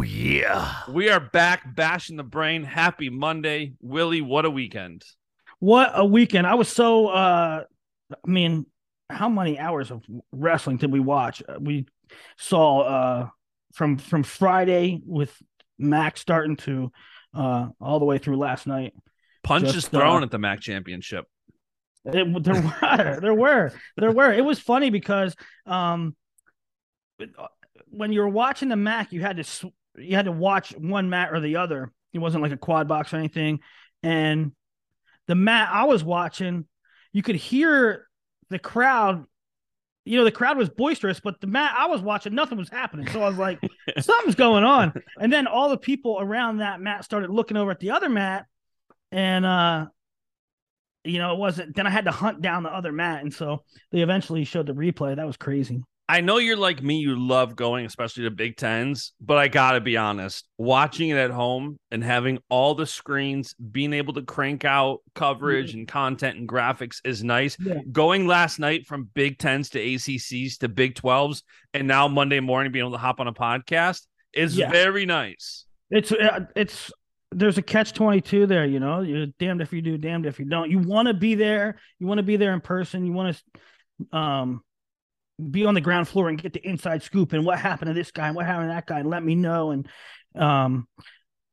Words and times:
Oh, 0.00 0.02
yeah. 0.02 0.76
We 0.88 1.10
are 1.10 1.20
back 1.20 1.74
bashing 1.74 2.16
the 2.16 2.22
brain. 2.22 2.64
Happy 2.64 3.10
Monday. 3.10 3.74
Willie, 3.82 4.22
what 4.22 4.46
a 4.46 4.50
weekend. 4.50 5.04
What 5.58 5.90
a 5.92 6.06
weekend. 6.06 6.46
I 6.46 6.54
was 6.54 6.70
so 6.70 7.08
uh 7.08 7.64
I 8.10 8.30
mean, 8.30 8.64
how 9.10 9.28
many 9.28 9.58
hours 9.58 9.90
of 9.90 10.02
wrestling 10.32 10.78
did 10.78 10.90
we 10.90 11.00
watch? 11.00 11.42
Uh, 11.46 11.58
We 11.60 11.84
saw 12.38 12.80
uh 12.80 13.28
from 13.74 13.98
from 13.98 14.22
Friday 14.22 15.02
with 15.04 15.36
Max 15.78 16.22
starting 16.22 16.56
to 16.56 16.90
uh 17.34 17.68
all 17.78 17.98
the 17.98 18.06
way 18.06 18.16
through 18.16 18.38
last 18.38 18.66
night. 18.66 18.94
Punches 19.42 19.74
Just, 19.74 19.90
thrown 19.90 20.22
uh, 20.22 20.24
at 20.24 20.30
the 20.30 20.38
MAC 20.38 20.60
championship. 20.60 21.26
It, 22.06 22.42
there 22.42 22.54
were 22.62 23.20
there 23.20 23.34
were 23.34 23.72
there 23.98 24.12
were 24.12 24.32
it 24.32 24.46
was 24.46 24.58
funny 24.58 24.88
because 24.88 25.36
um 25.66 26.16
when 27.90 28.12
you 28.12 28.20
were 28.20 28.28
watching 28.30 28.70
the 28.70 28.76
MAC 28.76 29.12
you 29.12 29.20
had 29.20 29.36
to 29.36 29.44
sw- 29.44 29.66
you 29.96 30.16
had 30.16 30.26
to 30.26 30.32
watch 30.32 30.72
one 30.76 31.10
mat 31.10 31.30
or 31.32 31.40
the 31.40 31.56
other 31.56 31.92
it 32.12 32.18
wasn't 32.18 32.42
like 32.42 32.52
a 32.52 32.56
quad 32.56 32.88
box 32.88 33.12
or 33.12 33.16
anything 33.16 33.60
and 34.02 34.52
the 35.26 35.34
mat 35.34 35.68
I 35.72 35.84
was 35.84 36.02
watching 36.02 36.66
you 37.12 37.22
could 37.22 37.36
hear 37.36 38.06
the 38.48 38.58
crowd 38.58 39.24
you 40.04 40.16
know 40.18 40.24
the 40.24 40.32
crowd 40.32 40.56
was 40.56 40.68
boisterous 40.68 41.20
but 41.20 41.40
the 41.40 41.46
mat 41.46 41.74
I 41.76 41.86
was 41.86 42.00
watching 42.00 42.34
nothing 42.34 42.58
was 42.58 42.68
happening 42.68 43.08
so 43.08 43.22
I 43.22 43.28
was 43.28 43.38
like 43.38 43.60
something's 44.00 44.34
going 44.34 44.64
on 44.64 44.92
and 45.20 45.32
then 45.32 45.46
all 45.46 45.68
the 45.68 45.76
people 45.78 46.18
around 46.20 46.58
that 46.58 46.80
mat 46.80 47.04
started 47.04 47.30
looking 47.30 47.56
over 47.56 47.70
at 47.70 47.80
the 47.80 47.90
other 47.90 48.08
mat 48.08 48.46
and 49.12 49.44
uh 49.44 49.86
you 51.04 51.18
know, 51.18 51.32
it 51.32 51.38
wasn't. 51.38 51.74
Then 51.74 51.86
I 51.86 51.90
had 51.90 52.04
to 52.04 52.10
hunt 52.10 52.42
down 52.42 52.62
the 52.62 52.70
other 52.70 52.92
mat, 52.92 53.22
and 53.22 53.32
so 53.32 53.64
they 53.90 54.00
eventually 54.00 54.44
showed 54.44 54.66
the 54.66 54.74
replay. 54.74 55.16
That 55.16 55.26
was 55.26 55.36
crazy. 55.36 55.82
I 56.10 56.22
know 56.22 56.38
you're 56.38 56.56
like 56.56 56.82
me, 56.82 56.96
you 56.98 57.16
love 57.16 57.54
going, 57.54 57.86
especially 57.86 58.24
to 58.24 58.32
Big 58.32 58.56
Tens, 58.56 59.12
but 59.20 59.38
I 59.38 59.46
gotta 59.46 59.80
be 59.80 59.96
honest, 59.96 60.48
watching 60.58 61.10
it 61.10 61.16
at 61.16 61.30
home 61.30 61.78
and 61.92 62.02
having 62.02 62.40
all 62.48 62.74
the 62.74 62.84
screens, 62.84 63.54
being 63.54 63.92
able 63.92 64.14
to 64.14 64.22
crank 64.22 64.64
out 64.64 65.02
coverage 65.14 65.74
and 65.74 65.86
content 65.86 66.36
and 66.36 66.48
graphics 66.48 66.96
is 67.04 67.22
nice. 67.22 67.56
Yeah. 67.60 67.74
Going 67.92 68.26
last 68.26 68.58
night 68.58 68.88
from 68.88 69.08
Big 69.14 69.38
Tens 69.38 69.70
to 69.70 69.78
ACCs 69.78 70.58
to 70.58 70.68
Big 70.68 70.96
12s, 70.96 71.42
and 71.74 71.86
now 71.86 72.08
Monday 72.08 72.40
morning 72.40 72.72
being 72.72 72.84
able 72.84 72.92
to 72.92 72.98
hop 72.98 73.20
on 73.20 73.28
a 73.28 73.32
podcast 73.32 74.06
is 74.32 74.56
Yeah. 74.56 74.68
very 74.68 75.06
nice. 75.06 75.64
It's 75.90 76.10
uh, 76.10 76.40
it's 76.56 76.90
there's 77.30 77.58
a 77.58 77.62
catch 77.62 77.92
twenty 77.92 78.20
two 78.20 78.46
there. 78.46 78.64
You 78.64 78.80
know, 78.80 79.02
you're 79.02 79.26
damned 79.38 79.60
if 79.62 79.72
you 79.72 79.80
do, 79.80 79.96
damned 79.96 80.26
if 80.26 80.40
you 80.40 80.44
don't. 80.44 80.70
You 80.72 80.80
want 80.80 81.06
to 81.06 81.14
be 81.14 81.36
there. 81.36 81.78
You 82.00 82.08
want 82.08 82.18
to 82.18 82.24
be 82.24 82.36
there 82.36 82.52
in 82.52 82.60
person. 82.60 83.06
You 83.06 83.12
want 83.12 83.40
to 84.12 84.16
um 84.16 84.62
be 85.50 85.64
on 85.64 85.74
the 85.74 85.80
ground 85.80 86.08
floor 86.08 86.28
and 86.28 86.40
get 86.40 86.52
the 86.52 86.66
inside 86.66 87.02
scoop 87.02 87.32
and 87.32 87.44
what 87.44 87.58
happened 87.58 87.88
to 87.88 87.94
this 87.94 88.10
guy 88.10 88.26
and 88.26 88.36
what 88.36 88.46
happened 88.46 88.70
to 88.70 88.74
that 88.74 88.86
guy 88.86 89.00
and 89.00 89.10
let 89.10 89.24
me 89.24 89.34
know. 89.34 89.70
And 89.70 89.88
um 90.34 90.86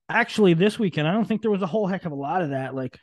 actually 0.10 0.54
this 0.54 0.78
weekend 0.78 1.08
I 1.08 1.12
don't 1.14 1.26
think 1.26 1.42
there 1.42 1.52
was 1.52 1.62
a 1.62 1.68
whole 1.68 1.88
heck 1.88 2.06
of 2.06 2.12
a 2.12 2.16
lot 2.16 2.42
of 2.42 2.52
that 2.52 2.76
like 2.76 2.98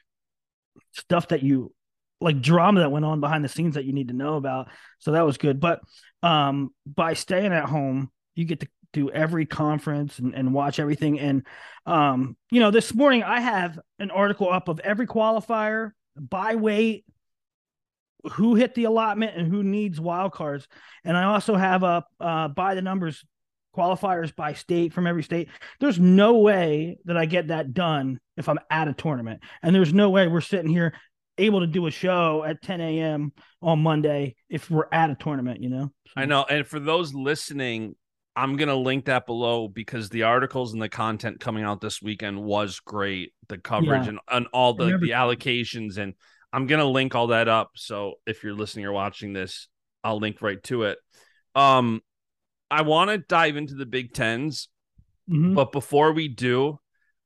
stuff 0.92 1.28
that 1.28 1.42
you 1.42 1.72
like 2.20 2.40
drama 2.40 2.80
that 2.80 2.92
went 2.92 3.04
on 3.04 3.20
behind 3.20 3.44
the 3.44 3.48
scenes 3.48 3.74
that 3.74 3.84
you 3.84 3.92
need 3.92 4.08
to 4.08 4.14
know 4.14 4.36
about. 4.36 4.68
So 4.98 5.12
that 5.12 5.26
was 5.26 5.36
good. 5.36 5.60
But 5.60 5.80
um 6.22 6.70
by 6.86 7.14
staying 7.14 7.52
at 7.52 7.68
home, 7.68 8.10
you 8.34 8.44
get 8.44 8.60
to 8.60 8.68
do 8.94 9.10
every 9.10 9.44
conference 9.44 10.18
and, 10.18 10.34
and 10.34 10.54
watch 10.54 10.78
everything. 10.78 11.20
And 11.20 11.42
um, 11.84 12.36
you 12.50 12.60
know, 12.60 12.70
this 12.70 12.94
morning 12.94 13.22
I 13.22 13.40
have 13.40 13.78
an 13.98 14.10
article 14.10 14.50
up 14.50 14.68
of 14.68 14.80
every 14.80 15.06
qualifier 15.06 15.90
by 16.16 16.54
weight, 16.54 17.04
who 18.32 18.54
hit 18.54 18.74
the 18.74 18.84
allotment 18.84 19.36
and 19.36 19.46
who 19.48 19.62
needs 19.62 20.00
wild 20.00 20.32
cards. 20.32 20.66
And 21.04 21.16
I 21.16 21.24
also 21.24 21.54
have 21.56 21.82
a 21.82 22.04
uh 22.20 22.48
by 22.48 22.74
the 22.74 22.82
numbers 22.82 23.24
qualifiers 23.76 24.34
by 24.34 24.52
state 24.54 24.92
from 24.92 25.06
every 25.06 25.22
state. 25.22 25.48
There's 25.80 25.98
no 25.98 26.38
way 26.38 26.98
that 27.06 27.16
I 27.16 27.26
get 27.26 27.48
that 27.48 27.74
done 27.74 28.20
if 28.36 28.48
I'm 28.48 28.60
at 28.70 28.88
a 28.88 28.92
tournament. 28.92 29.40
And 29.62 29.74
there's 29.74 29.92
no 29.92 30.10
way 30.10 30.28
we're 30.28 30.40
sitting 30.40 30.70
here 30.70 30.94
able 31.38 31.60
to 31.60 31.66
do 31.66 31.86
a 31.86 31.90
show 31.90 32.44
at 32.44 32.62
10 32.62 32.80
a.m. 32.80 33.32
on 33.60 33.80
Monday 33.80 34.36
if 34.48 34.70
we're 34.70 34.86
at 34.92 35.10
a 35.10 35.16
tournament, 35.16 35.60
you 35.60 35.68
know? 35.68 35.90
I 36.16 36.26
know. 36.26 36.44
And 36.48 36.64
for 36.64 36.78
those 36.78 37.12
listening, 37.12 37.96
I'm 38.36 38.56
going 38.56 38.68
to 38.68 38.76
link 38.76 39.06
that 39.06 39.26
below 39.26 39.66
because 39.66 40.08
the 40.08 40.24
articles 40.24 40.72
and 40.72 40.80
the 40.80 40.88
content 40.88 41.40
coming 41.40 41.64
out 41.64 41.80
this 41.80 42.00
weekend 42.00 42.40
was 42.40 42.78
great. 42.78 43.32
The 43.48 43.58
coverage 43.58 44.04
Yeah. 44.04 44.10
and, 44.10 44.18
and 44.30 44.46
all 44.52 44.74
the, 44.74 44.98
the 44.98 45.10
allocations. 45.10 45.98
And 45.98 46.14
I'm 46.54 46.66
to 46.68 46.84
link 46.84 47.14
all 47.14 47.28
that 47.28 47.48
up. 47.48 47.70
So 47.74 48.14
if 48.26 48.44
you're 48.44 48.54
listening 48.54 48.84
or 48.86 48.92
watching 48.92 49.32
this, 49.32 49.68
I'll 50.04 50.18
link 50.18 50.40
right 50.40 50.62
to 50.64 50.84
it. 50.84 50.98
Um, 51.54 52.00
I 52.70 52.82
want 52.82 53.10
to 53.10 53.18
dive 53.18 53.56
into 53.56 53.74
the 53.74 53.86
Big 53.86 54.12
Tens, 54.14 54.68
Mhm. 55.28 55.54
but 55.54 55.72
before 55.72 56.12
we 56.12 56.28
do, 56.28 56.78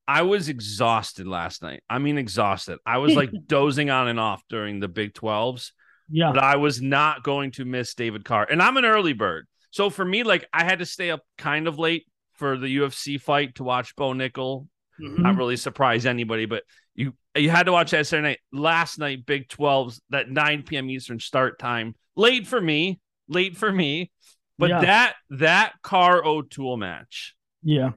I 0.07 0.23
was 0.23 0.49
exhausted 0.49 1.27
last 1.27 1.63
night. 1.63 1.83
I 1.91 1.99
mean, 1.99 2.17
exhausted. 2.17 2.79
I 2.87 2.99
was 2.99 3.15
like 3.15 3.31
dozing 3.47 3.91
on 3.91 4.09
and 4.09 4.19
off 4.19 4.43
during 4.49 4.81
the 4.81 4.89
Big 4.89 5.13
12s 5.13 5.73
Yeah. 6.09 6.33
but 6.33 6.43
I 6.43 6.57
was 6.57 6.81
not 6.81 7.23
going 7.23 7.51
to 7.53 7.65
miss 7.67 7.95
David 7.95 8.25
Carr. 8.25 8.47
And 8.51 8.63
I'm 8.63 8.77
an 8.79 8.85
early 8.87 9.13
bird. 9.13 9.47
So 9.71 9.91
for 9.91 10.05
me, 10.05 10.23
like 10.23 10.47
I 10.53 10.65
had 10.65 10.79
to 10.79 10.87
stay 10.87 11.11
up 11.11 11.21
kind 11.37 11.69
of 11.69 11.79
late 11.79 12.07
for 12.35 12.57
the 12.57 12.69
UFC 12.69 13.19
fight 13.21 13.57
to 13.57 13.65
watch 13.65 13.95
Bo 13.97 14.13
Nickal. 14.15 14.67
Mhm. 14.99 15.19
Not 15.19 15.37
really 15.37 15.57
surprise 15.57 16.07
anybody, 16.07 16.47
but 16.47 16.63
you 16.95 17.13
you 17.39 17.51
had 17.51 17.65
to 17.65 17.73
watch 17.73 17.91
that 17.93 18.07
Saturday 18.07 18.29
night. 18.29 18.39
Last 18.53 18.99
night, 18.99 19.27
Big 19.27 19.49
12s, 19.49 20.01
that 20.11 20.31
9 20.31 20.63
p.m. 20.65 20.91
Eastern 20.91 21.21
start 21.21 21.59
time. 21.59 21.95
Late 22.17 22.47
for 22.47 22.61
me. 22.61 23.01
Late 23.29 23.57
for 23.57 23.71
me. 23.71 24.11
But 24.59 24.71
Yeah. 24.71 24.81
that 24.81 25.15
that 25.31 25.73
Carr 25.83 26.25
O'Toole 26.25 26.77
match. 26.77 27.35
Yeah. 27.63 27.91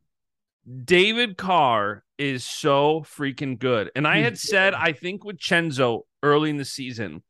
David 0.86 1.38
Carr 1.38 2.04
is 2.18 2.44
so 2.44 3.02
freaking 3.02 3.58
good. 3.58 3.90
And 3.96 4.08
I 4.08 4.18
had 4.20 4.38
said, 4.38 4.74
I 4.76 4.92
think 4.94 5.24
with 5.24 5.38
Chenzo 5.38 6.02
early 6.22 6.52
in 6.52 6.58
the 6.58 6.66
season, 6.66 7.24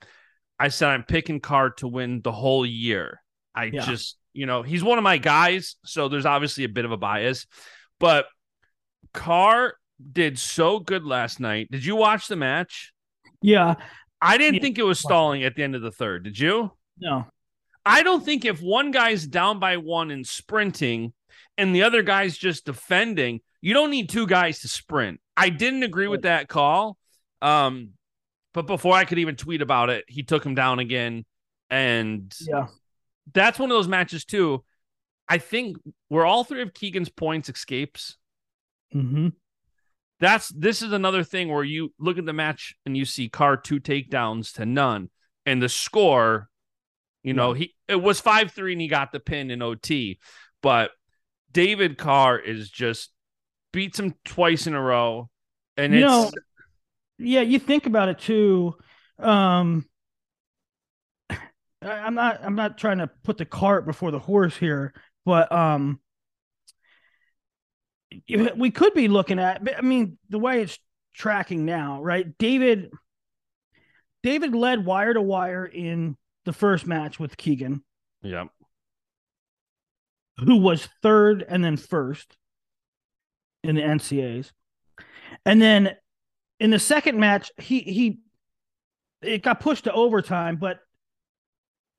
I 0.60 0.68
said 0.68 0.90
I'm 0.90 1.04
picking 1.04 1.40
Carr 1.40 1.70
to 1.78 1.88
win 1.88 2.22
the 2.22 2.32
whole 2.34 2.66
year. 2.66 3.22
I 3.56 3.66
Yeah. 3.66 3.86
just, 3.86 4.18
you 4.34 4.46
know, 4.46 4.64
he's 4.64 4.84
one 4.84 4.98
of 4.98 5.04
my 5.06 5.18
guys, 5.18 5.78
so 5.86 6.10
there's 6.10 6.26
obviously 6.26 6.66
a 6.66 6.70
bit 6.70 6.84
of 6.84 6.92
a 6.92 6.98
bias, 6.98 7.48
but 8.00 8.28
Carr 9.14 9.76
did 10.14 10.38
so 10.40 10.80
good 10.80 11.06
last 11.06 11.40
night. 11.40 11.70
Did 11.72 11.86
you 11.86 11.96
watch 11.96 12.28
the 12.28 12.36
match? 12.36 12.94
Yeah. 13.42 13.76
I 14.22 14.38
didn't 14.38 14.56
Yeah. 14.56 14.62
think 14.62 14.78
it 14.78 14.84
was 14.84 15.00
stalling 15.00 15.44
at 15.44 15.56
the 15.56 15.64
end 15.64 15.76
of 15.76 15.82
the 15.82 15.92
third. 15.92 16.24
Did 16.24 16.38
you? 16.38 16.72
No. 17.00 17.26
I 17.86 18.04
don't 18.04 18.24
think 18.24 18.46
if 18.46 18.62
one 18.62 18.92
guy's 18.92 19.26
down 19.26 19.60
by 19.60 19.78
one 19.78 20.12
and 20.12 20.26
sprinting 20.28 21.14
and 21.58 21.74
the 21.76 21.84
other 21.84 22.04
guy's 22.04 22.38
just 22.38 22.66
defending, 22.66 23.42
you 23.62 23.74
don't 23.74 23.90
need 23.90 24.10
two 24.10 24.28
guys 24.28 24.60
to 24.62 24.68
sprint. 24.68 25.20
I 25.36 25.50
didn't 25.50 25.84
agree 25.84 26.08
with 26.08 26.22
that 26.24 26.48
call. 26.48 26.98
Um, 27.42 27.92
but 28.54 28.68
before 28.68 28.94
I 28.96 29.06
could 29.06 29.18
even 29.18 29.36
tweet 29.36 29.62
about 29.64 29.90
it, 29.90 30.06
he 30.08 30.22
took 30.24 30.46
him 30.46 30.54
down 30.54 30.78
again. 30.80 31.26
And 31.72 32.32
Yeah. 32.42 32.68
that's 33.34 33.58
one 33.58 33.72
of 33.72 33.76
those 33.76 33.88
matches, 33.88 34.26
too. 34.26 34.64
I 35.28 35.38
think 35.40 35.78
where 36.10 36.26
all 36.26 36.44
three 36.44 36.62
of 36.62 36.74
Keegan's 36.74 37.10
points 37.10 37.50
escapes. 37.50 38.18
Mm-hmm. 38.94 39.30
That's 40.22 40.50
this 40.50 40.84
is 40.84 40.94
another 40.94 41.24
thing 41.24 41.50
where 41.50 41.64
you 41.64 41.94
look 42.00 42.20
at 42.20 42.26
the 42.26 42.32
match 42.32 42.76
and 42.86 42.96
you 42.96 43.06
see 43.06 43.28
Carr 43.28 43.58
two 43.58 43.80
takedowns 43.80 44.54
to 44.54 44.66
none, 44.68 45.10
and 45.48 45.62
the 45.62 45.68
score, 45.68 46.48
you 47.24 47.34
know, 47.34 47.54
he 47.54 47.74
it 47.88 48.02
was 48.02 48.22
five 48.22 48.52
three 48.52 48.74
and 48.74 48.82
he 48.82 48.88
got 48.88 49.12
the 49.12 49.20
pin 49.20 49.50
in 49.50 49.64
OT, 49.64 50.20
but 50.62 50.92
David 51.52 51.98
Carr 51.98 52.38
is 52.38 52.70
just 52.70 53.12
beats 53.74 54.00
him 54.00 54.14
twice 54.24 54.68
in 54.68 54.76
a 54.76 54.82
row, 54.82 55.28
and 55.76 55.92
You 55.92 56.06
it's 56.06 56.08
know, 56.08 56.32
yeah, 57.18 57.42
you 57.42 57.58
think 57.58 57.88
about 57.88 58.10
it 58.10 58.20
too. 58.20 58.76
Um, 59.18 59.86
I'm 61.82 62.14
not. 62.14 62.42
I'm 62.44 62.56
not 62.56 62.78
trying 62.78 63.00
to 63.00 63.10
put 63.24 63.40
the 63.40 63.46
cart 63.46 63.88
before 63.88 64.12
the 64.12 64.20
horse 64.20 64.56
here, 64.56 64.94
but 65.26 65.52
um, 65.52 66.00
we 68.56 68.72
could 68.72 68.94
be 68.94 69.08
looking 69.08 69.40
at. 69.40 69.62
I 69.78 69.82
mean, 69.82 70.18
the 70.30 70.40
way 70.40 70.62
it's 70.62 70.78
tracking 71.14 71.66
now, 71.66 72.02
right? 72.02 72.38
David, 72.38 72.92
David 74.24 74.56
led 74.56 74.86
wire 74.86 75.14
to 75.14 75.22
wire 75.22 75.66
in 75.66 76.18
the 76.46 76.54
first 76.54 76.88
match 76.88 77.20
with 77.20 77.38
Keegan, 77.38 77.84
yeah, 78.22 78.46
who 80.38 80.58
was 80.58 80.88
third 81.02 81.44
and 81.48 81.64
then 81.64 81.78
first 81.78 82.38
in 83.64 83.76
the 83.76 83.82
NCAs. 83.82 84.52
And 85.46 85.62
then 85.62 85.96
in 86.60 86.70
the 86.72 86.80
second 86.80 87.20
match, 87.20 87.52
he 87.58 87.80
he 87.80 88.20
it 89.22 89.44
got 89.44 89.60
pushed 89.60 89.86
to 89.86 89.94
overtime, 89.94 90.58
but 90.58 90.80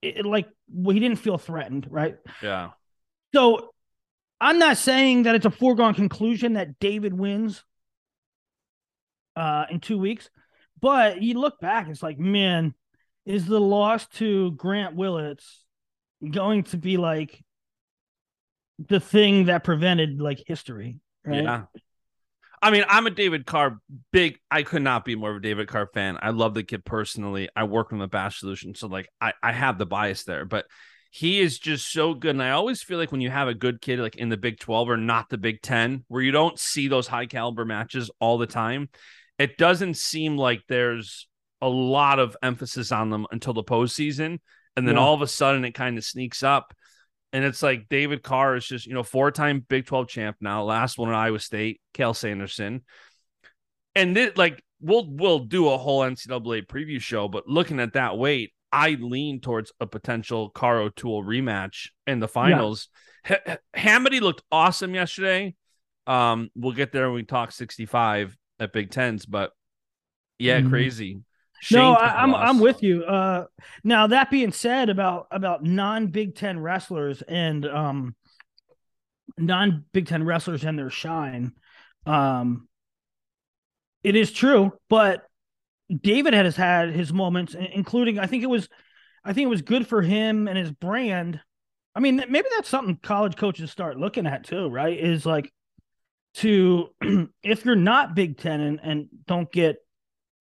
it, 0.01 0.19
it, 0.19 0.27
like 0.27 0.49
well, 0.73 0.95
he 0.95 1.01
didn't 1.01 1.19
feel 1.19 1.39
threatened, 1.39 1.87
right? 1.91 2.17
yeah. 2.43 2.71
So 3.35 3.72
I'm 4.43 4.59
not 4.59 4.77
saying 4.77 5.23
that 5.23 5.37
it's 5.37 5.47
a 5.47 5.51
foregone 5.51 5.95
conclusion 5.95 6.55
that 6.55 6.81
David 6.81 7.15
wins 7.15 7.65
uh 9.37 9.65
in 9.71 9.81
two 9.81 9.97
weeks, 9.97 10.29
but 10.81 11.23
you 11.23 11.39
look 11.39 11.61
back, 11.61 11.89
it's 11.89 12.03
like, 12.03 12.19
man, 12.19 12.75
is 13.25 13.47
the 13.47 13.61
loss 13.61 14.07
to 14.09 14.51
Grant 14.53 14.97
Willits 14.97 15.65
going 16.29 16.65
to 16.65 16.77
be 16.77 16.97
like 16.97 17.41
the 18.89 18.99
thing 18.99 19.47
that 19.47 19.63
prevented 19.63 20.21
like 20.21 20.43
history? 20.45 20.99
Right? 21.25 21.45
Yeah. 21.45 21.63
I 22.61 22.71
mean, 22.71 22.85
I'm 22.89 23.07
a 23.07 23.11
David 23.11 23.47
Carr 23.47 23.79
big. 24.13 24.39
I 24.51 24.65
could 24.65 24.83
not 24.83 25.05
be 25.05 25.15
more 25.15 25.31
of 25.31 25.37
a 25.37 25.41
David 25.41 25.69
Carr 25.69 25.89
fan. 25.93 26.19
I 26.21 26.31
love 26.31 26.55
the 26.55 26.63
kid 26.63 26.85
personally. 26.85 27.49
I 27.55 27.65
work 27.65 27.91
with 27.91 28.01
the 28.01 28.09
Bash 28.09 28.41
Solution, 28.41 28.75
so 28.75 28.89
like 28.89 29.09
I, 29.21 29.33
I 29.43 29.53
have 29.53 29.79
the 29.79 29.87
bias 29.87 30.25
there, 30.25 30.45
but 30.45 30.67
he 31.15 31.43
is 31.43 31.59
just 31.59 31.93
so 31.93 32.15
good. 32.15 32.31
And 32.31 32.43
I 32.43 32.53
always 32.53 32.83
feel 32.83 32.97
like 32.97 33.13
when 33.13 33.21
you 33.21 33.29
have 33.29 33.47
a 33.47 33.53
good 33.53 33.83
kid 33.83 33.99
like 33.99 34.17
in 34.17 34.31
the 34.31 34.39
Big 34.39 34.59
12 34.59 34.89
or 34.89 34.97
not 34.97 35.29
the 35.29 35.37
Big 35.37 35.61
10, 35.61 36.07
where 36.09 36.23
you 36.23 36.33
don't 36.33 36.59
see 36.59 36.89
those 36.89 37.07
high 37.07 37.27
caliber 37.27 37.67
matches 37.67 38.11
all 38.19 38.39
the 38.39 38.47
time, 38.47 38.89
it 39.39 39.59
doesn't 39.59 39.99
seem 39.99 40.39
like 40.39 40.63
there's 40.69 41.29
a 41.61 41.69
lot 41.69 42.19
of 42.19 42.35
emphasis 42.43 42.93
on 42.93 43.11
them 43.11 43.27
until 43.31 43.53
the 43.53 43.63
postseason. 43.63 44.39
And 44.75 44.89
then 44.89 44.95
Yeah. 44.95 45.03
all 45.03 45.13
of 45.13 45.21
a 45.21 45.27
sudden 45.27 45.67
it 45.67 45.73
kind 45.73 45.99
of 45.99 46.05
sneaks 46.05 46.43
up. 46.43 46.75
And 47.35 47.45
it's 47.45 47.63
like 47.63 47.91
David 47.91 48.23
Carr 48.23 48.57
is 48.57 48.67
just, 48.67 48.87
you 48.87 48.95
know, 48.95 49.03
four 49.03 49.31
time 49.31 49.61
Big 49.69 49.85
12 49.85 50.09
champ 50.09 50.39
now, 50.41 50.65
last 50.65 50.97
one 50.97 51.11
at 51.11 51.15
Iowa 51.15 51.41
State, 51.41 51.83
Cael 51.93 52.17
Sanderson. 52.17 52.85
And 53.95 54.17
this, 54.17 54.35
like, 54.39 54.63
we'll 54.81 55.07
we'll 55.11 55.41
do 55.41 55.69
a 55.69 55.77
whole 55.77 56.01
NCAA 56.01 56.67
preview 56.67 57.03
show, 57.03 57.29
but 57.29 57.47
looking 57.47 57.81
at 57.81 57.93
that 57.93 58.17
weight, 58.17 58.55
I 58.73 58.97
lean 58.99 59.41
towards 59.41 59.73
a 59.81 59.87
potential 59.87 60.49
Carr 60.49 60.81
O'Toole 60.81 61.23
rematch 61.23 61.89
in 62.07 62.21
the 62.21 62.29
finals. 62.29 62.89
H- 63.29 63.39
H- 63.47 63.59
Hamiti 63.77 64.21
looked 64.21 64.43
awesome 64.51 64.95
yesterday. 64.95 65.55
Um, 66.07 66.51
we'll 66.57 66.73
get 66.73 66.91
there 66.93 67.07
when 67.07 67.17
we 67.17 67.23
talk 67.25 67.53
65 67.53 68.37
at 68.59 68.73
Big 68.73 68.91
Tens, 68.91 69.27
but 69.27 69.53
yeah, 70.39 70.61
Mhm. 70.61 70.71
crazy. 70.71 71.21
no, 71.71 71.93
I, 71.93 72.23
I'm. 72.23 72.35
I'm 72.35 72.59
with 72.59 72.83
you. 72.83 73.05
Uh, 73.05 73.45
now 73.85 74.09
that 74.09 74.31
being 74.31 74.51
said, 74.51 74.89
about 74.89 75.29
about 75.31 75.63
non 75.63 76.09
Big 76.09 76.35
Ten 76.35 76.59
wrestlers 76.59 77.23
and 77.23 77.65
um, 77.67 78.17
non 79.39 79.85
Big 79.93 80.07
Ten 80.09 80.25
wrestlers 80.25 80.65
and 80.65 80.77
their 80.79 80.91
shine, 80.91 81.53
um, 82.07 82.69
it 84.03 84.17
is 84.17 84.33
true. 84.33 84.73
But 84.89 85.25
David 85.89 86.35
has 86.35 86.57
had 86.57 86.91
his 86.91 87.13
moments, 87.13 87.55
including 87.55 88.19
I 88.19 88.27
think 88.27 88.43
it 88.43 88.49
was, 88.49 88.69
I 89.25 89.33
think 89.33 89.47
it 89.47 89.51
was 89.51 89.63
good 89.63 89.87
for 89.87 90.03
him 90.03 90.49
and 90.49 90.57
his 90.57 90.71
brand. 90.71 91.41
I 91.95 92.01
mean, 92.01 92.17
maybe 92.29 92.49
that's 92.55 92.69
something 92.69 92.99
college 93.03 93.37
coaches 93.37 93.71
start 93.71 93.99
looking 93.99 94.27
at 94.27 94.45
too, 94.45 94.69
right? 94.69 94.99
Is 94.99 95.27
like 95.27 95.53
to 96.35 96.89
if 97.43 97.65
you're 97.65 97.77
not 97.77 98.15
Big 98.15 98.39
Ten 98.39 98.61
and, 98.61 98.81
and 98.83 99.09
don't 99.27 99.51
get 99.53 99.77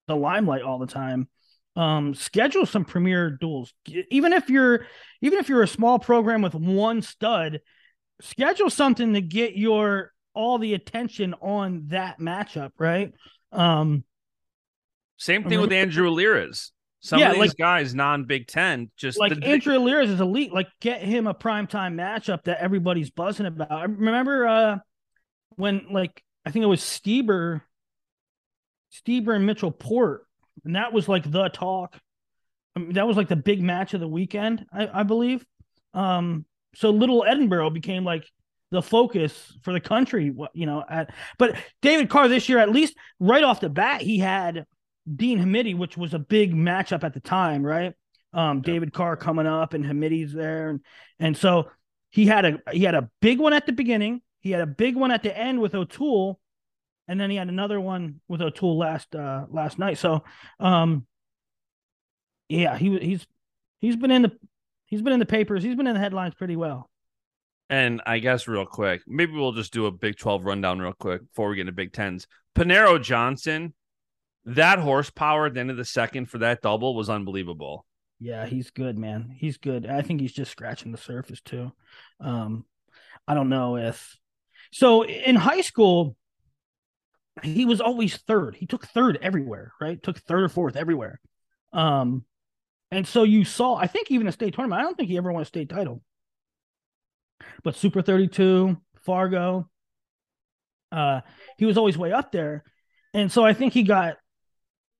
the 0.08 0.16
limelight 0.16 0.62
all 0.62 0.80
the 0.80 0.88
time 0.88 1.28
um 1.76 2.14
schedule 2.14 2.66
some 2.66 2.84
premier 2.84 3.30
duels 3.30 3.74
even 4.10 4.34
if 4.34 4.50
you're 4.50 4.86
even 5.22 5.40
if 5.40 5.48
you're 5.48 5.64
a 5.64 5.68
small 5.68 6.00
program 6.00 6.42
with 6.42 6.54
one 6.54 7.02
stud 7.02 7.62
schedule 8.20 8.70
something 8.70 9.14
to 9.14 9.22
get 9.22 9.56
your 9.56 10.12
all 10.34 10.58
the 10.58 10.74
attention 10.74 11.34
on 11.36 11.84
that 11.88 12.20
matchup 12.20 12.72
right 12.78 13.14
um 13.54 14.04
Same 15.22 15.44
thing 15.48 15.62
with 15.62 15.72
Andrew 15.72 16.10
Alirez. 16.10 16.72
Some 17.00 17.20
Yeah, 17.20 17.30
of 17.30 17.34
these 17.36 17.50
like- 17.50 17.58
guys, 17.58 17.94
non 17.94 18.24
Big 18.26 18.48
Ten, 18.48 18.90
just 18.98 19.20
like 19.20 19.40
the, 19.40 19.46
Andrew 19.46 19.78
Lears 19.78 20.10
is 20.10 20.20
elite. 20.20 20.52
Like 20.52 20.68
get 20.80 21.04
him 21.04 21.28
a 21.28 21.34
primetime 21.34 21.94
matchup 21.94 22.44
that 22.46 22.60
everybody's 22.60 23.12
buzzing 23.12 23.46
about. 23.46 23.72
I 23.72 23.84
remember 23.84 24.48
uh 24.48 24.78
when 25.58 25.86
like 25.92 26.24
I 26.44 26.50
think 26.50 26.64
it 26.64 26.68
was 26.68 26.82
Steber 26.82 27.62
Steber 28.92 29.36
and 29.36 29.46
Mitchell 29.46 29.72
Port 29.72 30.26
and 30.66 30.76
that 30.76 30.92
was 30.92 31.08
like 31.08 31.30
the 31.30 31.50
talk. 31.50 32.00
I 32.76 32.80
mean, 32.80 32.94
that 32.94 33.06
was 33.08 33.16
like 33.18 33.30
the 33.30 33.36
big 33.36 33.62
match 33.62 33.94
of 33.94 34.00
the 34.00 34.08
weekend 34.08 34.66
I, 34.74 35.02
I 35.02 35.04
believe. 35.04 35.46
Um 35.94 36.46
so 36.74 36.90
little 36.90 37.26
Edinboro 37.30 37.72
became 37.72 38.04
like 38.04 38.26
the 38.72 38.82
focus 38.82 39.56
for 39.64 39.72
the 39.74 39.82
country 39.82 40.34
you 40.54 40.66
know 40.66 40.84
at 40.90 41.14
but 41.38 41.56
David 41.82 42.10
Carr 42.10 42.28
this 42.28 42.48
year 42.48 42.58
at 42.58 42.72
least 42.72 42.96
right 43.20 43.44
off 43.44 43.60
the 43.60 43.70
bat 43.70 44.02
he 44.02 44.18
had 44.18 44.66
Dean 45.16 45.40
Hamiti 45.40 45.76
which 45.76 45.98
was 45.98 46.14
a 46.14 46.20
big 46.20 46.54
matchup 46.54 47.04
at 47.04 47.14
the 47.14 47.20
time 47.20 47.64
right? 47.64 47.94
Um 48.34 48.62
David 48.62 48.94
Carr 48.94 49.18
coming 49.18 49.48
up 49.48 49.74
and 49.74 49.84
Hamiti's 49.84 50.34
there. 50.34 50.70
And 50.70 50.80
and 51.20 51.38
so 51.38 51.70
he 52.10 52.26
had 52.26 52.46
a 52.46 52.60
he 52.72 52.84
had 52.84 52.96
a 52.96 53.10
big 53.22 53.40
one 53.40 53.54
at 53.54 53.66
the 53.66 53.72
beginning. 53.72 54.22
He 54.40 54.52
had 54.52 54.62
a 54.62 54.68
big 54.68 54.96
one 54.96 55.12
at 55.12 55.24
the 55.24 55.36
end 55.36 55.60
with 55.62 55.76
O'Toole. 55.76 56.40
And 57.08 57.20
then 57.20 57.30
he 57.30 57.36
had 57.36 57.50
another 57.50 57.80
one 57.80 58.22
with 58.28 58.42
O'Toole 58.42 58.78
last 58.78 59.16
uh 59.16 59.46
last 59.50 59.80
night. 59.80 59.98
So 59.98 60.24
um 60.60 61.06
yeah 62.50 62.78
he 62.78 62.98
he's 63.00 63.26
he's 63.80 63.96
been 63.96 64.12
in 64.12 64.22
the 64.24 64.32
he's 64.86 65.02
been 65.02 65.14
in 65.14 65.20
the 65.20 65.26
papers. 65.26 65.64
He's 65.64 65.76
been 65.76 65.88
in 65.88 65.96
the 65.96 66.00
headlines 66.00 66.36
pretty 66.36 66.56
well. 66.56 66.90
And 67.72 68.02
I 68.06 68.20
guess 68.20 68.50
real 68.50 68.66
quick, 68.66 69.02
maybe 69.08 69.32
we'll 69.32 69.54
just 69.54 69.72
do 69.72 69.86
a 69.86 69.92
Big 69.92 70.18
12 70.18 70.44
rundown 70.44 70.80
real 70.80 70.92
quick 70.92 71.22
before 71.26 71.48
we 71.50 71.56
get 71.56 71.62
into 71.62 71.72
Big 71.72 71.94
Tens. 71.94 72.28
Paniro 72.54 73.02
Johnson, 73.02 73.74
that 74.46 74.80
horsepower 74.80 75.46
at 75.46 75.54
the 75.54 75.60
end 75.60 75.72
of 75.72 75.78
the 75.78 75.86
second 75.86 76.28
for 76.28 76.40
that 76.40 76.62
double 76.62 76.96
was 76.96 77.10
unbelievable. 77.10 77.86
Yeah, 78.20 78.46
he's 78.46 78.70
good, 78.70 78.98
man. 78.98 79.36
He's 79.36 79.58
good. 79.58 79.88
I 79.88 80.02
think 80.02 80.22
he's 80.22 80.34
just 80.34 80.52
scratching 80.52 80.92
the 80.92 80.98
surface 80.98 81.42
too. 81.42 81.72
Um, 82.20 82.66
I 83.28 83.34
don't 83.34 83.50
know 83.50 83.78
if 83.78 84.16
so 84.72 85.04
in 85.06 85.36
high 85.36 85.62
school, 85.62 86.16
he 87.44 87.66
was 87.66 87.82
always 87.82 88.18
third. 88.18 88.56
He 88.56 88.66
took 88.66 88.86
third 88.88 89.18
everywhere, 89.22 89.74
right? 89.82 90.02
Took 90.02 90.20
third 90.20 90.44
or 90.44 90.50
fourth 90.50 90.76
everywhere. 90.76 91.20
Um, 91.74 92.26
and 92.92 93.08
so 93.08 93.24
you 93.24 93.46
saw, 93.46 93.76
I 93.76 93.88
think 93.88 94.12
even 94.12 94.28
a 94.28 94.32
state 94.32 94.54
tournament, 94.54 94.80
I 94.80 94.84
don't 94.84 94.96
think 94.96 95.10
he 95.10 95.18
ever 95.18 95.32
won 95.32 95.42
a 95.42 95.46
state 95.46 95.70
title. 95.70 96.02
But 97.64 97.76
Super 97.76 98.02
32, 98.02 98.78
Fargo, 99.06 99.70
uh, 100.92 101.22
he 101.58 101.66
was 101.66 101.78
always 101.78 101.98
way 101.98 102.12
up 102.12 102.32
there. 102.32 102.64
And 103.14 103.32
so 103.32 103.44
I 103.44 103.54
think 103.54 103.74
he 103.74 103.84
got 103.84 104.18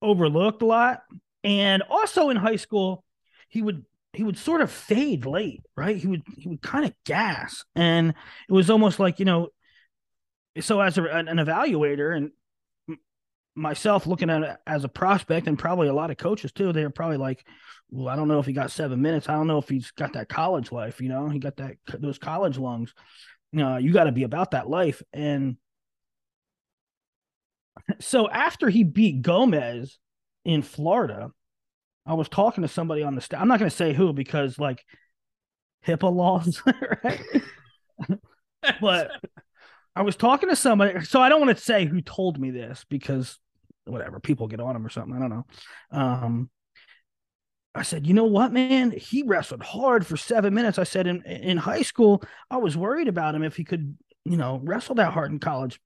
overlooked 0.02 0.62
a 0.62 0.66
lot. 0.66 1.02
And 1.44 1.84
also 1.90 2.30
in 2.30 2.38
high 2.38 2.56
school, 2.56 3.04
he 3.50 3.62
would 3.62 3.86
he 4.14 4.24
would 4.24 4.38
sort 4.38 4.62
of 4.62 4.70
fade 4.72 5.26
late, 5.26 5.62
right? 5.76 5.96
He 5.96 6.08
would 6.08 6.24
he 6.38 6.50
would 6.50 6.62
kind 6.62 6.86
of 6.86 6.94
gas, 7.06 7.64
and 7.76 8.10
it 8.10 8.54
was 8.54 8.70
almost 8.70 9.00
like 9.00 9.20
you 9.20 9.26
know. 9.26 9.50
So 10.60 10.82
as 10.82 10.98
a, 10.98 11.04
an 11.04 11.28
evaluator 11.28 12.16
and 12.16 12.32
myself 13.56 14.06
looking 14.06 14.30
at 14.30 14.44
it 14.44 14.58
as 14.68 14.84
a 14.84 14.90
prospect, 14.90 15.48
and 15.48 15.58
probably 15.58 15.88
a 15.88 15.94
lot 15.94 16.12
of 16.12 16.18
coaches 16.18 16.52
too, 16.52 16.74
they're 16.74 16.90
probably 16.90 17.18
like, 17.18 17.46
"Well, 17.90 18.10
I 18.10 18.16
don't 18.16 18.28
know 18.28 18.40
if 18.40 18.46
he 18.46 18.54
got 18.54 18.72
seven 18.72 19.02
minutes. 19.02 19.30
I 19.30 19.34
don't 19.34 19.48
know 19.48 19.60
if 19.60 19.70
he's 19.70 19.92
got 19.92 20.14
that 20.14 20.30
college 20.30 20.72
life. 20.72 21.00
You 21.02 21.10
know, 21.10 21.30
he 21.30 21.40
got 21.40 21.58
that 21.58 21.78
those 22.00 22.18
college 22.18 22.58
lungs. 22.58 22.94
You 23.54 23.60
know, 23.60 23.78
you 23.78 23.94
got 23.94 24.06
to 24.06 24.12
be 24.12 24.24
about 24.24 24.52
that 24.52 24.70
life." 24.70 25.02
And 25.14 25.58
so 28.00 28.30
after 28.30 28.70
he 28.70 28.84
beat 28.84 29.22
Gomez 29.22 29.98
in 30.46 30.62
Florida, 30.62 31.32
I 32.06 32.14
was 32.14 32.30
talking 32.30 32.64
to 32.64 32.68
somebody 32.68 33.04
on 33.04 33.16
the 33.16 33.22
staff. 33.22 33.42
I'm 33.42 33.48
not 33.48 33.60
going 33.60 33.70
to 33.70 33.76
say 33.76 33.94
who 33.94 34.14
because 34.14 34.58
like 34.60 34.84
HIPAA 35.86 36.14
laws, 36.14 36.62
right? 37.04 37.22
but 38.82 39.12
I 39.96 40.02
was 40.04 40.16
talking 40.16 40.50
to 40.50 40.56
somebody, 40.56 41.04
so 41.06 41.22
I 41.22 41.30
don't 41.30 41.42
want 41.42 41.56
to 41.56 41.64
say 41.64 41.86
who 41.86 42.02
told 42.02 42.40
me 42.40 42.52
this 42.52 42.86
because 42.90 43.38
whatever, 43.86 44.20
people 44.20 44.48
get 44.48 44.60
on 44.60 44.76
him 44.76 44.86
or 44.86 44.90
something. 44.90 45.16
I 45.16 45.20
don't 45.20 45.30
know. 45.30 45.46
Um, 45.92 46.50
I 47.74 47.84
said, 47.84 48.06
you 48.06 48.14
know 48.14 48.26
what, 48.26 48.52
man? 48.52 48.92
He 48.92 49.24
wrestled 49.24 49.64
hard 49.64 50.06
for 50.06 50.18
seven 50.18 50.54
minutes. 50.54 50.78
I 50.78 50.84
said, 50.84 51.08
in 51.08 51.24
in 51.24 51.58
high 51.58 51.84
school, 51.84 52.24
I 52.50 52.58
was 52.58 52.76
worried 52.76 53.08
about 53.08 53.34
him 53.34 53.44
if 53.44 53.56
he 53.56 53.64
could, 53.64 53.98
you 54.26 54.38
know, 54.38 54.60
wrestle 54.64 54.96
that 54.96 55.14
hard 55.14 55.32
in 55.32 55.40
college. 55.40 55.80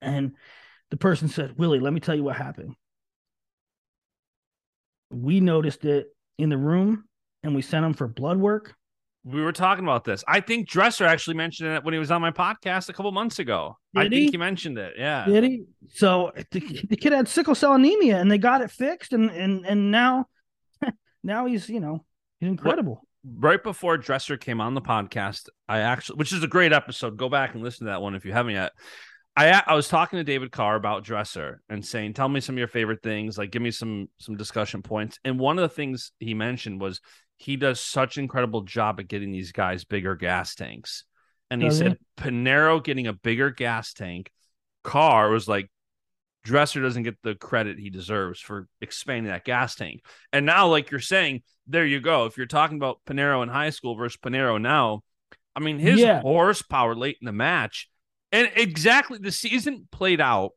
And 0.00 0.32
the 0.90 0.96
person 0.96 1.28
said, 1.28 1.58
Willie, 1.58 1.80
let 1.80 1.92
me 1.92 2.00
tell 2.00 2.14
you 2.14 2.24
what 2.24 2.36
happened. 2.36 2.74
We 5.10 5.40
noticed 5.40 5.84
it 5.84 6.06
in 6.38 6.48
the 6.48 6.58
room 6.58 7.04
and 7.42 7.54
we 7.54 7.62
sent 7.62 7.84
him 7.84 7.94
for 7.94 8.08
blood 8.08 8.38
work. 8.38 8.74
We 9.24 9.42
were 9.42 9.52
talking 9.52 9.84
about 9.84 10.04
this. 10.04 10.24
I 10.26 10.40
think 10.40 10.68
Dresser 10.68 11.04
actually 11.04 11.36
mentioned 11.36 11.70
it 11.70 11.84
when 11.84 11.92
he 11.92 11.98
was 12.00 12.10
on 12.10 12.22
my 12.22 12.30
podcast 12.30 12.88
a 12.88 12.92
couple 12.92 13.10
months 13.12 13.38
ago. 13.38 13.76
Did 13.94 14.00
I 14.00 14.02
think 14.04 14.14
he? 14.14 14.30
he 14.30 14.36
mentioned 14.36 14.78
it. 14.78 14.94
Yeah. 14.96 15.26
Did 15.26 15.44
he? 15.44 15.64
So 15.90 16.32
the, 16.50 16.60
the 16.88 16.96
kid 16.96 17.12
had 17.12 17.28
sickle 17.28 17.54
cell 17.54 17.74
anemia 17.74 18.18
and 18.18 18.30
they 18.30 18.38
got 18.38 18.62
it 18.62 18.70
fixed 18.70 19.12
and 19.12 19.30
and 19.30 19.66
and 19.66 19.90
now 19.90 20.26
now 21.22 21.46
he's, 21.46 21.68
you 21.68 21.80
know, 21.80 22.04
he's 22.40 22.48
incredible. 22.48 23.02
right 23.24 23.62
before 23.62 23.98
Dresser 23.98 24.36
came 24.36 24.60
on 24.60 24.74
the 24.74 24.80
podcast, 24.80 25.48
I 25.68 25.80
actually, 25.80 26.16
which 26.16 26.32
is 26.32 26.42
a 26.42 26.48
great 26.48 26.72
episode. 26.72 27.16
Go 27.16 27.28
back 27.28 27.54
and 27.54 27.62
listen 27.62 27.86
to 27.86 27.90
that 27.92 28.00
one 28.00 28.14
if 28.14 28.24
you 28.24 28.32
haven't 28.32 28.54
yet. 28.54 28.72
I 29.38 29.62
I 29.66 29.74
was 29.74 29.88
talking 29.88 30.18
to 30.18 30.24
David 30.24 30.50
Carr 30.52 30.74
about 30.76 31.04
Dresser 31.04 31.60
and 31.68 31.84
saying, 31.84 32.14
"Tell 32.14 32.28
me 32.28 32.40
some 32.40 32.54
of 32.54 32.58
your 32.58 32.68
favorite 32.68 33.02
things. 33.02 33.38
Like, 33.38 33.50
give 33.50 33.62
me 33.62 33.70
some 33.70 34.08
some 34.18 34.36
discussion 34.36 34.82
points." 34.82 35.18
And 35.24 35.38
one 35.38 35.58
of 35.58 35.62
the 35.62 35.74
things 35.74 36.12
he 36.18 36.34
mentioned 36.34 36.80
was 36.80 37.00
he 37.36 37.56
does 37.56 37.80
such 37.80 38.16
an 38.16 38.24
incredible 38.24 38.62
job 38.62 38.98
at 39.00 39.08
getting 39.08 39.30
these 39.30 39.52
guys 39.52 39.84
bigger 39.84 40.16
gas 40.16 40.54
tanks. 40.54 41.04
And 41.50 41.62
he 41.62 41.70
he? 41.70 41.70
said 41.70 41.98
Paniro 42.16 42.82
getting 42.82 43.06
a 43.06 43.12
bigger 43.12 43.50
gas 43.50 43.92
tank. 43.92 44.30
Carr 44.82 45.30
was 45.30 45.46
like, 45.48 45.70
Dresser 46.44 46.82
doesn't 46.82 47.02
get 47.04 47.16
the 47.22 47.34
credit 47.34 47.78
he 47.78 47.90
deserves 47.90 48.40
for 48.40 48.66
expanding 48.80 49.30
that 49.30 49.44
gas 49.44 49.74
tank. 49.76 50.02
And 50.32 50.46
now, 50.46 50.66
like 50.68 50.90
you're 50.90 51.00
saying, 51.00 51.42
there 51.66 51.86
you 51.86 52.00
go. 52.00 52.26
If 52.26 52.36
you're 52.36 52.46
talking 52.46 52.76
about 52.76 53.00
Paniro 53.06 53.42
in 53.42 53.48
high 53.48 53.70
school 53.70 53.94
versus 53.96 54.18
Paniro 54.20 54.60
now, 54.60 55.02
I 55.54 55.60
mean, 55.60 55.78
his 55.78 56.00
Yeah. 56.00 56.20
horsepower 56.22 56.94
late 56.96 57.18
in 57.20 57.26
the 57.26 57.32
match, 57.32 57.88
and 58.32 58.50
exactly 58.56 59.18
the 59.18 59.32
season 59.32 59.88
played 59.90 60.20
out 60.20 60.52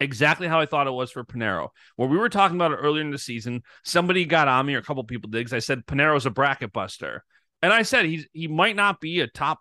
exactly 0.00 0.46
how 0.46 0.60
I 0.60 0.66
thought 0.66 0.86
it 0.86 0.92
was 0.92 1.10
for 1.10 1.24
Paniro. 1.24 1.68
Where 1.96 2.08
we 2.08 2.18
were 2.18 2.28
talking 2.28 2.56
about 2.56 2.72
it 2.72 2.76
earlier 2.76 3.02
in 3.02 3.10
the 3.10 3.18
season, 3.18 3.62
somebody 3.84 4.24
got 4.24 4.48
on 4.48 4.66
me, 4.66 4.74
or 4.74 4.78
a 4.78 4.82
couple 4.82 5.02
people 5.04 5.30
did, 5.30 5.44
'cause 5.44 5.52
I 5.52 5.58
said 5.58 5.86
Paniro's 5.86 6.26
a 6.26 6.30
bracket 6.30 6.72
buster. 6.72 7.24
And 7.62 7.72
I 7.72 7.82
said 7.82 8.04
he's 8.04 8.26
he 8.32 8.48
might 8.48 8.76
not 8.76 9.00
be 9.00 9.20
a 9.20 9.26
top 9.26 9.60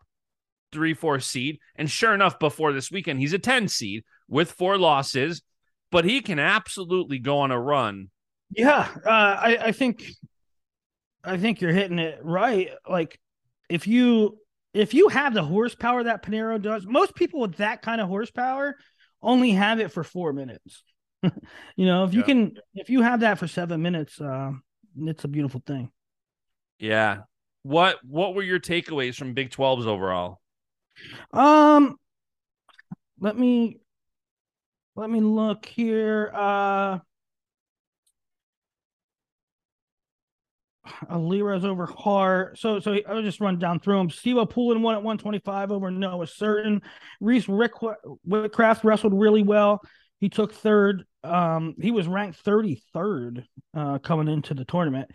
three, 0.72 0.94
four 0.94 1.20
seed. 1.20 1.60
And 1.75 1.89
sure 1.89 2.13
enough, 2.13 2.38
before 2.39 2.74
this 2.74 2.92
weekend, 2.92 3.20
he's 3.20 3.34
a 3.34 3.39
10 3.39 3.68
seed 3.68 4.04
with 4.27 4.51
four 4.51 4.77
losses, 4.77 5.42
but 5.92 6.04
he 6.06 6.22
can 6.22 6.39
absolutely 6.39 7.20
go 7.20 7.39
on 7.39 7.51
a 7.51 7.60
run. 7.60 8.10
Yeah, 8.50 8.88
uh, 9.06 9.10
I, 9.10 9.58
I 9.65 9.72
think, 9.72 10.06
I 11.24 11.38
think 11.38 11.62
you're 11.62 11.74
hitting 11.74 12.00
it 12.00 12.20
right. 12.22 12.70
Like, 12.88 13.20
if 13.70 13.88
you 13.88 14.38
if 14.75 14.94
you 14.94 15.08
have 15.08 15.34
the 15.34 15.44
horsepower 15.44 16.03
that 16.03 16.22
Paniro 16.24 16.62
does, 16.62 16.86
most 16.86 17.15
people 17.15 17.39
with 17.39 17.58
that 17.58 17.82
kind 17.82 18.01
of 18.01 18.08
horsepower 18.08 18.75
only 19.22 19.51
have 19.51 19.79
it 19.79 19.91
for 19.91 20.03
four 20.03 20.34
minutes. 20.34 20.84
you 21.24 21.86
know, 21.86 22.03
if 22.03 22.13
you 22.13 22.20
Yeah. 22.20 22.25
can, 22.25 22.58
if 22.75 22.89
you 22.89 23.01
have 23.01 23.22
that 23.22 23.39
for 23.39 23.48
seven 23.48 23.82
minutes, 23.82 24.20
uh, 24.20 24.51
it's 24.98 25.24
a 25.24 25.27
beautiful 25.29 25.63
thing. 25.65 25.91
Yeah. 26.77 27.22
What 27.63 27.98
what 28.03 28.36
were 28.36 28.44
your 28.44 28.60
takeaways 28.60 29.15
from 29.15 29.34
Big 29.34 29.50
12s 29.50 29.88
overall? 29.88 30.39
Um, 31.34 31.98
let 33.20 33.38
me 33.38 33.79
let 34.96 35.10
me 35.10 35.20
look 35.22 35.65
here. 35.65 36.32
Uh, 36.34 37.00
Alirez 41.10 41.65
over 41.65 41.86
Hart. 41.86 42.58
So 42.60 42.80
so 42.80 42.98
I'll 43.08 43.22
just 43.22 43.42
run 43.42 43.60
down 43.60 43.80
through 43.80 43.98
them. 43.98 44.10
Steve 44.10 44.38
Poulin 44.50 44.82
won 44.82 44.96
at 44.96 45.04
125 45.04 45.72
over 45.72 45.92
Noah 45.92 46.25
Surtin. 46.25 46.82
Reese 47.20 47.48
Rick 47.48 47.74
Whitcraft 48.27 48.84
wrestled 48.84 49.13
really 49.13 49.44
well. 49.44 49.82
He 50.20 50.30
took 50.30 50.54
third. 50.54 51.06
Um, 51.24 51.75
he 51.82 51.92
was 51.92 52.08
ranked 52.08 52.44
33rd 52.46 53.46
uh, 53.75 53.98
coming 54.00 54.27
into 54.27 54.54
the 54.54 54.65
tournament. 54.65 55.10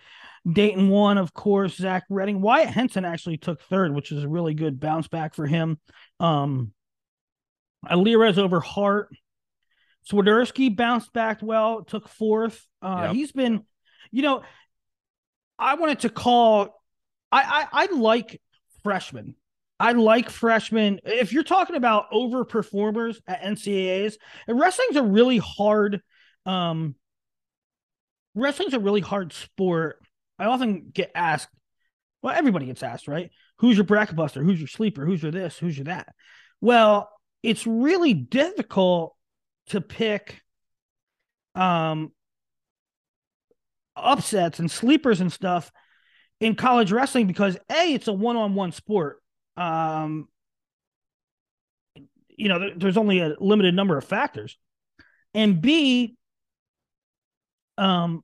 Dayton 0.50 0.89
won, 0.89 1.19
of 1.19 1.33
course. 1.33 1.77
Zach 1.77 2.05
Redding. 2.11 2.41
Wyatt 2.41 2.69
Henson 2.69 3.05
actually 3.05 3.37
took 3.39 3.62
third, 3.62 3.95
which 3.95 4.12
is 4.12 4.25
a 4.25 4.29
really 4.29 4.55
good 4.55 4.81
bounce 4.81 5.09
back 5.09 5.35
for 5.35 5.47
him. 5.47 5.79
Um, 6.19 6.73
Alirez 7.89 8.39
over 8.39 8.61
Hart. 8.61 9.09
Swiderski 10.11 10.75
bounced 10.75 11.12
back 11.12 11.41
well, 11.43 11.85
took 11.85 12.09
fourth. 12.09 12.67
Uh, 12.83 13.05
Yep. 13.07 13.15
He's 13.15 13.33
been, 13.33 13.65
you 14.11 14.23
know, 14.23 14.43
I 15.61 15.75
wanted 15.75 16.00
to 16.00 16.11
call. 16.11 16.83
I, 17.31 17.67
I 17.73 17.85
I 17.85 17.95
like 17.95 18.40
freshmen. 18.83 19.37
I 19.79 19.93
like 19.93 20.29
freshmen. 20.31 21.00
If 21.05 21.33
you're 21.33 21.43
talking 21.43 21.76
about 21.76 22.11
overperformers 22.11 23.19
at 23.26 23.43
NCAAs, 23.43 24.14
and 24.49 24.59
wrestling's 24.59 24.97
a 24.97 25.02
really 25.02 25.38
hard. 25.38 26.00
Um, 26.47 26.97
wrestling's 28.35 28.75
a 28.75 28.81
really 28.81 29.00
hard 29.00 29.33
sport. 29.33 29.99
I 30.38 30.47
often 30.47 30.90
get 30.93 31.11
asked. 31.14 31.49
Well, 32.23 32.35
everybody 32.37 32.67
gets 32.67 32.83
asked, 32.83 33.09
right? 33.09 33.31
Who's 33.59 33.76
your 33.76 33.85
bracket 33.85 34.17
buster? 34.17 34.43
Who's 34.43 34.59
your 34.59 34.69
sleeper? 34.69 35.07
Who's 35.07 35.23
your 35.23 35.33
this? 35.33 35.59
Who's 35.59 35.76
your 35.76 35.85
that? 35.85 36.09
Well, 36.61 37.11
it's 37.43 37.67
really 37.67 38.14
difficult 38.14 39.14
to 39.69 39.81
pick 39.81 40.40
um 41.55 42.12
upsets 44.02 44.59
and 44.59 44.71
sleepers 44.71 45.21
and 45.21 45.33
stuff 45.33 45.73
in 46.40 46.54
college 46.54 46.92
wrestling 46.92 47.26
because 47.26 47.57
a 47.71 47.95
it's 47.95 48.09
a 48.09 48.12
one-on-one 48.12 48.73
sport. 48.73 49.23
Um 49.57 50.28
you 52.37 52.49
know 52.49 52.59
there- 52.59 52.75
there's 52.75 52.97
only 52.97 53.21
a 53.21 53.35
limited 53.40 53.75
number 53.75 53.97
of 53.97 54.04
factors. 54.04 54.57
And 55.35 55.61
b 55.61 56.16
um 57.78 58.23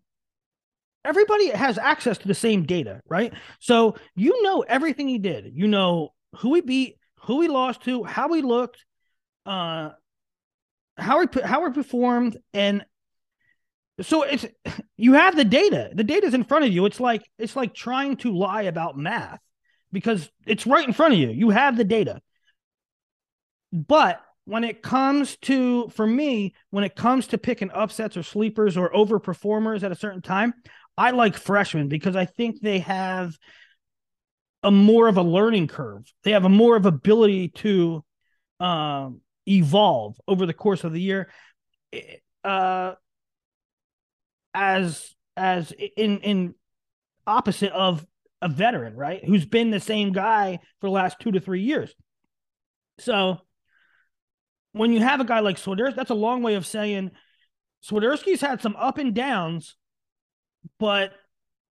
everybody 1.05 1.49
has 1.51 1.79
access 1.79 2.19
to 2.19 2.29
the 2.29 2.35
same 2.35 2.65
data 2.65 3.01
right? 3.09 3.33
So 3.61 3.97
you 4.15 4.43
know 4.43 4.63
everything 4.67 5.09
he 5.09 5.19
did. 5.19 5.53
You 5.55 5.69
know 5.69 6.13
who 6.37 6.55
he 6.55 6.61
beat 6.61 6.99
who 7.23 7.41
he 7.43 7.49
lost 7.49 7.83
to 7.85 8.05
how 8.05 8.33
he 8.33 8.43
looked 8.43 8.85
uh 9.45 9.91
how 10.97 11.21
he 11.21 11.41
how 11.43 11.65
he 11.67 11.73
performed 11.73 12.37
and 12.55 12.85
so 14.01 14.23
it's 14.23 14.47
you 14.97 15.15
have 15.15 15.37
the 15.37 15.45
data. 15.45 15.91
The 15.95 16.05
data's 16.05 16.35
in 16.35 16.45
front 16.45 16.65
of 16.65 16.73
you. 16.73 16.87
It's 16.87 17.01
like 17.01 17.23
it's 17.39 17.57
like 17.57 17.75
trying 17.75 18.17
to 18.19 18.37
lie 18.37 18.63
about 18.63 18.97
math 18.97 19.41
because 19.93 20.29
it's 20.47 20.67
right 20.67 20.87
in 20.87 20.93
front 20.93 21.15
of 21.15 21.19
you. 21.19 21.31
You 21.31 21.51
have 21.51 21.77
the 21.77 21.85
data. 21.85 22.21
But 23.73 24.21
when 24.45 24.65
it 24.65 24.83
comes 24.83 25.37
to 25.39 25.89
for 25.89 26.07
me 26.07 26.55
when 26.71 26.85
it 26.85 26.95
comes 26.95 27.29
to 27.29 27.39
picking 27.39 27.71
upsets 27.73 28.17
or 28.17 28.23
sleepers 28.23 28.77
or 28.77 28.93
overperformers 28.93 29.83
at 29.83 29.91
a 29.91 29.97
certain 29.97 30.23
time 30.23 30.55
i 30.97 31.11
like 31.11 31.37
freshmen 31.37 31.89
because 31.89 32.15
i 32.15 32.25
think 32.25 32.61
they 32.61 32.79
have 32.79 33.37
a 34.67 34.71
more 34.71 35.07
of 35.07 35.17
a 35.17 35.23
learning 35.23 35.69
curve. 35.69 36.13
They 36.25 36.33
have 36.33 36.45
a 36.45 36.49
more 36.49 36.77
of 36.77 36.87
ability 36.87 37.49
to 37.49 38.05
um 38.59 39.21
evolve 39.47 40.19
over 40.27 40.45
the 40.45 40.53
course 40.53 40.83
of 40.83 40.93
the 40.93 41.01
year. 41.01 41.31
Eh, 41.93 42.17
uh 42.43 42.95
as 44.57 45.15
as 45.37 45.71
in 45.97 46.19
in 46.21 46.55
opposite 47.27 47.73
of 47.73 48.05
a 48.41 48.49
veteran, 48.49 48.97
right? 48.97 49.25
Who's 49.25 49.45
been 49.45 49.71
the 49.71 49.81
same 49.81 50.13
guy 50.13 50.59
for 50.81 50.89
the 50.89 50.93
last 50.93 51.21
two 51.21 51.33
to 51.33 51.41
three 51.41 51.63
years. 51.63 51.95
So 52.99 53.39
when 54.73 54.93
you 54.93 55.01
have 55.01 55.21
a 55.21 55.25
guy 55.25 55.41
like 55.41 55.57
Swiderski, 55.57 55.95
that's 55.95 56.11
a 56.11 56.15
long 56.15 56.43
way 56.43 56.55
of 56.55 56.67
saying 56.67 57.11
Swiderski's 57.85 58.41
had 58.41 58.61
some 58.61 58.77
up 58.77 58.99
and 58.99 59.15
downs, 59.15 59.77
but 60.79 61.13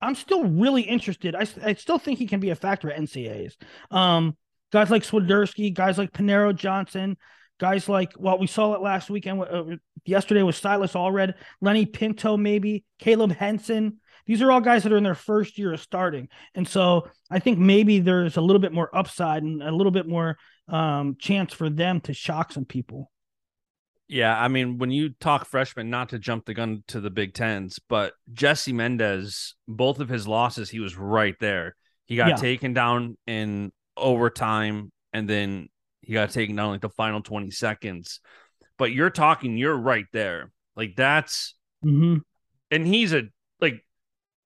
I'm 0.01 0.15
still 0.15 0.43
really 0.43 0.81
interested. 0.81 1.35
I, 1.35 1.47
I 1.63 1.73
still 1.73 1.97
think 1.97 2.19
he 2.19 2.27
can 2.27 2.39
be 2.39 2.49
a 2.49 2.55
factor 2.55 2.91
at 2.91 2.99
NCAAs. 2.99 3.53
Um, 3.91 4.35
guys 4.71 4.89
like 4.89 5.03
Swiderski, 5.03 5.73
guys 5.73 5.97
like 5.97 6.11
Paniro 6.11 6.53
Johnson, 6.53 7.17
guys 7.63 7.87
like 7.87 8.11
well, 8.17 8.37
we 8.37 8.45
saw 8.45 8.73
it 8.73 8.81
last 8.81 9.09
weekend. 9.09 9.41
Uh, 9.41 9.63
yesterday 10.03 10.43
was 10.43 10.57
Silas 10.57 10.91
Allred, 10.91 11.35
Lenny 11.61 11.85
Pinto, 11.85 12.35
maybe 12.35 12.83
Caleb 12.99 13.31
Henson. 13.31 14.01
These 14.25 14.41
are 14.41 14.51
all 14.51 14.59
guys 14.59 14.83
that 14.83 14.91
are 14.91 14.97
in 14.97 15.03
their 15.05 15.15
first 15.15 15.57
year 15.57 15.71
of 15.73 15.79
starting, 15.79 16.27
and 16.55 16.67
so 16.67 17.07
I 17.31 17.39
think 17.39 17.59
maybe 17.59 17.99
there's 17.99 18.35
a 18.35 18.41
little 18.41 18.59
bit 18.59 18.73
more 18.73 18.93
upside 18.93 19.43
and 19.43 19.63
a 19.63 19.71
little 19.71 19.93
bit 19.93 20.05
more 20.05 20.37
um, 20.67 21.15
chance 21.17 21.53
for 21.53 21.69
them 21.69 22.01
to 22.01 22.13
shock 22.13 22.51
some 22.51 22.65
people. 22.65 23.09
Yeah, 24.09 24.37
I 24.37 24.49
mean, 24.49 24.77
when 24.77 24.91
you 24.91 25.11
talk 25.21 25.45
freshman, 25.45 25.89
not 25.89 26.09
to 26.09 26.19
jump 26.19 26.43
the 26.45 26.53
gun 26.53 26.83
to 26.89 26.99
the 26.99 27.09
Big 27.09 27.33
Tens, 27.33 27.79
but 27.87 28.11
Jesse 28.33 28.73
Mendez, 28.73 29.55
both 29.69 30.01
of 30.01 30.09
his 30.09 30.27
losses, 30.27 30.69
he 30.69 30.81
was 30.81 30.97
right 30.97 31.35
there. 31.39 31.77
He 32.05 32.17
got 32.17 32.27
Yeah. 32.31 32.35
taken 32.35 32.73
down 32.73 33.17
in 33.25 33.71
overtime, 33.95 34.91
and 35.13 35.29
then 35.29 35.69
he 36.03 36.13
got 36.13 36.31
taken 36.31 36.55
down 36.55 36.69
like 36.71 36.81
the 36.81 36.89
final 36.89 37.21
20 37.21 37.51
seconds. 37.51 38.19
But 38.77 38.91
you're 38.91 39.09
talking, 39.09 39.57
you're 39.57 39.75
right 39.77 40.05
there. 40.13 40.51
Like 40.75 40.95
that's, 40.95 41.55
Mm-hmm. 41.85 42.19
and 42.71 42.87
he's 42.87 43.11
a 43.13 43.23
like 43.59 43.85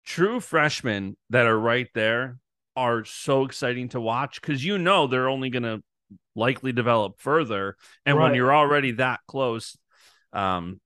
true 0.05 0.39
freshmen 0.39 1.17
that 1.31 1.45
are 1.45 1.59
right 1.59 1.87
there 1.93 2.37
are 2.77 3.03
so 3.03 3.43
exciting 3.43 3.89
to 3.89 3.99
watch 3.99 4.39
because 4.41 4.63
you 4.63 4.77
know 4.77 5.07
they're 5.07 5.27
only 5.27 5.49
gonna 5.49 5.81
likely 6.33 6.71
develop 6.71 7.19
further. 7.19 7.75
And 8.05 8.17
when 8.17 8.35
you're 8.35 8.55
already 8.55 8.93
that 8.93 9.19
close, 9.27 9.77
um, 10.31 10.79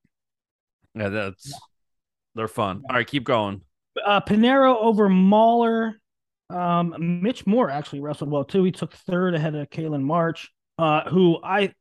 yeah, 0.95 1.09
that's 1.09 1.53
they're 2.35 2.47
fun. 2.47 2.81
All 2.89 2.95
right, 2.95 3.05
keep 3.07 3.25
going. 3.25 3.61
uh, 4.03 4.21
Paniro 4.21 4.75
over 4.79 5.07
Mahler. 5.07 5.99
Um, 6.49 7.21
Mitch 7.21 7.45
Moore 7.45 7.69
actually 7.69 7.99
wrestled 7.99 8.31
well 8.31 8.43
too. 8.43 8.63
He 8.63 8.71
took 8.71 8.93
third 8.93 9.35
ahead 9.35 9.53
of 9.53 9.69
Kalen 9.69 10.01
March, 10.01 10.49
uh, 10.79 11.09
who 11.09 11.37
I 11.43 11.73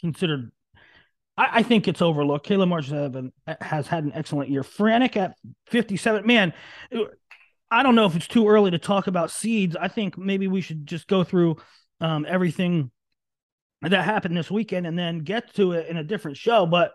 considered. 0.00 0.52
I, 1.36 1.48
I 1.60 1.62
think 1.62 1.88
it's 1.88 2.02
overlooked. 2.02 2.46
Kalen 2.46 2.68
March 2.68 2.88
has, 2.88 3.14
has 3.60 3.86
had 3.86 4.04
an 4.04 4.12
excellent 4.14 4.50
year. 4.50 4.62
Franek 4.62 5.16
at 5.16 5.34
fifty-seven. 5.66 6.26
Man, 6.26 6.52
I 7.70 7.82
don't 7.82 7.94
know 7.94 8.04
if 8.06 8.14
it's 8.14 8.28
too 8.28 8.48
early 8.48 8.70
to 8.72 8.78
talk 8.78 9.06
about 9.06 9.30
seeds. 9.30 9.76
I 9.76 9.88
think 9.88 10.18
maybe 10.18 10.46
we 10.46 10.60
should 10.60 10.86
just 10.86 11.08
go 11.08 11.24
through 11.24 11.56
um, 12.00 12.26
everything 12.28 12.90
that 13.80 14.04
happened 14.04 14.36
this 14.36 14.50
weekend 14.50 14.86
and 14.86 14.98
then 14.98 15.20
get 15.20 15.54
to 15.54 15.72
it 15.72 15.88
in 15.88 15.96
a 15.96 16.04
different 16.04 16.36
show. 16.36 16.66
But 16.66 16.92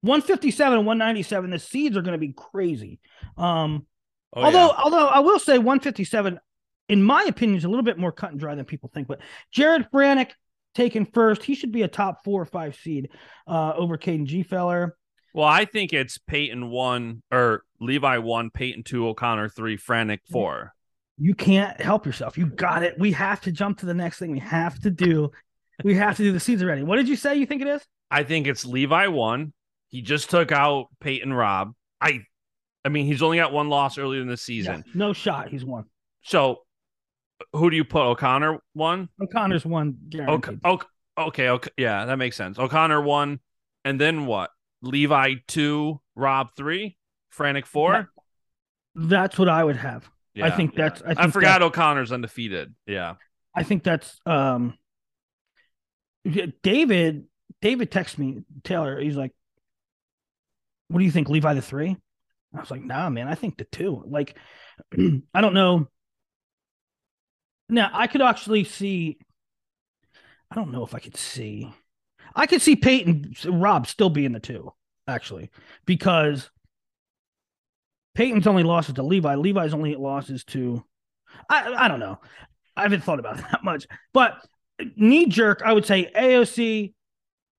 157 0.00 0.78
and 0.78 0.86
197, 0.86 1.50
the 1.50 1.58
seeds 1.60 1.96
are 1.96 2.02
going 2.02 2.12
to 2.12 2.18
be 2.18 2.32
crazy. 2.32 2.98
Um, 3.38 3.86
Oh, 4.34 4.44
although, 4.44 4.66
yeah. 4.68 4.82
although 4.82 5.06
I 5.06 5.18
will 5.18 5.38
say 5.38 5.58
157, 5.58 6.40
in 6.92 7.02
my 7.02 7.24
opinion, 7.24 7.56
is 7.58 7.64
a 7.64 7.68
little 7.68 7.82
bit 7.84 7.98
more 7.98 8.12
cut 8.12 8.30
and 8.30 8.40
dry 8.40 8.54
than 8.54 8.64
people 8.64 8.90
think. 8.92 9.08
But 9.08 9.20
Jared 9.50 9.88
Franek 9.92 10.30
taken 10.74 11.06
first, 11.06 11.42
he 11.42 11.54
should 11.54 11.72
be 11.72 11.82
a 11.82 11.88
top 11.88 12.22
four 12.24 12.40
or 12.40 12.46
five 12.46 12.76
seed 12.76 13.08
uh, 13.46 13.72
over 13.74 13.96
Kaden 13.98 14.26
Gfeller. 14.28 14.90
well, 15.34 15.46
I 15.46 15.64
think 15.64 15.92
it's 15.92 16.18
Peyton 16.18 16.70
one 16.70 17.22
or 17.32 17.64
Levi 17.80 18.18
one, 18.18 18.50
Peyton 18.50 18.82
two, 18.84 19.06
O'Connor 19.08 19.48
three, 19.48 19.76
Franek 19.76 20.20
four. 20.30 20.72
You 21.18 21.34
can't 21.34 21.80
help 21.80 22.06
yourself. 22.06 22.36
You 22.36 22.46
got 22.46 22.82
it. 22.82 22.98
We 22.98 23.12
have 23.12 23.40
to 23.42 23.52
jump 23.52 23.78
to 23.78 23.86
the 23.86 23.94
next 23.94 24.18
thing. 24.18 24.30
We 24.30 24.40
have 24.40 24.78
to 24.80 24.90
do. 24.90 25.30
We 25.84 25.94
have 25.94 26.16
to 26.16 26.22
do 26.22 26.32
the 26.32 26.40
seeds 26.40 26.62
already. 26.62 26.82
What 26.82 26.96
did 26.96 27.08
you 27.08 27.16
say? 27.16 27.36
You 27.36 27.46
think 27.46 27.62
it 27.62 27.68
is? 27.68 27.82
I 28.10 28.24
think 28.24 28.46
it's 28.46 28.64
Levi 28.64 29.06
one. 29.08 29.52
He 29.88 30.02
just 30.02 30.30
took 30.30 30.52
out 30.52 30.86
Peyton 31.00 31.32
Robb. 31.32 31.72
I, 32.00 32.20
I 32.84 32.88
mean, 32.88 33.06
he's 33.06 33.22
only 33.22 33.38
got 33.38 33.52
one 33.52 33.68
loss 33.68 33.98
earlier 33.98 34.20
in 34.20 34.26
the 34.28 34.36
season. 34.36 34.84
Yeah, 34.86 34.92
no 34.94 35.12
shot. 35.12 35.48
He's 35.48 35.64
won. 35.64 35.84
So, 36.22 36.62
who 37.52 37.70
do 37.70 37.76
you 37.76 37.84
put? 37.84 38.02
O'Connor 38.02 38.58
one. 38.72 39.08
O'Connor's 39.20 39.64
one. 39.64 39.96
Okay, 40.08 40.24
guaranteed. 40.24 40.60
okay, 40.64 40.86
okay, 41.18 41.48
okay, 41.48 41.70
yeah, 41.76 42.04
that 42.06 42.16
makes 42.16 42.36
sense. 42.36 42.58
O'Connor 42.58 43.00
one, 43.02 43.40
and 43.84 44.00
then 44.00 44.26
what? 44.26 44.50
Levi 44.82 45.34
two, 45.46 46.00
Robb 46.16 46.50
three, 46.56 46.96
Franek 47.36 47.66
four. 47.66 48.10
That's 48.94 49.38
what 49.38 49.48
I 49.48 49.62
would 49.62 49.76
have. 49.76 50.08
Yeah, 50.34 50.46
I 50.46 50.50
think 50.50 50.72
yeah. 50.76 50.88
that's. 50.88 51.02
I, 51.02 51.24
I, 51.24 51.30
forgot 51.30 51.60
that- 51.60 51.66
O'Connor's 51.66 52.12
undefeated. 52.12 52.74
Yeah, 52.86 53.14
I 53.54 53.62
think 53.62 53.82
that's 53.82 54.20
um 54.26 54.78
David 56.62 57.24
David 57.60 57.90
texted 57.90 58.18
me 58.18 58.44
Taylor 58.64 59.00
he's 59.00 59.16
like 59.16 59.32
what 60.88 60.98
do 60.98 61.04
you 61.04 61.10
think 61.10 61.28
Levi 61.28 61.54
the 61.54 61.62
3 61.62 61.96
I 62.54 62.60
was 62.60 62.70
like 62.70 62.84
nah 62.84 63.10
man 63.10 63.28
I 63.28 63.34
think 63.34 63.58
the 63.58 63.64
2 63.64 64.04
like 64.06 64.36
I 65.34 65.40
don't 65.40 65.54
know 65.54 65.88
now 67.72 67.90
I 67.92 68.06
could 68.06 68.22
actually 68.22 68.64
see 68.64 69.18
I 70.50 70.54
don't 70.54 70.70
know 70.70 70.84
if 70.84 70.94
I 70.94 70.98
could 70.98 71.16
see 71.16 71.72
I 72.34 72.46
could 72.46 72.62
see 72.62 72.76
Peyton 72.76 73.34
Robb 73.46 73.86
still 73.86 74.10
being 74.10 74.32
the 74.32 74.40
2 74.40 74.72
actually 75.08 75.50
because 75.86 76.50
Peyton's 78.14 78.46
only 78.46 78.62
losses 78.62 78.94
to 78.94 79.02
Levi 79.02 79.34
Levi's 79.34 79.74
only 79.74 79.94
losses 79.96 80.44
to 80.44 80.84
I 81.48 81.72
I 81.72 81.88
don't 81.88 82.00
know 82.00 82.20
I 82.76 82.82
haven't 82.82 83.04
thought 83.04 83.18
about 83.18 83.38
it 83.38 83.44
that 83.50 83.64
much. 83.64 83.86
But 84.12 84.38
knee 84.96 85.26
jerk, 85.26 85.62
I 85.64 85.72
would 85.72 85.84
say 85.86 86.10
AOC, 86.16 86.94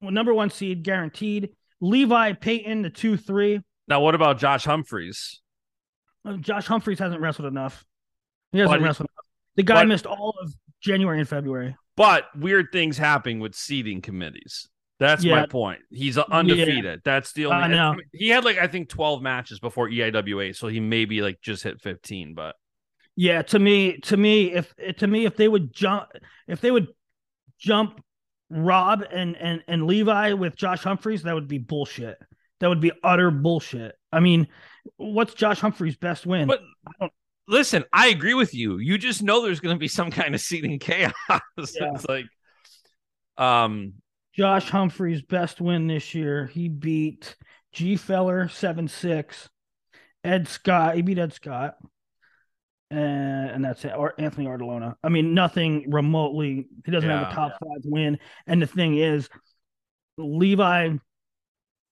well, 0.01 0.11
number 0.11 0.33
one 0.33 0.49
seed, 0.49 0.83
guaranteed. 0.83 1.49
Levi 1.81 2.33
Peyton, 2.33 2.81
the 2.81 2.89
two 2.89 3.17
three. 3.17 3.61
Now, 3.87 3.99
what 4.01 4.15
about 4.15 4.39
Josh 4.39 4.65
Humphreys? 4.65 5.41
Uh, 6.25 6.37
Josh 6.37 6.65
Humphreys 6.65 6.99
hasn't 6.99 7.21
wrestled 7.21 7.47
enough. 7.47 7.85
He 8.51 8.59
hasn't 8.59 8.79
But- 8.79 8.85
wrestled 8.85 9.09
enough. 9.09 9.22
The 9.55 9.63
guy 9.63 9.81
but- 9.81 9.87
missed 9.87 10.05
all 10.05 10.35
of 10.41 10.53
January 10.81 11.19
and 11.19 11.29
February. 11.29 11.75
But 11.95 12.25
weird 12.35 12.67
things 12.71 12.97
happen 12.97 13.39
with 13.39 13.53
seeding 13.53 14.01
committees. 14.01 14.67
That's 14.99 15.25
my 15.25 15.45
point. 15.45 15.81
He's 15.89 16.17
undefeated. 16.17 17.01
That's 17.03 17.33
the 17.33 17.47
only. 17.47 17.57
I 17.57 17.67
know. 17.67 17.93
mean, 17.93 18.05
he 18.13 18.29
had 18.29 18.45
like 18.45 18.57
I 18.57 18.67
think 18.67 18.89
twelve 18.89 19.21
matches 19.21 19.59
before 19.59 19.89
EIWA, 19.89 20.55
so 20.55 20.67
he 20.67 20.79
maybe 20.79 21.21
like 21.21 21.41
just 21.41 21.63
hit 21.63 21.81
fifteen. 21.81 22.33
But 22.35 22.55
Yeah, 23.15 23.41
to 23.43 23.59
me, 23.59 23.97
to 24.03 24.17
me, 24.17 24.53
if 24.53 24.73
to 24.97 25.07
me, 25.07 25.25
if 25.25 25.35
they 25.35 25.47
would 25.47 25.73
jump, 25.73 26.09
if 26.47 26.61
they 26.61 26.71
would 26.71 26.87
jump 27.59 28.01
Robb 28.49 29.03
and 29.11 29.35
and 29.35 29.63
and 29.67 29.87
Levi 29.87 30.33
with 30.33 30.55
Josh 30.55 30.83
Humphreys, 30.83 31.23
that 31.23 31.35
would 31.35 31.47
be 31.47 31.57
bullshit. 31.57 32.17
That 32.59 32.69
would 32.69 32.81
be 32.81 32.93
utter 33.03 33.29
bullshit. 33.29 33.95
I 34.11 34.19
mean, 34.21 34.47
what's 34.95 35.33
Josh 35.33 35.59
Humphreys' 35.59 35.97
best 35.97 36.25
win? 36.25 36.47
But- 36.47 36.61
listen, 37.47 37.83
I 37.91 38.07
agree 38.07 38.33
with 38.33 38.53
you. 38.53 38.77
You 38.77 38.97
just 38.97 39.23
know 39.23 39.41
there's 39.41 39.59
going 39.59 39.75
to 39.75 39.79
be 39.79 39.87
some 39.87 40.11
kind 40.11 40.35
of 40.35 40.41
seeding 40.41 40.79
chaos. 40.79 41.13
it's 41.57 42.07
like, 42.07 42.25
um, 43.37 43.93
Josh 44.35 44.69
Humphreys' 44.69 45.21
best 45.21 45.61
win 45.61 45.87
this 45.87 46.15
year. 46.15 46.47
He 46.47 46.67
beat 46.67 47.35
Gfeller 47.75 48.49
seven 48.49 48.87
six, 48.87 49.49
Ed 50.23 50.47
Scott. 50.47 50.95
He 50.95 51.01
beat 51.03 51.19
Ed 51.19 51.33
Scott, 51.33 51.75
and 52.89 53.51
and 53.51 53.65
that's 53.65 53.85
it. 53.85 53.93
Or 53.95 54.13
Anthony 54.17 54.47
Artalona. 54.47 54.95
I 55.03 55.09
mean, 55.09 55.33
nothing 55.35 55.91
remotely. 55.91 56.67
He 56.85 56.91
doesn't 56.91 57.09
have 57.09 57.31
a 57.31 57.35
top 57.35 57.51
five 57.53 57.81
win. 57.83 58.17
And 58.47 58.61
the 58.61 58.67
thing 58.67 58.97
is, 58.97 59.29
Levi 60.17 60.95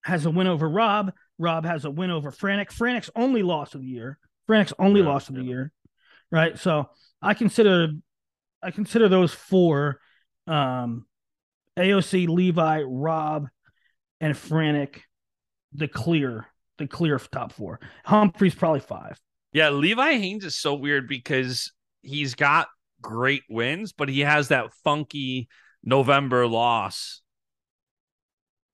has 0.03 0.25
a 0.25 0.31
win 0.31 0.47
over 0.47 0.67
Robb. 0.67 1.13
Robb 1.37 1.65
has 1.65 1.85
a 1.85 1.91
win 1.91 2.09
over 2.09 2.31
Franek. 2.31 2.75
Franek's 2.75 3.11
only 3.15 3.43
loss 3.43 3.75
of 3.75 3.81
the 3.81 3.87
year. 3.87 4.17
Franek's 4.51 4.73
only 4.77 5.01
Yeah, 5.01 5.07
loss 5.07 5.29
of 5.29 5.35
the 5.35 5.43
year. 5.43 5.71
Right. 6.31 6.57
So 6.57 6.89
I 7.21 7.33
consider 7.33 7.89
I 8.61 8.71
consider 8.71 9.07
those 9.09 9.33
four 9.33 9.99
um 10.47 11.05
AOC, 11.77 12.27
Levi, 12.27 12.81
Robb, 12.81 13.47
and 14.19 14.35
Franek 14.35 15.01
the 15.73 15.87
clear, 15.87 16.47
the 16.77 16.87
clear 16.87 17.17
top 17.17 17.53
four. 17.53 17.79
Humphrey's 18.03 18.55
probably 18.55 18.81
five. 18.81 19.19
yeah, 19.53 19.69
Levi 19.69 20.13
Haines 20.17 20.43
is 20.43 20.57
so 20.57 20.73
weird 20.75 21.07
because 21.07 21.71
he's 22.01 22.35
got 22.35 22.67
great 23.01 23.43
wins, 23.49 23.93
but 23.93 24.09
he 24.09 24.21
has 24.21 24.49
that 24.49 24.73
funky 24.83 25.47
November 25.83 26.45
loss 26.45 27.21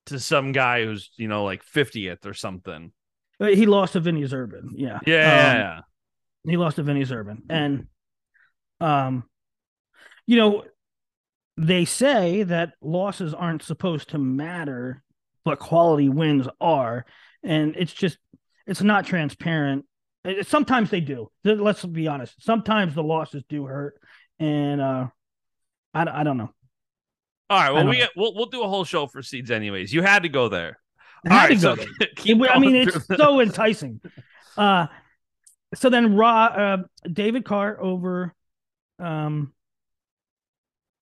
to 0.07 0.19
some 0.19 0.53
guy 0.53 0.85
who's 0.85 1.11
you 1.17 1.27
know 1.27 1.43
like 1.43 1.63
50th 1.63 2.25
or 2.25 2.33
something. 2.33 2.91
Uh, 3.39 3.47
He 3.47 3.65
lost 3.65 3.93
to 3.93 3.99
Vinny 3.99 4.23
Zerban. 4.23 4.69
Yeah. 4.75 4.99
Yeah, 5.05 5.77
Um. 5.77 5.83
He 6.49 6.57
lost 6.57 6.77
to 6.77 6.83
Vinny 6.83 7.03
Zerban. 7.03 7.41
And 7.49 7.87
um 8.79 9.23
you 10.25 10.35
know, 10.37 10.63
they 11.55 11.85
say 11.85 12.43
that 12.43 12.73
losses 12.81 13.33
aren't 13.33 13.63
supposed 13.63 14.09
to 14.09 14.17
matter, 14.17 15.03
but 15.45 15.57
quality 15.59 16.09
wins 16.09 16.47
are. 16.61 17.05
And 17.43 17.75
it's 17.77 17.93
just 17.93 18.17
it's 18.65 18.81
not 18.81 19.05
transparent. 19.05 19.85
Sometimes 20.41 20.89
they 20.89 20.99
do. 20.99 21.29
Let's 21.43 21.85
be 21.85 22.07
honest. 22.07 22.43
Sometimes 22.43 22.93
the 22.93 23.03
losses 23.03 23.43
do 23.49 23.65
hurt. 23.65 23.95
And 24.39 24.81
uh 24.81 25.07
I, 25.93 26.21
I 26.21 26.23
don't 26.23 26.37
know. 26.37 26.51
All 27.49 27.59
right, 27.59 27.71
well 27.71 27.87
we 27.87 27.99
don't 27.99 28.11
we'll 28.15 28.35
we'll 28.35 28.45
do 28.47 28.63
a 28.63 28.67
whole 28.67 28.83
show 28.85 29.07
for 29.07 29.21
seeds 29.21 29.51
anyways. 29.51 29.93
You 29.93 30.01
had 30.01 30.23
to 30.23 30.29
go 30.29 30.49
there. 30.49 30.79
I 31.31 31.47
had 31.47 31.51
All 31.65 31.75
to 31.75 31.75
go 31.75 31.75
so 31.75 32.49
I 32.49 32.59
mean, 32.59 32.75
it's 32.75 33.05
so 33.15 33.39
enticing. 33.39 34.01
Uh, 34.57 34.87
so 35.75 35.89
then 35.89 36.15
Raw, 36.15 36.45
uh, 36.45 36.77
David 37.11 37.45
Carr 37.45 37.79
over, 37.79 38.33
um, 38.99 39.53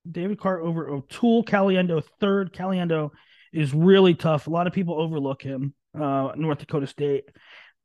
David 0.09 0.39
Carr 0.39 0.59
over 0.59 0.89
O'Toole, 0.89 1.43
Caliendo 1.43 2.03
third. 2.19 2.53
Caliendo 2.53 3.11
is 3.53 3.73
really 3.73 4.13
tough. 4.13 4.47
A 4.47 4.49
lot 4.49 4.67
of 4.67 4.73
people 4.73 4.99
overlook 4.99 5.41
him. 5.41 5.73
Uh, 5.97 6.31
North 6.35 6.59
Dakota 6.59 6.87
State. 6.87 7.25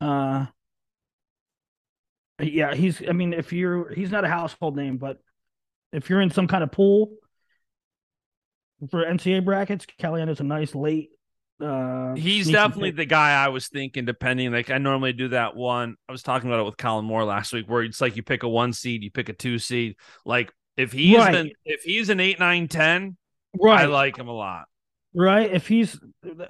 Uh, 0.00 0.46
yeah, 2.40 2.74
he's. 2.74 3.02
I 3.06 3.12
mean, 3.12 3.32
if 3.32 3.52
you're, 3.52 3.92
he's 3.92 4.10
not 4.10 4.24
a 4.24 4.28
household 4.28 4.76
name, 4.76 4.96
but 4.96 5.18
if 5.92 6.08
you're 6.08 6.20
in 6.20 6.30
some 6.30 6.48
kind 6.48 6.64
of 6.64 6.72
pool 6.72 7.12
for 8.90 9.04
NCAA 9.04 9.44
brackets, 9.44 9.86
Caliendo's 9.98 10.40
a 10.40 10.44
nice 10.44 10.74
late. 10.74 11.10
Uh, 11.60 12.14
He's 12.14 12.50
definitely 12.50 12.92
the 12.92 13.04
guy 13.04 13.32
I 13.44 13.48
was 13.48 13.68
thinking, 13.68 14.04
depending. 14.04 14.52
Like 14.52 14.70
I 14.70 14.78
normally 14.78 15.12
do 15.12 15.28
that 15.28 15.54
one. 15.56 15.96
I 16.08 16.12
was 16.12 16.22
talking 16.22 16.48
about 16.48 16.60
it 16.60 16.64
with 16.64 16.76
Colin 16.76 17.04
Moore 17.04 17.24
last 17.24 17.52
week, 17.52 17.68
where 17.68 17.82
it's 17.82 18.00
like 18.00 18.16
you 18.16 18.22
pick 18.22 18.42
a 18.44 18.48
one 18.48 18.72
seed, 18.72 19.02
you 19.02 19.10
pick 19.10 19.28
a 19.28 19.32
two 19.34 19.58
seed. 19.58 19.96
Like 20.24 20.50
if 20.76 20.92
he's 20.92 21.18
Right. 21.18 21.34
an 21.34 21.50
if 21.64 21.82
he's 21.82 22.08
an 22.08 22.18
eight, 22.20 22.38
nine, 22.38 22.66
ten, 22.68 23.16
right. 23.60 23.82
I 23.82 23.84
like 23.86 24.16
him 24.16 24.28
a 24.28 24.32
lot. 24.32 24.64
right? 25.12 25.50
If 25.52 25.66
he's 25.66 25.98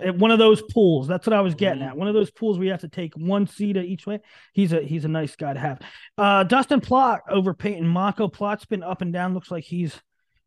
at 0.01 0.17
one 0.17 0.31
of 0.31 0.39
those 0.39 0.61
pools, 0.71 1.09
that's 1.09 1.27
what 1.27 1.33
I 1.33 1.41
was 1.41 1.55
getting 1.55 1.83
Mhm. 1.83 1.89
at. 1.89 1.97
One 1.97 2.09
of 2.09 2.15
those 2.15 2.31
pools 2.31 2.59
we 2.59 2.69
have 2.69 2.83
to 2.83 2.89
take 2.89 3.15
one 3.15 3.47
seed 3.47 3.77
at 3.79 3.87
each 3.87 4.07
way. 4.07 4.21
He's 4.53 4.73
a 4.73 4.81
he's 4.83 5.05
a 5.05 5.09
nice 5.09 5.35
guy 5.35 5.55
to 5.55 5.59
have. 5.59 5.81
Uh, 6.19 6.45
Dustin 6.45 6.81
Plott 6.81 7.21
over 7.29 7.55
Peyton 7.55 7.87
Mocco. 7.87 8.31
Plott's 8.33 8.67
been 8.67 8.83
up 8.83 9.01
and 9.03 9.13
down. 9.13 9.35
Looks 9.35 9.51
like 9.51 9.65
he's 9.65 10.01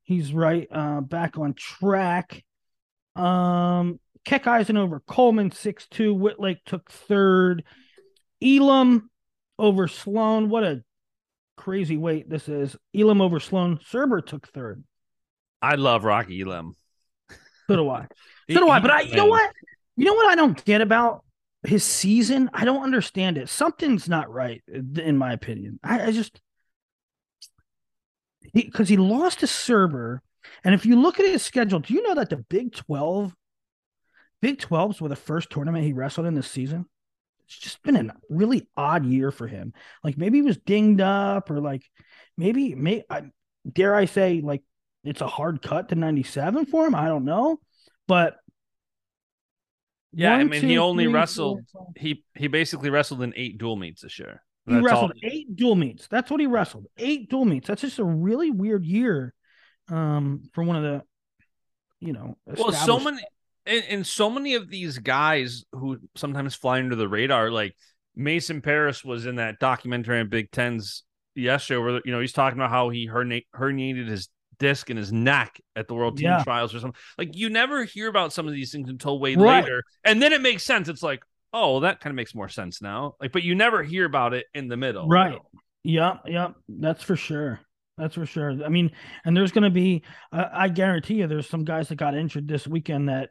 He's 0.06 0.34
right 0.34 0.68
uh, 0.70 1.00
back 1.00 1.38
on 1.38 1.54
track. 1.54 2.44
Um, 3.16 4.00
Keckeisen 4.26 4.78
over 4.78 5.00
Coleman, 5.02 5.52
6 5.52 5.88
2. 5.88 6.16
Whitlake 6.16 6.60
took 6.66 6.90
third. 6.90 7.64
Elam 8.42 9.10
over 9.60 9.88
Sloan. 9.88 10.50
What 10.50 10.64
a 10.64 10.84
crazy 11.58 11.98
weight 11.98 12.30
this 12.30 12.48
is. 12.48 12.76
Elam 12.96 13.22
over 13.22 13.40
Sloan. 13.40 13.80
Surber 13.86 14.22
took 14.22 14.48
third. 14.48 14.84
I 15.62 15.76
love 15.76 16.04
Rocky 16.04 16.42
Elam. 16.42 16.76
So 17.68 17.76
do 17.76 17.90
I. 17.90 18.08
So 18.52 18.60
do 18.60 18.68
I. 18.68 18.82
But 18.82 18.92
I, 18.92 19.02
you 19.02 19.16
know 19.16 19.28
what? 19.28 19.54
You 19.96 20.04
know 20.04 20.16
what 20.16 20.28
I 20.28 20.36
don't 20.36 20.64
get 20.66 20.82
about 20.82 21.24
his 21.66 21.86
season? 21.86 22.50
I 22.54 22.66
don't 22.66 22.84
understand 22.84 23.38
it. 23.38 23.48
Something's 23.48 24.10
not 24.10 24.30
right, 24.30 24.62
in 24.68 25.18
my 25.18 25.32
opinion. 25.32 25.80
I, 25.82 26.08
I 26.08 26.12
just 26.12 26.42
because 28.54 28.90
he, 28.90 28.96
he, 28.96 29.02
lost 29.02 29.40
to 29.40 29.48
Surber, 29.48 30.20
and 30.66 30.76
if 30.76 30.86
you 30.86 31.00
look 31.00 31.22
at 31.22 31.26
his 31.26 31.42
schedule, 31.42 31.80
do 31.80 31.94
you 31.94 32.04
know 32.04 32.16
that 32.16 32.30
the 32.30 32.38
Big 32.38 32.74
Twelve, 32.74 33.34
Big 34.44 34.60
12s 34.60 35.00
were 35.00 35.08
the 35.08 35.16
first 35.16 35.50
tournament 35.50 35.86
he 35.86 35.94
wrestled 35.94 36.28
in 36.28 36.34
this 36.34 36.52
season? 36.52 36.86
It's 37.46 37.58
just 37.58 37.82
been 37.82 37.96
a 37.96 38.14
really 38.30 38.68
odd 38.76 39.06
year 39.06 39.32
for 39.32 39.48
him. 39.48 39.72
Like 40.04 40.18
maybe 40.18 40.40
he 40.40 40.42
was 40.42 40.58
dinged 40.58 41.00
up, 41.00 41.50
or 41.50 41.62
like 41.62 41.90
maybe 42.36 42.76
may 42.76 43.06
I, 43.10 43.22
dare 43.72 43.96
I 43.96 44.04
say 44.04 44.42
like 44.44 44.62
it's 45.06 45.22
a 45.22 45.28
hard 45.28 45.62
cut 45.62 45.90
to 45.90 45.96
97 45.96 46.66
for 46.66 46.86
him. 46.86 46.94
I 46.94 47.08
don't 47.08 47.24
know, 47.24 47.62
but 48.06 48.36
yeah, 50.12 50.32
one, 50.32 50.42
I 50.42 50.44
mean, 50.44 50.60
two, 50.60 50.68
he 50.68 50.78
only 50.78 51.06
three, 51.06 51.14
wrestled. 51.14 51.62
Four, 51.72 51.88
he 51.96 52.26
he 52.36 52.48
basically 52.48 52.90
wrestled 52.90 53.22
in 53.22 53.32
eight 53.38 53.58
dual 53.58 53.78
meets 53.78 54.02
this 54.02 54.20
year. 54.20 54.44
He 54.68 54.78
wrestled 54.78 55.12
all... 55.12 55.32
eight 55.32 55.56
dual 55.56 55.76
meets. 55.76 56.08
That's 56.08 56.30
what 56.30 56.42
he 56.42 56.48
wrestled. 56.48 56.88
Eight 56.98 57.30
dual 57.30 57.46
meets. 57.46 57.70
That's 57.70 57.82
just 57.82 57.98
a 57.98 58.04
really 58.04 58.52
weird 58.52 58.86
year, 58.86 59.34
um, 59.88 60.50
for 60.54 60.66
one 60.66 60.76
of 60.76 60.84
the, 60.84 61.02
you 62.02 62.12
know. 62.12 62.38
Well, 62.46 62.74
so 62.74 63.00
many, 63.00 63.22
and, 63.66 63.84
and 63.90 64.08
so 64.08 64.30
many 64.30 64.56
of 64.56 64.70
these 64.70 64.98
guys 64.98 65.64
who 65.72 65.98
sometimes 66.16 66.56
fly 66.56 66.80
under 66.80 66.96
the 66.96 67.08
radar, 67.08 67.52
like 67.52 67.76
Mason 68.16 68.62
Parris 68.62 69.04
was 69.04 69.26
in 69.26 69.36
that 69.36 69.60
documentary 69.60 70.20
on 70.20 70.30
Big 70.30 70.52
Tens 70.52 71.04
yesterday, 71.36 71.80
where 71.80 72.02
you 72.06 72.12
know 72.12 72.20
he's 72.20 72.34
talking 72.34 72.60
about 72.60 72.70
how 72.70 72.90
he 72.90 73.08
herniated 73.08 74.08
his 74.08 74.30
disc 74.60 74.90
in 74.90 74.98
his 74.98 75.12
neck 75.12 75.60
at 75.76 75.88
the 75.88 75.94
World 75.94 76.18
Team 76.18 76.28
yeah. 76.28 76.44
Trials 76.44 76.76
or 76.76 76.80
something. 76.80 77.00
Like 77.18 77.36
you 77.36 77.50
never 77.50 77.84
hear 77.84 78.08
about 78.08 78.34
some 78.34 78.48
of 78.48 78.54
these 78.54 78.72
things 78.72 78.90
until 78.90 79.20
way 79.20 79.36
right. 79.36 79.64
later, 79.64 79.84
and 80.04 80.22
then 80.22 80.34
it 80.34 80.42
makes 80.42 80.64
sense. 80.64 80.90
It's 80.90 81.04
like, 81.04 81.24
oh, 81.54 81.72
well, 81.74 81.80
that 81.82 82.00
kind 82.00 82.12
of 82.12 82.16
makes 82.16 82.36
more 82.36 82.50
sense 82.50 82.82
now. 82.82 83.16
Like, 83.20 83.32
but 83.32 83.44
you 83.44 83.56
never 83.56 83.84
hear 83.84 84.06
about 84.06 84.34
it 84.34 84.46
in 84.54 84.68
the 84.68 84.78
middle, 84.78 85.08
right? 85.08 85.40
Yeah, 85.84 86.18
yeah, 86.26 86.50
that's 86.68 87.04
for 87.04 87.16
sure. 87.16 87.60
That's 87.98 88.16
for 88.16 88.26
sure. 88.26 88.64
I 88.66 88.70
mean, 88.70 88.92
and 89.24 89.38
there's 89.38 89.52
going 89.52 89.66
to 89.66 89.70
be, 89.70 90.02
uh, 90.32 90.46
I 90.52 90.70
guarantee 90.70 91.16
you, 91.16 91.28
there's 91.28 91.48
some 91.48 91.64
guys 91.64 91.90
that 91.90 91.96
got 91.96 92.16
injured 92.16 92.48
this 92.48 92.68
weekend 92.68 93.10
that 93.10 93.30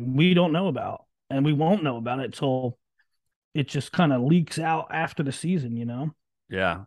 we 0.00 0.34
don't 0.34 0.52
know 0.52 0.68
about, 0.68 1.04
and 1.28 1.44
we 1.44 1.52
won't 1.52 1.82
know 1.82 1.96
about 1.96 2.20
it 2.20 2.34
till 2.34 2.78
it 3.54 3.68
just 3.68 3.92
kind 3.92 4.12
of 4.12 4.22
leaks 4.22 4.58
out 4.58 4.88
after 4.90 5.22
the 5.22 5.32
season, 5.32 5.76
you 5.76 5.84
know? 5.84 6.10
Yeah. 6.48 6.84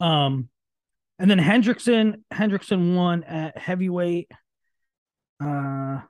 Um, 0.00 0.48
and 1.18 1.30
then 1.30 1.38
Hendrickson, 1.38 2.22
Hendrickson 2.32 2.94
won 2.94 3.24
at 3.24 3.58
heavyweight. 3.58 4.30
Uh, 5.42 6.00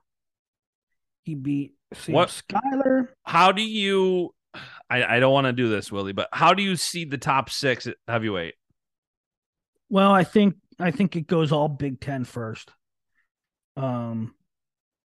he 1.24 1.34
beat 1.34 1.74
Sam 1.94 2.14
what 2.14 2.28
Skyler. 2.28 3.08
How 3.24 3.52
do 3.52 3.62
you? 3.62 4.34
I, 4.90 5.16
I 5.16 5.20
don't 5.20 5.32
want 5.32 5.46
to 5.46 5.52
do 5.52 5.68
this, 5.68 5.92
Willie, 5.92 6.12
but 6.12 6.28
how 6.32 6.54
do 6.54 6.62
you 6.62 6.76
see 6.76 7.04
the 7.04 7.18
top 7.18 7.50
six 7.50 7.86
at 7.86 7.96
heavyweight? 8.06 8.54
Well, 9.90 10.10
I 10.10 10.24
think 10.24 10.56
I 10.78 10.90
think 10.90 11.16
it 11.16 11.26
goes 11.26 11.52
all 11.52 11.68
Big 11.68 12.00
Ten 12.00 12.24
first. 12.24 12.70
Um, 13.76 14.34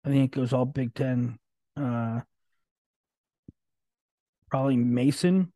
I 0.04 0.08
think 0.08 0.24
it 0.34 0.36
goes 0.36 0.52
all 0.52 0.64
Big 0.64 0.94
Ten. 0.94 1.38
Uh, 1.76 2.20
probably 4.50 4.76
Mason. 4.76 5.52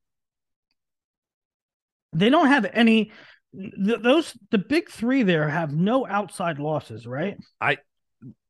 They 2.12 2.30
don't 2.30 2.46
have 2.48 2.66
any 2.72 3.12
th- 3.54 4.00
those 4.02 4.36
the 4.50 4.58
big 4.58 4.88
three 4.90 5.22
there 5.22 5.48
have 5.48 5.74
no 5.74 6.06
outside 6.06 6.58
losses, 6.58 7.06
right? 7.06 7.36
I 7.60 7.78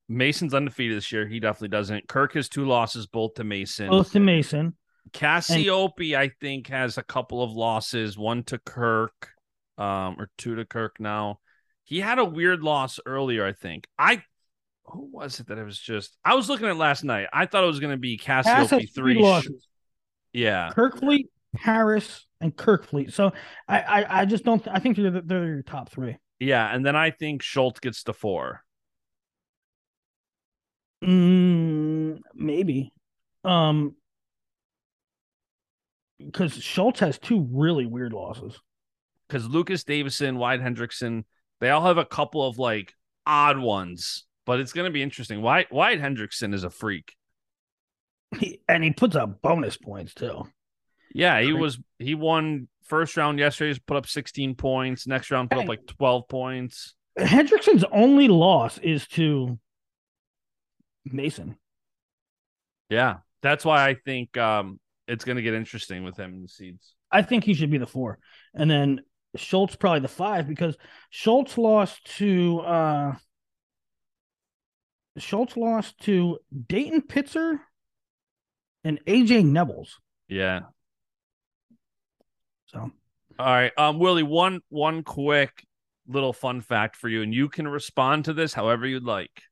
Mason's 0.09 0.55
undefeated 0.55 0.97
this 0.97 1.11
year. 1.11 1.27
He 1.27 1.41
definitely 1.41 1.69
doesn't. 1.69 2.07
Kirk 2.09 2.35
has 2.35 2.49
two 2.49 2.65
losses, 2.65 3.07
both 3.07 3.35
to 3.35 3.45
Mason. 3.45 3.89
Both 3.89 4.13
to 4.13 4.21
Mason. 4.21 4.77
Cassioppi, 5.13 6.13
and- 6.15 6.23
I 6.23 6.31
think, 6.41 6.69
has 6.69 6.99
a 6.99 7.03
couple 7.03 7.43
of 7.43 7.51
losses. 7.53 8.17
One 8.17 8.45
to 8.45 8.59
Kirk, 8.59 9.31
um, 9.79 10.17
or 10.19 10.31
two 10.39 10.55
to 10.57 10.65
Kirk 10.65 11.01
now. 11.01 11.41
He 11.85 12.01
had 12.01 12.19
a 12.19 12.25
weird 12.25 12.63
loss 12.63 13.01
earlier, 13.07 13.45
I 13.45 13.53
think. 13.53 13.87
I 13.99 14.23
who 14.88 15.09
was 15.12 15.40
it 15.40 15.49
that 15.49 15.59
it 15.59 15.64
was 15.64 15.79
just 15.79 16.16
I 16.25 16.35
was 16.35 16.49
looking 16.49 16.68
at 16.68 16.77
last 16.77 17.05
night. 17.05 17.29
I 17.33 17.46
thought 17.46 17.64
it 17.64 17.68
was 17.68 17.81
gonna 17.81 17.96
be 17.96 18.18
Cassioppi 18.18 18.68
three. 18.68 18.87
three 18.87 19.22
losses. 19.22 19.66
Yeah. 20.33 20.70
Kerkvliet, 20.75 21.29
Parris, 21.55 22.27
and 22.40 22.55
Kerkvliet. 22.55 23.12
So 23.12 23.33
I, 23.66 23.81
I, 23.81 24.20
I 24.20 24.25
just 24.27 24.44
don't. 24.44 24.66
I 24.68 24.79
think 24.79 24.96
they're 24.96 25.22
they're 25.22 25.46
your 25.46 25.62
top 25.62 25.90
three. 25.90 26.18
Yeah, 26.38 26.75
and 26.75 26.85
then 26.85 26.94
I 26.94 27.11
think 27.11 27.42
Schultz 27.42 27.81
gets 27.81 28.03
to 28.05 28.12
four. 28.12 28.62
Mm, 31.03 32.20
maybe, 32.35 32.92
um, 33.44 33.94
because 36.18 36.53
Schultz 36.55 37.01
has 37.01 37.18
two 37.18 37.49
really 37.51 37.87
weird 37.87 38.12
losses. 38.12 38.61
Because 39.27 39.49
Lucas 39.49 39.83
Davison, 39.85 40.37
Wyatt 40.37 40.61
Hendrickson, 40.61 41.25
they 41.61 41.70
all 41.70 41.85
have 41.85 41.99
a 41.99 42.05
couple 42.05 42.46
of 42.46 42.59
like 42.59 42.94
odd 43.27 43.59
ones, 43.59 44.26
but 44.47 44.61
it's 44.61 44.73
going 44.73 44.87
to 44.87 44.93
be 44.93 45.03
interesting. 45.03 45.43
Wyatt, 45.43 45.71
Wyatt 45.71 46.01
Hendrickson 46.01 46.55
is 46.55 46.65
a 46.65 46.71
freak. 46.71 47.13
He, 48.39 48.61
and 48.69 48.83
he 48.83 48.93
puts 48.93 49.15
up 49.17 49.43
bonus 49.43 49.77
points 49.77 50.15
too. 50.15 50.45
Yeah, 51.15 51.41
he 51.41 51.53
was 51.53 51.79
he 51.99 52.15
won 52.15 52.69
first 52.85 53.17
round 53.17 53.39
yesterday, 53.39 53.79
put 53.87 53.97
up 53.97 54.07
16 54.07 54.55
points. 54.55 55.07
Next 55.07 55.31
round 55.31 55.51
put 55.51 55.61
up 55.61 55.69
like 55.69 55.87
12 55.87 56.29
points. 56.29 56.95
Hendrickson's 57.19 57.85
only 57.91 58.29
loss 58.29 58.79
is 58.79 59.07
to 59.09 59.59
Mason. 61.05 61.57
Yeah. 62.89 63.19
That's 63.43 63.65
why 63.65 63.89
I 63.89 63.95
think 63.95 64.37
um 64.37 64.81
it's 65.09 65.25
gonna 65.25 65.43
get 65.43 65.55
interesting 65.55 66.05
with 66.05 66.19
him 66.19 66.35
in 66.35 66.43
the 66.43 66.49
seeds. 66.49 66.95
I 67.11 67.23
think 67.23 67.45
he 67.45 67.55
should 67.55 67.71
be 67.71 67.79
the 67.79 67.87
four. 67.87 68.19
And 68.55 68.71
then 68.71 69.01
Schultz 69.37 69.77
probably 69.77 70.01
the 70.01 70.09
five 70.09 70.49
because 70.49 70.77
Schultz 71.11 71.57
lost 71.57 72.05
to 72.19 72.61
uh 72.61 73.15
Schultz 75.18 75.57
lost 75.57 75.98
to 76.00 76.38
Dayton 76.68 77.02
Pitzer 77.02 77.59
and 78.85 79.00
AJ 79.07 79.44
Nevills. 79.44 79.90
Yeah. 80.29 80.61
So, 82.66 82.90
all 83.38 83.46
right, 83.46 83.72
um, 83.79 83.98
Willie, 83.98 84.22
one 84.22 84.61
one 84.68 85.02
quick 85.02 85.64
little 86.09 86.33
fun 86.33 86.61
fact 86.61 86.96
for 86.96 87.09
you, 87.09 87.22
and 87.22 87.35
you 87.35 87.48
can 87.48 87.66
respond 87.66 88.26
to 88.26 88.33
this 88.33 88.52
however 88.52 88.87
you'd 88.87 89.05
like. 89.05 89.42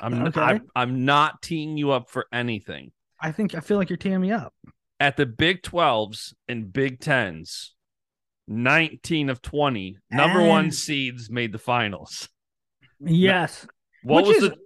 I'm 0.00 0.26
okay. 0.26 0.40
I'm, 0.40 0.68
I'm 0.74 1.04
not 1.04 1.42
teeing 1.42 1.76
you 1.76 1.90
up 1.90 2.10
for 2.10 2.26
anything. 2.32 2.92
I 3.20 3.32
think 3.32 3.54
I 3.54 3.60
feel 3.60 3.76
like 3.76 3.90
you're 3.90 3.96
teeing 3.96 4.20
me 4.20 4.32
up. 4.32 4.54
At 4.98 5.16
the 5.16 5.26
Big 5.26 5.62
12s 5.62 6.34
and 6.48 6.72
Big 6.72 7.00
10s, 7.00 7.70
19 8.48 9.30
of 9.30 9.42
20 9.42 9.98
number 10.10 10.40
and... 10.40 10.48
one 10.48 10.70
seeds 10.70 11.30
made 11.30 11.52
the 11.52 11.58
finals. 11.58 12.28
Yes. 13.00 13.66
What 14.02 14.26
Which 14.26 14.36
was 14.36 14.44
is, 14.44 14.50
the 14.50 14.56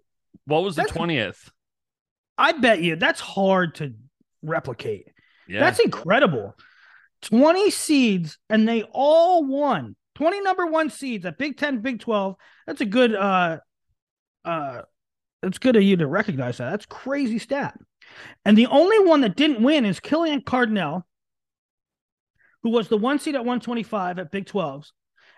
what 0.46 0.62
was 0.62 0.76
the 0.76 0.82
20th? 0.82 1.50
I 2.36 2.52
bet 2.52 2.82
you 2.82 2.96
that's 2.96 3.20
hard 3.20 3.76
to 3.76 3.94
replicate. 4.42 5.08
Yeah. 5.48 5.60
That's 5.60 5.78
incredible. 5.78 6.56
20 7.22 7.70
seeds 7.70 8.38
and 8.50 8.68
they 8.68 8.82
all 8.82 9.44
won 9.44 9.96
20 10.14 10.40
number 10.42 10.66
one 10.66 10.90
seeds 10.90 11.24
at 11.26 11.38
Big 11.38 11.56
10, 11.56 11.80
Big 11.80 12.00
12. 12.00 12.36
That's 12.66 12.80
a 12.80 12.86
good, 12.86 13.14
uh, 13.14 13.58
uh, 14.44 14.82
it's 15.42 15.58
good 15.58 15.76
of 15.76 15.82
you 15.82 15.96
to 15.96 16.06
recognize 16.06 16.58
that. 16.58 16.70
That's 16.70 16.86
crazy 16.86 17.38
stat. 17.38 17.78
And 18.44 18.56
the 18.56 18.66
only 18.66 19.00
one 19.00 19.22
that 19.22 19.36
didn't 19.36 19.62
win 19.62 19.84
is 19.84 20.00
Killian 20.00 20.42
Cardinale, 20.42 21.06
who 22.62 22.70
was 22.70 22.88
the 22.88 22.96
one 22.96 23.18
seed 23.18 23.34
at 23.34 23.40
125 23.40 24.18
at 24.18 24.30
Big 24.30 24.46
12s 24.46 24.90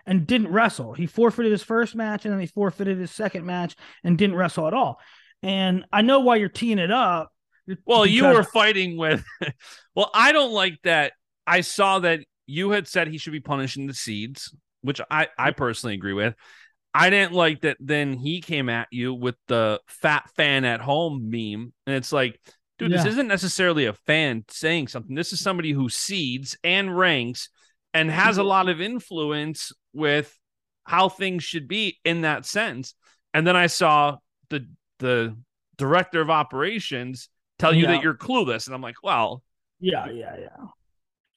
and 0.07 0.25
didn't 0.25 0.47
wrestle. 0.47 0.93
He 0.93 1.05
forfeited 1.05 1.51
his 1.51 1.61
first 1.61 1.93
match 1.93 2.25
and 2.25 2.33
then 2.33 2.39
he 2.39 2.47
forfeited 2.47 2.97
his 2.97 3.11
second 3.11 3.45
match 3.45 3.75
and 4.03 4.17
didn't 4.17 4.37
wrestle 4.37 4.65
at 4.65 4.73
all. 4.73 4.99
And 5.43 5.85
I 5.91 6.01
know 6.01 6.21
why 6.21 6.37
you're 6.37 6.49
teeing 6.49 6.79
it 6.79 6.89
up. 6.89 7.31
Well, 7.85 8.03
because... 8.03 8.15
you 8.15 8.23
were 8.23 8.43
fighting 8.43 8.97
with. 8.97 9.23
well, 9.95 10.09
I 10.13 10.31
don't 10.31 10.53
like 10.53 10.79
that 10.85 11.11
I 11.45 11.61
saw 11.61 11.99
that 11.99 12.21
you 12.45 12.71
had 12.71 12.87
said 12.87 13.07
he 13.07 13.17
should 13.17 13.33
be 13.33 13.41
punishing 13.41 13.87
the 13.87 13.93
seeds, 13.93 14.55
which 14.81 15.01
I, 15.11 15.27
I 15.37 15.51
personally 15.51 15.95
agree 15.95 16.13
with. 16.13 16.33
I 16.93 17.09
didn't 17.09 17.33
like 17.33 17.61
that 17.61 17.77
then 17.79 18.13
he 18.13 18.41
came 18.41 18.69
at 18.69 18.87
you 18.91 19.13
with 19.13 19.35
the 19.47 19.79
fat 19.87 20.29
fan 20.35 20.65
at 20.65 20.81
home 20.81 21.29
meme. 21.29 21.73
And 21.85 21.95
it's 21.95 22.11
like, 22.11 22.39
dude, 22.79 22.91
yeah. 22.91 22.97
this 22.97 23.13
isn't 23.13 23.27
necessarily 23.27 23.85
a 23.85 23.93
fan 23.93 24.45
saying 24.49 24.87
something. 24.87 25.15
This 25.15 25.33
is 25.33 25.41
somebody 25.41 25.71
who 25.71 25.89
seeds 25.89 26.57
and 26.63 26.97
ranks 26.97 27.49
and 27.93 28.09
has 28.09 28.37
a 28.37 28.43
lot 28.43 28.69
of 28.69 28.81
influence 28.81 29.71
with 29.97 30.33
how 30.85 31.09
things 31.09 31.43
should 31.43 31.67
be 31.67 31.99
in 32.05 32.21
that 32.21 32.45
sense. 32.45 32.93
And 33.33 33.45
then 33.45 33.57
I 33.57 33.67
saw 33.67 34.17
the 34.49 34.67
the 34.99 35.35
director 35.77 36.21
of 36.21 36.29
operations 36.29 37.29
tell 37.59 37.73
you 37.73 37.83
Yeah. 37.83 37.91
that 37.93 38.03
you're 38.03 38.15
clueless, 38.15 38.67
and 38.67 38.73
I'm 38.75 38.81
like, 38.81 39.03
well, 39.03 39.43
Yeah, 39.79 40.09
yeah, 40.09 40.35
yeah. 40.39 40.65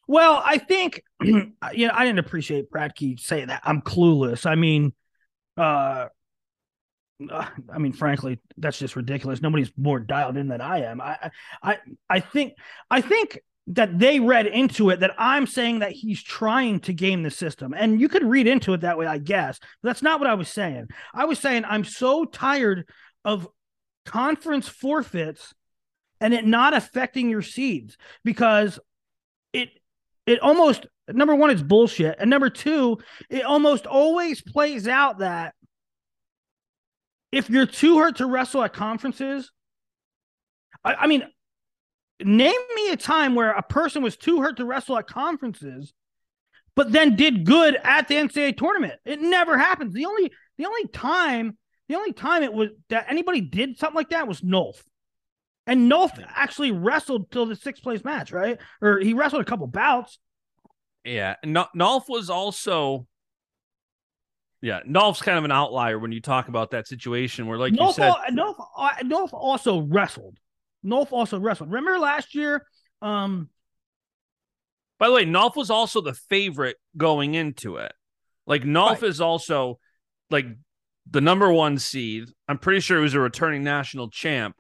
Well, 0.07 0.43
I 0.45 0.59
think 0.59 1.03
you 1.23 1.53
know 1.63 1.91
I 1.93 2.05
didn't 2.05 2.19
appreciate 2.21 2.71
Brad 2.71 2.95
Key 2.95 3.17
saying 3.21 3.49
that 3.49 3.63
I'm 3.65 3.81
clueless. 3.83 4.47
I 4.47 4.55
mean, 4.55 4.93
uh, 5.57 6.07
uh, 7.31 7.47
I 7.73 7.79
mean, 7.79 7.93
frankly, 7.93 8.41
that's 8.57 8.79
just 8.79 8.97
ridiculous. 8.97 9.43
Nobody's 9.43 9.71
more 9.77 10.01
dialed 10.01 10.37
in 10.37 10.49
than 10.49 10.61
I 10.61 10.85
am. 10.85 11.01
I, 11.01 11.31
I, 11.63 11.79
I 12.09 12.21
think, 12.21 12.55
I 12.91 13.03
think 13.03 13.41
that 13.67 13.99
they 13.99 14.19
read 14.21 14.47
into 14.47 14.91
it 14.91 15.01
that 15.01 15.15
I'm 15.19 15.47
saying 15.47 15.81
that 15.81 15.93
he's 15.93 16.23
trying 16.23 16.81
to 16.81 16.93
game 16.93 17.23
the 17.23 17.31
system, 17.31 17.75
and 17.77 18.01
you 18.01 18.09
could 18.09 18.25
read 18.25 18.47
into 18.47 18.73
it 18.73 18.81
that 18.81 18.99
way, 18.99 19.07
I 19.07 19.19
guess. 19.19 19.59
But 19.83 19.91
that's 19.91 20.03
not 20.03 20.19
what 20.19 20.29
I 20.29 20.35
was 20.35 20.49
saying. 20.49 20.89
I 21.15 21.25
was 21.27 21.39
saying 21.39 21.65
I'm 21.65 21.85
so 21.85 22.25
tired 22.25 22.89
of 23.25 23.49
conference 24.07 24.69
forfeits 24.69 25.55
and 26.21 26.35
it 26.35 26.45
not 26.45 26.75
affecting 26.75 27.31
your 27.31 27.43
seeds 27.43 27.97
because 28.25 28.79
it 29.53 29.71
it 30.27 30.41
almost 30.41 30.87
number 31.09 31.35
one 31.35 31.51
it's 31.51 31.63
bullshit 31.63 32.17
and 32.19 32.31
number 32.31 32.51
two 32.51 32.99
it 33.29 33.45
almost 33.45 33.87
always 33.87 34.43
plays 34.43 34.89
out 34.89 35.19
that 35.19 35.55
if 37.33 37.51
you're 37.51 37.67
too 37.67 37.99
hurt 37.99 38.17
to 38.17 38.27
wrestle 38.27 38.63
at 38.63 38.73
conferences 38.73 39.51
I, 40.85 40.95
I 40.95 41.07
mean 41.07 41.25
name 42.25 42.61
me 42.75 42.91
a 42.91 42.97
time 42.97 43.35
where 43.35 43.53
a 43.53 43.63
person 43.63 44.03
was 44.03 44.17
too 44.17 44.41
hurt 44.41 44.57
to 44.57 44.65
wrestle 44.65 44.99
at 44.99 45.07
conferences 45.07 45.93
but 46.77 46.93
then 46.93 47.17
did 47.17 47.45
good 47.45 47.77
at 47.83 48.09
the 48.09 48.15
ncaa 48.15 48.57
tournament 48.57 48.95
it 49.05 49.21
never 49.21 49.59
happens 49.59 49.95
the 49.95 50.07
only 50.07 50.31
the 50.59 50.67
only 50.67 50.87
time 50.89 51.57
the 51.91 51.97
only 51.97 52.13
time 52.13 52.45
it 52.45 52.53
was 52.53 52.69
that 52.89 53.07
anybody 53.09 53.41
did 53.41 53.77
something 53.77 53.97
like 53.97 54.11
that 54.11 54.29
was 54.29 54.43
Nolf. 54.43 54.81
And 55.67 55.91
Nolf 55.91 56.13
actually 56.25 56.71
wrestled 56.71 57.33
till 57.33 57.47
the 57.47 57.57
sixth 57.57 57.83
place 57.83 58.05
match, 58.05 58.31
right? 58.31 58.59
Or 58.81 59.01
he 59.01 59.13
wrestled 59.13 59.43
a 59.43 59.45
couple 59.45 59.67
bouts. 59.67 60.21
yeah. 61.05 61.35
And 61.43 61.57
Nolf 61.57 62.09
was 62.09 62.31
also, 62.31 63.09
yeah, 64.63 64.83
Nolf's 64.89 65.21
kind 65.21 65.37
of 65.37 65.45
an 65.45 65.51
outlier 65.51 65.99
when 65.99 66.13
you 66.13 66.21
talk 66.21 66.47
about 66.47 66.71
that 66.71 66.87
situation 66.87 67.49
where, 67.49 67.59
like 67.59 67.73
you 67.73 67.93
said, 67.93 68.13
Nolf, 68.31 68.65
uh, 68.77 68.91
Nolf 69.03 69.33
also 69.33 69.81
wrestled. 69.81 70.39
Nolf 70.85 71.13
also 71.13 71.39
wrestled. 71.39 71.71
Remember 71.71 71.99
last 71.99 72.35
year? 72.35 72.67
Um, 73.03 73.49
By 74.99 75.09
the 75.09 75.15
way, 75.15 75.25
Nolf 75.25 75.57
was 75.57 75.71
also 75.71 76.01
the 76.01 76.15
favorite 76.15 76.77
going 76.97 77.35
into 77.35 77.77
it. 77.77 77.93
Like 78.47 78.63
Nolf 78.63 79.03
Right. 79.03 79.03
is 79.05 79.21
also 79.21 79.79
like 80.31 80.47
the 81.11 81.21
number 81.21 81.51
one 81.53 81.79
seed. 81.79 82.29
I'm 82.49 82.59
pretty 82.59 82.81
sure 82.81 82.99
he 82.99 83.03
was 83.03 83.15
a 83.15 83.21
returning 83.21 83.65
national 83.65 84.11
champ. 84.11 84.57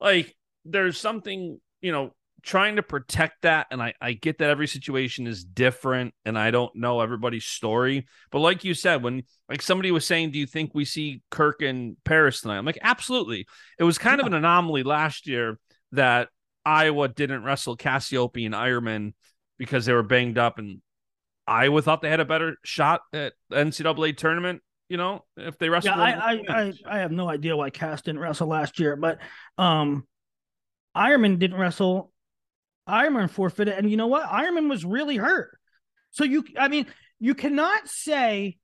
Like 0.00 0.36
there's 0.64 0.98
something, 0.98 1.60
you 1.80 1.92
know, 1.92 2.12
trying 2.42 2.76
to 2.76 2.82
protect 2.82 3.42
that. 3.42 3.68
And 3.70 3.82
I, 3.82 3.94
I 4.00 4.12
get 4.12 4.38
that 4.38 4.50
every 4.50 4.66
situation 4.66 5.26
is 5.26 5.44
different 5.44 6.14
and 6.24 6.38
I 6.38 6.50
don't 6.50 6.74
know 6.74 7.00
everybody's 7.00 7.44
story. 7.44 8.06
But 8.30 8.40
like 8.40 8.64
you 8.64 8.74
said, 8.74 9.02
when 9.02 9.22
like 9.48 9.62
somebody 9.62 9.90
was 9.90 10.06
saying, 10.06 10.32
Do 10.32 10.38
you 10.38 10.46
think 10.46 10.72
we 10.74 10.84
see 10.84 11.22
Kirk 11.30 11.62
and 11.62 11.96
Parris 12.04 12.40
tonight? 12.40 12.58
I'm 12.58 12.64
like, 12.64 12.78
absolutely. 12.82 13.46
It 13.78 13.84
was 13.84 13.98
kind 13.98 14.20
of 14.20 14.26
an 14.26 14.34
anomaly 14.34 14.82
last 14.82 15.26
year 15.26 15.58
that 15.92 16.28
Iowa 16.64 17.08
didn't 17.08 17.44
wrestle 17.44 17.76
Cassioppi 17.76 18.46
and 18.46 18.54
Ironman 18.54 19.14
because 19.58 19.86
they 19.86 19.92
were 19.92 20.02
banged 20.02 20.38
up 20.38 20.58
and 20.58 20.80
Iowa 21.46 21.82
thought 21.82 22.02
they 22.02 22.10
had 22.10 22.20
a 22.20 22.24
better 22.24 22.56
shot 22.64 23.02
at 23.12 23.32
NCAA 23.52 24.16
tournament, 24.16 24.62
you 24.88 24.96
know, 24.96 25.24
if 25.36 25.58
they 25.58 25.68
wrestled. 25.68 25.96
yeah. 25.96 26.02
I, 26.02 26.32
I, 26.32 26.42
I, 26.48 26.72
I 26.86 26.98
have 26.98 27.12
no 27.12 27.28
idea 27.28 27.56
why 27.56 27.70
Cass 27.70 28.02
didn't 28.02 28.20
wrestle 28.20 28.48
last 28.48 28.78
year, 28.78 28.96
but 28.96 29.18
um, 29.58 30.06
Ironman 30.96 31.38
didn't 31.38 31.58
wrestle. 31.58 32.12
Ironman 32.88 33.30
forfeited, 33.30 33.74
and 33.74 33.90
you 33.90 33.96
know 33.96 34.08
what? 34.08 34.28
Ironman 34.28 34.68
was 34.68 34.84
really 34.84 35.16
hurt. 35.16 35.58
So 36.10 36.24
you, 36.24 36.44
I 36.58 36.68
mean, 36.68 36.86
you 37.20 37.34
cannot 37.34 37.88
say 37.88 38.58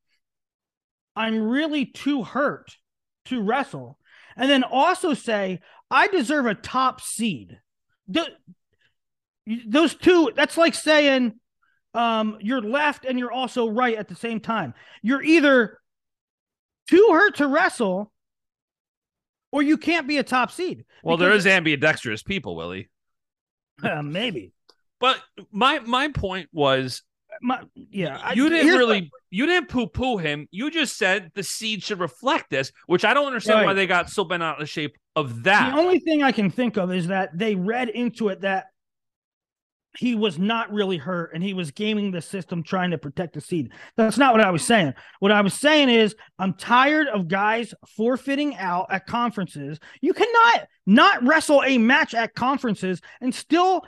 I'm 1.14 1.38
really 1.38 1.86
too 1.86 2.22
hurt 2.22 2.76
to 3.26 3.40
wrestle, 3.40 3.98
and 4.36 4.50
then 4.50 4.64
also 4.64 5.14
say 5.14 5.60
I 5.90 6.08
deserve 6.08 6.46
a 6.46 6.54
top 6.54 7.00
seed. 7.00 7.58
Th- 8.12 8.28
those 9.66 9.94
two, 9.94 10.32
that's 10.36 10.56
like 10.56 10.74
saying 10.74 11.34
um, 11.94 12.36
you're 12.40 12.60
left 12.60 13.04
and 13.04 13.18
you're 13.18 13.32
also 13.32 13.68
right 13.68 13.96
at 13.96 14.08
the 14.08 14.14
same 14.14 14.40
time. 14.40 14.74
You're 15.02 15.22
either 15.22 15.78
too 16.88 17.08
hurt 17.10 17.36
to 17.36 17.46
wrestle, 17.46 18.12
or 19.50 19.62
you 19.62 19.78
can't 19.78 20.06
be 20.06 20.18
a 20.18 20.22
top 20.22 20.50
seed. 20.50 20.84
well, 21.02 21.16
there 21.16 21.32
is 21.32 21.46
ambidextrous 21.46 22.22
people, 22.22 22.56
Willie. 22.56 22.88
Uh, 23.82 24.02
maybe. 24.02 24.52
But 25.00 25.20
my 25.52 25.78
my 25.80 26.08
point 26.08 26.48
was 26.52 27.02
My, 27.40 27.62
yeah, 27.74 28.18
I- 28.22 28.32
you 28.32 28.48
didn't 28.48 28.76
really 28.76 29.10
you 29.30 29.46
didn't 29.46 29.68
poo 29.68 29.86
poo 29.86 30.16
him. 30.18 30.48
You 30.50 30.70
just 30.70 30.96
said 30.96 31.30
the 31.34 31.42
seed 31.42 31.82
should 31.84 32.00
reflect 32.00 32.50
this, 32.50 32.72
which 32.86 33.04
I 33.04 33.14
don't 33.14 33.26
understand 33.26 33.64
why 33.66 33.74
they 33.74 33.86
got 33.86 34.10
so 34.10 34.24
bent 34.24 34.42
out 34.42 34.60
of 34.60 34.68
shape 34.68 34.96
of 35.14 35.44
that. 35.44 35.72
the 35.74 35.78
only 35.80 35.98
thing 36.00 36.22
I 36.22 36.32
can 36.32 36.50
think 36.50 36.76
of 36.76 36.92
is 36.92 37.08
that 37.08 37.36
they 37.36 37.54
read 37.54 37.88
into 37.90 38.28
it 38.30 38.40
that 38.40 38.66
he 39.98 40.14
was 40.14 40.38
not 40.38 40.72
really 40.72 40.96
hurt 40.96 41.32
and 41.34 41.42
he 41.42 41.54
was 41.54 41.72
gaming 41.72 42.12
the 42.12 42.22
system 42.22 42.62
trying 42.62 42.92
to 42.92 42.98
protect 42.98 43.34
the 43.34 43.40
seed. 43.40 43.72
That's 43.96 44.16
not 44.16 44.32
what 44.32 44.44
I 44.44 44.52
was 44.52 44.64
saying. 44.64 44.94
What 45.18 45.32
I 45.32 45.40
was 45.40 45.54
saying 45.54 45.88
is 45.88 46.14
I'm 46.38 46.54
tired 46.54 47.08
of 47.08 47.26
guys 47.26 47.74
forfeiting 47.96 48.54
out 48.54 48.86
at 48.90 49.06
conferences. 49.06 49.80
You 50.00 50.14
cannot 50.14 50.68
not 50.86 51.26
wrestle 51.26 51.64
a 51.66 51.78
match 51.78 52.14
at 52.14 52.36
conferences 52.36 53.00
and 53.20 53.34
still 53.34 53.82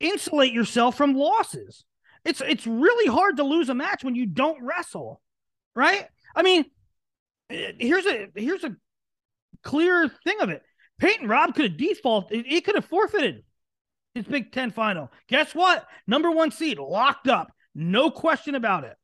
insulate 0.00 0.52
yourself 0.52 0.98
from 0.98 1.14
losses. 1.14 1.86
It's 2.26 2.42
it's 2.42 2.66
really 2.66 3.10
hard 3.10 3.38
to 3.38 3.42
lose 3.42 3.70
a 3.70 3.74
match 3.74 4.04
when 4.04 4.14
you 4.14 4.26
don't 4.26 4.62
wrestle, 4.62 5.22
right? 5.74 6.08
I 6.36 6.42
mean, 6.42 6.66
here's 7.48 8.04
a 8.04 8.28
here's 8.34 8.64
a 8.64 8.76
clear 9.62 10.10
thing 10.24 10.42
of 10.42 10.50
it. 10.50 10.62
Peyton 10.98 11.26
Robb 11.26 11.54
could 11.54 11.70
have 11.70 11.78
defaulted. 11.78 12.44
He 12.44 12.60
could 12.60 12.74
have 12.74 12.84
forfeited 12.84 13.44
his 14.14 14.24
Big 14.24 14.52
Ten 14.52 14.70
final. 14.70 15.10
Guess 15.28 15.54
what? 15.54 15.86
Number 16.06 16.30
one 16.30 16.50
seed 16.50 16.78
locked 16.78 17.28
up. 17.28 17.52
No 17.74 18.10
question 18.10 18.54
about 18.54 18.84
it. 18.84 18.96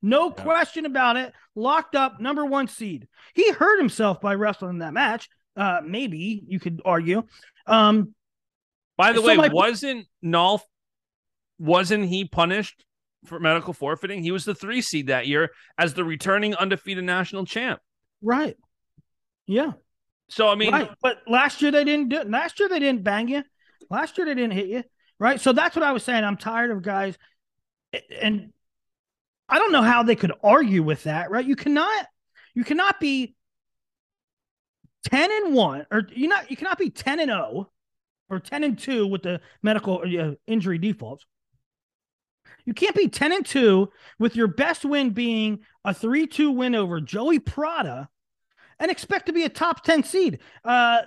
No 0.00 0.28
Yeah. 0.36 0.42
question 0.42 0.86
about 0.86 1.16
it. 1.16 1.32
Locked 1.54 1.94
up, 1.96 2.20
number 2.20 2.44
one 2.44 2.68
seed. 2.68 3.08
He 3.34 3.50
hurt 3.52 3.78
himself 3.78 4.20
by 4.20 4.34
wrestling 4.34 4.72
in 4.72 4.78
that 4.78 4.92
match. 4.94 5.28
Uh, 5.56 5.80
maybe 5.84 6.42
you 6.46 6.60
could 6.60 6.80
argue. 6.84 7.24
Um, 7.66 8.14
By 8.96 9.12
the 9.12 9.22
way, 9.22 9.36
my- 9.36 9.48
wasn't 9.48 10.06
Nolf 10.24 10.62
wasn't 11.60 12.04
he 12.06 12.24
punished 12.24 12.84
for 13.24 13.40
medical 13.40 13.72
forfeiting? 13.72 14.22
He 14.22 14.30
was 14.30 14.44
the 14.44 14.54
three 14.54 14.80
seed 14.80 15.08
that 15.08 15.26
year 15.26 15.50
as 15.76 15.94
the 15.94 16.04
returning 16.04 16.54
undefeated 16.54 17.04
national 17.04 17.44
champ. 17.46 17.80
right. 18.22 18.56
Yeah. 19.46 19.72
So 20.28 20.46
I 20.48 20.54
mean, 20.56 20.72
right. 20.72 20.90
But 21.00 21.22
last 21.26 21.60
year 21.62 21.70
they 21.70 21.84
didn't 21.84 22.10
do 22.10 22.18
it. 22.18 22.30
Last 22.30 22.60
year 22.60 22.68
they 22.68 22.78
didn't 22.78 23.02
bang 23.02 23.28
you. 23.28 23.42
Last 23.90 24.18
year 24.18 24.26
they 24.26 24.34
didn't 24.34 24.52
hit 24.52 24.66
you. 24.66 24.84
Right. 25.18 25.40
So 25.40 25.52
that's 25.52 25.74
what 25.74 25.84
I 25.84 25.92
was 25.92 26.04
saying. 26.04 26.24
I'm 26.24 26.36
tired 26.36 26.70
of 26.70 26.82
guys. 26.82 27.18
And 28.20 28.52
I 29.48 29.58
don't 29.58 29.72
know 29.72 29.82
how 29.82 30.02
they 30.02 30.14
could 30.14 30.32
argue 30.42 30.82
with 30.82 31.04
that. 31.04 31.30
Right. 31.30 31.44
You 31.44 31.56
cannot, 31.56 32.06
you 32.54 32.64
cannot 32.64 33.00
be 33.00 33.34
10 35.04 35.30
and 35.30 35.54
1 35.54 35.86
or 35.90 36.02
you 36.10 36.28
not 36.28 36.50
you 36.50 36.56
cannot 36.56 36.78
be 36.78 36.90
10 36.90 37.20
and 37.20 37.30
0 37.30 37.70
or 38.28 38.40
10 38.40 38.64
and 38.64 38.78
2 38.78 39.06
with 39.06 39.22
the 39.22 39.40
medical 39.62 40.02
uh, 40.02 40.34
injury 40.46 40.78
defaults. 40.78 41.24
You 42.64 42.74
can't 42.74 42.96
be 42.96 43.08
10 43.08 43.32
and 43.32 43.46
2 43.46 43.88
with 44.18 44.36
your 44.36 44.48
best 44.48 44.84
win 44.84 45.10
being 45.10 45.60
a 45.84 45.94
3-2 45.94 46.54
win 46.54 46.74
over 46.74 47.00
Joey 47.00 47.38
Prada 47.38 48.08
and 48.78 48.90
expect 48.90 49.26
to 49.26 49.32
be 49.32 49.44
a 49.44 49.48
top 49.48 49.82
10 49.82 50.02
seed. 50.02 50.40
Uh, 50.64 51.02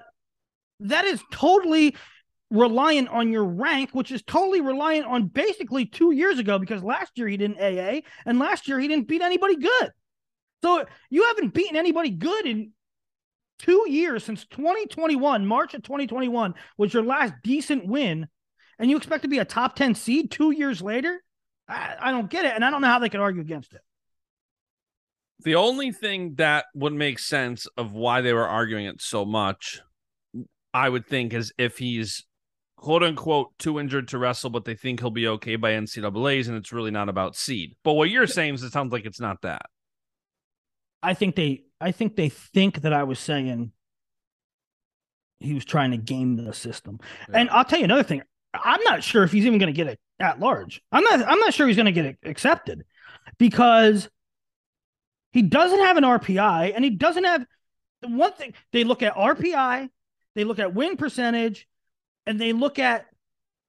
that 0.80 1.06
is 1.06 1.22
totally 1.32 1.96
reliant 2.52 3.10
on 3.10 3.32
your 3.32 3.46
rank, 3.46 3.90
which 3.94 4.12
is 4.12 4.22
totally 4.22 4.62
reliant 4.62 5.08
on 5.08 5.28
basically 5.28 5.86
two 5.86 6.12
years 6.12 6.38
ago 6.38 6.60
because 6.60 6.84
last 6.84 7.14
year 7.16 7.28
he 7.28 7.38
didn't 7.38 7.60
AA 7.60 8.02
and 8.26 8.38
last 8.38 8.68
year 8.68 8.80
he 8.80 8.88
didn't 8.88 9.08
beat 9.08 9.22
anybody 9.22 9.56
good. 9.56 9.92
So 10.64 10.86
you 11.10 11.26
haven't 11.26 11.54
beaten 11.54 11.78
anybody 11.78 12.12
good 12.12 12.46
in 12.46 12.72
two 13.58 13.86
years 13.90 14.24
since 14.24 14.46
2021. 14.46 15.46
March 15.46 15.74
of 15.74 15.82
2021 15.82 16.54
was 16.78 16.94
your 16.94 17.04
last 17.04 17.34
decent 17.44 17.88
win, 17.88 18.28
and 18.78 18.90
you 18.90 18.98
expect 18.98 19.24
to 19.24 19.30
be 19.30 19.40
a 19.40 19.46
top 19.46 19.76
10 19.76 19.96
seed 19.96 20.30
two 20.30 20.52
years 20.52 20.82
later? 20.82 21.24
I, 21.68 21.96
I 22.00 22.12
don't 22.12 22.30
get 22.30 22.46
it, 22.46 22.54
and 22.54 22.64
I 22.66 22.70
don't 22.70 22.82
know 22.82 22.88
how 22.88 23.00
they 23.00 23.10
could 23.10 23.22
argue 23.22 23.42
against 23.42 23.74
it. 23.74 23.82
the 25.44 25.56
only 25.56 25.92
thing 25.92 26.36
that 26.36 26.66
would 26.76 26.94
make 26.94 27.18
sense 27.18 27.66
of 27.78 27.94
why 27.94 28.22
they 28.22 28.34
were 28.34 28.48
arguing 28.48 28.86
it 28.86 29.02
so 29.02 29.26
much, 29.26 29.82
I 30.74 30.88
would 30.90 31.08
think, 31.08 31.34
is 31.34 31.52
if 31.58 31.78
he's 31.78 32.26
quote 32.82 33.04
unquote 33.04 33.58
too 33.60 33.80
injured 33.80 34.10
to 34.10 34.18
wrestle, 34.18 34.50
but 34.50 34.66
they 34.66 34.76
think 34.76 35.00
he'll 35.00 35.12
be 35.12 35.28
okay 35.28 35.56
by 35.56 35.72
NCAA's, 35.72 36.48
and 36.48 36.58
it's 36.58 36.74
really 36.74 36.92
not 36.92 37.08
about 37.08 37.36
seed. 37.36 37.76
But 37.84 37.94
what 37.94 38.10
you're 38.10 38.28
saying 38.28 38.56
is 38.56 38.64
it 38.64 38.74
sounds 38.74 38.92
like 38.92 39.06
it's 39.06 39.20
not 39.20 39.44
that. 39.44 39.68
I 41.02 41.14
think 41.14 41.36
they 41.36 41.64
I 41.80 41.92
think 41.92 42.16
they 42.16 42.30
think 42.30 42.82
that 42.82 42.92
I 42.92 43.04
was 43.04 43.20
saying 43.20 43.72
he 45.40 45.54
was 45.54 45.64
trying 45.64 45.92
to 45.92 45.98
game 45.98 46.36
the 46.36 46.54
system. 46.54 47.00
Yeah. 47.30 47.40
And 47.40 47.50
I'll 47.52 47.66
tell 47.66 47.80
you 47.80 47.86
another 47.86 48.04
thing. 48.04 48.24
I'm 48.54 48.84
not 48.84 49.04
sure 49.04 49.24
if 49.24 49.32
he's 49.32 49.46
even 49.46 49.60
going 49.60 49.74
to 49.74 49.78
get 49.78 49.88
it 49.88 50.00
at 50.20 50.40
large. 50.40 50.82
I'm 50.92 51.04
not 51.04 51.22
I'm 51.26 51.40
not 51.40 51.54
sure 51.54 51.68
he's 51.68 51.78
going 51.78 51.86
to 51.86 51.92
get 51.92 52.06
it 52.06 52.18
accepted 52.24 52.84
because 53.38 54.10
he 55.32 55.44
doesn't 55.44 55.80
have 55.80 55.98
an 55.98 56.04
RPI 56.04 56.74
and 56.76 56.84
he 56.84 56.90
doesn't 56.90 57.24
have 57.24 57.46
the 58.02 58.08
one 58.08 58.34
thing 58.34 58.54
they 58.74 58.84
look 58.84 59.04
at 59.04 59.16
RPI, 59.16 59.90
they 60.34 60.44
look 60.44 60.58
at 60.58 60.74
win 60.74 60.98
percentage, 60.98 61.68
and 62.26 62.40
they 62.40 62.54
look 62.54 62.80
at 62.80 63.06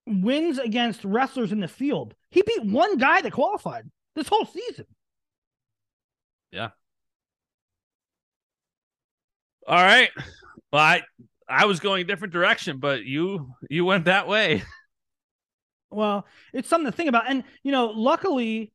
wins 0.07 0.59
against 0.59 1.05
wrestlers 1.05 1.53
in 1.53 1.61
the 1.61 1.69
field. 1.69 2.15
He 2.31 2.43
beat 2.43 2.65
one 2.65 2.99
guy 2.99 3.21
that 3.21 3.33
qualified 3.33 3.91
this 4.15 4.29
whole 4.29 4.47
season. 4.47 4.87
Yeah. 6.51 6.71
All 9.67 9.77
right. 9.77 10.11
Well, 10.73 10.83
I 10.83 11.03
I 11.49 11.67
was 11.67 11.81
going 11.81 12.03
a 12.03 12.05
different 12.05 12.33
direction, 12.33 12.79
but 12.79 13.05
you 13.05 13.55
you 13.71 13.85
went 13.85 14.07
that 14.07 14.29
way. 14.29 14.63
Well, 15.93 16.27
it's 16.53 16.69
something 16.69 16.91
to 16.91 16.97
think 16.97 17.09
about. 17.09 17.29
And, 17.29 17.45
you 17.63 17.71
know, 17.71 17.87
luckily, 17.89 18.73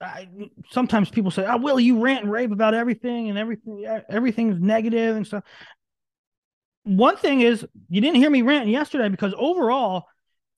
I, 0.00 0.28
sometimes 0.70 1.10
people 1.10 1.30
say, 1.30 1.44
oh, 1.46 1.56
Will, 1.56 1.80
you 1.80 2.00
rant 2.00 2.24
and 2.24 2.32
rave 2.32 2.52
about 2.52 2.74
everything 2.74 3.28
and 3.28 3.38
everything, 3.38 3.84
everything's 4.08 4.60
negative 4.60 5.16
and 5.16 5.26
stuff. 5.26 5.44
One 6.96 7.16
thing 7.16 7.40
is, 7.40 7.64
you 7.88 8.00
didn't 8.00 8.16
hear 8.16 8.30
me 8.30 8.42
rant 8.42 8.68
yesterday 8.68 9.08
because 9.08 9.32
overall, 9.38 10.06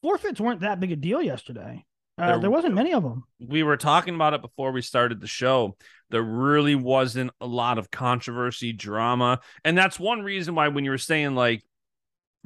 forfeits 0.03 0.41
weren't 0.41 0.61
that 0.61 0.81
big 0.81 0.91
a 0.93 0.97
deal 0.97 1.21
yesterday. 1.21 1.85
Uh, 2.17 2.27
There- 2.29 2.39
there 2.41 2.51
wasn't 2.51 2.75
many 2.75 2.95
of 2.95 3.03
them. 3.03 3.25
We 3.39 3.63
were 3.63 3.77
talking 3.77 4.15
about 4.15 4.33
it 4.33 4.41
before 4.41 4.73
we 4.73 4.81
started 4.81 5.21
the 5.21 5.27
show. 5.27 5.77
There 6.11 6.23
really 6.23 6.75
wasn't 6.75 7.33
a 7.41 7.47
lot 7.47 7.77
of 7.79 7.91
controversy, 7.91 8.73
drama, 8.73 9.41
and 9.65 9.77
that's 9.77 10.01
one 10.01 10.23
reason 10.23 10.55
why 10.55 10.69
when 10.69 10.85
you 10.85 10.91
were 10.91 10.99
saying 10.99 11.35
like 11.35 11.63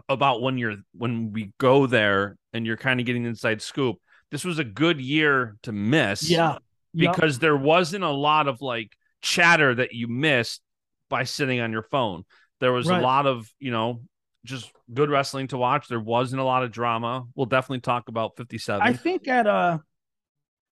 about 0.09 0.43
when 0.43 0.59
you're 0.59 0.77
when 0.93 1.33
we 1.33 1.53
go 1.59 1.87
there 1.87 2.37
and 2.53 2.67
you're 2.67 2.77
kind 2.77 2.99
of 3.01 3.07
getting 3.07 3.25
inside 3.25 3.63
scoop, 3.63 3.97
this 4.31 4.45
was 4.45 4.59
a 4.59 4.65
good 4.65 5.01
year 5.01 5.57
to 5.63 5.73
miss. 5.73 6.29
Yeah. 6.29 6.59
Yep. 6.93 7.15
because 7.15 7.39
there 7.41 7.57
wasn't 7.57 8.03
a 8.05 8.11
lot 8.11 8.49
of 8.49 8.63
like 8.63 8.97
chatter 9.21 9.75
that 9.75 9.93
you 9.93 10.09
missed 10.09 10.63
by 11.11 11.25
sitting 11.25 11.61
on 11.61 11.71
your 11.71 11.83
phone. 11.83 12.25
There 12.61 12.73
was 12.73 12.87
Right. 12.89 13.01
a 13.01 13.03
lot 13.05 13.27
of, 13.27 13.49
you 13.59 13.71
know, 13.71 14.03
just 14.45 14.71
good 14.93 15.11
wrestling 15.11 15.49
to 15.49 15.59
watch. 15.59 15.89
There 15.89 16.01
wasn't 16.01 16.41
a 16.41 16.45
lot 16.45 16.63
of 16.63 16.71
drama. 16.71 17.25
We'll 17.35 17.47
definitely 17.47 17.81
talk 17.81 18.09
about 18.09 18.37
57. 18.37 18.81
I 18.81 18.93
think 18.93 19.29
at 19.29 19.47
uh 19.47 19.79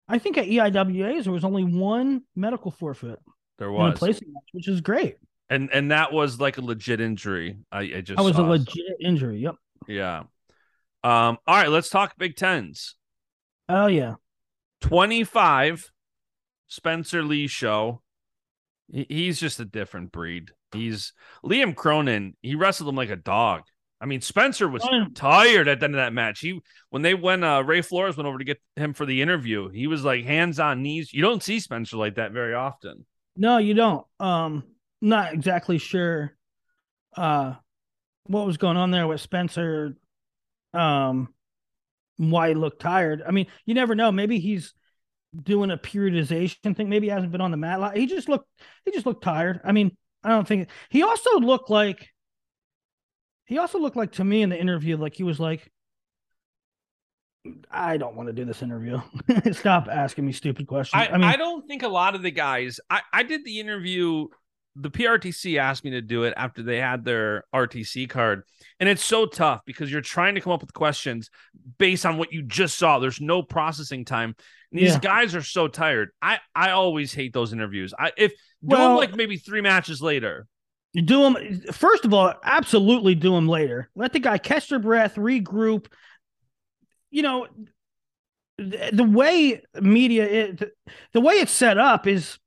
I 0.07 0.18
think 0.18 0.38
at 0.38 0.47
EIWAs 0.47 1.25
there 1.25 1.33
was 1.33 1.44
only 1.44 1.64
one 1.64 2.23
medical 2.37 2.70
forfeit 2.70 3.18
there 3.59 3.68
in 3.68 3.75
a 3.75 3.79
was. 3.79 3.99
placing 3.99 4.33
match, 4.33 4.44
which 4.53 4.68
is 4.68 4.81
great. 4.81 5.16
And 5.51 5.70
and 5.73 5.90
that 5.90 6.12
was 6.12 6.40
like 6.40 6.57
a 6.59 6.62
legit 6.62 7.01
injury. 7.01 7.59
I, 7.73 7.81
I 7.81 8.01
just 8.01 8.16
That 8.16 8.23
was 8.25 8.38
a 8.38 8.42
legit 8.42 8.97
injury. 9.01 9.38
Yep. 9.38 9.57
Yeah. 9.88 10.18
Um, 11.03 11.37
all 11.47 11.57
right, 11.57 11.68
let's 11.68 11.90
talk 11.90 12.16
Big 12.16 12.37
Tens. 12.37 12.94
Oh 13.68 13.87
yeah. 13.87 14.14
25 14.83 15.90
Spencer 16.68 17.23
Lee 17.23 17.47
show. 17.47 18.03
He- 18.92 19.07
He's 19.09 19.40
just 19.40 19.61
a 19.61 19.64
different 19.64 20.12
breed. 20.12 20.51
He's 20.73 21.12
Liam 21.44 21.75
Cronin. 21.75 22.37
He 22.42 22.55
wrestled 22.55 22.88
him 22.88 22.97
like 22.97 23.11
a 23.11 23.16
dog. 23.16 23.62
I 24.01 24.07
mean, 24.07 24.20
Spencer 24.20 24.68
was 24.68 24.83
tired 25.14 25.66
at 25.68 25.81
the 25.81 25.85
end 25.85 25.94
of 25.94 25.99
that 25.99 26.12
match. 26.12 26.40
He 26.40 26.61
when 26.90 27.03
they 27.03 27.14
went, 27.14 27.42
uh, 27.44 27.62
Ray 27.64 27.81
Flores 27.81 28.16
went 28.16 28.27
over 28.27 28.38
to 28.38 28.44
get 28.44 28.61
him 28.77 28.92
for 28.92 29.07
the 29.07 29.23
interview, 29.23 29.68
he 29.70 29.87
was 29.87 30.05
like 30.05 30.25
hands 30.25 30.61
on 30.61 30.83
knees. 30.83 31.12
You 31.12 31.23
don't 31.23 31.42
see 31.42 31.61
Spencer 31.61 31.97
like 31.97 32.16
that 32.16 32.33
very 32.33 32.55
often. 32.55 33.07
No, 33.37 33.59
you 33.59 33.73
don't. 33.75 34.07
Um, 34.20 34.64
not 35.01 35.33
exactly 35.35 35.79
sure 35.79 36.37
uh 37.16 37.55
what 38.25 38.47
was 38.47 38.57
going 38.57 38.77
on 38.77 38.90
there 38.90 39.07
with 39.07 39.20
Spencer. 39.20 39.97
Um, 40.73 41.33
why 42.16 42.49
he 42.49 42.55
looked 42.55 42.81
tired. 42.81 43.23
I 43.27 43.31
mean, 43.31 43.47
you 43.64 43.75
never 43.75 43.94
know. 43.94 44.11
Maybe 44.12 44.38
he's 44.38 44.75
doing 45.42 45.70
a 45.70 45.77
periodization 45.77 46.77
thing. 46.77 46.88
Maybe 46.88 47.07
he 47.07 47.11
hasn't 47.11 47.33
been 47.33 47.40
on 47.40 47.51
the 47.51 47.57
mat. 47.57 47.79
a 47.79 47.83
lot. 47.83 47.97
He 47.97 48.07
just 48.07 48.29
looked. 48.29 48.49
He 48.85 48.92
just 48.92 49.07
looked 49.07 49.25
tired. 49.25 49.61
I 49.64 49.73
mean, 49.73 49.97
I 50.23 50.31
don't 50.31 50.47
think 50.47 50.68
he 50.90 51.03
also 51.03 51.38
looked 51.38 51.70
like. 51.70 52.09
He 53.47 53.59
also 53.59 53.79
looked 53.79 53.97
like 53.97 54.12
to 54.12 54.25
me 54.25 54.42
in 54.42 54.49
the 54.49 54.59
interview, 54.59 54.97
like 54.97 55.14
he 55.14 55.23
was 55.23 55.38
like, 55.38 55.70
I 57.70 57.97
don't 57.99 58.16
want 58.16 58.29
to 58.29 58.33
do 58.33 58.44
this 58.44 58.62
interview. 58.62 59.01
Stop 59.53 59.88
asking 59.90 60.25
me 60.25 60.33
stupid 60.33 60.66
questions. 60.66 61.03
I, 61.03 61.09
I, 61.09 61.12
mean, 61.12 61.25
I 61.25 61.37
don't 61.37 61.66
think 61.66 61.83
a 61.83 61.88
lot 61.88 62.14
of 62.14 62.23
the 62.23 62.31
guys. 62.31 62.81
I, 62.88 63.03
I 63.12 63.23
did 63.23 63.44
the 63.44 63.61
interview. 63.61 64.29
The 64.76 64.90
PRTC 64.90 65.56
asked 65.58 65.84
me 65.84 65.92
to 65.92 66.00
do 66.00 66.24
it 66.24 66.34
after 66.37 66.62
they 66.62 66.78
had 66.80 67.04
their 67.04 67.44
RTC 67.54 68.08
card, 68.08 68.42
and 68.80 68.88
it's 68.88 69.04
so 69.04 69.24
tough 69.26 69.60
because 69.64 69.90
you're 69.90 70.00
trying 70.00 70.34
to 70.34 70.40
come 70.40 70.52
up 70.52 70.60
with 70.62 70.72
questions 70.72 71.30
based 71.78 72.04
on 72.04 72.16
what 72.18 72.32
you 72.32 72.42
just 72.42 72.76
saw. 72.76 72.98
There's 72.98 73.20
no 73.20 73.42
processing 73.42 74.04
time. 74.04 74.34
And 74.72 74.80
these 74.80 74.94
Yeah. 74.94 74.98
guys 75.00 75.34
are 75.37 75.42
so 75.42 75.68
tired. 75.68 76.10
I 76.20 76.40
I 76.54 76.70
always 76.70 77.14
hate 77.14 77.32
those 77.32 77.52
interviews. 77.52 77.94
I 77.96 78.10
if 78.16 78.32
do 78.66 78.76
them 78.76 78.96
like 78.96 79.14
maybe 79.14 79.37
three 79.37 79.60
matches 79.60 80.02
later. 80.02 80.46
You 80.92 81.02
do 81.02 81.22
them 81.22 81.60
first 81.72 82.04
of 82.04 82.12
all, 82.12 82.34
absolutely 82.42 83.14
do 83.14 83.32
them 83.32 83.46
later. 83.48 83.90
Let 83.94 84.12
the 84.12 84.20
guy 84.20 84.38
catch 84.38 84.68
their 84.68 84.78
breath, 84.80 85.14
regroup. 85.14 85.87
You 87.10 87.22
know, 87.22 87.46
the, 88.58 88.90
the 88.92 89.04
way 89.04 89.62
media 89.80 90.24
it, 90.24 90.72
the 91.12 91.20
way 91.20 91.34
it's 91.34 91.52
set 91.52 91.78
up 91.78 92.06
is 92.08 92.38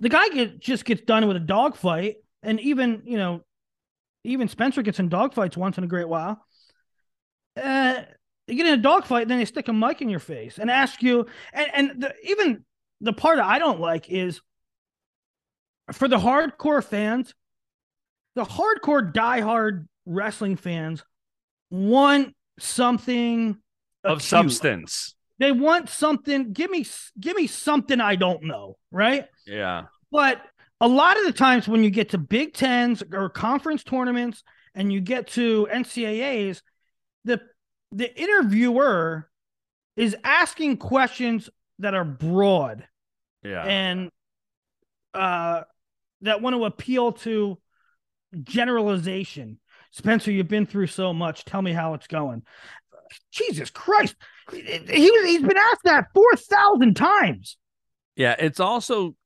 the 0.00 0.08
guy 0.08 0.28
get, 0.28 0.60
just 0.60 0.84
gets 0.84 1.02
done 1.02 1.26
with 1.26 1.36
a 1.36 1.40
dogfight, 1.40 2.16
and 2.42 2.60
even 2.60 3.02
you 3.06 3.16
know, 3.16 3.42
even 4.24 4.48
Spencer 4.48 4.82
gets 4.82 4.98
in 4.98 5.08
dogfights 5.08 5.56
once 5.56 5.78
in 5.78 5.84
a 5.84 5.88
great 5.88 6.08
while. 6.08 6.44
Uh, 7.60 8.02
you 8.46 8.56
get 8.56 8.66
in 8.66 8.74
a 8.74 8.82
dogfight, 8.82 9.28
then 9.28 9.38
they 9.38 9.44
stick 9.44 9.68
a 9.68 9.72
mic 9.72 10.02
in 10.02 10.08
your 10.08 10.20
face 10.20 10.58
and 10.58 10.70
ask 10.70 11.02
you, 11.02 11.26
and 11.52 11.68
and 11.74 12.02
the, 12.02 12.14
even 12.24 12.64
the 13.00 13.12
part 13.12 13.36
that 13.36 13.46
I 13.46 13.58
don't 13.58 13.80
like 13.80 14.10
is 14.10 14.40
for 15.92 16.08
the 16.08 16.18
hardcore 16.18 16.82
fans, 16.82 17.34
the 18.34 18.44
hardcore 18.44 19.12
diehard 19.12 19.86
wrestling 20.06 20.56
fans 20.56 21.04
want 21.70 22.34
something 22.58 23.56
Of 24.02 24.18
acute. 24.18 24.22
substance. 24.22 25.13
They 25.38 25.52
want 25.52 25.88
something. 25.88 26.52
Give 26.52 26.70
me, 26.70 26.86
give 27.18 27.36
me 27.36 27.46
something 27.46 28.00
I 28.00 28.16
don't 28.16 28.44
know, 28.44 28.76
right? 28.90 29.26
Yeah. 29.46 29.84
But 30.12 30.40
a 30.80 30.88
lot 30.88 31.18
of 31.18 31.24
the 31.24 31.32
times 31.32 31.66
when 31.66 31.82
you 31.82 31.90
get 31.90 32.10
to 32.10 32.18
Big 32.18 32.54
Tens 32.54 33.02
or 33.12 33.28
conference 33.28 33.82
tournaments 33.82 34.42
and 34.74 34.92
you 34.92 35.00
get 35.00 35.28
to 35.28 35.66
NCAAs, 35.72 36.62
the 37.24 37.40
the 37.90 38.20
interviewer 38.20 39.28
is 39.96 40.16
asking 40.24 40.76
questions 40.76 41.48
that 41.78 41.94
are 41.94 42.04
broad 42.04 42.86
Yeah. 43.42 43.62
and 43.64 44.10
uh 45.14 45.62
that 46.22 46.40
want 46.42 46.54
to 46.56 46.64
appeal 46.64 47.12
to 47.12 47.58
generalization. 48.42 49.58
Spencer, 49.90 50.32
you've 50.32 50.48
been 50.48 50.66
through 50.66 50.88
so 50.88 51.12
much. 51.12 51.44
Tell 51.44 51.62
me 51.62 51.72
how 51.72 51.94
it's 51.94 52.06
going. 52.08 52.42
Jesus 53.30 53.70
Christ. 53.70 54.16
He 54.52 55.10
was 55.10 55.24
he's 55.26 55.42
been 55.42 55.56
asked 55.56 55.84
that 55.84 56.06
4,000 56.14 56.94
times. 56.94 57.56
Yeah, 58.16 58.36
it's 58.38 58.60
also 58.60 59.16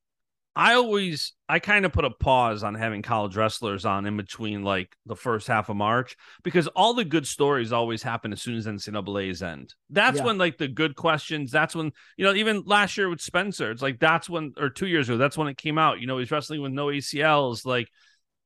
I 0.57 0.75
always 0.75 1.35
I 1.49 1.61
kind 1.61 1.85
of 1.87 1.93
put 1.93 2.05
a 2.05 2.11
pause 2.11 2.65
on 2.65 2.75
having 2.75 3.01
college 3.01 3.37
wrestlers 3.37 3.85
on 3.85 4.07
in 4.07 4.17
between 4.17 4.65
like 4.65 4.97
the 5.07 5.15
first 5.15 5.47
half 5.47 5.69
of 5.69 5.77
March 5.77 6.17
because 6.43 6.67
all 6.69 6.95
the 6.95 7.05
good 7.05 7.29
stories 7.29 7.73
always 7.73 8.03
happen 8.03 8.33
as 8.33 8.43
soon 8.43 8.57
as 8.57 8.67
NCAA's 8.67 9.41
end. 9.41 9.73
That's 9.89 10.19
Yeah. 10.19 10.25
when 10.25 10.39
like 10.39 10.59
the 10.59 10.67
good 10.67 10.97
questions. 10.97 11.53
That's 11.53 11.77
when 11.77 11.93
you 12.17 12.25
know 12.25 12.35
even 12.35 12.65
last 12.67 12.99
year 12.99 13.09
with 13.09 13.21
Spencer, 13.21 13.71
it's 13.71 13.83
like 13.83 14.01
that's 14.01 14.29
when 14.29 14.53
or 14.59 14.69
two 14.69 14.89
years 14.89 15.09
ago 15.09 15.17
that's 15.17 15.39
when 15.39 15.47
it 15.47 15.57
came 15.57 15.79
out. 15.79 16.01
You 16.01 16.09
know 16.09 16.19
he's 16.19 16.31
wrestling 16.31 16.61
with 16.61 16.73
no 16.73 16.87
ACLs. 16.87 17.65
Like 17.65 17.89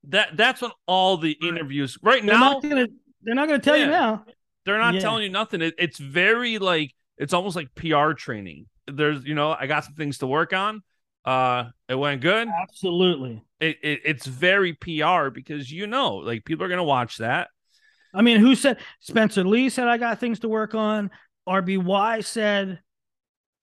that. 0.08 0.36
That's 0.36 0.60
when 0.60 0.72
all 0.86 1.16
the 1.16 1.32
interviews 1.42 1.96
right 2.02 2.22
They're 2.22 2.34
now 2.34 2.52
not 2.52 2.62
gonna 2.62 2.88
they're 3.22 3.34
not 3.34 3.48
gonna 3.48 3.58
tell 3.60 3.76
you 3.78 3.86
now. 3.86 4.24
They're 4.64 4.78
not 4.78 4.94
Yeah. 4.94 5.00
telling 5.00 5.22
you 5.24 5.30
nothing. 5.30 5.62
It, 5.62 5.74
it's 5.78 5.98
very 5.98 6.58
like 6.58 6.94
it's 7.18 7.32
almost 7.32 7.56
like 7.56 7.74
PR 7.74 8.12
training. 8.12 8.66
There's 8.86 9.24
you 9.24 9.34
know 9.34 9.54
I 9.58 9.66
got 9.66 9.84
some 9.84 9.94
things 9.94 10.18
to 10.18 10.26
work 10.26 10.52
on. 10.52 10.82
Uh, 11.24 11.66
it 11.88 11.94
went 11.94 12.20
good. 12.20 12.48
Absolutely. 12.62 13.42
It, 13.60 13.76
it 13.82 14.00
it's 14.04 14.26
very 14.26 14.72
PR 14.74 15.30
because 15.30 15.70
you 15.70 15.86
know 15.86 16.16
like 16.16 16.44
people 16.44 16.64
are 16.64 16.68
gonna 16.68 16.82
watch 16.84 17.18
that. 17.18 17.48
I 18.14 18.22
mean, 18.22 18.38
who 18.38 18.54
said 18.54 18.78
Spencer 19.00 19.44
Lee 19.44 19.68
said 19.68 19.88
I 19.88 19.96
got 19.98 20.20
things 20.20 20.40
to 20.40 20.48
work 20.48 20.74
on? 20.74 21.10
RBY 21.48 22.24
said 22.24 22.80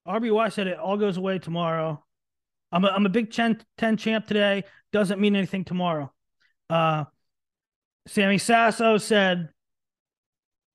RBY 0.07 0.51
said 0.51 0.67
it 0.67 0.77
all 0.79 0.97
goes 0.97 1.17
away 1.17 1.39
tomorrow. 1.39 2.03
I'm 2.71 2.83
a, 2.85 2.87
I'm 2.87 3.05
a 3.05 3.09
Big 3.09 3.31
10, 3.31 3.61
10 3.77 3.97
champ 3.97 4.27
today. 4.27 4.63
Doesn't 4.91 5.19
mean 5.19 5.35
anything 5.35 5.65
tomorrow. 5.65 6.11
Uh, 6.69 7.05
Sammy 8.07 8.37
Sasso 8.37 8.97
said, 8.97 9.49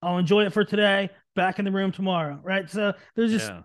I'll 0.04 0.18
enjoy 0.18 0.44
it 0.44 0.52
for 0.52 0.64
today. 0.64 1.10
Back 1.34 1.58
in 1.58 1.64
the 1.64 1.72
room 1.72 1.90
tomorrow. 1.90 2.38
Right. 2.42 2.68
So 2.70 2.92
they're 3.16 3.26
just 3.26 3.48
yeah. 3.48 3.62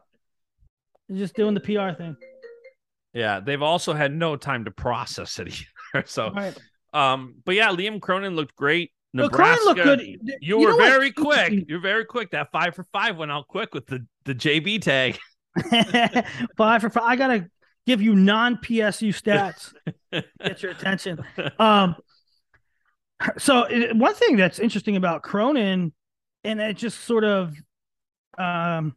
they're 1.07 1.17
just 1.17 1.35
doing 1.35 1.53
the 1.53 1.59
PR 1.59 1.95
thing. 1.95 2.15
Yeah, 3.13 3.39
they've 3.39 3.61
also 3.61 3.93
had 3.93 4.13
no 4.13 4.35
time 4.35 4.65
to 4.65 4.71
process 4.71 5.39
it 5.39 5.47
either. 5.93 6.05
So, 6.05 6.31
Right. 6.31 6.57
um, 6.93 7.35
but 7.45 7.55
yeah, 7.55 7.69
Liam 7.69 7.99
Cronin 8.01 8.35
looked 8.35 8.55
great. 8.55 8.91
Well, 9.13 9.25
Nebraska, 9.27 9.63
Cronin 9.63 9.65
looked 9.65 9.83
good. 9.83 10.01
You, 10.01 10.19
You 10.41 10.59
were 10.59 10.77
very 10.77 11.11
quick. 11.11 11.65
You're 11.67 11.79
very 11.81 12.05
quick. 12.05 12.31
That 12.31 12.51
five 12.51 12.75
for 12.75 12.83
five 12.91 13.17
went 13.17 13.31
out 13.31 13.47
quick 13.47 13.73
with 13.73 13.87
the 13.87 14.05
the 14.25 14.35
JB 14.35 14.81
tag. 14.81 15.17
five 16.57 16.81
for 16.81 16.89
five. 16.89 17.03
I 17.03 17.15
gotta 17.15 17.49
give 17.87 18.01
you 18.01 18.15
non 18.15 18.57
PSU 18.57 19.09
stats. 19.09 19.73
get 20.43 20.61
your 20.61 20.71
attention. 20.71 21.23
Um, 21.57 21.95
so 23.37 23.63
it, 23.63 23.95
one 23.95 24.13
thing 24.13 24.37
that's 24.37 24.59
interesting 24.59 24.95
about 24.95 25.23
Cronin, 25.23 25.91
and 26.43 26.59
it 26.59 26.77
just 26.77 27.01
sort 27.01 27.23
of 27.23 27.55
um 28.37 28.95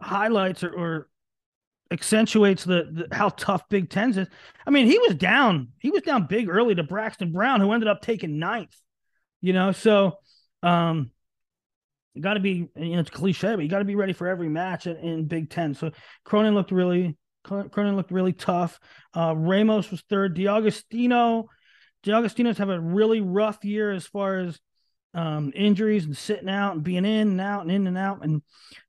highlights 0.00 0.62
or, 0.62 0.70
or 0.70 1.08
accentuates 1.90 2.64
the, 2.64 3.06
the 3.08 3.14
how 3.14 3.28
tough 3.28 3.68
Big 3.68 3.90
Tens 3.90 4.16
is. 4.16 4.28
I 4.66 4.70
mean, 4.70 4.86
he 4.86 4.98
was 4.98 5.14
down. 5.14 5.68
He 5.78 5.90
was 5.90 6.02
down 6.02 6.26
big 6.26 6.48
early 6.48 6.74
to 6.74 6.82
Braxton 6.82 7.32
Brown, 7.32 7.60
who 7.60 7.72
ended 7.72 7.88
up 7.88 8.00
taking 8.00 8.38
ninth. 8.38 8.74
You 9.40 9.52
know, 9.52 9.72
so 9.72 10.18
um, 10.62 11.10
you 12.14 12.22
got 12.22 12.34
to 12.34 12.40
be. 12.40 12.68
You 12.76 12.94
know, 12.94 13.00
it's 13.00 13.10
cliche, 13.10 13.54
but 13.54 13.62
you 13.62 13.68
got 13.68 13.80
to 13.80 13.84
be 13.84 13.96
ready 13.96 14.12
for 14.12 14.26
every 14.26 14.48
match 14.48 14.86
in, 14.86 14.96
in 14.96 15.26
Big 15.26 15.50
Ten. 15.50 15.74
So 15.74 15.92
Cronin 16.24 16.54
looked 16.54 16.72
really. 16.72 17.16
Cronin 17.44 17.96
looked 17.96 18.12
really 18.12 18.32
tough. 18.32 18.78
Uh, 19.16 19.34
Ramos 19.36 19.90
was 19.90 20.00
third. 20.08 20.36
DeAugustino, 20.36 21.46
DeAugustino's 22.04 22.58
have 22.58 22.68
a 22.68 22.80
really 22.80 23.20
rough 23.20 23.64
year 23.64 23.90
as 23.90 24.06
far 24.06 24.38
as 24.38 24.60
um, 25.14 25.52
injuries 25.54 26.04
and 26.04 26.16
sitting 26.16 26.48
out 26.48 26.74
and 26.74 26.82
being 26.82 27.04
in 27.04 27.28
and 27.28 27.40
out 27.40 27.62
and 27.62 27.70
in 27.70 27.86
and 27.86 27.98
out. 27.98 28.24
And 28.24 28.42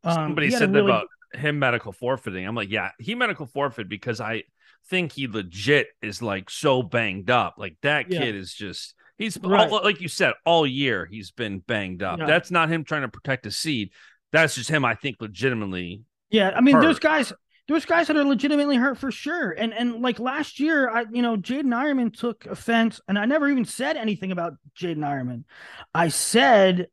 um, 0.03 0.13
Somebody 0.13 0.51
said 0.51 0.73
really- 0.73 0.87
that 0.91 0.97
about 1.03 1.07
him 1.33 1.59
medical 1.59 1.91
forfeiting. 1.91 2.47
I'm 2.47 2.55
like, 2.55 2.69
yeah, 2.69 2.91
he 2.99 3.15
medical 3.15 3.45
forfeit 3.45 3.89
because 3.89 4.21
I 4.21 4.43
think 4.89 5.13
he 5.13 5.27
legit 5.27 5.87
is 6.01 6.21
like 6.21 6.49
so 6.49 6.83
banged 6.83 7.29
up. 7.29 7.55
Like 7.57 7.75
that 7.81 8.11
Yeah. 8.11 8.19
kid 8.19 8.35
is 8.35 8.53
just 8.53 8.93
he's 9.17 9.37
Right. 9.41 9.69
all, 9.69 9.81
like 9.83 10.01
you 10.01 10.07
said 10.07 10.33
all 10.45 10.67
year 10.67 11.05
he's 11.09 11.31
been 11.31 11.59
banged 11.59 12.03
up. 12.03 12.19
Yeah. 12.19 12.25
That's 12.25 12.51
not 12.51 12.69
him 12.69 12.83
trying 12.83 13.01
to 13.03 13.07
protect 13.07 13.45
a 13.45 13.51
seed. 13.51 13.91
That's 14.31 14.55
just 14.55 14.69
him. 14.69 14.83
I 14.85 14.95
think 14.95 15.17
legitimately. 15.19 16.01
Yeah, 16.29 16.51
I 16.55 16.61
mean, 16.61 16.79
there's 16.79 16.97
hurt. 16.97 17.31
There's 17.67 17.85
guys 17.85 18.07
that 18.07 18.17
are 18.17 18.25
legitimately 18.25 18.75
hurt 18.75 18.97
for 18.97 19.11
sure. 19.11 19.51
And 19.51 19.73
and 19.73 20.01
like 20.01 20.19
last 20.19 20.59
year, 20.59 20.89
I 20.89 21.05
you 21.11 21.21
know, 21.21 21.37
Jaden 21.37 21.73
Eierman 21.73 22.17
took 22.17 22.45
offense, 22.45 22.99
and 23.07 23.17
I 23.17 23.25
never 23.25 23.49
even 23.49 23.65
said 23.65 23.95
anything 23.95 24.31
about 24.31 24.53
Jaden 24.77 24.97
Eierman. 24.97 25.45
I 25.93 26.09
said 26.09 26.87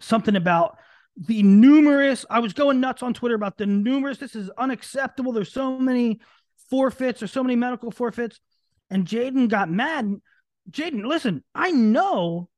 something 0.00 0.36
about 0.36 0.78
the 1.16 1.42
numerous. 1.42 2.24
I 2.30 2.38
was 2.38 2.52
going 2.52 2.80
nuts 2.80 3.02
on 3.02 3.14
Twitter 3.14 3.34
about 3.34 3.58
the 3.58 3.66
numerous. 3.66 4.18
This 4.18 4.36
is 4.36 4.50
unacceptable. 4.50 5.32
There's 5.32 5.52
so 5.52 5.78
many 5.78 6.20
forfeits. 6.70 7.20
There's 7.20 7.32
so 7.32 7.42
many 7.42 7.56
medical 7.56 7.90
forfeits, 7.90 8.38
and 8.90 9.06
Jaden 9.06 9.48
got 9.48 9.68
mad. 9.70 10.14
Jaden, 10.70 11.04
listen, 11.04 11.42
I 11.54 11.72
know 11.72 12.48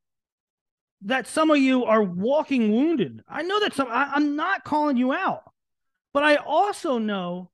that 1.03 1.27
some 1.27 1.51
of 1.51 1.59
you 1.59 1.85
are 1.85 2.03
walking 2.03 2.73
wounded. 2.73 3.23
I 3.29 3.43
know 3.43 3.61
that 3.61 3.75
some. 3.75 3.89
I, 3.89 4.11
I'm 4.15 4.37
not 4.37 4.65
calling 4.65 4.99
you 4.99 5.15
out. 5.15 5.43
But 6.19 6.25
I 6.25 6.35
also 6.35 6.99
know 6.99 7.49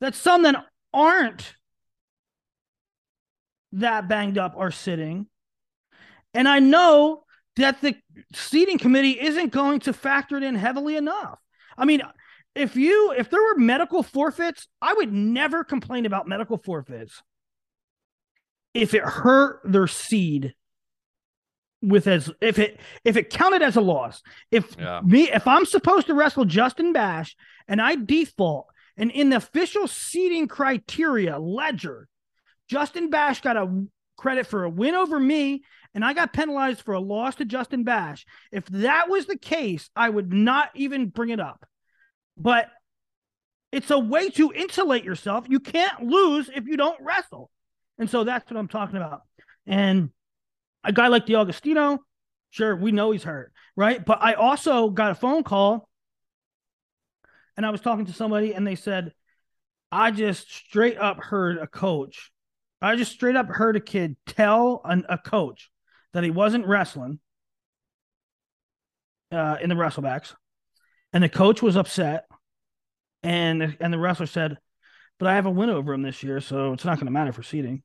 that 0.00 0.16
some 0.16 0.42
that 0.42 0.66
aren't 0.92 1.54
that 3.70 4.08
banged 4.08 4.38
up 4.38 4.54
are 4.56 4.72
sitting. 4.72 5.28
And 6.34 6.48
I 6.48 6.58
know 6.58 7.22
that 7.54 7.80
the 7.80 7.94
seating 8.34 8.76
committee 8.76 9.20
isn't 9.20 9.52
going 9.52 9.78
to 9.82 9.92
factor 9.92 10.36
it 10.36 10.42
in 10.42 10.56
heavily 10.56 10.96
enough. 10.96 11.38
I 11.78 11.84
mean, 11.84 12.02
if 12.56 12.74
you 12.74 13.14
if 13.16 13.30
there 13.30 13.40
were 13.40 13.58
medical 13.58 14.02
forfeits, 14.02 14.66
I 14.82 14.94
would 14.94 15.12
never 15.12 15.62
complain 15.62 16.06
about 16.06 16.26
medical 16.26 16.56
forfeits 16.56 17.22
if 18.74 18.94
it 18.94 19.04
hurt 19.04 19.60
their 19.64 19.86
seed 19.86 20.56
with 21.82 22.06
as 22.06 22.30
if 22.40 22.58
it 22.58 22.78
if 23.04 23.16
it 23.16 23.30
counted 23.30 23.62
as 23.62 23.76
a 23.76 23.80
loss. 23.80 24.22
If 24.50 24.76
Yeah. 24.78 25.00
me 25.04 25.30
if 25.30 25.46
I'm 25.46 25.64
supposed 25.64 26.06
to 26.08 26.14
wrestle 26.14 26.44
Justin 26.44 26.92
Bash 26.92 27.36
and 27.68 27.80
I 27.80 27.94
default 27.94 28.66
and 28.96 29.10
in 29.10 29.30
the 29.30 29.36
official 29.36 29.88
seating 29.88 30.48
criteria 30.48 31.38
ledger, 31.38 32.08
Justin 32.68 33.10
Bash 33.10 33.40
got 33.40 33.56
a 33.56 33.84
credit 34.16 34.46
for 34.46 34.64
a 34.64 34.70
win 34.70 34.94
over 34.94 35.18
me 35.18 35.62
and 35.94 36.04
I 36.04 36.12
got 36.12 36.32
penalized 36.32 36.82
for 36.82 36.94
a 36.94 37.00
loss 37.00 37.36
to 37.36 37.44
Justin 37.44 37.84
Bash. 37.84 38.26
If 38.52 38.66
that 38.66 39.08
was 39.08 39.26
the 39.26 39.38
case, 39.38 39.90
I 39.96 40.08
would 40.08 40.32
not 40.32 40.70
even 40.74 41.08
bring 41.08 41.30
it 41.30 41.40
up. 41.40 41.66
But 42.36 42.68
it's 43.72 43.90
a 43.90 43.98
way 43.98 44.30
to 44.30 44.52
insulate 44.52 45.04
yourself. 45.04 45.46
You 45.48 45.60
can't 45.60 46.02
lose 46.02 46.50
if 46.54 46.66
you 46.66 46.76
don't 46.76 47.00
wrestle. 47.00 47.50
And 47.98 48.08
so 48.08 48.24
that's 48.24 48.50
what 48.50 48.58
I'm 48.58 48.68
talking 48.68 48.96
about. 48.96 49.22
And 49.66 50.10
a 50.84 50.92
guy 50.92 51.08
like 51.08 51.26
DeAugustino, 51.26 51.98
sure, 52.50 52.76
we 52.76 52.92
know 52.92 53.10
he's 53.10 53.24
hurt, 53.24 53.52
right? 53.76 54.04
But 54.04 54.18
I 54.22 54.34
also 54.34 54.90
got 54.90 55.12
a 55.12 55.14
phone 55.14 55.42
call 55.42 55.88
and 57.56 57.66
I 57.66 57.70
was 57.70 57.80
talking 57.80 58.06
to 58.06 58.12
somebody 58.12 58.54
and 58.54 58.66
they 58.66 58.74
said, 58.74 59.12
I 59.92 60.10
just 60.10 60.50
straight 60.52 60.98
up 60.98 61.22
heard 61.22 61.58
a 61.58 61.66
coach. 61.66 62.30
I 62.80 62.96
just 62.96 63.12
straight 63.12 63.36
up 63.36 63.48
heard 63.48 63.76
a 63.76 63.80
kid 63.80 64.16
tell 64.26 64.80
an, 64.84 65.04
a 65.08 65.18
coach 65.18 65.70
that 66.12 66.24
he 66.24 66.30
wasn't 66.30 66.66
wrestling 66.66 67.18
uh, 69.32 69.56
in 69.60 69.68
the 69.68 69.74
wrestlebacks. 69.74 70.34
And 71.12 71.22
the 71.22 71.28
coach 71.28 71.60
was 71.60 71.76
upset. 71.76 72.24
And, 73.22 73.76
and 73.80 73.92
the 73.92 73.98
wrestler 73.98 74.26
said, 74.26 74.56
but 75.18 75.28
I 75.28 75.34
have 75.34 75.44
a 75.44 75.50
win 75.50 75.68
over 75.68 75.92
him 75.92 76.00
this 76.00 76.22
year, 76.22 76.40
so 76.40 76.72
it's 76.72 76.84
not 76.86 76.96
going 76.96 77.06
to 77.06 77.12
matter 77.12 77.32
for 77.32 77.42
seeding. 77.42 77.82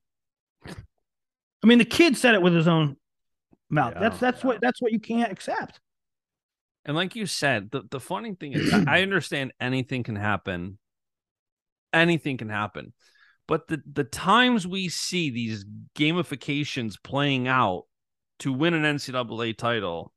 I 1.63 1.67
mean, 1.67 1.77
the 1.79 1.85
kid 1.85 2.17
said 2.17 2.35
it 2.35 2.41
with 2.41 2.53
his 2.53 2.67
own 2.67 2.97
mouth. 3.69 3.93
Yeah. 3.95 4.01
that's 4.01 4.19
that's 4.19 4.43
what 4.43 4.61
that's 4.61 4.81
what 4.81 4.91
you 4.91 4.99
can't 4.99 5.31
accept. 5.31 5.79
And 6.87 6.95
like 6.95 7.15
you 7.15 7.25
said, 7.25 7.71
the, 7.71 7.81
the 7.89 7.99
funny 7.99 8.35
thing 8.35 8.53
is, 8.53 8.71
I 8.73 8.99
I 8.99 9.01
understand 9.01 9.53
anything 9.59 10.03
can 10.03 10.15
happen. 10.15 10.77
Anything 11.93 12.37
can 12.37 12.49
happen. 12.49 12.93
But 13.47 13.67
the, 13.67 13.81
the 13.91 14.03
times 14.03 14.67
we 14.67 14.89
see 14.89 15.29
these 15.29 15.65
gamifications 15.97 16.95
playing 17.01 17.47
out 17.47 17.83
to 18.39 18.51
win 18.51 18.73
an 18.73 18.83
NCAA 18.97 19.55
title 19.57 20.11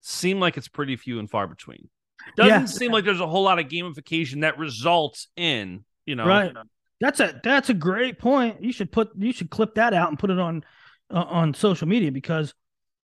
seem 0.00 0.38
like 0.40 0.56
it's 0.56 0.68
pretty 0.68 0.96
few 0.96 1.18
and 1.18 1.28
far 1.28 1.46
between. 1.48 1.88
Doesn't 2.36 2.48
Yeah. 2.60 2.64
seem 2.66 2.92
like 2.92 3.04
there's 3.04 3.20
a 3.20 3.26
whole 3.26 3.42
lot 3.42 3.58
of 3.58 3.66
gamification 3.66 4.42
that 4.42 4.58
results 4.58 5.28
in, 5.36 5.84
you 6.06 6.14
know, 6.14 6.26
Right. 6.26 6.52
That's 7.00 7.20
a 7.20 7.40
that's 7.42 7.68
a 7.68 7.74
great 7.74 8.18
point. 8.18 8.62
You 8.62 8.72
should 8.72 8.90
put 8.90 9.10
you 9.16 9.32
should 9.32 9.50
clip 9.50 9.74
that 9.74 9.92
out 9.92 10.08
and 10.08 10.18
put 10.18 10.30
it 10.30 10.38
on 10.38 10.64
uh, 11.10 11.24
on 11.28 11.54
social 11.54 11.86
media 11.86 12.10
because 12.10 12.54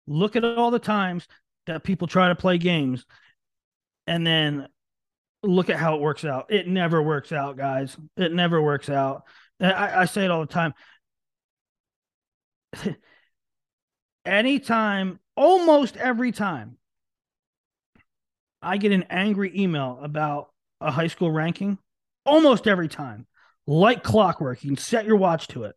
look 0.07 0.36
at 0.36 0.45
all 0.45 0.70
the 0.70 0.78
times 0.78 1.26
that 1.66 1.84
people 1.84 2.07
try 2.07 2.28
to 2.28 2.34
play 2.34 2.59
games 2.59 3.05
and 4.07 4.26
then 4.26 4.68
look 5.43 5.70
at 5.70 5.76
how 5.76 5.97
it 5.97 6.01
works 6.01 6.24
out. 6.24 6.53
It 6.53 6.66
never 6.66 7.03
works 7.03 7.32
out, 7.32 7.57
guys. 7.57 7.97
It 8.16 8.32
never 8.32 8.61
works 8.61 8.88
out. 8.88 9.24
I, 9.61 10.03
I 10.03 10.05
say 10.05 10.24
it 10.24 10.30
all 10.30 10.41
the 10.41 10.47
time. 10.47 10.74
Anytime, 14.24 15.18
almost 15.36 15.97
every 15.97 16.32
time, 16.32 16.76
I 18.62 18.76
get 18.76 18.93
an 18.93 19.05
angry 19.09 19.53
email 19.59 19.99
about 20.03 20.51
a 20.80 20.91
high 20.91 21.07
school 21.07 21.30
ranking, 21.30 21.78
almost 22.26 22.66
every 22.66 22.88
time, 22.88 23.26
like 23.66 24.02
clockwork, 24.02 24.62
you 24.64 24.70
can 24.70 24.76
set 24.76 25.04
your 25.04 25.16
watch 25.16 25.48
to 25.48 25.64
it. 25.64 25.76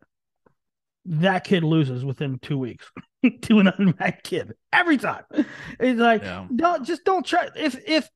That 1.05 1.43
kid 1.43 1.63
loses 1.63 2.05
within 2.05 2.39
two 2.39 2.57
weeks 2.57 2.89
to 3.43 3.59
an 3.59 3.67
unranked 3.67 4.23
kid 4.23 4.53
every 4.71 4.97
time. 4.97 5.23
It's 5.79 5.99
like 5.99 6.21
Yeah. 6.23 6.47
don't 6.55 6.86
just 6.86 7.03
don't 7.03 7.25
try 7.25 7.49
if 7.55 7.75
if 7.88 8.09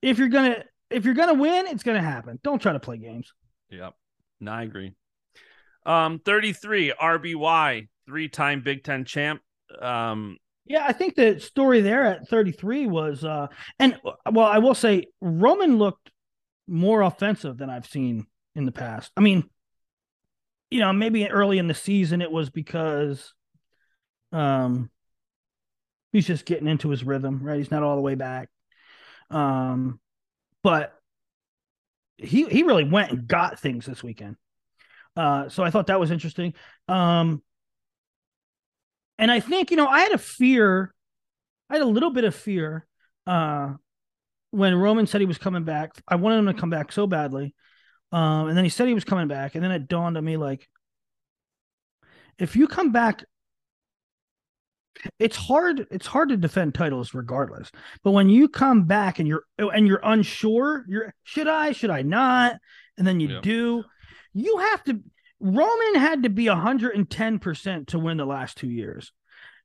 if 0.00 0.18
you're 0.18 0.28
gonna 0.28 0.64
if 0.90 1.04
you're 1.04 1.14
gonna 1.14 1.34
win, 1.34 1.66
it's 1.66 1.82
gonna 1.82 2.00
happen. 2.02 2.38
Don't 2.42 2.60
try 2.62 2.72
to 2.72 2.80
play 2.80 2.96
games. 2.96 3.32
Yep. 3.70 3.94
No, 4.40 4.52
I 4.52 4.62
agree. 4.62 4.94
Um, 5.86 6.18
33 6.24 6.92
RBY, 6.98 7.88
three-time 8.06 8.62
Big 8.62 8.84
Ten 8.84 9.04
champ. 9.04 9.42
Um, 9.80 10.38
Yeah, 10.66 10.84
I 10.86 10.92
think 10.92 11.14
the 11.16 11.38
story 11.40 11.82
there 11.82 12.04
at 12.06 12.26
33 12.28 12.86
was 12.86 13.22
uh 13.22 13.48
and 13.78 14.00
well, 14.32 14.46
I 14.46 14.58
will 14.58 14.74
say 14.74 15.08
Roman 15.20 15.76
looked 15.76 16.10
more 16.66 17.02
offensive 17.02 17.58
than 17.58 17.68
I've 17.68 17.86
seen 17.86 18.26
in 18.54 18.66
the 18.66 18.72
past. 18.72 19.10
I 19.16 19.20
mean, 19.20 19.44
you 20.70 20.80
know, 20.80 20.92
maybe 20.92 21.28
early 21.28 21.58
in 21.58 21.68
the 21.68 21.74
season 21.74 22.22
it 22.22 22.30
was 22.30 22.50
because 22.50 23.32
um 24.32 24.90
he's 26.12 26.26
just 26.26 26.44
getting 26.44 26.68
into 26.68 26.90
his 26.90 27.04
rhythm, 27.04 27.40
right? 27.42 27.58
He's 27.58 27.70
not 27.70 27.82
all 27.82 27.96
the 27.96 28.02
way 28.02 28.14
back. 28.14 28.48
Um 29.30 30.00
but 30.62 30.94
he 32.16 32.44
he 32.46 32.62
really 32.62 32.84
went 32.84 33.10
and 33.10 33.28
got 33.28 33.60
things 33.60 33.86
this 33.86 34.02
weekend. 34.02 34.36
Uh 35.16 35.48
so 35.48 35.62
I 35.62 35.70
thought 35.70 35.88
that 35.88 36.00
was 36.00 36.10
interesting. 36.10 36.54
Um 36.88 37.42
and 39.18 39.30
I 39.30 39.40
think, 39.40 39.70
you 39.70 39.76
know, 39.76 39.86
I 39.86 40.00
had 40.00 40.12
a 40.12 40.18
fear, 40.18 40.92
I 41.70 41.74
had 41.74 41.82
a 41.82 41.86
little 41.86 42.10
bit 42.10 42.24
of 42.24 42.34
fear 42.34 42.86
uh 43.26 43.74
when 44.50 44.74
Roman 44.76 45.06
said 45.06 45.20
he 45.20 45.26
was 45.26 45.38
coming 45.38 45.64
back. 45.64 45.92
I 46.06 46.16
wanted 46.16 46.38
him 46.38 46.46
to 46.46 46.54
come 46.54 46.70
back 46.70 46.92
so 46.92 47.06
badly. 47.06 47.54
Um, 48.12 48.48
and 48.48 48.56
then 48.56 48.64
he 48.64 48.70
said 48.70 48.86
he 48.88 48.94
was 48.94 49.04
coming 49.04 49.28
back, 49.28 49.54
and 49.54 49.64
then 49.64 49.72
it 49.72 49.88
dawned 49.88 50.16
on 50.16 50.24
me 50.24 50.36
like, 50.36 50.68
if 52.38 52.56
you 52.56 52.66
come 52.68 52.92
back, 52.92 53.24
it's 55.18 55.36
hard. 55.36 55.86
It's 55.90 56.06
hard 56.06 56.28
to 56.30 56.36
defend 56.36 56.74
titles 56.74 57.14
regardless. 57.14 57.70
But 58.02 58.12
when 58.12 58.28
you 58.28 58.48
come 58.48 58.84
back 58.84 59.18
and 59.18 59.26
you're 59.28 59.44
and 59.58 59.86
you're 59.86 60.00
unsure, 60.02 60.84
you're 60.88 61.12
should 61.24 61.48
I, 61.48 61.72
should 61.72 61.90
I 61.90 62.02
not, 62.02 62.56
and 62.96 63.06
then 63.06 63.20
you 63.20 63.28
Yeah. 63.28 63.40
do, 63.40 63.84
you 64.32 64.58
have 64.58 64.84
to. 64.84 65.00
Roman 65.40 65.96
had 65.96 66.22
to 66.22 66.30
be 66.30 66.46
110% 66.46 67.88
to 67.88 67.98
win 67.98 68.16
the 68.16 68.24
last 68.24 68.56
two 68.56 68.70
years. 68.70 69.12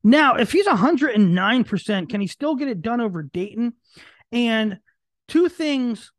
Now, 0.04 0.36
if 0.36 0.52
he's 0.52 0.66
109%, 0.68 2.10
can 2.10 2.22
he 2.22 2.28
still 2.28 2.56
get 2.56 2.68
it 2.68 2.82
done 2.82 3.00
over 3.00 3.24
Daton? 3.24 3.74
And 4.32 4.80
two 5.28 5.48
things 5.48 6.12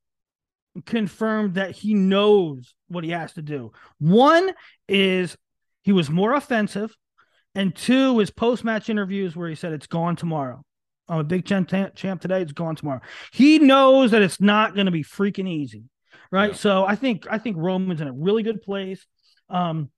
confirmed 0.87 1.55
that 1.55 1.73
he 1.73 1.95
knows 1.95 2.75
what 2.89 3.05
he 3.05 3.11
has 3.11 3.33
to 3.35 3.43
do. 3.43 3.73
One 3.99 4.53
is 4.89 5.37
he 5.83 5.93
was 5.93 6.11
more 6.11 6.35
offensive, 6.35 6.97
and 7.55 7.75
two 7.75 8.21
is 8.21 8.31
post 8.31 8.65
match 8.65 8.89
interviews 8.89 9.35
where 9.35 9.49
he 9.49 9.55
said 9.55 9.73
it's 9.73 9.87
gone 9.87 10.17
tomorrow. 10.17 10.63
I'm 11.09 11.19
a 11.19 11.25
big 11.25 11.45
champ, 11.45 11.69
champ 11.97 12.21
today. 12.21 12.41
It's 12.41 12.53
gone 12.53 12.77
tomorrow. 12.77 13.01
He 13.33 13.59
knows 13.59 14.13
that 14.13 14.23
it's 14.23 14.41
not 14.41 14.75
going 14.75 14.87
to 14.87 14.93
be 14.93 15.03
freaking 15.03 15.49
easy, 15.49 15.85
right? 16.31 16.51
Yeah. 16.51 16.57
So 16.57 16.85
I 16.85 16.95
think 16.95 17.27
I 17.29 17.39
think 17.39 17.57
Roman's 17.59 18.01
in 18.01 18.07
a 18.09 18.13
really 18.13 18.45
good 18.45 18.63
place. 18.63 19.05
Um, 19.49 19.91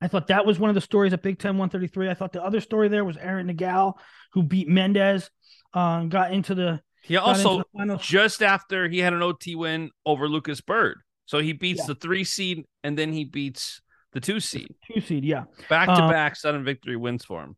I 0.00 0.08
thought 0.08 0.28
that 0.28 0.46
was 0.46 0.58
one 0.58 0.70
of 0.70 0.74
the 0.74 0.80
stories 0.80 1.12
at 1.12 1.22
Big 1.22 1.38
Ten 1.38 1.58
133. 1.58 2.08
I 2.08 2.14
thought 2.14 2.32
the 2.32 2.42
other 2.42 2.60
story 2.60 2.88
there 2.88 3.04
was 3.04 3.18
Aaron 3.18 3.46
Nagao, 3.46 3.94
who 4.32 4.42
beat 4.42 4.68
Mendez, 4.68 5.30
um, 5.74 6.08
got 6.08 6.32
into 6.32 6.54
the 6.54 6.80
He 7.02 7.16
also 7.16 7.62
just 7.98 8.42
after 8.42 8.88
he 8.88 8.98
had 8.98 9.12
an 9.12 9.22
OT 9.22 9.54
win 9.54 9.90
over 10.06 10.28
Lucas 10.28 10.60
Byrd. 10.60 11.00
So 11.26 11.38
he 11.38 11.52
beats 11.52 11.80
Yeah. 11.80 11.86
the 11.88 11.94
three 11.96 12.24
seed 12.24 12.64
and 12.84 12.96
then 12.98 13.12
he 13.12 13.24
beats 13.24 13.80
the 14.12 14.20
two 14.20 14.40
seed. 14.40 14.74
two 14.92 15.00
seed. 15.00 15.24
Yeah, 15.24 15.44
Back 15.68 15.88
to 15.88 16.02
Um, 16.02 16.10
back 16.10 16.36
sudden 16.36 16.64
victory 16.64 16.96
wins 16.96 17.24
for 17.24 17.42
him. 17.42 17.56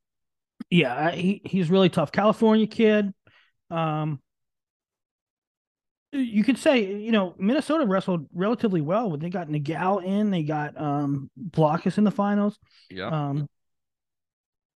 yeah, 0.71 1.11
he 1.11 1.43
he's 1.45 1.69
really 1.71 1.89
tough. 1.89 2.13
California 2.13 2.67
kid. 2.67 3.13
Um, 3.71 4.21
you 6.13 6.45
could 6.45 6.59
say 6.59 6.95
you 7.01 7.11
know 7.11 7.35
Minnesota 7.39 7.85
wrestled 7.87 8.29
relatively 8.33 8.81
well. 8.81 9.11
When 9.11 9.19
they 9.21 9.31
got 9.31 9.49
Nagao 9.51 9.99
in, 9.99 10.31
they 10.31 10.45
got 10.45 10.81
um 10.81 11.29
Blockhus 11.37 11.99
in 11.99 12.05
the 12.05 12.11
finals. 12.13 12.59
Yeah. 12.89 13.09
Um, 13.09 13.49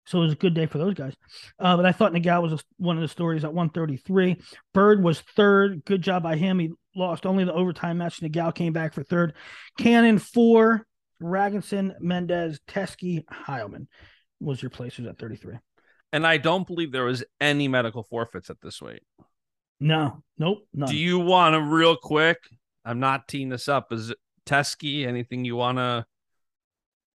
so 0.09 0.19
it 0.19 0.23
was 0.23 0.33
a 0.33 0.37
good 0.37 0.55
day 0.55 0.67
for 0.67 0.79
those 0.79 0.95
guys. 0.95 1.15
Uh, 1.59 1.77
but 1.77 1.85
I 1.87 1.93
thought 1.93 2.13
Nagao 2.13 2.41
was 2.41 2.53
a, 2.53 2.59
one 2.79 2.97
of 2.97 3.03
the 3.03 3.09
stories 3.09 3.45
at 3.45 3.53
133. 3.53 4.41
Byrd 4.75 5.03
was 5.03 5.21
third. 5.37 5.85
Good 5.85 6.03
job 6.03 6.23
by 6.23 6.37
him. 6.37 6.59
He 6.59 6.71
lost 6.97 7.27
only 7.27 7.45
the 7.45 7.53
overtime 7.53 7.99
match. 7.99 8.21
Nagao 8.23 8.51
came 8.51 8.73
back 8.73 8.95
for 8.95 9.03
third. 9.03 9.35
Cannon 9.79 10.19
four. 10.19 10.85
Raginson, 11.23 11.95
Mendez, 12.01 12.61
Teske, 12.69 13.25
Heilman 13.27 13.89
was 14.41 14.63
your 14.63 14.71
placers 14.71 15.05
at 15.07 15.19
33. 15.19 15.57
and 16.13 16.25
I 16.25 16.37
don't 16.37 16.65
believe 16.65 16.93
there 16.93 17.05
was 17.05 17.25
any 17.41 17.67
medical 17.67 18.05
forfeits 18.05 18.51
at 18.51 18.61
this 18.63 18.81
weight. 18.81 19.03
No, 19.81 20.23
nope, 20.39 20.59
none. 20.73 20.89
Do 20.89 20.97
you 20.97 21.19
want 21.19 21.55
to 21.55 21.61
real 21.61 21.97
quick? 21.97 22.39
I'm 22.85 23.01
not 23.01 23.27
teeing 23.27 23.49
this 23.49 23.67
up. 23.69 23.93
Is 23.93 24.11
it 24.11 24.19
Teske? 24.47 25.07
Anything 25.09 25.45
you 25.45 25.57
want 25.57 25.79
to 25.79 26.07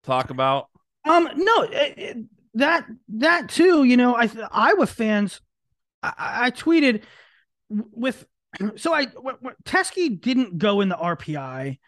talk 0.03 0.29
about? 0.29 0.67
Um, 1.05 1.29
no, 1.35 1.61
it- 1.63 1.97
it- 1.97 2.17
that 2.55 2.85
that 3.09 3.49
too. 3.49 3.83
You 3.83 3.97
know, 3.97 4.15
I 4.15 4.29
Iowa 4.51 4.87
fans. 4.87 5.41
I, 6.01 6.13
I 6.17 6.51
tweeted 6.51 7.03
with 7.69 8.25
so 8.75 8.93
I 8.93 9.05
w- 9.05 9.37
w- 9.37 9.55
Teske 9.65 10.21
didn't 10.21 10.57
go 10.57 10.81
in 10.81 10.89
the 10.89 10.95
RPI 10.95 11.79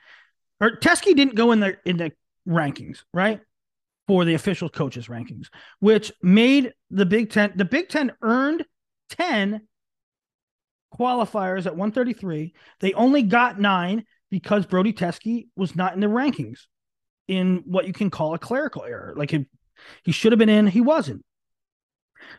or 0.59 0.71
Teske 0.77 1.15
didn't 1.15 1.35
go 1.35 1.51
in 1.51 1.59
the 1.59 1.77
in 1.85 1.97
the 1.97 2.11
rankings 2.47 3.03
right 3.13 3.41
for 4.07 4.25
the 4.25 4.35
official 4.35 4.69
coaches 4.69 5.07
rankings, 5.07 5.47
which 5.79 6.11
made 6.21 6.73
the 6.91 7.05
Big 7.05 7.31
Ten. 7.31 7.53
The 7.55 7.65
Big 7.65 7.89
Ten 7.89 8.11
earned 8.21 8.65
ten 9.09 9.61
qualifiers 10.97 11.65
at 11.65 11.75
133. 11.75 12.53
They 12.79 12.93
only 12.93 13.23
got 13.23 13.59
nine 13.59 14.05
because 14.29 14.65
Brody 14.65 14.93
Teske 14.93 15.47
was 15.55 15.75
not 15.75 15.93
in 15.93 15.99
the 15.99 16.07
rankings 16.07 16.61
in 17.27 17.63
what 17.65 17.87
you 17.87 17.93
can 17.93 18.09
call 18.09 18.33
a 18.33 18.39
clerical 18.39 18.83
error. 18.83 19.13
Like 19.15 19.31
he, 19.31 19.45
he 20.03 20.11
should 20.11 20.31
have 20.31 20.39
been 20.39 20.49
in, 20.49 20.67
he 20.67 20.81
wasn't. 20.81 21.23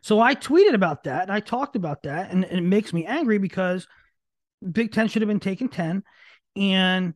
So 0.02 0.20
I 0.20 0.34
tweeted 0.34 0.74
about 0.74 1.04
that 1.04 1.22
and 1.22 1.32
I 1.32 1.40
talked 1.40 1.76
about 1.76 2.02
that, 2.04 2.30
and, 2.30 2.44
and 2.44 2.58
it 2.58 2.68
makes 2.68 2.92
me 2.92 3.06
angry 3.06 3.38
because 3.38 3.86
Big 4.70 4.92
Ten 4.92 5.08
should 5.08 5.22
have 5.22 5.28
been 5.28 5.40
taking 5.40 5.68
10. 5.68 6.02
And 6.56 7.14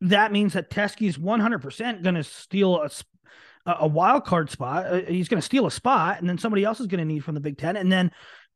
that 0.00 0.32
means 0.32 0.54
that 0.54 0.70
Teske's 0.70 1.18
100% 1.18 2.02
going 2.02 2.14
to 2.14 2.24
steal 2.24 2.88
a 3.66 3.86
wild 3.86 4.24
card 4.24 4.50
spot. 4.50 4.86
Uh, 4.86 5.00
He's 5.06 5.28
going 5.28 5.40
to 5.40 5.44
steal 5.44 5.66
a 5.66 5.70
spot, 5.70 6.20
and 6.20 6.28
then 6.28 6.38
somebody 6.38 6.64
else 6.64 6.80
is 6.80 6.86
going 6.86 7.00
to 7.00 7.04
need 7.04 7.24
from 7.24 7.34
the 7.34 7.40
Big 7.40 7.58
Ten. 7.58 7.76
And 7.76 7.92
then 7.92 8.10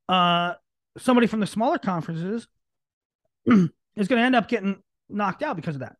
uh, 0.08 0.54
somebody 0.98 1.26
from 1.26 1.40
the 1.40 1.46
smaller 1.46 1.78
conferences 1.78 2.48
is 3.46 3.68
going 4.08 4.20
to 4.20 4.22
end 4.22 4.36
up 4.36 4.48
getting 4.48 4.82
knocked 5.08 5.42
out 5.42 5.56
because 5.56 5.76
of 5.76 5.80
that. 5.80 5.96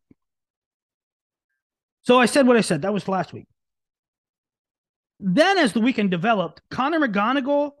So 2.03 2.19
I 2.19 2.25
said 2.25 2.47
what 2.47 2.57
I 2.57 2.61
said. 2.61 2.81
That 2.81 2.93
was 2.93 3.07
last 3.07 3.33
week. 3.33 3.47
Then, 5.19 5.57
as 5.57 5.73
the 5.73 5.79
weekend 5.79 6.11
developed, 6.11 6.61
Connor 6.69 6.99
McGonigal 6.99 7.71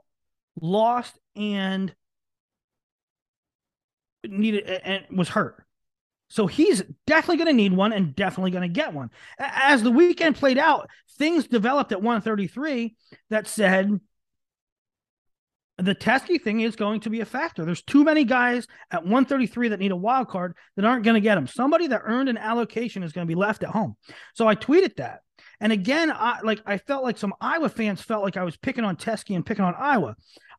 lost 0.59 1.19
and 1.35 1.93
needed 4.23 4.65
and 4.65 5.05
was 5.15 5.29
hurt. 5.29 5.63
So 6.29 6.47
he's 6.47 6.81
definitely 7.05 7.37
going 7.37 7.47
to 7.47 7.53
need 7.53 7.73
one 7.73 7.93
and 7.93 8.15
definitely 8.15 8.51
going 8.51 8.63
to 8.63 8.67
get 8.67 8.93
one. 8.93 9.11
As 9.37 9.83
the 9.83 9.91
weekend 9.91 10.35
played 10.35 10.57
out, 10.57 10.89
things 11.17 11.47
developed 11.47 11.91
at 11.91 12.01
133 12.01 12.95
that 13.29 13.47
said 13.47 13.99
the 15.77 15.93
Teske 15.93 16.41
thing 16.41 16.61
is 16.61 16.75
going 16.75 17.01
to 17.01 17.09
be 17.09 17.21
a 17.21 17.25
factor. 17.25 17.65
There's 17.65 17.83
too 17.83 18.03
many 18.03 18.23
guys 18.23 18.65
at 18.91 19.03
133 19.03 19.69
that 19.69 19.79
need 19.79 19.91
a 19.91 19.95
wild 19.95 20.29
card 20.29 20.55
that 20.75 20.85
aren't 20.85 21.03
going 21.03 21.15
to 21.15 21.21
get 21.21 21.35
them. 21.35 21.47
Somebody 21.47 21.87
that 21.87 22.01
earned 22.05 22.29
an 22.29 22.37
allocation 22.37 23.03
is 23.03 23.11
going 23.11 23.27
to 23.27 23.31
be 23.31 23.39
left 23.39 23.63
at 23.63 23.69
home. 23.69 23.95
So 24.33 24.47
I 24.47 24.55
tweeted 24.55 24.95
that. 24.95 25.19
And 25.59 25.71
again, 25.71 26.11
I 26.11 26.39
like 26.43 26.61
I 26.65 26.77
felt 26.77 27.03
like 27.03 27.17
some 27.17 27.33
Iowa 27.39 27.69
fans 27.69 28.01
felt 28.01 28.23
like 28.23 28.37
I 28.37 28.43
was 28.43 28.57
picking 28.57 28.83
on 28.83 28.95
Teske 28.95 29.35
and 29.35 29.45
picking 29.45 29.65
on 29.65 29.75
Iowa. 29.77 30.15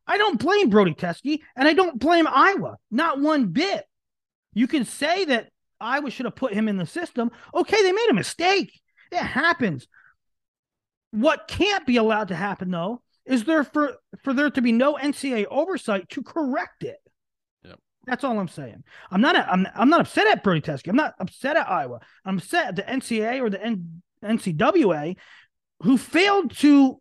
I 0.07 0.17
don't 0.17 0.39
blame 0.39 0.69
Brody 0.69 0.93
Teske 0.93 1.39
and 1.55 1.67
I 1.67 1.73
don't 1.73 1.99
blame 1.99 2.27
Iowa, 2.27 2.77
not 2.89 3.19
one 3.19 3.47
bit. 3.47 3.85
You 4.53 4.67
can 4.67 4.85
say 4.85 5.25
that 5.25 5.49
Iowa 5.79 6.09
should 6.09 6.25
have 6.25 6.35
put 6.35 6.53
him 6.53 6.67
in 6.67 6.77
the 6.77 6.85
system. 6.85 7.31
Okay, 7.53 7.81
they 7.81 7.91
made 7.91 8.07
a 8.09 8.15
mistake. 8.15 8.81
It 9.11 9.17
happens. 9.17 9.87
What 11.11 11.47
can't 11.47 11.85
be 11.85 11.97
allowed 11.97 12.29
to 12.29 12.35
happen 12.35 12.71
though 12.71 13.01
is 13.25 13.43
there 13.43 13.63
for 13.63 13.97
for 14.23 14.33
there 14.33 14.49
to 14.49 14.61
be 14.61 14.71
no 14.71 14.95
NCAA 14.95 15.45
oversight 15.51 16.09
to 16.09 16.23
correct 16.23 16.83
it. 16.83 16.97
Yep. 17.63 17.79
That's 18.05 18.23
all 18.23 18.39
I'm 18.39 18.47
saying. 18.47 18.83
I'm 19.11 19.21
not 19.21 19.35
I'm 19.35 19.67
I'm 19.75 19.89
not 19.89 20.01
upset 20.01 20.27
at 20.27 20.43
Brody 20.43 20.61
Teske. 20.61 20.87
I'm 20.87 20.95
not 20.95 21.15
upset 21.19 21.57
at 21.57 21.69
Iowa. 21.69 21.99
I'm 22.25 22.37
upset 22.37 22.67
at 22.67 22.75
the 22.75 22.83
NCAA 22.83 23.41
or 23.41 23.49
the 23.49 23.63
N, 23.63 24.01
NCWA 24.23 25.15
who 25.83 25.97
failed 25.97 26.55
to 26.57 26.99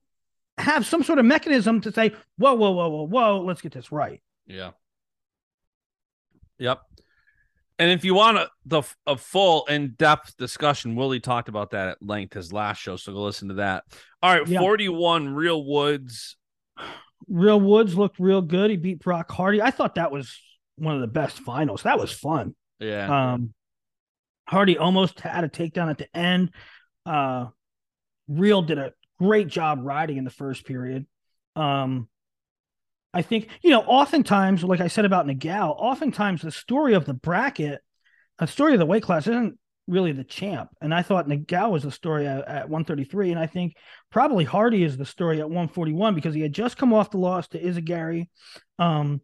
have 0.59 0.87
some 0.87 1.03
sort 1.03 1.19
of 1.19 1.25
mechanism 1.25 1.81
to 1.83 1.93
say, 1.93 2.12
whoa, 2.39 2.55
whoa, 2.55 2.71
whoa, 2.73 2.89
whoa, 2.89 3.07
whoa, 3.07 3.41
let's 3.45 3.61
get 3.61 3.73
this 3.73 3.93
right. 3.93 4.23
Yeah. 4.47 4.71
Yep. 6.59 6.81
And 7.79 7.91
if 7.91 8.05
you 8.05 8.14
want 8.14 8.39
a, 8.39 8.49
the 8.64 8.83
a 9.07 9.17
full 9.19 9.67
in 9.67 9.95
depth 9.99 10.35
discussion, 10.39 10.97
Willie 10.97 11.21
talked 11.21 11.51
about 11.51 11.73
that 11.73 11.89
at 11.89 11.99
length 12.03 12.33
his 12.35 12.51
last 12.53 12.79
show, 12.81 12.97
so 12.97 13.12
go 13.12 13.23
listen 13.23 13.49
to 13.49 13.55
that. 13.55 13.85
All 14.23 14.33
right, 14.33 14.47
Yeah. 14.49 14.61
forty 14.61 14.89
one 14.89 15.35
Real 15.35 15.62
Woods. 15.62 16.37
Real 17.29 17.61
Woods 17.61 17.95
looked 17.95 18.19
real 18.19 18.41
good. 18.41 18.71
He 18.71 18.77
beat 18.79 19.01
Brock 19.01 19.31
Hardy. 19.31 19.61
I 19.61 19.71
thought 19.71 19.97
that 19.97 20.11
was 20.11 20.41
one 20.77 20.95
of 20.95 21.03
the 21.03 21.07
best 21.07 21.39
finals. 21.41 21.83
That 21.83 21.99
was 21.99 22.12
fun. 22.12 22.55
Yeah, 22.79 23.33
Um, 23.35 23.53
Hardy 24.49 24.79
almost 24.79 25.21
had 25.21 25.45
a 25.45 25.49
takedown 25.49 25.91
at 25.91 25.99
the 25.99 26.14
end. 26.17 26.53
Uh, 27.07 27.47
Real 28.29 28.63
did 28.63 28.79
a 28.79 28.93
great 29.19 29.49
job 29.49 29.81
riding 29.83 30.17
in 30.17 30.25
the 30.25 30.31
first 30.31 30.67
period. 30.67 31.07
Um, 31.55 32.09
I 33.15 33.23
think 33.23 33.49
you 33.63 33.71
know, 33.71 33.81
oftentimes, 33.81 34.63
like 34.63 34.81
I 34.81 34.89
said 34.89 35.05
about 35.05 35.27
Nagao, 35.27 35.71
oftentimes 35.71 36.43
the 36.43 36.51
story 36.51 36.95
of 36.95 37.07
the 37.07 37.15
bracket, 37.15 37.81
a 38.39 38.47
story 38.47 38.75
of 38.75 38.79
the 38.79 38.87
weight 38.87 39.03
class, 39.03 39.27
isn't 39.27 39.59
really 39.89 40.13
the 40.13 40.25
champ. 40.25 40.71
And 40.81 40.93
I 40.93 41.03
thought 41.03 41.29
Nagao 41.29 41.71
was 41.71 41.85
the 41.85 41.91
story 41.91 42.27
at, 42.27 42.47
at 42.47 42.69
133, 42.69 43.31
and 43.31 43.41
I 43.41 43.47
think 43.47 43.77
probably 44.11 44.45
Hardy 44.45 44.83
is 44.83 44.97
the 44.97 45.07
story 45.07 45.39
at 45.39 45.47
141 45.47 46.15
because 46.15 46.35
he 46.35 46.41
had 46.41 46.53
just 46.53 46.77
come 46.77 46.93
off 46.93 47.11
the 47.11 47.19
loss 47.19 47.49
to 47.49 47.63
Izagari. 47.63 48.29
Um, 48.79 49.21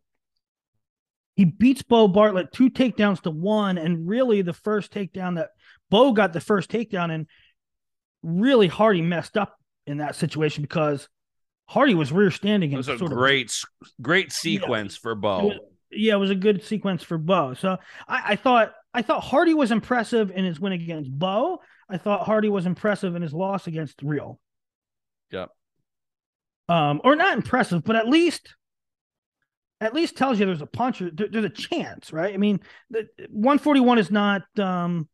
he 1.34 1.44
beats 1.44 1.82
Beau 1.82 2.08
Bartlett 2.08 2.52
two 2.52 2.70
takedowns 2.70 3.22
to 3.22 3.30
one, 3.30 3.78
and 3.78 4.08
really 4.08 4.42
the 4.42 4.52
first 4.52 4.92
takedown 4.92 5.36
that 5.36 5.50
Beau 5.90 6.12
got 6.12 6.32
the 6.32 6.40
first 6.40 6.70
takedown, 6.70 7.10
and 7.10 7.26
really 8.22 8.68
Hardy 8.68 9.02
messed 9.02 9.36
up 9.36 9.56
in 9.86 9.98
that 9.98 10.14
situation 10.16 10.62
because 10.62 11.08
Hardy 11.66 11.94
was 11.94 12.12
rear 12.12 12.30
standing 12.30 12.72
it 12.72 12.76
was 12.76 12.88
a 12.88 12.98
sort 12.98 13.12
of 13.12 13.18
great 13.18 13.52
great 14.00 14.32
sequence 14.32 14.96
for 14.96 15.12
it 15.12 15.16
Beau. 15.16 15.46
was- 15.46 15.58
yeah, 15.94 16.14
it 16.14 16.18
was 16.18 16.30
a 16.30 16.34
good 16.34 16.64
sequence 16.64 17.02
for 17.02 17.18
Beau. 17.18 17.54
So 17.54 17.76
I, 18.08 18.32
I 18.32 18.36
thought 18.36 18.72
I 18.94 19.02
thought 19.02 19.22
Hardy 19.22 19.54
was 19.54 19.70
impressive 19.70 20.30
in 20.30 20.44
his 20.44 20.58
win 20.58 20.72
against 20.72 21.10
Beau. 21.16 21.60
I 21.88 21.98
thought 21.98 22.24
Hardy 22.24 22.48
was 22.48 22.66
impressive 22.66 23.14
in 23.14 23.22
his 23.22 23.34
loss 23.34 23.66
against 23.66 24.02
Real. 24.02 24.40
Yep. 25.30 25.50
Um, 26.68 27.00
or 27.04 27.16
not 27.16 27.34
impressive, 27.36 27.84
but 27.84 27.96
at 27.96 28.08
least 28.08 28.54
at 29.80 29.94
least 29.94 30.16
tells 30.16 30.38
you 30.38 30.46
there's 30.46 30.62
a 30.62 30.66
punch, 30.66 31.00
there, 31.00 31.28
there's 31.28 31.44
a 31.44 31.50
chance, 31.50 32.12
right? 32.12 32.32
I 32.32 32.36
mean, 32.36 32.60
the 32.90 33.08
141 33.30 33.98
is 33.98 34.10
not 34.10 34.42
um 34.58 35.08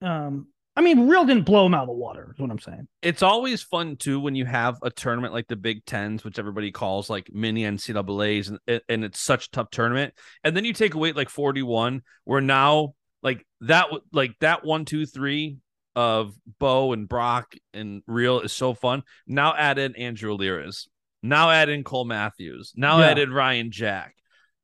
um 0.00 0.48
I 0.74 0.80
mean, 0.80 1.06
real 1.06 1.24
didn't 1.26 1.44
blow 1.44 1.66
him 1.66 1.74
out 1.74 1.82
of 1.82 1.88
the 1.88 1.94
water, 1.94 2.30
is 2.32 2.40
what 2.40 2.50
I'm 2.50 2.58
saying. 2.58 2.88
It's 3.02 3.22
always 3.22 3.62
fun 3.62 3.96
too 3.96 4.18
when 4.20 4.34
you 4.34 4.46
have 4.46 4.76
a 4.82 4.90
tournament 4.90 5.34
like 5.34 5.46
the 5.48 5.56
Big 5.56 5.84
Tens, 5.84 6.24
which 6.24 6.38
everybody 6.38 6.70
calls 6.72 7.10
like 7.10 7.28
mini 7.32 7.64
NCAA's, 7.64 8.50
and, 8.66 8.80
and 8.88 9.04
it's 9.04 9.20
such 9.20 9.46
a 9.46 9.50
tough 9.50 9.70
tournament. 9.70 10.14
And 10.44 10.56
then 10.56 10.64
you 10.64 10.72
take 10.72 10.94
away 10.94 11.12
like 11.12 11.28
41, 11.28 12.02
where 12.24 12.40
now 12.40 12.94
like 13.22 13.46
that 13.62 13.88
like 14.12 14.32
that 14.40 14.64
one, 14.64 14.86
two, 14.86 15.04
three 15.04 15.58
of 15.94 16.34
Beau 16.58 16.92
and 16.94 17.06
Brock 17.06 17.54
and 17.74 18.02
Real 18.06 18.40
is 18.40 18.52
so 18.52 18.72
fun. 18.72 19.02
Now 19.26 19.54
add 19.54 19.78
in 19.78 19.94
Andrew 19.96 20.34
Alirez. 20.34 20.88
Now 21.22 21.50
add 21.50 21.68
in 21.68 21.84
Cole 21.84 22.06
Matthews. 22.06 22.72
Now 22.76 22.98
Yeah. 23.00 23.08
add 23.08 23.18
in 23.18 23.30
Ryan 23.30 23.70
Jack. 23.70 24.14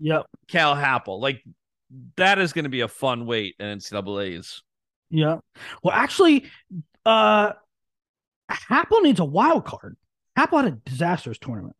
Yep. 0.00 0.24
Cael 0.50 0.74
Happel. 0.74 1.20
Like 1.20 1.42
that 2.16 2.38
is 2.38 2.52
going 2.54 2.64
to 2.64 2.70
be 2.70 2.80
a 2.80 2.88
fun 2.88 3.26
wait 3.26 3.56
in 3.58 3.78
NCAA's. 3.78 4.62
Yeah. 5.10 5.38
Well, 5.82 5.94
actually, 5.94 6.44
uh 7.06 7.52
Happel 8.50 9.02
needs 9.02 9.20
a 9.20 9.24
wild 9.24 9.64
card. 9.66 9.96
Happel 10.36 10.62
had 10.62 10.72
a 10.72 10.76
disastrous 10.90 11.38
tournament. 11.38 11.74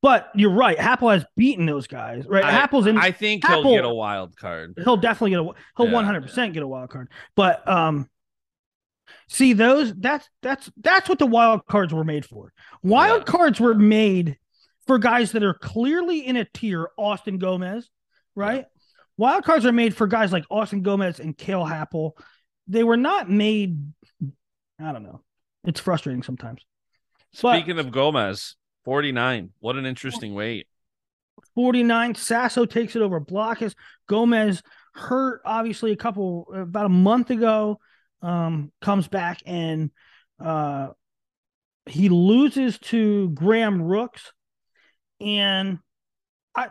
But 0.00 0.30
you're 0.34 0.50
right. 0.52 0.76
Happel 0.78 1.12
has 1.12 1.24
beaten 1.36 1.64
those 1.66 1.86
guys, 1.86 2.24
right? 2.26 2.44
I- 2.44 2.52
Happel's 2.52 2.86
in 2.86 2.98
I 2.98 3.10
think 3.10 3.42
Happel- 3.44 3.62
he'll 3.64 3.72
get 3.76 3.84
a 3.84 3.94
wild 3.94 4.36
card. 4.36 4.74
he'll 4.84 4.96
definitely 4.98 5.30
get 5.30 5.40
a 5.40 5.50
he'll 5.76 5.86
Yeah, 5.86 5.92
100% 6.02 6.52
get 6.52 6.62
a 6.62 6.66
wild 6.68 6.90
card. 6.90 7.08
But 7.34 7.66
um 7.68 8.08
see 9.28 9.52
those 9.54 9.94
that's 9.94 10.28
that's 10.42 10.70
that's 10.76 11.08
what 11.08 11.18
the 11.18 11.26
wild 11.26 11.66
cards 11.66 11.92
were 11.92 12.04
made 12.04 12.24
for. 12.26 12.52
Wild 12.82 13.22
Yeah. 13.22 13.32
cards 13.32 13.60
were 13.60 13.74
made 13.74 14.38
for 14.86 14.98
guys 14.98 15.32
that 15.32 15.42
are 15.42 15.54
clearly 15.54 16.26
in 16.26 16.36
a 16.36 16.44
tier, 16.44 16.88
Austin 16.98 17.38
Gomez, 17.38 17.88
right? 18.34 18.66
Wild 19.16 19.44
cards 19.44 19.64
are 19.64 19.72
made 19.72 19.96
for 19.96 20.06
guys 20.06 20.32
like 20.32 20.44
Austin 20.50 20.82
Gomez 20.82 21.20
and 21.20 21.36
Cael 21.38 21.66
Happel. 21.66 22.12
They 22.66 22.84
were 22.84 22.96
not 22.96 23.30
made 23.30 23.78
I 24.80 24.92
don't 24.92 25.04
know. 25.04 25.20
It's 25.64 25.80
frustrating 25.80 26.22
sometimes. 26.22 26.64
But- 27.42 27.56
Speaking 27.58 27.78
of 27.78 27.90
Gomez, 27.90 28.56
49. 28.84 29.50
What 29.60 29.76
an 29.76 29.86
interesting 29.86 30.34
weight. 30.34 30.66
49. 31.54 32.14
Sasso 32.14 32.64
takes 32.66 32.96
it 32.96 33.02
over 33.02 33.20
Blockhus. 33.20 33.74
Gomez 34.08 34.62
hurt 34.94 35.40
obviously 35.44 35.92
a 35.92 35.96
couple 35.96 36.46
about 36.54 36.86
a 36.86 36.90
month 36.90 37.30
ago. 37.30 37.80
Um, 38.22 38.72
comes 38.80 39.06
back 39.08 39.42
and 39.44 39.90
uh 40.40 40.88
he 41.86 42.08
loses 42.08 42.78
to 42.78 43.28
Graham 43.30 43.82
Rooks. 43.82 44.32
And 45.20 45.78
I 46.54 46.68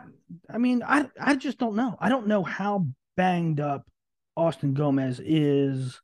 I 0.50 0.58
mean, 0.58 0.82
I 0.82 1.08
I 1.20 1.36
just 1.36 1.58
don't 1.58 1.76
know. 1.76 1.96
I 2.00 2.08
don't 2.08 2.26
know 2.26 2.42
how 2.42 2.86
banged 3.16 3.60
up 3.60 3.86
Austin 4.36 4.74
Gomez 4.74 5.20
is. 5.20 6.00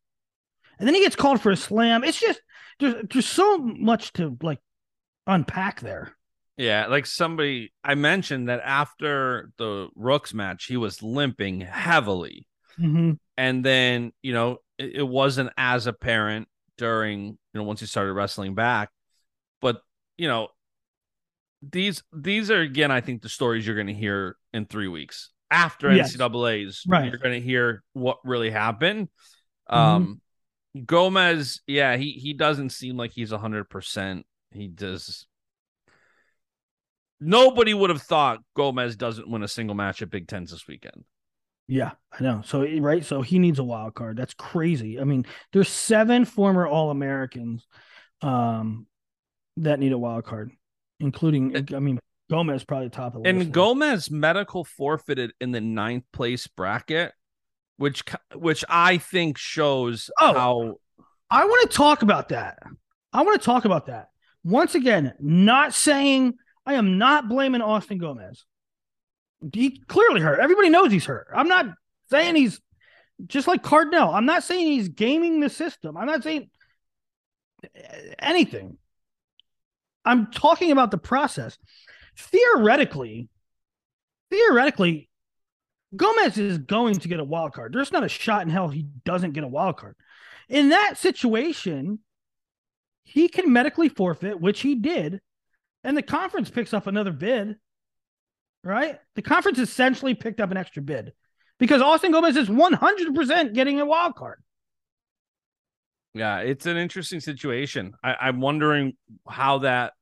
And 0.79 0.87
then 0.87 0.95
he 0.95 1.03
gets 1.03 1.17
called 1.17 1.41
for 1.41 1.51
a 1.53 1.57
slam. 1.57 2.05
It's 2.05 2.21
just 2.21 2.41
there's 2.79 2.95
there's 3.11 3.29
so 3.29 3.59
much 3.59 4.13
to 4.15 4.37
like 4.43 4.61
unpack 5.27 5.81
there. 5.81 6.17
Yeah, 6.57 6.87
like 6.89 7.07
somebody 7.07 7.73
I 7.83 7.95
mentioned 7.95 8.49
that 8.49 8.61
after 8.65 9.51
the 9.57 9.89
Rooks 9.95 10.35
match, 10.35 10.67
he 10.67 10.77
was 10.77 11.03
limping 11.03 11.61
heavily. 11.63 12.47
Mm-hmm. 12.79 13.13
And 13.37 13.65
then, 13.65 14.13
you 14.23 14.35
know, 14.35 14.59
it, 14.79 14.97
it 14.97 15.09
wasn't 15.09 15.51
as 15.57 15.87
apparent 15.87 16.49
during, 16.77 17.27
you 17.29 17.37
know, 17.55 17.63
once 17.63 17.81
he 17.81 17.87
started 17.87 18.13
wrestling 18.13 18.55
back. 18.55 18.91
But, 19.61 19.81
you 20.19 20.29
know, 20.29 20.49
these 21.63 22.03
these 22.13 22.51
are 22.51 22.61
again, 22.61 22.91
I 22.91 23.01
think 23.01 23.23
the 23.23 23.29
stories 23.29 23.67
you're 23.67 23.77
gonna 23.77 23.93
hear 23.93 24.37
in 24.53 24.67
three 24.67 24.89
weeks. 24.89 25.31
After 25.51 25.93
Yes. 25.93 26.17
NCAA's, 26.17 26.85
Right. 26.87 27.11
you're 27.11 27.19
gonna 27.19 27.41
hear 27.41 27.83
what 27.93 28.19
really 28.25 28.51
happened. 28.51 29.09
Mhm. 29.71 29.77
Um 29.77 30.21
Gomez, 30.87 31.63
yeah, 31.67 31.97
he 31.97 32.13
he 32.13 32.33
doesn't 32.33 32.71
seem 32.71 32.97
like 32.97 33.11
he's 33.11 33.33
hundred 33.33 33.69
percent. 33.69 34.25
He 34.53 34.69
does 34.69 35.27
nobody 37.21 37.75
would 37.75 37.91
have 37.91 38.03
thought 38.03 38.39
Gomez 38.55 38.97
doesn't 38.97 39.29
win 39.29 39.43
a 39.43 39.49
single 39.49 39.75
match 39.75 40.01
at 40.03 40.11
Big 40.11 40.29
Tens 40.29 40.51
this 40.51 40.67
weekend. 40.67 41.05
Yeah, 41.67 41.93
I 42.13 42.23
know. 42.23 42.43
So 42.45 42.67
right, 42.79 43.05
so 43.05 43.23
he 43.23 43.39
needs 43.39 43.59
a 43.59 43.65
wild 43.65 43.95
card. 43.95 44.17
That's 44.17 44.35
crazy. 44.35 44.99
I 45.01 45.05
mean, 45.05 45.25
there's 45.53 45.69
seven 45.69 46.25
former 46.25 46.67
All 46.67 46.91
Americans 46.91 47.67
um 48.23 48.87
that 49.57 49.79
need 49.81 49.93
a 49.93 49.99
wild 49.99 50.25
card, 50.25 50.51
including 50.99 51.75
I 51.75 51.79
mean 51.81 51.99
Gomez 52.31 52.65
probably 52.65 52.89
top 52.91 53.15
of 53.17 53.23
the 53.23 53.29
And 53.29 53.41
list. 53.41 53.53
Gomez 53.53 54.11
medical 54.11 54.65
forfeited 54.65 55.33
in 55.41 55.51
the 55.53 55.61
ninth 55.61 56.05
place 56.13 56.47
bracket, 56.47 57.13
which 57.77 58.03
which 58.35 58.65
I 58.69 58.99
think 58.99 59.37
shows 59.37 60.11
Oh. 60.21 60.33
how 60.33 60.77
I 61.31 61.45
want 61.45 61.71
to 61.71 61.77
talk 61.77 62.03
about 62.03 62.31
that. 62.31 62.59
I 63.13 63.23
want 63.23 63.41
to 63.41 63.45
talk 63.45 63.65
about 63.65 63.87
that. 63.87 64.09
Once 64.45 64.75
again, 64.75 65.13
not 65.21 65.75
saying 65.75 66.35
I 66.65 66.75
am 66.75 66.99
not 66.99 67.29
blaming 67.29 67.61
Austin 67.63 67.99
Gomez. 67.99 68.45
He 69.53 69.81
clearly 69.89 70.21
hurt. 70.21 70.39
Everybody 70.41 70.69
knows 70.71 70.93
he's 70.93 71.07
hurt. 71.07 71.29
I'm 71.35 71.49
not 71.49 71.67
saying 72.11 72.37
he's 72.37 72.61
just 73.27 73.49
like 73.49 73.63
Cardinale. 73.63 74.11
I'm 74.11 74.27
not 74.27 74.45
saying 74.45 74.67
he's 74.67 74.89
gaming 74.89 75.41
the 75.41 75.51
system. 75.51 75.97
I'm 75.97 76.07
not 76.07 76.23
saying 76.23 76.49
anything. 78.19 78.77
I'm 80.05 80.31
talking 80.31 80.71
about 80.73 80.91
the 80.91 80.99
process. 80.99 81.59
Theoretically, 82.21 83.29
theoretically, 84.31 85.09
Gomez 85.97 86.39
is 86.39 86.59
going 86.59 86.95
to 86.97 87.09
get 87.09 87.21
a 87.21 87.25
wild 87.25 87.53
card. 87.53 87.73
There's 87.73 87.93
not 87.93 88.05
a 88.05 88.09
shot 88.09 88.43
in 88.43 88.49
hell 88.51 88.69
he 88.69 88.87
doesn't 89.05 89.33
get 89.33 89.45
a 89.45 89.49
wild 89.49 89.77
card. 89.77 89.97
In 90.49 90.69
that 90.69 90.99
situation, 90.99 92.01
he 93.03 93.29
can 93.29 93.53
medically 93.53 93.89
forfeit, 93.89 94.41
which 94.41 94.61
he 94.61 94.75
did, 94.75 95.21
and 95.83 95.97
the 95.97 96.03
conference 96.03 96.51
picks 96.51 96.75
up 96.75 96.87
another 96.87 97.13
bid. 97.13 97.57
Right? 98.63 98.99
The 99.15 99.23
conference 99.23 99.59
essentially 99.59 100.15
picked 100.15 100.41
up 100.41 100.51
an 100.51 100.59
extra 100.59 100.83
bid 100.83 101.13
because 101.59 101.81
Austin 101.81 102.13
Gomez 102.13 102.37
is 102.37 102.49
100% 102.49 103.55
getting 103.55 103.81
a 103.81 103.87
wild 103.87 104.17
card. 104.17 104.43
yeah, 106.15 106.41
it's 106.41 106.67
an 106.67 106.77
interesting 106.77 107.21
situation. 107.21 107.95
I, 108.05 108.17
I'm 108.21 108.41
wondering 108.41 108.97
how 109.27 109.59
that 109.61 109.95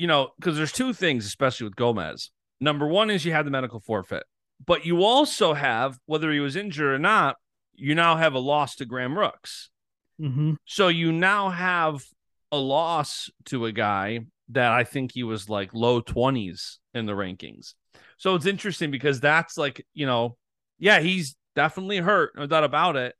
you 0.00 0.06
know, 0.06 0.30
because 0.38 0.56
there's 0.56 0.72
two 0.72 0.94
things, 0.94 1.26
especially 1.26 1.64
with 1.64 1.76
Gomez. 1.76 2.30
Number 2.58 2.86
one 2.86 3.10
is 3.10 3.26
you 3.26 3.32
have 3.32 3.44
the 3.44 3.50
medical 3.50 3.80
forfeit, 3.80 4.22
but 4.64 4.86
you 4.86 5.04
also 5.04 5.52
have, 5.52 5.98
whether 6.06 6.32
he 6.32 6.40
was 6.40 6.56
injured 6.56 6.94
or 6.94 6.98
not, 6.98 7.36
you 7.74 7.94
now 7.94 8.16
have 8.16 8.32
a 8.32 8.38
loss 8.38 8.76
to 8.76 8.86
Graham 8.86 9.18
Rooks. 9.18 9.68
Mm-hmm. 10.18 10.54
So 10.64 10.88
you 10.88 11.12
now 11.12 11.50
have 11.50 12.02
a 12.50 12.56
loss 12.56 13.28
to 13.46 13.66
a 13.66 13.72
guy 13.72 14.20
that 14.48 14.72
I 14.72 14.84
think 14.84 15.12
he 15.12 15.22
was 15.22 15.50
like 15.50 15.74
low 15.74 16.00
20s 16.00 16.76
in 16.94 17.04
the 17.04 17.12
rankings. 17.12 17.74
So 18.16 18.34
it's 18.36 18.46
interesting 18.46 18.90
because 18.90 19.20
that's 19.20 19.58
like, 19.58 19.84
you 19.92 20.06
know, 20.06 20.38
yeah, 20.78 21.00
he's 21.00 21.36
definitely 21.54 21.98
hurt, 21.98 22.32
no 22.36 22.46
doubt 22.46 22.64
about 22.64 22.96
it, 22.96 23.14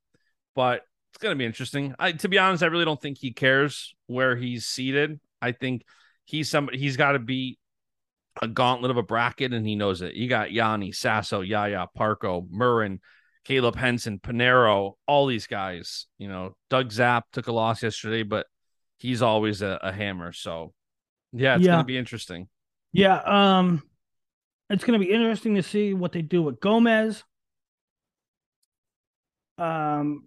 but 0.57 0.81
it's 1.13 1.23
going 1.23 1.35
to 1.35 1.39
be 1.39 1.45
interesting. 1.45 1.95
I 1.99 2.13
to 2.13 2.29
be 2.31 2.39
honest, 2.39 2.63
I 2.63 2.69
really 2.69 2.87
don't 2.87 3.01
think 3.01 3.19
he 3.19 3.35
cares 3.35 3.95
where 4.07 4.35
he's 4.35 4.65
seated. 4.65 5.21
I 5.43 5.53
think 5.53 5.83
he's 6.25 6.51
somebody 6.51 6.79
he's 6.79 6.97
got 6.97 7.13
to 7.13 7.19
be 7.19 7.59
a 8.43 8.49
gauntlet 8.49 8.91
of 8.91 8.97
a 8.97 9.03
bracket 9.03 9.53
and 9.53 9.67
he 9.67 9.77
knows 9.77 10.03
it. 10.03 10.15
You 10.15 10.29
got 10.29 10.49
Yianni, 10.49 10.95
Sasso, 10.95 11.41
Yahya, 11.41 11.89
Parco, 11.99 12.49
Murin, 12.49 13.01
Caleb 13.45 13.77
Henson, 13.77 14.19
Paniro, 14.19 14.95
all 15.07 15.27
these 15.27 15.47
guys. 15.47 16.07
You 16.19 16.29
know, 16.29 16.57
Doug 16.69 16.93
Zapp 16.93 17.27
took 17.33 17.49
a 17.49 17.53
loss 17.53 17.83
yesterday, 17.83 18.23
but 18.23 18.47
he's 18.99 19.23
always 19.23 19.63
a, 19.63 19.79
a 19.83 19.93
hammer. 19.93 20.33
So, 20.33 20.73
yeah, 21.33 21.57
it's 21.57 21.65
Yeah. 21.65 21.73
going 21.73 21.85
to 21.85 21.87
be 21.87 21.99
interesting. 21.99 22.49
Yeah, 22.93 23.17
um, 23.25 23.83
it's 24.69 24.85
going 24.85 24.99
to 24.99 25.05
be 25.05 25.13
interesting 25.13 25.57
to 25.57 25.63
see 25.63 25.95
what 25.95 26.13
they 26.13 26.23
do 26.23 26.43
with 26.43 26.61
Gomez. 26.61 27.25
Um, 29.59 30.27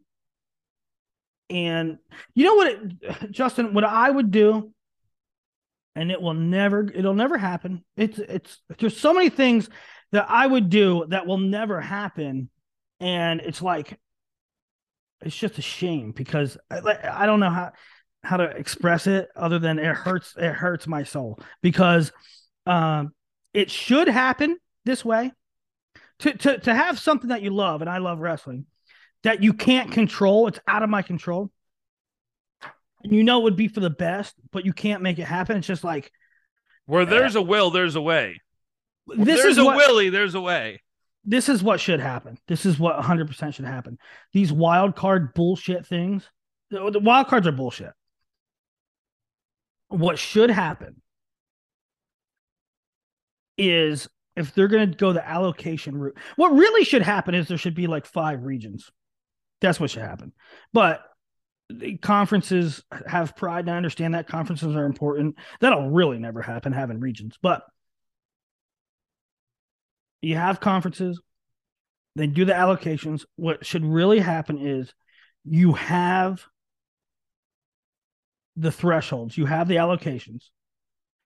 and 1.50 1.98
you 2.36 2.46
know 2.46 2.56
what, 2.56 2.68
it, 2.68 3.32
Justin, 3.32 3.74
what 3.74 3.84
I 3.84 4.10
would 4.10 4.32
do, 4.32 4.72
and 5.96 6.12
it 6.12 6.22
will 6.22 6.34
never, 6.34 6.89
it'll 6.94 7.14
never 7.14 7.38
happen. 7.38 7.84
It's, 7.96 8.20
it's, 8.20 8.62
there's 8.80 9.00
so 9.00 9.14
many 9.14 9.30
things 9.30 9.70
that 10.12 10.28
I 10.30 10.46
would 10.46 10.70
do 10.70 11.06
that 11.10 11.26
will 11.26 11.39
never 11.39 11.82
happen, 11.82 12.50
and 13.00 13.41
it's 13.41 13.62
like, 13.62 13.98
it's 15.22 15.36
just 15.38 15.58
a 15.58 15.62
shame 15.62 16.12
because 16.12 16.58
I, 16.70 16.82
I 17.12 17.26
don't 17.26 17.39
know 17.39 17.50
how 17.50 17.72
how 18.24 18.38
to 18.38 18.44
express 18.44 19.08
it 19.08 19.30
other 19.36 19.58
than 19.58 19.80
it 19.80 19.96
hurts. 19.96 20.36
It 20.38 20.54
hurts 20.54 20.86
my 20.86 21.04
soul 21.04 21.39
because 21.62 22.12
um, 22.66 23.14
it 23.54 23.72
should 23.72 24.08
happen 24.08 24.58
this 24.86 25.04
way 25.04 25.32
to, 26.20 26.34
to 26.34 26.58
to 26.60 26.76
have 26.76 27.00
something 27.00 27.30
that 27.30 27.41
you 27.41 27.52
love, 27.52 27.82
and 27.82 27.89
I 27.89 28.00
love 28.00 28.20
wrestling, 28.20 28.66
that 29.24 29.41
you 29.41 29.54
can't 29.54 29.91
control. 29.91 30.48
It's 30.48 30.60
out 30.68 30.84
of 30.84 30.89
my 30.89 31.02
control. 31.02 31.52
And 33.04 33.12
you 33.12 33.24
know 33.24 33.39
it 33.39 33.43
would 33.43 33.56
be 33.56 33.68
for 33.68 33.80
the 33.80 33.89
best, 33.89 34.36
but 34.51 34.66
you 34.66 34.74
can't 34.74 35.01
make 35.01 35.20
it 35.20 35.26
happen. 35.26 35.58
It's 35.58 35.68
just 35.68 35.84
like 35.84 36.12
Where 36.86 37.06
there's 37.06 37.36
a 37.36 37.41
will, 37.41 37.70
there's 37.70 37.95
a 37.95 38.01
way. 38.01 38.41
This 39.08 39.41
there's 39.41 39.54
is 39.54 39.58
a 39.58 39.66
what, 39.66 39.76
Willie, 39.76 40.10
there's 40.10 40.36
a 40.36 40.41
way. 40.41 40.82
this 41.26 41.49
is 41.49 41.62
what 41.62 41.80
should 41.82 41.99
happen. 41.99 42.38
This 42.47 42.66
is 42.66 42.80
what 42.80 42.97
100% 42.97 43.54
should 43.54 43.66
happen. 43.66 43.97
These 44.32 44.54
wild 44.54 44.95
card 44.95 45.34
bullshit 45.34 45.86
things, 45.86 46.30
the, 46.70 46.89
the 46.89 46.99
wild 46.99 47.28
cards 47.28 47.45
are 47.45 47.51
bullshit. 47.51 47.91
What 49.89 50.18
should 50.18 50.49
happen 50.49 51.01
is 53.58 54.08
if 54.36 54.56
they're 54.56 54.68
going 54.68 54.89
to 54.89 54.97
go 54.97 55.14
the 55.14 55.28
allocation 55.28 55.97
route, 55.97 56.18
what 56.36 56.54
really 56.54 56.84
should 56.86 57.04
happen 57.04 57.36
is 57.36 57.47
there 57.47 57.58
should 57.58 57.76
be 57.76 57.88
like 57.88 58.06
five 58.06 58.43
regions. 58.43 58.89
That's 59.62 59.80
what 59.80 59.91
should 59.91 60.01
happen. 60.01 60.34
But 60.72 61.01
conferences 62.01 62.84
have 63.07 63.36
pride, 63.36 63.61
and 63.61 63.72
I 63.72 63.78
understand 63.78 64.14
that 64.14 64.28
conferences 64.28 64.76
are 64.76 64.86
important. 64.86 65.36
That'll 65.59 65.89
really 65.89 66.20
never 66.20 66.41
happen 66.41 66.74
having 66.74 66.99
regions, 66.99 67.38
but 67.41 67.64
you 70.22 70.36
have 70.36 70.59
conferences, 70.59 71.20
they 72.16 72.28
do 72.28 72.45
the 72.45 72.53
allocations. 72.53 73.26
What 73.36 73.66
should 73.66 73.86
really 73.86 74.20
happen 74.20 74.57
is 74.57 74.93
you 75.43 75.74
have 75.74 76.43
the 78.55 78.72
thresholds, 78.72 79.38
you 79.38 79.45
have 79.45 79.68
the 79.68 79.76
allocations, 79.76 80.45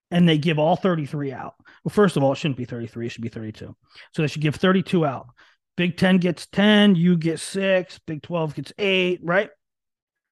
and 0.09 0.27
they 0.27 0.37
give 0.37 0.57
all 0.57 0.75
33 0.75 1.31
out. 1.31 1.55
Well, 1.83 1.91
first 1.91 2.17
of 2.17 2.23
all, 2.23 2.31
it 2.31 2.37
shouldn't 2.37 2.57
be 2.57 2.65
33, 2.65 3.05
it 3.05 3.09
should 3.09 3.21
be 3.21 3.29
32. 3.29 3.75
So 4.13 4.21
they 4.21 4.27
should 4.27 4.41
give 4.41 4.55
32 4.55 5.05
out. 5.05 5.27
Big 5.75 5.97
10 5.97 6.17
gets 6.17 6.47
10, 6.47 6.95
you 6.95 7.17
get 7.17 7.39
six, 7.39 7.99
Big 7.99 8.23
12 8.23 8.55
gets 8.55 8.73
eight, 8.79 9.19
right? 9.21 9.49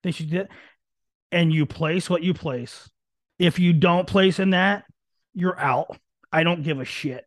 They 0.05 0.11
should 0.11 0.29
get, 0.29 0.49
and 1.31 1.51
you 1.51 1.65
place 1.65 2.11
what 2.11 2.21
you 2.21 2.35
place. 2.35 2.87
If 3.39 3.57
you 3.57 3.73
don't 3.73 4.05
place 4.07 4.37
in 4.39 4.51
that, 4.51 4.83
you're 5.33 5.59
out. 5.59 5.97
I 6.31 6.43
don't 6.43 6.61
give 6.61 6.79
a 6.79 6.85
shit. 6.85 7.25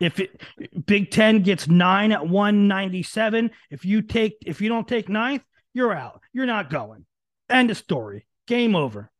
If 0.00 0.18
it 0.18 0.40
Big 0.86 1.10
Ten 1.10 1.42
gets 1.42 1.68
nine 1.68 2.12
at 2.12 2.26
197, 2.26 3.50
if 3.70 3.84
you 3.84 4.00
take 4.00 4.38
if 4.46 4.62
you 4.62 4.70
don't 4.70 4.88
take 4.88 5.10
ninth, 5.10 5.42
you're 5.74 5.92
out. 5.92 6.22
You're 6.32 6.46
not 6.46 6.70
going. 6.70 7.04
End 7.50 7.70
of 7.70 7.76
story. 7.76 8.24
Game 8.46 8.74
over. 8.74 9.10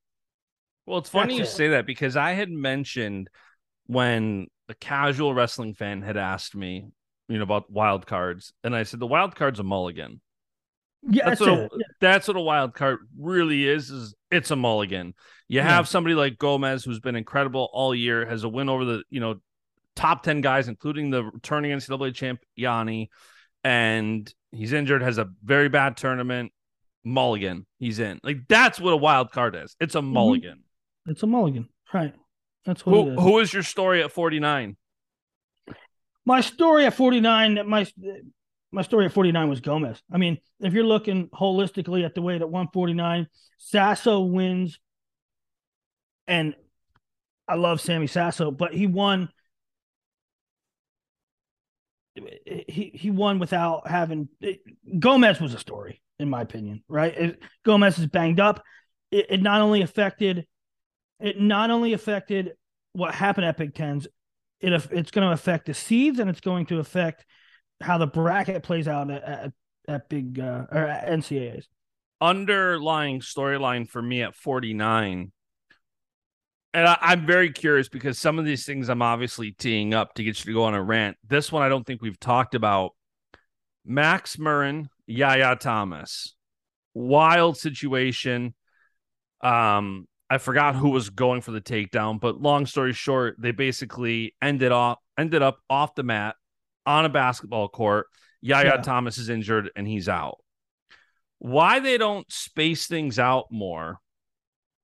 Well, 0.86 0.96
it's 0.96 1.10
funny 1.10 1.34
you 1.34 1.40
That's 1.40 1.52
it. 1.52 1.56
say 1.56 1.68
that 1.68 1.84
because 1.84 2.16
I 2.16 2.32
had 2.32 2.48
mentioned 2.50 3.28
when 3.84 4.46
a 4.70 4.74
casual 4.74 5.34
wrestling 5.34 5.74
fan 5.74 6.00
had 6.00 6.16
asked 6.16 6.54
me, 6.56 6.86
you 7.28 7.36
know, 7.36 7.42
about 7.42 7.70
wild 7.70 8.06
cards, 8.06 8.54
and 8.64 8.74
I 8.74 8.84
said 8.84 9.00
the 9.00 9.06
wild 9.06 9.36
card's 9.36 9.60
a 9.60 9.64
mulligan. 9.64 10.22
Yeah, 11.08 11.28
That's 11.28 11.38
that's, 11.40 11.50
what 11.50 11.58
a, 11.58 11.84
that's 12.00 12.28
what 12.28 12.36
a 12.36 12.40
wild 12.40 12.74
card 12.74 12.98
really 13.18 13.66
is. 13.66 13.90
Is 13.90 14.14
it's 14.30 14.50
a 14.50 14.56
mulligan. 14.56 15.14
You 15.48 15.60
Yeah. 15.60 15.68
have 15.68 15.88
somebody 15.88 16.14
like 16.14 16.38
Gomez 16.38 16.84
who's 16.84 16.98
been 17.00 17.16
incredible 17.16 17.68
all 17.72 17.94
year, 17.94 18.26
has 18.26 18.44
a 18.44 18.48
win 18.48 18.68
over 18.68 18.84
the 18.84 19.02
you 19.10 19.20
know 19.20 19.36
top 19.94 20.22
ten 20.22 20.40
guys, 20.40 20.68
including 20.68 21.10
the 21.10 21.24
returning 21.24 21.70
NCAA 21.72 22.14
champ 22.14 22.40
Yianni, 22.58 23.08
and 23.62 24.32
he's 24.50 24.72
injured, 24.72 25.02
has 25.02 25.18
a 25.18 25.28
very 25.44 25.68
bad 25.68 25.96
tournament. 25.96 26.52
Mulligan, 27.04 27.66
he's 27.78 28.00
in. 28.00 28.18
Like 28.24 28.48
that's 28.48 28.80
what 28.80 28.92
a 28.92 28.96
wild 28.96 29.30
card 29.30 29.54
is. 29.54 29.76
It's 29.78 29.94
a 29.94 29.98
mm-hmm. 29.98 30.12
mulligan. 30.12 30.64
It's 31.06 31.22
a 31.22 31.26
mulligan. 31.28 31.68
Right. 31.94 32.14
That's 32.64 32.84
what 32.84 32.96
it 32.96 33.04
Who 33.04 33.10
is. 33.12 33.20
who 33.20 33.38
is 33.38 33.52
your 33.52 33.62
story 33.62 34.02
at 34.02 34.10
forty 34.10 34.40
nine? 34.40 34.76
my 36.26 36.40
story 36.40 36.84
at 36.84 36.92
49 36.92 37.66
my 37.66 37.86
my 38.72 38.82
story 38.82 39.06
at 39.06 39.12
49 39.12 39.48
was 39.48 39.60
Gomez. 39.60 40.02
I 40.12 40.18
mean, 40.18 40.38
if 40.60 40.72
you're 40.72 40.84
looking 40.84 41.28
holistically 41.28 42.04
at 42.04 42.14
the 42.14 42.22
way 42.22 42.38
that 42.38 42.46
149, 42.46 43.28
Sasso 43.58 44.20
wins 44.20 44.78
and 46.26 46.54
I 47.48 47.54
love 47.54 47.80
Sammy 47.80 48.06
Sasso, 48.06 48.50
but 48.50 48.74
he 48.74 48.86
won 48.86 49.28
he 52.46 52.92
he 52.94 53.10
won 53.10 53.38
without 53.38 53.86
having 53.86 54.28
Gomez 54.98 55.40
was 55.40 55.54
a 55.54 55.58
story 55.58 56.00
in 56.18 56.30
my 56.30 56.40
opinion, 56.40 56.82
right? 56.88 57.16
It, 57.16 57.42
Gomez 57.62 57.98
is 57.98 58.06
banged 58.06 58.40
up. 58.40 58.62
It, 59.10 59.26
it 59.30 59.42
not 59.42 59.60
only 59.60 59.82
affected 59.82 60.46
it 61.20 61.40
not 61.40 61.70
only 61.70 61.92
affected 61.92 62.52
what 62.92 63.14
happened 63.14 63.46
at 63.46 63.56
Big 63.56 63.74
Tens, 63.74 64.06
it 64.60 64.72
it's 64.72 65.10
going 65.10 65.26
to 65.26 65.32
affect 65.32 65.66
the 65.66 65.74
seeds 65.74 66.18
and 66.18 66.28
it's 66.30 66.40
going 66.40 66.66
to 66.66 66.78
affect 66.78 67.24
how 67.80 67.98
the 67.98 68.06
bracket 68.06 68.62
plays 68.62 68.88
out 68.88 69.10
at 69.10 69.22
at, 69.22 69.52
at 69.88 70.08
big 70.08 70.40
uh, 70.40 70.66
or 70.70 70.86
at 70.86 71.08
NCAAs. 71.08 71.64
Underlying 72.20 73.20
storyline 73.20 73.88
for 73.88 74.00
me 74.00 74.22
at 74.22 74.34
forty 74.34 74.74
nine. 74.74 75.32
And 76.74 76.86
I, 76.86 76.98
I'm 77.00 77.26
very 77.26 77.50
curious 77.50 77.88
because 77.88 78.18
some 78.18 78.38
of 78.38 78.44
these 78.44 78.66
things 78.66 78.90
I'm 78.90 79.00
obviously 79.00 79.52
teeing 79.52 79.94
up 79.94 80.14
to 80.14 80.22
get 80.22 80.38
you 80.38 80.52
to 80.52 80.52
go 80.52 80.64
on 80.64 80.74
a 80.74 80.82
rant. 80.82 81.16
This 81.26 81.50
one 81.50 81.62
I 81.62 81.70
don't 81.70 81.86
think 81.86 82.02
we've 82.02 82.20
talked 82.20 82.54
about. 82.54 82.92
Max 83.84 84.36
Murin, 84.36 84.88
Yahya 85.06 85.56
Thomas. 85.56 86.34
Wild 86.92 87.56
situation. 87.56 88.54
Um, 89.42 90.06
I 90.28 90.38
forgot 90.38 90.74
who 90.74 90.90
was 90.90 91.10
going 91.10 91.40
for 91.40 91.52
the 91.52 91.60
takedown, 91.60 92.20
but 92.20 92.40
long 92.40 92.66
story 92.66 92.92
short, 92.92 93.36
they 93.38 93.52
basically 93.52 94.34
ended 94.42 94.72
off 94.72 94.98
ended 95.16 95.40
up 95.40 95.58
off 95.70 95.94
the 95.94 96.02
mat 96.02 96.36
on 96.86 97.04
a 97.04 97.08
basketball 97.08 97.68
court. 97.68 98.06
Yahya 98.40 98.76
Yeah. 98.76 98.82
Thomas 98.82 99.18
is 99.18 99.28
injured 99.28 99.70
and 99.76 99.86
he's 99.86 100.08
out. 100.08 100.38
Why 101.38 101.80
they 101.80 101.98
don't 101.98 102.30
space 102.32 102.86
things 102.86 103.18
out 103.18 103.46
more 103.50 103.98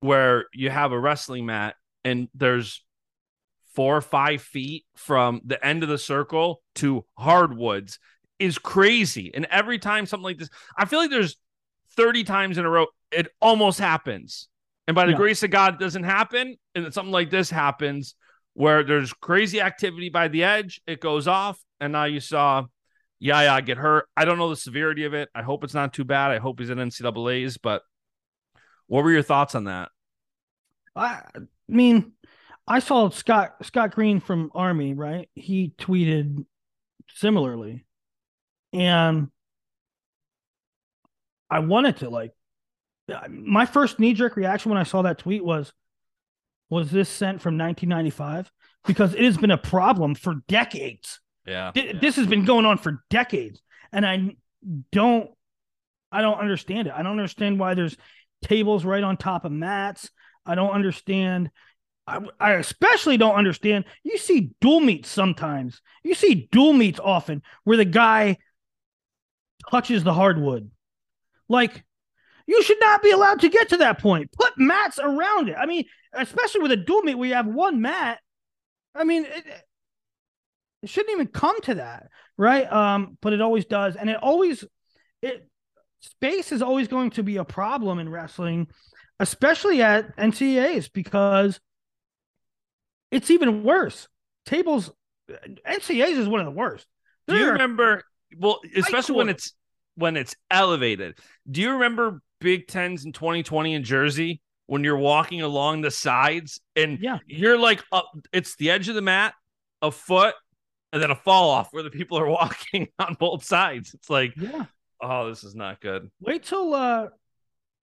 where 0.00 0.46
you 0.52 0.68
have 0.70 0.92
a 0.92 0.98
wrestling 0.98 1.46
mat 1.46 1.76
and 2.04 2.28
there's 2.34 2.84
four 3.74 3.96
or 3.96 4.00
five 4.02 4.42
feet 4.42 4.84
from 4.96 5.40
the 5.44 5.64
end 5.64 5.82
of 5.82 5.88
the 5.88 5.96
circle 5.96 6.60
to 6.74 7.04
hardwoods 7.16 7.98
is 8.38 8.58
crazy. 8.58 9.30
And 9.32 9.46
every 9.46 9.78
time 9.78 10.04
something 10.04 10.24
like 10.24 10.38
this, 10.38 10.50
I 10.76 10.84
feel 10.84 10.98
like 10.98 11.10
there's 11.10 11.36
30 11.96 12.24
times 12.24 12.58
in 12.58 12.64
a 12.64 12.70
row, 12.70 12.86
it 13.10 13.28
almost 13.40 13.78
happens. 13.78 14.48
And 14.88 14.94
by 14.94 15.06
the 15.06 15.12
Yeah. 15.12 15.18
grace 15.18 15.42
of 15.42 15.50
God, 15.50 15.74
it 15.74 15.80
doesn't 15.80 16.02
happen. 16.02 16.56
And 16.74 16.84
then 16.84 16.92
something 16.92 17.12
like 17.12 17.30
this 17.30 17.48
happens 17.50 18.14
where 18.54 18.82
there's 18.82 19.12
crazy 19.12 19.60
activity 19.60 20.08
by 20.10 20.28
the 20.28 20.42
edge, 20.44 20.80
it 20.86 21.00
goes 21.00 21.26
off, 21.28 21.58
and 21.82 21.92
now 21.92 22.04
you 22.04 22.20
saw 22.20 22.64
Yahya 23.18 23.60
get 23.62 23.76
hurt. 23.76 24.06
I 24.16 24.24
don't 24.24 24.38
know 24.38 24.48
the 24.48 24.56
severity 24.56 25.04
of 25.04 25.14
it. 25.14 25.28
I 25.34 25.42
hope 25.42 25.64
it's 25.64 25.74
not 25.74 25.92
too 25.92 26.04
bad. 26.04 26.30
I 26.30 26.38
hope 26.38 26.60
he's 26.60 26.70
in 26.70 26.78
NCAA's, 26.78 27.58
but 27.58 27.82
what 28.86 29.02
were 29.02 29.10
your 29.10 29.22
thoughts 29.22 29.56
on 29.56 29.64
that? 29.64 29.90
I 30.94 31.22
mean, 31.68 32.12
I 32.68 32.78
saw 32.78 33.08
Scott 33.10 33.56
Scott 33.62 33.94
Green 33.94 34.20
from 34.20 34.50
Army, 34.54 34.94
right? 34.94 35.28
He 35.34 35.72
tweeted 35.76 36.46
similarly, 37.14 37.84
and 38.72 39.28
I 41.50 41.58
wanted 41.58 41.98
to 41.98 42.10
like. 42.10 42.32
My 43.28 43.66
first 43.66 43.98
knee 43.98 44.14
jerk 44.14 44.36
reaction 44.36 44.70
when 44.70 44.78
I 44.78 44.84
saw 44.84 45.02
that 45.02 45.18
tweet 45.18 45.44
was, 45.44 45.72
"Was 46.70 46.90
this 46.92 47.08
sent 47.08 47.42
from 47.42 47.58
1995?" 47.58 48.52
Because 48.86 49.14
it 49.14 49.24
has 49.24 49.36
been 49.36 49.50
a 49.50 49.58
problem 49.58 50.14
for 50.14 50.36
decades. 50.46 51.20
Yeah. 51.46 51.72
Th- 51.72 52.00
This 52.00 52.16
has 52.16 52.26
been 52.26 52.44
going 52.44 52.66
on 52.66 52.78
for 52.78 53.04
decades, 53.10 53.60
and 53.92 54.06
I 54.06 54.36
don't, 54.90 55.30
I 56.10 56.22
don't 56.22 56.38
understand 56.38 56.88
it. 56.88 56.94
I 56.96 57.02
don't 57.02 57.12
understand 57.18 57.58
why 57.58 57.74
there's 57.74 57.96
tables 58.42 58.84
right 58.84 59.02
on 59.02 59.16
top 59.16 59.44
of 59.44 59.52
mats. 59.52 60.10
I 60.44 60.54
don't 60.54 60.70
understand. 60.70 61.50
I, 62.06 62.20
I 62.40 62.52
especially 62.54 63.16
don't 63.16 63.36
understand. 63.36 63.84
You 64.02 64.18
see 64.18 64.50
dual 64.60 64.80
meets 64.80 65.08
sometimes. 65.08 65.80
You 66.02 66.14
see 66.14 66.48
dual 66.50 66.72
meets 66.72 66.98
often 66.98 67.42
where 67.64 67.76
the 67.76 67.84
guy 67.84 68.38
touches 69.70 70.02
the 70.04 70.12
hardwood. 70.12 70.70
Like, 71.48 71.84
you 72.46 72.62
should 72.62 72.80
not 72.80 73.02
be 73.02 73.12
allowed 73.12 73.40
to 73.40 73.48
get 73.48 73.68
to 73.68 73.76
that 73.78 74.00
point. 74.00 74.32
Put 74.32 74.58
mats 74.58 74.98
around 74.98 75.48
it. 75.48 75.56
I 75.58 75.66
mean, 75.66 75.84
especially 76.12 76.62
with 76.62 76.72
a 76.72 76.76
dual 76.76 77.02
meet 77.02 77.14
where 77.14 77.28
you 77.28 77.34
have 77.34 77.46
one 77.46 77.80
mat. 77.80 78.18
I 78.94 79.04
mean, 79.04 79.24
it, 79.24 79.44
it 80.82 80.88
shouldn't 80.88 81.14
even 81.14 81.28
come 81.28 81.60
to 81.62 81.74
that, 81.76 82.08
right? 82.36 82.70
Um, 82.70 83.16
but 83.22 83.32
it 83.32 83.40
always 83.40 83.64
does, 83.66 83.96
and 83.96 84.10
it 84.10 84.16
always 84.22 84.64
it 85.22 85.48
space 86.00 86.50
is 86.52 86.62
always 86.62 86.88
going 86.88 87.10
to 87.10 87.22
be 87.22 87.36
a 87.36 87.44
problem 87.44 87.98
in 87.98 88.08
wrestling, 88.08 88.66
especially 89.20 89.82
at 89.82 90.16
NCAAs 90.16 90.90
because 90.92 91.60
it's 93.10 93.30
even 93.30 93.62
worse. 93.62 94.08
Tables 94.46 94.90
NCAAs 95.30 96.18
is 96.18 96.28
one 96.28 96.40
of 96.40 96.46
the 96.46 96.52
worst. 96.52 96.86
Do 97.28 97.36
you 97.36 97.50
remember? 97.50 98.02
Well, 98.36 98.60
especially 98.76 99.16
when 99.16 99.28
it's 99.28 99.54
when 99.94 100.16
it's 100.16 100.34
elevated. 100.50 101.18
Do 101.50 101.60
you 101.60 101.72
remember 101.72 102.20
Big 102.40 102.66
Tens 102.66 103.04
in 103.04 103.12
2020 103.12 103.74
in 103.74 103.84
Jersey 103.84 104.40
when 104.66 104.82
you're 104.82 104.96
walking 104.96 105.42
along 105.42 105.82
the 105.82 105.90
sides 105.90 106.60
and 106.74 106.98
Yeah. 107.00 107.18
you're 107.26 107.58
like 107.58 107.82
up? 107.92 108.10
It's 108.32 108.56
the 108.56 108.70
edge 108.70 108.88
of 108.88 108.94
the 108.94 109.02
mat, 109.02 109.34
a 109.82 109.90
foot, 109.90 110.34
and 110.92 111.02
then 111.02 111.10
a 111.10 111.14
fall 111.16 111.50
off 111.50 111.68
where 111.72 111.82
the 111.82 111.90
people 111.90 112.18
are 112.18 112.26
walking 112.40 112.88
on 112.98 113.16
both 113.18 113.44
sides. 113.44 113.94
It's 113.94 114.10
like, 114.10 114.34
Yeah. 114.36 114.66
oh, 115.00 115.28
this 115.28 115.44
is 115.44 115.54
not 115.54 115.80
good. 115.80 116.10
Wait 116.20 116.42
till 116.44 116.74
uh, 116.74 117.08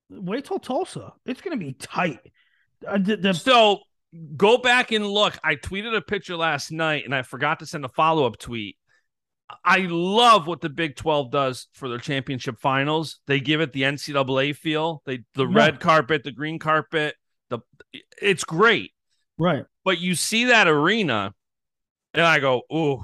wait 0.09 0.45
till 0.45 0.59
Tulsa. 0.59 1.13
It's 1.25 1.41
gonna 1.41 1.57
be 1.57 1.73
tight. 1.73 2.19
Uh, 2.87 2.97
the, 2.97 3.17
the 3.17 3.33
So 3.33 3.79
go 4.37 4.57
back 4.57 4.91
and 4.91 5.05
look. 5.05 5.37
I 5.43 5.55
tweeted 5.55 5.95
a 5.95 6.01
picture 6.01 6.35
last 6.35 6.71
night 6.71 7.05
and 7.05 7.13
I 7.13 7.21
forgot 7.23 7.59
to 7.59 7.65
send 7.65 7.83
a 7.85 7.89
follow 7.89 8.25
up 8.25 8.37
tweet. 8.37 8.77
I 9.65 9.87
love 9.89 10.45
what 10.45 10.61
the 10.61 10.69
Big 10.69 10.95
12 10.95 11.31
does 11.31 11.67
for 11.73 11.89
their 11.89 11.97
championship 11.97 12.59
finals. 12.59 13.19
They 13.25 13.39
give 13.39 13.61
it 13.61 13.73
the 13.73 13.81
NCAA 13.81 14.55
feel. 14.55 15.01
They 15.05 15.23
the 15.33 15.47
Yeah. 15.47 15.55
red 15.57 15.79
carpet, 15.79 16.23
the 16.23 16.31
green 16.31 16.59
carpet, 16.59 17.15
the 17.49 17.59
it's 18.21 18.43
great. 18.43 18.93
right. 19.39 19.65
But 19.83 19.99
you 19.99 20.13
see 20.13 20.45
that 20.45 20.67
arena, 20.67 21.33
and 22.13 22.25
I 22.25 22.39
go, 22.39 22.63
ooh, 22.73 23.03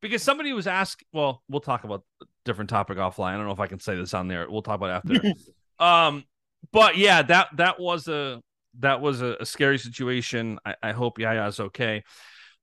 because 0.00 0.22
somebody 0.22 0.52
was 0.52 0.66
asking. 0.66 1.08
Well, 1.12 1.42
we'll 1.48 1.60
talk 1.60 1.84
about 1.84 2.04
a 2.22 2.26
different 2.44 2.70
topic 2.70 2.98
offline. 2.98 3.34
I 3.34 3.36
don't 3.36 3.46
know 3.46 3.52
if 3.52 3.60
I 3.60 3.66
can 3.66 3.80
say 3.80 3.96
this 3.96 4.14
on 4.14 4.28
there. 4.28 4.48
We'll 4.48 4.62
talk 4.62 4.76
about 4.76 5.04
it 5.04 5.12
after. 5.12 5.32
um, 5.84 6.24
but 6.72 6.96
yeah, 6.96 7.22
that 7.22 7.48
that 7.56 7.80
was 7.80 8.08
a 8.08 8.40
that 8.80 9.00
was 9.00 9.22
a, 9.22 9.36
a 9.40 9.46
scary 9.46 9.78
situation. 9.78 10.58
I, 10.64 10.74
I 10.82 10.92
hope 10.92 11.18
Yahya's 11.18 11.60
okay. 11.60 12.04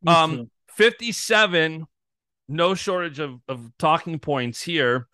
Um, 0.05 0.49
57, 0.71 1.85
no 2.49 2.75
shortage 2.75 3.19
of, 3.19 3.39
of 3.47 3.71
talking 3.79 4.19
points 4.19 4.61
here. 4.61 5.07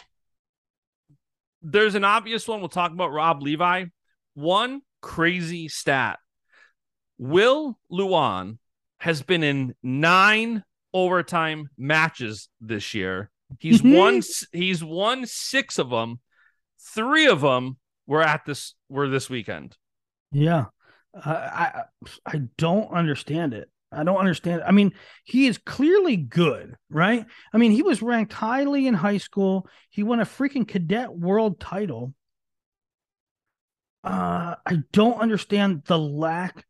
There's 1.61 1.95
an 1.95 2.03
obvious 2.03 2.47
one. 2.47 2.59
We'll 2.59 2.69
talk 2.69 2.91
about 2.91 3.11
Robb 3.11 3.43
Levi. 3.43 3.85
One 4.33 4.81
crazy 5.01 5.67
stat 5.67 6.19
Will 7.17 7.77
Lewan 7.91 8.57
has 8.99 9.21
been 9.21 9.43
in 9.43 9.75
nine 9.81 10.63
overtime 10.93 11.69
matches 11.77 12.49
this 12.61 12.93
year. 12.93 13.31
He's 13.59 13.81
Mhm. 13.81 13.97
won 13.97 14.21
he's 14.51 14.83
won 14.83 15.25
six 15.25 15.79
of 15.79 15.89
them. 15.89 16.19
Three 16.79 17.27
of 17.27 17.41
them 17.41 17.77
were 18.07 18.21
at 18.21 18.45
this 18.45 18.75
were 18.89 19.09
this 19.09 19.29
weekend. 19.29 19.77
Yeah. 20.31 20.65
I, 21.13 21.31
I 21.31 21.83
I 22.25 22.37
don't 22.57 22.91
understand 22.91 23.53
it. 23.53 23.69
I 23.91 24.03
don't 24.03 24.17
understand. 24.17 24.61
I 24.63 24.71
mean, 24.71 24.93
he 25.23 25.47
is 25.47 25.57
clearly 25.57 26.15
good, 26.15 26.75
right? 26.91 27.25
I 27.51 27.57
mean, 27.57 27.71
he 27.71 27.81
was 27.81 28.03
ranked 28.03 28.33
highly 28.33 28.85
in 28.85 28.93
high 28.93 29.17
school. 29.17 29.67
He 29.89 30.03
won 30.03 30.19
a 30.19 30.25
freaking 30.25 30.67
cadet 30.67 31.11
world 31.11 31.59
title. 31.59 32.13
Uh, 34.03 34.55
I 34.65 34.77
don't 34.91 35.19
understand 35.19 35.83
the 35.85 35.97
lack. 35.97 36.65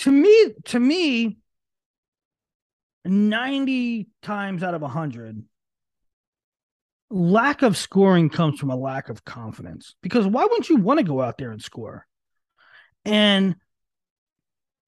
To 0.00 0.10
me, 0.10 0.54
to 0.66 0.80
me, 0.80 1.38
90 3.04 4.08
times 4.22 4.62
out 4.62 4.74
of 4.74 4.82
100, 4.82 5.42
lack 7.10 7.62
of 7.62 7.76
scoring 7.76 8.30
comes 8.30 8.58
from 8.58 8.70
a 8.70 8.76
lack 8.76 9.08
of 9.08 9.24
confidence. 9.24 9.94
Because 10.02 10.26
why 10.26 10.44
wouldn't 10.44 10.68
you 10.68 10.76
want 10.76 11.00
to 11.00 11.04
go 11.04 11.20
out 11.20 11.36
there 11.38 11.50
and 11.50 11.62
score? 11.62 12.06
And 13.04 13.56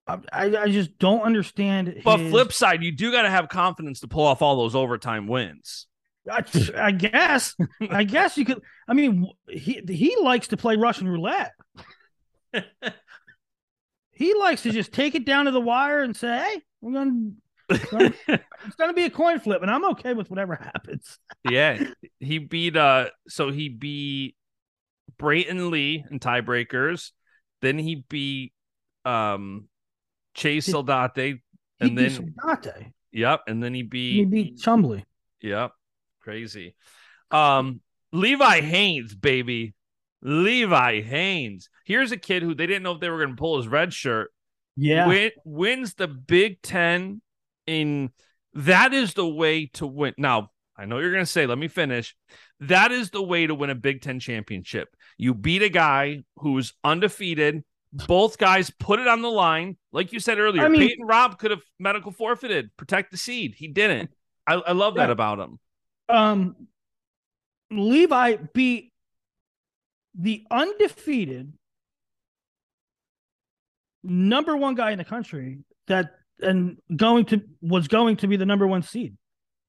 I, 0.07 0.19
I 0.33 0.69
just 0.71 0.99
don't 0.99 1.23
understand. 1.23 2.01
But 2.05 2.21
his- 2.21 2.31
flip 2.31 2.53
side, 2.53 2.83
you 2.83 2.93
do 2.93 3.13
got 3.13 3.23
to 3.23 3.31
have 3.31 3.49
confidence 3.49 4.01
to 4.01 4.09
pull 4.09 4.25
off 4.25 4.43
all 4.43 4.57
those 4.57 4.75
overtime 4.75 5.27
wins. 5.27 5.87
I, 6.31 6.45
I 6.77 6.91
guess, 6.93 7.55
I 7.91 8.05
guess 8.05 8.39
you 8.39 8.45
could. 8.45 8.63
I 8.87 8.95
mean, 8.95 9.29
he 9.49 9.83
he 9.89 10.17
likes 10.23 10.49
to 10.49 10.57
play 10.57 10.77
Russian 10.77 11.09
roulette. 11.09 11.53
he 14.23 14.35
likes 14.35 14.63
to 14.63 14.71
just 14.71 14.93
take 14.93 15.15
it 15.15 15.25
down 15.25 15.47
to 15.47 15.51
the 15.51 15.61
wire 15.61 16.03
and 16.03 16.17
say, 16.17 16.29
"Hey, 16.29 16.63
we're 16.81 16.93
gonna." 16.93 17.31
It's 18.65 18.77
gonna, 18.77 18.93
be 18.93 19.05
a 19.05 19.11
coin 19.11 19.41
flip, 19.41 19.63
and 19.63 19.71
I'm 19.71 19.85
okay 19.91 20.15
with 20.15 20.31
whatever 20.31 20.55
happens. 20.75 21.19
yeah, 21.49 21.83
he 22.21 22.39
beat 22.39 22.77
uh 22.77 23.07
so 23.29 23.51
he 23.51 23.69
beat 23.69 24.37
Brayton 25.19 25.71
Lee 25.71 26.05
in 26.11 26.21
tiebreakers. 26.21 27.11
Then 27.61 27.79
he 27.79 28.05
beat 28.09 28.53
um 29.05 29.69
Chase 30.35 30.67
He 30.67 30.73
and 30.73 31.99
then 31.99 32.11
Sonate. 32.11 32.93
yep, 33.11 33.41
and 33.49 33.63
then 33.63 33.75
he 33.75 33.83
beat 33.83 34.15
He 34.15 34.25
beat 34.27 34.59
Chumbley. 34.59 35.05
Yep. 35.41 35.73
Crazy. 36.23 36.77
Um, 37.31 37.81
Levi 38.13 38.61
Haines, 38.61 39.15
baby. 39.15 39.75
Levi 40.23 41.03
Haines. 41.03 41.69
Here's 41.85 42.13
a 42.13 42.17
kid 42.17 42.43
who 42.43 42.55
they 42.55 42.67
didn't 42.67 42.83
know 42.85 42.93
if 42.93 43.01
they 43.01 43.11
were 43.11 43.19
going 43.19 43.37
to 43.37 43.41
pull 43.41 43.57
his 43.59 43.69
red 43.69 43.93
shirt. 43.93 44.31
Yeah, 44.77 45.07
Win, 45.07 45.31
wins 45.45 45.95
the 45.95 46.09
Big 46.09 46.63
Ten 46.63 47.21
in 47.67 48.11
that 48.55 48.95
is 48.95 49.15
the 49.15 49.27
way 49.29 49.67
to 49.75 49.87
win. 49.87 50.15
Now, 50.17 50.51
I 50.77 50.87
know 50.87 50.99
you're 50.99 51.13
going 51.13 51.25
to 51.25 51.31
say, 51.31 51.45
let 51.47 51.59
me 51.59 51.69
finish. 51.69 52.17
That 52.61 52.91
is 52.93 53.11
the 53.11 53.23
way 53.23 53.47
to 53.47 53.55
win 53.55 53.69
a 53.71 53.75
Big 53.75 54.01
Ten 54.01 54.19
championship. 54.21 54.89
You 55.19 55.35
beat 55.35 55.63
a 55.63 55.69
guy 55.69 56.21
who's 56.37 56.73
undefeated. 56.83 57.65
Both 57.93 58.39
guys 58.39 58.71
put 58.71 59.01
it 59.01 59.07
on 59.09 59.21
the 59.21 59.31
line. 59.31 59.77
Like 59.93 60.15
you 60.15 60.21
said 60.21 60.39
earlier, 60.39 60.65
I 60.65 60.69
mean- 60.69 60.89
Peyton 60.89 61.05
Robb 61.07 61.39
could 61.39 61.51
have 61.51 61.61
medical 61.79 62.11
forfeited, 62.13 62.71
protect 62.79 63.11
the 63.11 63.19
seed. 63.19 63.55
He 63.57 63.69
didn't. 63.69 64.11
I, 64.47 64.55
I 64.55 64.73
love 64.73 64.95
that 64.95 65.11
about 65.11 65.39
him. 65.39 65.59
um, 66.09 66.57
Levi 67.71 68.37
beat 68.55 68.92
the 70.19 70.45
undefeated 70.51 71.53
number 74.03 74.57
one 74.57 74.75
guy 74.75 74.91
in 74.91 74.99
the 74.99 75.05
country 75.05 75.59
that 75.87 76.11
and 76.41 76.79
going 76.95 77.25
to 77.27 77.43
was 77.61 77.89
going 77.89 78.17
to 78.17 78.27
be 78.27 78.37
the 78.37 78.47
number 78.47 78.67
one 78.67 78.83
seed. 78.83 79.17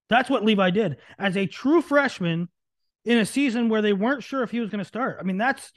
That's 0.09 0.29
what 0.29 0.43
Levi 0.43 0.71
did 0.71 0.97
as 1.17 1.37
a 1.37 1.45
true 1.45 1.81
freshman 1.81 2.49
in 3.05 3.17
a 3.17 3.25
season 3.25 3.69
where 3.69 3.81
they 3.81 3.93
weren't 3.93 4.23
sure 4.23 4.43
if 4.43 4.51
he 4.51 4.59
was 4.59 4.69
going 4.69 4.79
to 4.79 4.85
start. 4.85 5.17
I 5.19 5.23
mean, 5.23 5.37
that's 5.37 5.71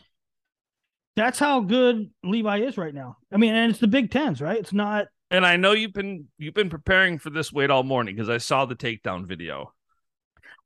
that's 1.17 1.39
how 1.39 1.61
good 1.61 2.11
Levi 2.23 2.59
is 2.61 2.77
right 2.77 2.95
now. 2.95 3.17
I 3.33 3.39
mean, 3.39 3.55
and 3.55 3.71
it's 3.71 3.81
the 3.81 3.89
Big 3.89 4.11
Tens, 4.11 4.41
right? 4.41 4.59
It's 4.59 4.73
not. 4.73 5.07
And 5.31 5.45
I 5.45 5.57
know 5.57 5.73
you've 5.73 5.93
been 5.93 6.27
you've 6.39 6.55
been 6.55 6.71
preparing 6.71 7.19
for 7.19 7.31
this 7.31 7.53
wait 7.53 7.71
all 7.71 7.83
morning 7.83 8.15
because 8.15 8.29
I 8.29 8.39
saw 8.39 8.65
the 8.65 8.77
takedown 8.77 9.27
video. 9.27 9.73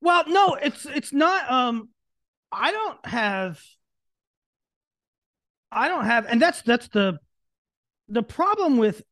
Well, 0.01 0.25
no, 0.27 0.55
it's 0.55 0.87
it's 0.87 1.13
not. 1.13 1.51
Um, 1.51 1.89
I 2.53 2.73
don't 2.73 3.07
have. 3.07 3.61
I 5.73 5.89
don't 5.89 6.05
have, 6.05 6.27
and 6.27 6.41
that's 6.41 6.63
that's 6.63 6.89
the 6.89 7.19
the 8.09 8.23
problem 8.23 8.77
with 8.77 9.03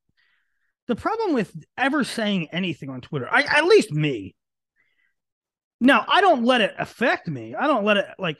the 0.88 0.96
problem 0.96 1.34
with 1.34 1.54
ever 1.76 2.02
saying 2.04 2.48
anything 2.52 2.90
on 2.90 3.00
Twitter. 3.00 3.28
I 3.30 3.42
at 3.42 3.64
least 3.64 3.92
me. 3.92 4.34
Now 5.80 6.04
I 6.08 6.20
don't 6.20 6.44
let 6.44 6.60
it 6.60 6.74
affect 6.78 7.28
me. 7.28 7.54
I 7.54 7.66
don't 7.66 7.84
let 7.84 7.96
it 7.98 8.06
like. 8.18 8.38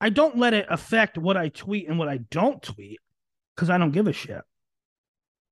I 0.00 0.10
don't 0.10 0.36
let 0.36 0.52
it 0.52 0.66
affect 0.68 1.16
what 1.16 1.38
I 1.38 1.48
tweet 1.48 1.88
and 1.88 1.98
what 1.98 2.08
I 2.08 2.18
don't 2.18 2.62
tweet 2.62 3.00
because 3.54 3.70
I 3.70 3.78
don't 3.78 3.92
give 3.92 4.06
a 4.06 4.12
shit. 4.12 4.42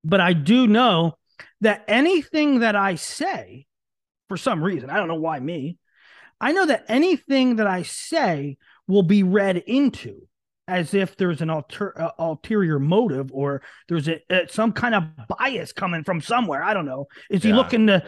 But 0.03 0.21
I 0.21 0.33
do 0.33 0.67
know 0.67 1.17
that 1.61 1.83
anything 1.87 2.59
that 2.59 2.75
I 2.75 2.93
say, 2.95 3.65
for 4.27 4.37
some 4.37 4.63
reason, 4.63 4.91
I 4.91 4.97
don't 4.97 5.07
know 5.07 5.15
why 5.15 5.39
me, 5.39 5.79
I 6.39 6.51
know 6.51 6.67
that 6.67 6.85
anything 6.87 7.55
that 7.55 7.65
I 7.65 7.81
say 7.81 8.57
will 8.87 9.03
be 9.03 9.23
read 9.23 9.57
into 9.57 10.27
as 10.67 10.93
if 10.95 11.15
there's 11.15 11.41
an 11.41 11.49
alter, 11.49 11.99
uh, 12.01 12.09
ulterior 12.17 12.79
motive 12.79 13.29
or 13.31 13.61
there's 13.87 14.07
a, 14.07 14.19
uh, 14.31 14.47
some 14.49 14.71
kind 14.71 14.95
of 14.95 15.03
bias 15.27 15.71
coming 15.71 16.03
from 16.03 16.21
somewhere. 16.21 16.63
I 16.63 16.73
don't 16.73 16.85
know. 16.85 17.07
Is 17.29 17.43
he 17.43 17.49
Yeah. 17.49 17.55
looking 17.57 17.87
to? 17.87 18.03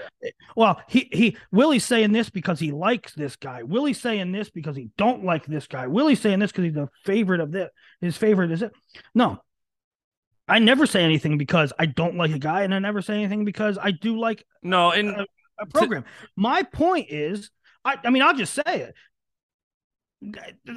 Well, 0.56 0.82
he 0.88 1.08
he 1.12 1.38
Willie's 1.52 1.86
saying 1.86 2.14
this 2.14 2.30
because 2.30 2.60
he 2.60 2.72
likes 2.72 3.14
this 3.14 3.36
guy. 3.36 3.64
Willie's 3.64 4.02
saying 4.02 4.32
this 4.32 4.50
because 4.50 4.76
he 4.76 4.90
don't 4.98 5.24
like 5.24 5.46
this 5.46 5.68
guy. 5.68 5.88
Willie's 5.88 6.20
saying 6.20 6.40
this 6.40 6.52
because 6.52 6.66
he's 6.66 6.74
the 6.74 6.90
favorite 7.06 7.42
of 7.42 7.52
this. 7.52 7.70
His 8.02 8.18
favorite 8.18 8.52
is 8.52 8.62
it? 8.64 8.72
No. 9.14 9.42
I 10.48 10.60
never 10.60 10.86
say 10.86 11.04
anything 11.04 11.38
because 11.38 11.74
I 11.78 11.88
don't 11.88 12.16
like 12.16 12.32
a 12.32 12.40
guy, 12.40 12.64
and 12.64 12.74
I 12.74 12.80
never 12.80 13.02
say 13.02 13.16
anything 13.16 13.44
because 13.46 13.78
I 13.78 13.92
do 13.92 14.18
like 14.18 14.46
No, 14.64 14.92
and 14.92 15.10
Uh, 15.10 15.26
a 15.60 15.66
program. 15.66 16.06
My 16.36 16.64
point 16.64 17.08
is, 17.10 17.50
I, 17.84 17.98
I 18.04 18.10
mean, 18.12 18.22
I'll 18.24 18.36
just 18.36 18.54
say 18.54 18.64
it. 18.82 18.96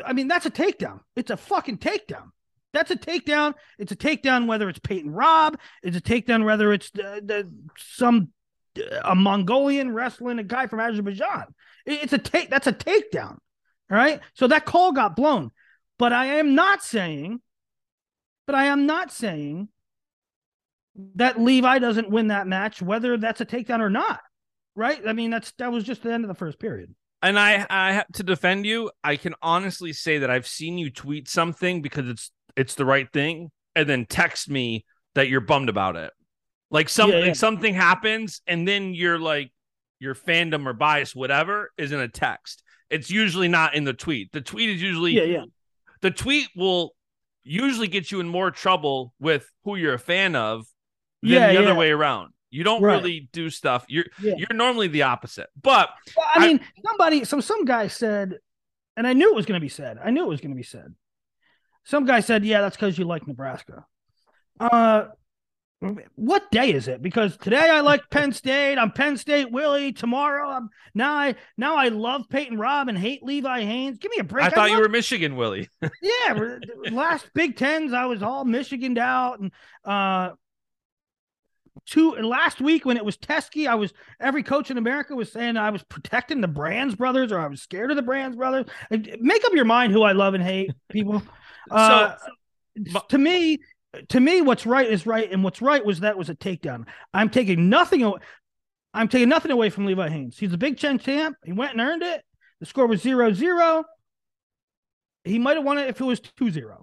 I 0.05 0.13
mean, 0.13 0.29
that's 0.29 0.47
a 0.47 0.51
takedown. 0.51 1.01
It's 1.17 1.31
a 1.31 1.37
fucking 1.37 1.79
takedown. 1.79 2.31
That's 2.73 2.91
a 2.91 2.97
takedown. 2.97 3.55
It's 3.79 3.93
a 3.93 3.97
takedown 3.97 4.47
whether 4.47 4.69
it's 4.69 4.79
Peyton 4.79 5.11
Robb. 5.11 5.59
It's 5.83 5.97
a 5.97 6.01
takedown 6.01 6.45
whether 6.45 6.73
it's 6.73 6.91
the, 6.91 7.23
the 7.25 7.53
some 7.77 8.29
a 9.05 9.15
Mongolian 9.15 9.93
wrestling 9.93 10.39
a 10.39 10.45
guy 10.45 10.67
from 10.67 10.81
Azerbaijan. 10.81 11.47
It's 11.87 12.13
a 12.13 12.19
take. 12.19 12.51
That's 12.51 12.67
a 12.67 12.73
takedown. 12.73 13.39
All 13.91 13.97
right. 13.97 14.21
So 14.35 14.47
that 14.49 14.65
call 14.65 14.93
got 14.93 15.17
blown. 15.17 15.51
But 15.99 16.13
I 16.13 16.27
am 16.37 16.55
not 16.55 16.83
saying. 16.83 17.41
But 18.47 18.55
I 18.55 18.67
am 18.67 18.87
not 18.87 19.13
saying 19.13 19.69
that 21.17 21.41
Levi 21.41 21.79
doesn't 21.79 22.11
win 22.11 22.29
that 22.29 22.47
match, 22.47 22.83
whether 22.83 23.17
that's 23.17 23.41
a 23.41 23.47
takedown 23.47 23.81
or 23.81 23.91
not. 23.91 24.21
Right? 24.77 25.01
I 25.07 25.13
mean, 25.13 25.31
that's 25.31 25.53
that 25.53 25.73
was 25.73 25.85
just 25.85 26.03
the 26.03 26.13
end 26.13 26.25
of 26.25 26.29
the 26.29 26.35
first 26.35 26.59
period. 26.59 26.95
And 27.23 27.39
I 27.39 27.67
I 27.69 27.93
have 27.93 28.09
to 28.15 28.23
defend 28.23 28.67
you. 28.67 28.91
I 29.05 29.17
can 29.17 29.35
honestly 29.43 29.93
say 29.93 30.19
that 30.19 30.31
I've 30.31 30.47
seen 30.47 30.79
you 30.79 30.91
tweet 30.91 31.29
something 31.29 31.83
because 31.83 32.09
it's 32.09 32.31
it's 32.57 32.75
the 32.75 32.85
right 32.85 33.11
thing, 33.13 33.51
and 33.75 33.89
then 33.89 34.07
text 34.07 34.49
me 34.49 34.85
that 35.15 35.29
you're 35.29 35.41
bummed 35.41 35.69
about 35.69 35.97
it. 35.97 36.13
Like 36.71 36.89
some 36.89 37.11
Yeah, 37.11 37.25
yeah. 37.27 37.33
something 37.33 37.75
happens, 37.75 38.43
and 38.47 38.67
then 38.67 38.95
you're 38.95 39.19
like, 39.19 39.53
your 39.99 40.15
fandom 40.15 40.67
or 40.67 40.73
bias, 40.73 41.15
whatever, 41.15 41.71
is 41.77 41.93
in 41.93 42.01
a 42.01 42.09
text. 42.09 42.63
It's 42.91 43.11
usually 43.11 43.49
not 43.49 43.75
in 43.75 43.85
the 43.85 43.93
tweet. 43.93 44.33
The 44.33 44.41
tweet 44.41 44.71
is 44.71 44.83
usually 44.83 45.13
Yeah, 45.13 45.25
yeah. 45.25 45.45
the 46.01 46.11
tweet 46.11 46.49
will 46.57 46.95
usually 47.43 47.89
get 47.89 48.11
you 48.11 48.21
in 48.21 48.29
more 48.29 48.51
trouble 48.51 49.13
with 49.19 49.49
who 49.65 49.77
you're 49.77 49.95
a 49.95 49.99
fan 49.99 50.37
of 50.37 50.67
than 51.23 51.33
Yeah, 51.33 51.53
the 51.53 51.59
other 51.59 51.75
way 51.75 51.91
around. 51.91 52.33
You 52.51 52.65
don't 52.65 52.83
Right. 52.83 52.97
really 52.97 53.29
do 53.33 53.49
stuff. 53.51 53.85
You're 53.89 54.07
Yeah. 54.21 54.35
you're 54.37 54.55
normally 54.55 54.89
the 54.89 55.03
opposite. 55.03 55.49
But 55.61 55.91
Well, 56.17 56.27
I 56.35 56.39
I- 56.45 56.47
mean, 56.47 56.61
somebody, 56.85 57.25
so 57.25 57.41
some 57.41 57.65
guy 57.65 57.87
said, 57.87 58.39
and 58.97 59.07
I 59.07 59.13
knew 59.13 59.31
it 59.31 59.37
was 59.37 59.47
going 59.47 59.59
to 59.61 59.65
be 59.65 59.69
said. 59.69 59.99
I 60.05 60.11
knew 60.11 60.25
it 60.25 60.29
was 60.29 60.41
going 60.41 60.51
to 60.51 60.57
be 60.57 60.63
said. 60.63 60.95
Some 61.85 62.05
guy 62.05 62.21
said, 62.21 62.45
"Yeah, 62.45 62.61
that's 62.61 62.77
because 62.77 62.99
you 62.99 63.05
like 63.05 63.27
Nebraska." 63.27 63.87
Uh, 64.59 65.07
what 66.15 66.51
day 66.51 66.73
is 66.75 66.89
it? 66.89 67.01
Because 67.01 67.39
today 67.39 67.71
I 67.71 67.81
like 67.81 68.03
Penn 68.11 68.33
State. 68.33 68.77
I'm 68.77 68.91
Penn 68.93 69.17
State 69.17 69.51
Willie. 69.51 69.93
Tomorrow 69.95 70.47
I'm 70.51 70.69
now 70.95 71.15
I 71.15 71.37
now 71.57 71.77
I 71.77 71.89
love 71.89 72.29
Peyton 72.29 72.59
Robb 72.59 72.89
and 72.89 72.99
hate 72.99 73.23
Levi 73.23 73.63
Haines. 73.63 73.97
Give 73.97 74.11
me 74.11 74.19
a 74.19 74.25
break. 74.25 74.45
I 74.45 74.51
thought 74.51 74.69
you 74.69 74.75
love- 74.75 74.83
were 74.83 74.89
Michigan, 74.91 75.37
Willie. 75.37 75.71
yeah, 76.03 76.59
last 76.91 77.31
Big 77.35 77.57
Tens, 77.57 77.95
I 77.95 78.05
was 78.07 78.23
all 78.23 78.45
Michiganed 78.45 78.99
out, 78.99 79.41
and 79.41 79.51
uh, 79.85 80.33
two 81.87 82.13
last 82.15 82.61
week 82.61 82.85
when 82.85 82.97
it 82.97 83.05
was 83.05 83.17
Teske, 83.17 83.67
I 83.67 83.75
was 83.75 83.93
every 84.21 84.43
coach 84.43 84.71
in 84.71 84.79
America 84.79 85.15
was 85.15 85.31
saying 85.33 85.57
I 85.57 85.71
was 85.71 85.83
protecting 85.85 86.41
the 86.41 86.49
Brands 86.49 86.95
brothers, 86.95 87.33
or 87.33 87.39
I 87.39 87.47
was 87.47 87.63
scared 87.63 87.91
of 87.91 87.97
the 87.97 88.03
Brands 88.03 88.37
brothers. 88.37 88.67
Uh, 88.91 88.99
Make 89.21 89.45
up 89.45 89.53
your 89.55 89.65
mind 89.65 89.93
who 89.93 90.03
I 90.03 90.13
love 90.13 90.35
and 90.35 90.43
hate, 90.43 90.73
people. 90.89 91.23
Uh, 91.71 92.17
but- 92.93 93.09
to 93.11 93.19
me, 93.19 93.59
to 94.09 94.19
me, 94.19 94.41
what's 94.41 94.65
right 94.65 94.89
is 94.91 95.07
right, 95.07 95.31
and 95.31 95.45
what's 95.45 95.61
right 95.61 95.85
was 95.85 96.01
that 96.01 96.17
was 96.17 96.31
a 96.31 96.35
takedown. 96.35 96.87
I'm 97.13 97.29
taking 97.29 97.69
nothing. 97.69 98.03
Away, 98.03 98.19
I'm 98.95 99.09
taking 99.09 99.29
nothing 99.29 99.51
away 99.53 99.69
from 99.71 99.85
Levi 99.87 100.09
Haines. 100.09 100.39
He's 100.39 100.53
a 100.53 100.59
Big 100.59 100.79
Ten 100.79 100.99
champ. 100.99 101.37
He 101.45 101.53
went 101.53 101.73
and 101.73 101.81
earned 101.81 102.03
it. 102.03 102.25
The 102.61 102.67
score 102.67 102.87
was 102.87 103.03
0-0. 103.05 103.85
He 105.25 105.39
might 105.39 105.57
have 105.57 105.65
won 105.65 105.79
it 105.79 105.89
if 105.89 106.01
it 106.01 106.05
was 106.05 106.21
2-0. 106.21 106.83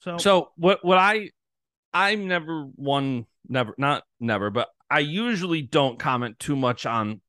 So, 0.00 0.18
So 0.18 0.50
what 0.56 0.84
what 0.84 0.98
I 0.98 1.30
I'm 1.94 2.26
never 2.28 2.62
one 2.74 3.26
never 3.48 3.74
not 3.78 4.02
never, 4.20 4.50
but 4.50 4.68
I 4.90 5.00
usually 5.00 5.62
don't 5.62 5.98
comment 5.98 6.38
too 6.38 6.56
much 6.56 6.86
on 6.86 7.20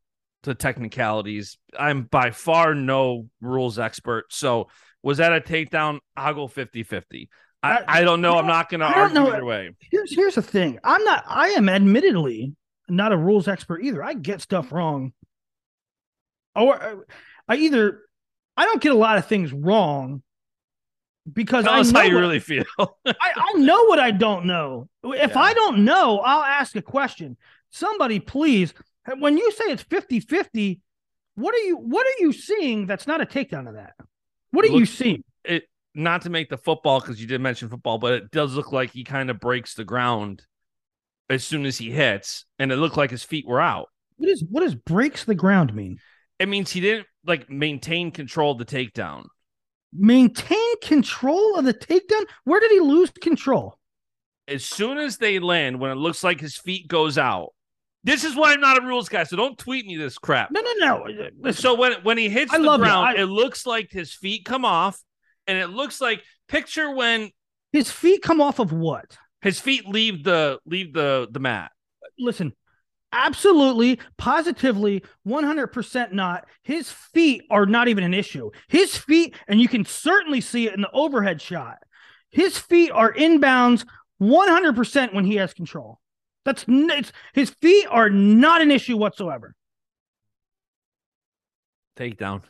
the 0.43 0.53
technicalities. 0.55 1.57
I'm 1.78 2.03
by 2.03 2.32
far 2.32 2.76
no 2.76 3.28
rules 3.41 3.80
expert. 3.80 4.26
So 4.32 4.68
was 5.03 5.18
that 5.18 5.34
a 5.34 5.41
takedown? 5.41 5.99
I'll 6.15 6.34
go 6.34 6.47
50-50. 6.47 7.28
I, 7.63 7.72
I- 7.78 7.84
I 7.88 8.01
don't 8.03 8.22
know. 8.22 8.36
I 8.36 8.39
I'm 8.39 8.47
not 8.47 8.70
gonna 8.70 8.86
I 8.86 8.89
don't 8.93 8.99
argue 9.01 9.15
know. 9.20 9.28
either 9.32 9.45
way. 9.45 9.72
here's 9.91 10.13
here's 10.15 10.36
the 10.36 10.41
thing. 10.41 10.80
I'm 10.84 11.03
not. 11.03 11.24
I 11.28 11.49
am 11.49 11.68
admittedly 11.70 12.53
not 12.88 13.11
a 13.11 13.18
rules 13.18 13.47
expert 13.47 13.84
either. 13.84 14.03
I 14.03 14.13
get 14.13 14.41
stuff 14.41 14.72
wrong, 14.72 15.11
or 16.55 16.82
uh, 16.82 16.95
I 17.47 17.55
either 17.55 18.01
I 18.55 18.65
don't 18.65 18.82
get 18.82 18.91
a 18.91 18.95
lot 18.97 19.18
of 19.18 19.26
things 19.28 19.51
wrong 19.53 20.22
because 21.32 21.66
Tell 21.66 21.74
I 21.74 21.82
know 21.82 21.92
how 22.00 22.02
you 22.06 22.16
what- 22.16 22.22
really 22.22 22.40
feel. 22.40 22.64
I, 22.80 23.14
I 23.36 23.54
know 23.58 23.84
what 23.86 24.00
I 24.00 24.12
don't 24.12 24.46
know. 24.46 24.88
If 25.04 25.32
Yeah. 25.32 25.40
I 25.40 25.54
don't 25.54 25.86
know, 25.86 26.20
I'll 26.20 26.44
ask 26.44 26.76
a 26.76 26.82
question. 26.82 27.38
Somebody, 27.70 28.20
please. 28.20 28.74
When 29.20 29.38
you 29.38 29.52
say 29.52 29.66
it's 29.66 29.84
50-50, 29.84 30.80
what 31.36 31.54
are 31.56 31.60
you 31.60 31.78
what 31.78 32.06
are 32.06 32.20
you 32.20 32.34
seeing 32.34 32.88
that's 32.88 33.08
not 33.08 33.22
a 33.22 33.26
takedown 33.26 33.68
of 33.68 33.76
that? 33.76 33.94
What 34.52 34.66
are 34.66 34.70
you 34.70 34.86
seeing? 34.86 35.24
it 35.44 35.64
not 35.94 36.24
to 36.24 36.30
make 36.30 36.50
the 36.50 36.58
football 36.58 37.00
because 37.00 37.20
you 37.22 37.28
did 37.28 37.42
mention 37.42 37.70
football, 37.70 37.98
but 38.00 38.14
it 38.14 38.32
does 38.32 38.56
look 38.56 38.72
like 38.72 38.92
he 38.92 39.04
kind 39.04 39.30
of 39.30 39.40
breaks 39.40 39.74
the 39.76 39.84
ground 39.86 40.44
as 41.30 41.44
soon 41.44 41.66
as 41.66 41.78
he 41.78 41.92
hits, 41.92 42.46
and 42.60 42.72
it 42.72 42.78
looked 42.78 42.98
like 42.98 43.12
his 43.12 43.24
feet 43.24 43.46
were 43.48 43.60
out. 43.62 43.88
What 44.18 44.30
is 44.30 44.44
what 44.50 44.62
does 44.62 44.76
breaks 44.76 45.24
the 45.26 45.36
ground 45.36 45.74
mean? 45.74 46.00
It 46.40 46.48
means 46.50 46.72
he 46.72 46.82
didn't 46.82 47.08
like 47.26 47.50
maintain 47.50 48.12
control 48.12 48.52
of 48.54 48.58
the 48.58 48.66
takedown. 48.66 49.26
Maintain 49.94 50.80
control 50.82 51.56
of 51.58 51.66
the 51.66 51.74
takedown? 51.74 52.26
Where 52.44 52.60
did 52.60 52.72
he 52.72 52.80
lose 52.80 53.10
control? 53.12 53.78
As 54.48 54.64
soon 54.64 54.98
as 54.98 55.18
they 55.18 55.40
land, 55.40 55.80
when 55.80 55.92
it 55.92 55.96
looks 55.96 56.24
like 56.24 56.40
his 56.40 56.58
feet 56.58 56.88
goes 56.88 57.18
out. 57.18 57.50
This 58.04 58.24
is 58.24 58.36
why 58.36 58.54
I'm 58.54 58.62
not 58.62 58.82
a 58.82 58.86
rules 58.86 59.10
guy, 59.10 59.24
so 59.24 59.36
don't 59.36 59.58
tweet 59.58 59.86
me 59.86 59.98
this 59.98 60.18
crap. 60.18 60.50
No, 60.52 60.62
no, 60.62 60.74
no. 60.80 61.08
Listen, 61.42 61.62
So 61.62 61.74
when 61.74 61.94
when 62.04 62.18
he 62.18 62.30
hits 62.30 62.54
I 62.54 62.58
the 62.60 62.78
ground, 62.78 63.18
I- 63.18 63.22
it 63.22 63.26
looks 63.26 63.66
like 63.66 63.92
his 63.92 64.14
feet 64.14 64.46
come 64.46 64.64
off, 64.64 65.02
and 65.46 65.58
it 65.58 65.68
looks 65.68 66.00
like 66.00 66.24
picture 66.48 66.90
when 66.92 67.32
his 67.74 67.92
feet 67.92 68.22
come 68.22 68.40
off 68.40 68.60
of 68.60 68.72
what? 68.72 69.18
his 69.42 69.60
feet 69.60 69.88
leave 69.88 70.24
the 70.24 70.60
leave 70.66 70.94
the 70.94 71.28
the 71.32 71.40
mat. 71.40 71.72
Listen, 72.18 72.54
absolutely, 73.12 73.99
positively, 74.18 75.03
100% 75.26 76.14
not. 76.14 76.45
His 76.64 76.91
feet 76.91 77.43
are 77.49 77.66
not 77.66 77.88
even 77.88 78.03
an 78.03 78.14
issue. 78.14 78.51
His 78.68 78.95
feet, 78.95 79.36
and 79.47 79.60
you 79.62 79.68
can 79.68 79.86
certainly 79.86 80.41
see 80.41 80.68
it 80.68 80.74
in 80.74 80.82
the 80.82 80.91
overhead 80.91 81.41
shot, 81.41 81.78
his 82.30 82.58
feet 82.58 82.91
are 82.91 83.14
inbounds 83.14 83.86
100% 84.22 85.14
when 85.14 85.26
he 85.26 85.36
has 85.36 85.53
control. 85.53 85.99
That's 86.45 86.66
it's, 86.68 87.12
his 87.34 87.49
feet 87.62 87.88
are 87.89 88.10
not 88.10 88.62
an 88.62 88.72
issue 88.72 88.97
whatsoever. 88.97 89.53
Takedown. 91.97 92.43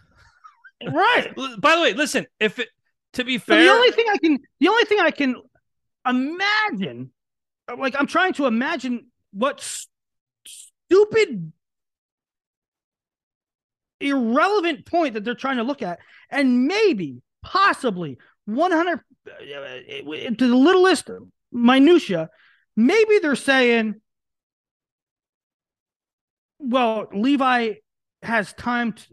Right. 0.85 1.33
By 1.59 1.75
the 1.75 1.81
way, 1.81 1.93
listen, 1.93 2.27
if 2.39 2.59
it 2.59 2.69
to 3.13 3.23
be 3.23 3.37
So 3.37 3.45
fair, 3.45 3.63
the 3.63 3.69
only 3.69 3.91
thing 3.91 4.05
I 4.11 4.17
can, 4.17 4.39
the 4.59 4.67
only 4.67 4.83
thing 4.85 4.99
I 4.99 5.11
can 5.11 5.35
imagine, 6.05 7.11
uh, 7.67 7.75
like 7.77 7.95
I'm 7.97 8.07
trying 8.07 8.33
to 8.33 8.45
imagine 8.45 9.07
what 9.31 9.59
s- 9.59 9.87
stupid, 10.89 11.51
irrelevant 13.99 14.85
point 14.85 15.13
that 15.13 15.23
they're 15.23 15.35
trying 15.35 15.57
to 15.57 15.63
look 15.63 15.81
at, 15.81 15.99
and 16.29 16.65
maybe, 16.65 17.21
possibly, 17.43 18.17
100 18.45 18.99
uh, 18.99 19.31
to 19.31 20.47
the 20.47 20.55
littlest 20.55 21.09
minutia, 21.51 22.29
maybe 22.75 23.19
they're 23.19 23.35
saying, 23.35 23.95
well, 26.59 27.07
Levi 27.13 27.73
has 28.23 28.53
time 28.53 28.93
to. 28.93 29.03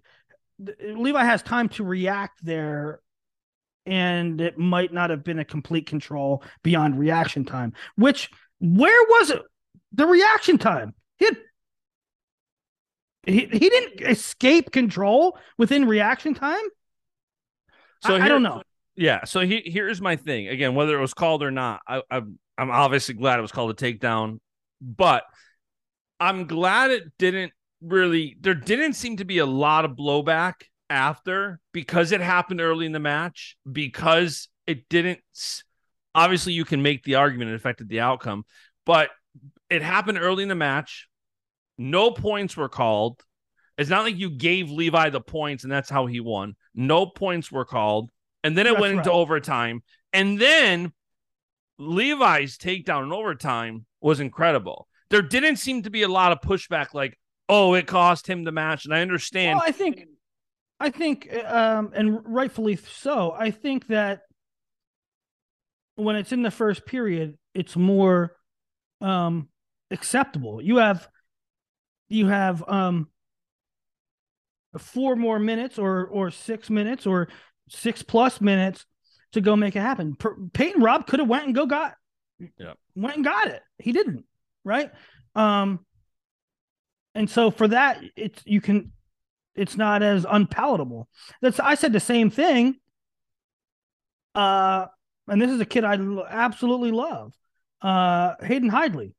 Levi 0.81 1.25
has 1.25 1.43
time 1.43 1.69
to 1.69 1.83
react 1.83 2.39
there 2.45 3.01
and 3.87 4.41
it 4.41 4.59
might 4.59 4.93
not 4.93 5.11
have 5.11 5.25
been 5.25 5.39
a 5.39 5.45
complete 5.45 5.87
control 5.87 6.43
beyond 6.63 6.99
reaction 6.99 7.45
time. 7.45 7.73
Which 7.97 8.31
where 8.61 9.07
was 9.09 9.31
it? 9.31 9.43
The 9.93 10.07
reaction 10.07 10.59
time. 10.59 10.95
He 11.19 11.27
had, 11.27 11.37
he, 13.27 13.47
he 13.51 13.69
didn't 13.71 14.01
escape 14.03 14.71
control 14.71 15.39
within 15.59 15.87
reaction 15.87 16.35
time. 16.35 16.65
So 18.03 18.17
I, 18.17 18.25
I 18.25 18.29
don't 18.29 18.43
know. 18.43 18.63
Yeah. 18.97 19.25
So 19.25 19.41
he, 19.41 19.63
here's 19.65 20.01
my 20.01 20.17
thing. 20.17 20.49
Again, 20.49 20.75
whether 20.75 20.97
it 20.97 21.01
was 21.01 21.15
called 21.15 21.43
or 21.43 21.51
not, 21.51 21.81
I, 21.89 22.03
I'm 22.11 22.39
I'm 22.57 22.71
obviously 22.71 23.15
glad 23.15 23.39
it 23.39 23.43
was 23.43 23.53
called 23.53 23.71
a 23.71 23.75
takedown, 23.75 24.39
but 24.81 25.25
I'm 26.21 26.47
glad 26.47 26.91
it 26.91 27.05
didn't 27.19 27.53
really. 27.81 28.37
There 28.41 28.55
didn't 28.55 28.95
seem 28.95 29.17
to 29.17 29.25
be 29.25 29.39
a 29.39 29.47
lot 29.47 29.85
of 29.85 29.93
blowback 29.93 30.55
after 30.89 31.61
because 31.73 32.13
it 32.13 32.21
happened 32.21 32.61
early 32.61 32.87
in 32.87 32.93
the 32.93 33.01
match 33.01 33.57
because 33.71 34.49
it 34.67 34.89
didn't. 34.89 35.21
Obviously, 36.15 36.53
you 36.53 36.65
can 36.65 36.83
make 36.83 37.03
the 37.03 37.17
argument 37.17 37.51
it 37.51 37.55
affected 37.55 37.89
the 37.89 38.01
outcome, 38.01 38.45
but 38.87 39.11
it 39.69 39.83
happened 39.83 40.19
early 40.21 40.43
in 40.45 40.49
the 40.49 40.55
match. 40.55 41.09
No 41.79 42.11
points 42.11 42.57
were 42.57 42.69
called. 42.69 43.23
It's 43.77 43.91
not 43.91 44.05
like 44.05 44.17
you 44.17 44.31
gave 44.31 44.71
Levi 44.71 45.11
the 45.11 45.21
points 45.21 45.65
and 45.65 45.73
that's 45.73 45.91
how 45.91 46.07
he 46.07 46.21
won. 46.21 46.55
No 46.75 47.07
points 47.07 47.51
were 47.51 47.65
called. 47.65 48.11
And 48.45 48.57
then 48.57 48.67
it 48.67 48.71
That's 48.71 48.81
went 48.81 48.99
into 48.99 49.11
right. 49.11 49.17
overtime. 49.17 49.83
And 50.13 50.39
then 50.39 50.93
Levi's 51.79 52.57
takedown 52.59 53.05
in 53.05 53.13
overtime 53.13 53.87
was 54.01 54.21
incredible. 54.21 54.87
There 55.11 55.23
didn't 55.23 55.57
seem 55.57 55.83
to 55.83 55.91
be 55.91 56.03
a 56.03 56.09
lot 56.09 56.33
of 56.33 56.41
pushback 56.41 56.95
like, 56.95 57.19
oh, 57.49 57.75
it 57.75 57.87
cost 57.87 58.29
him 58.29 58.45
the 58.45 58.53
match. 58.53 58.85
And 58.85 58.95
I 58.95 59.01
understand. 59.01 59.59
Well, 59.59 59.69
I 59.69 59.73
think, 59.73 60.05
I 60.79 60.91
think, 60.91 61.35
um, 61.47 61.93
and 61.95 62.21
rightfully 62.25 62.77
so. 62.77 63.33
I 63.33 63.51
think 63.51 63.89
that 63.89 64.21
when 65.97 66.17
it's 66.17 66.33
in 66.33 66.43
the 66.43 66.51
first 66.51 66.87
period, 66.87 67.39
it's 67.55 67.77
more 67.77 68.37
um, 69.01 69.49
acceptable. 69.91 70.63
You 70.63 70.77
have, 70.77 71.09
you 72.09 72.27
have 72.29 72.63
um, 72.69 73.09
four 74.79 75.17
more 75.17 75.39
minutes, 75.39 75.79
or 75.79 76.07
or 76.07 76.31
six 76.31 76.71
minutes, 76.71 77.07
or 77.07 77.29
six 77.69 78.03
plus 78.03 78.41
minutes 78.41 78.85
to 79.33 79.41
go 79.41 79.57
make 79.57 79.75
it 79.77 79.81
happen. 79.81 80.15
Per- 80.17 80.37
Peyton 80.53 80.83
Robb 80.83 81.07
could 81.07 81.21
have 81.21 81.29
went 81.29 81.47
and 81.47 81.55
go 81.55 81.67
got, 81.67 81.95
Yeah. 82.59 82.75
went 82.95 83.17
and 83.17 83.25
got 83.25 83.49
it. 83.49 83.63
He 83.79 83.93
didn't, 83.93 84.25
right? 84.65 84.91
Um, 85.35 85.85
and 87.15 87.29
so 87.29 87.51
for 87.51 87.69
that, 87.69 88.01
it's 88.17 88.43
you 88.45 88.61
can 88.61 88.93
it's 89.55 89.77
not 89.77 90.03
as 90.03 90.27
unpalatable. 90.29 91.09
That's 91.41 91.61
I 91.61 91.75
said 91.75 91.93
the 91.93 92.01
same 92.01 92.31
thing. 92.31 92.77
Uh, 94.35 94.87
and 95.29 95.41
this 95.41 95.51
is 95.51 95.61
a 95.61 95.65
kid 95.65 95.85
I 95.85 95.95
l- 95.97 96.27
absolutely 96.29 96.91
love. 96.91 97.33
Uh, 97.81 98.35
Hayden 98.43 98.71
Hidlay. 98.71 99.13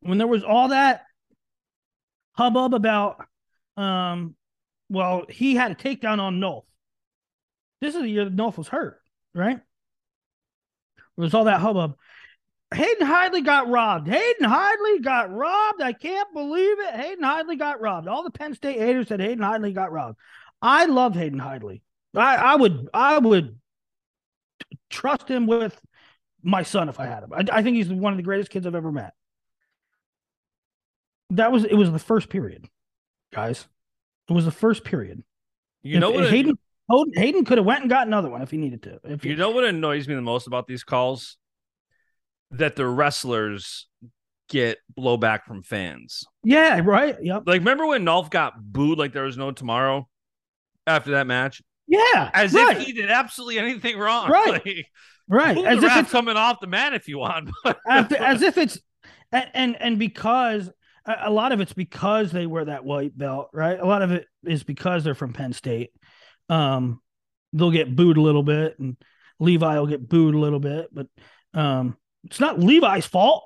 When 0.00 0.16
there 0.16 0.26
was 0.26 0.44
all 0.44 0.68
that 0.68 1.02
hubbub 2.32 2.74
about 2.74 3.26
Um, 3.76 4.36
well, 4.88 5.24
he 5.28 5.54
had 5.54 5.72
a 5.72 5.74
takedown 5.74 6.18
on 6.18 6.40
Nolf. 6.40 6.64
This 7.80 7.94
is 7.94 8.02
the 8.02 8.08
year 8.08 8.24
that 8.24 8.36
Nolf 8.36 8.58
was 8.58 8.68
hurt, 8.68 9.00
right? 9.34 9.60
There 10.96 11.24
was 11.24 11.34
all 11.34 11.44
that 11.44 11.60
hubbub. 11.60 11.96
Hayden 12.74 13.06
Hidlay 13.06 13.44
got 13.44 13.68
robbed. 13.68 14.08
Hayden 14.08 14.48
Hidlay 14.48 15.02
got 15.02 15.32
robbed. 15.32 15.82
I 15.82 15.92
can't 15.92 16.32
believe 16.32 16.78
it. 16.78 16.94
Hayden 16.94 17.24
Hidlay 17.24 17.58
got 17.58 17.80
robbed. 17.80 18.06
All 18.06 18.22
the 18.22 18.30
Penn 18.30 18.54
State 18.54 18.78
haters 18.78 19.08
said 19.08 19.20
Hayden 19.20 19.44
Hidlay 19.44 19.74
got 19.74 19.92
robbed. 19.92 20.18
I 20.62 20.86
love 20.86 21.14
Hayden 21.14 21.40
Hidlay. 21.40 21.80
I, 22.14 22.36
I 22.36 22.56
would 22.56 22.88
I 22.92 23.18
would 23.18 23.58
trust 24.88 25.28
him 25.28 25.46
with 25.46 25.80
my 26.42 26.62
son 26.62 26.88
if 26.88 27.00
I 27.00 27.06
had 27.06 27.22
him. 27.22 27.32
I, 27.32 27.44
I 27.52 27.62
think 27.62 27.76
he's 27.76 27.88
one 27.88 28.12
of 28.12 28.16
the 28.16 28.22
greatest 28.22 28.50
kids 28.50 28.66
I've 28.66 28.74
ever 28.74 28.92
met. 28.92 29.14
That 31.30 31.52
was 31.52 31.64
it 31.64 31.74
was 31.74 31.92
the 31.92 31.98
first 31.98 32.28
period, 32.28 32.68
guys. 33.32 33.66
It 34.28 34.32
was 34.32 34.44
the 34.44 34.50
first 34.50 34.84
period. 34.84 35.22
You 35.82 36.00
know 36.00 36.10
what? 36.10 36.24
if 36.24 36.30
Hayden 36.30 36.58
Hayden 37.14 37.44
could 37.44 37.58
have 37.58 37.66
went 37.66 37.82
and 37.82 37.90
got 37.90 38.06
another 38.06 38.28
one 38.28 38.42
if 38.42 38.50
he 38.50 38.56
needed 38.56 38.82
to. 38.82 39.00
If 39.04 39.24
You 39.24 39.36
know 39.36 39.50
what 39.50 39.64
annoys 39.64 40.08
me 40.08 40.14
the 40.14 40.22
most 40.22 40.46
about 40.46 40.66
these 40.66 40.84
calls? 40.84 41.36
That 42.52 42.74
the 42.74 42.86
wrestlers 42.86 43.86
get 44.48 44.78
blowback 44.98 45.44
from 45.44 45.62
fans. 45.62 46.24
yeah, 46.42 46.80
right. 46.84 47.16
Yep. 47.22 47.44
Like, 47.46 47.60
remember 47.60 47.86
when 47.86 48.04
Nolf 48.04 48.28
got 48.28 48.54
booed 48.60 48.98
like 48.98 49.12
there 49.12 49.22
was 49.22 49.36
no 49.36 49.52
tomorrow 49.52 50.08
after 50.86 51.12
that 51.12 51.28
match? 51.28 51.62
Yeah. 51.86 52.30
As 52.34 52.52
right. 52.52 52.76
if 52.76 52.84
he 52.84 52.92
did 52.92 53.10
absolutely 53.10 53.58
anything 53.58 53.98
wrong. 53.98 54.28
Right. 54.28 54.62
Like, 54.66 54.86
right. 55.28 55.64
As 55.64 55.80
if 55.80 55.96
it's 55.96 56.10
coming 56.10 56.36
off 56.36 56.58
the 56.58 56.66
mat 56.66 56.92
if 56.92 57.06
you 57.06 57.18
want. 57.18 57.50
as, 57.88 58.10
as 58.10 58.42
if 58.42 58.58
it's 58.58 58.80
and 59.30 59.48
and, 59.54 59.80
and 59.80 59.96
because 59.96 60.68
a 61.06 61.30
lot 61.30 61.52
of 61.52 61.60
it's 61.60 61.72
because 61.72 62.32
they 62.32 62.46
wear 62.46 62.66
that 62.66 62.84
white 62.84 63.16
belt, 63.16 63.48
right? 63.52 63.78
A 63.78 63.86
lot 63.86 64.02
of 64.02 64.10
it 64.12 64.26
is 64.44 64.62
because 64.62 65.04
they're 65.04 65.14
from 65.14 65.32
Penn 65.32 65.52
State. 65.52 65.90
Um, 66.48 67.00
they'll 67.52 67.70
get 67.70 67.94
booed 67.94 68.16
a 68.16 68.22
little 68.22 68.42
bit, 68.42 68.78
and 68.78 68.96
Levi 69.38 69.78
will 69.78 69.86
get 69.86 70.08
booed 70.08 70.34
a 70.34 70.38
little 70.38 70.60
bit, 70.60 70.88
but 70.92 71.06
um, 71.54 71.96
it's 72.24 72.40
not 72.40 72.60
Levi's 72.60 73.06
fault. 73.06 73.44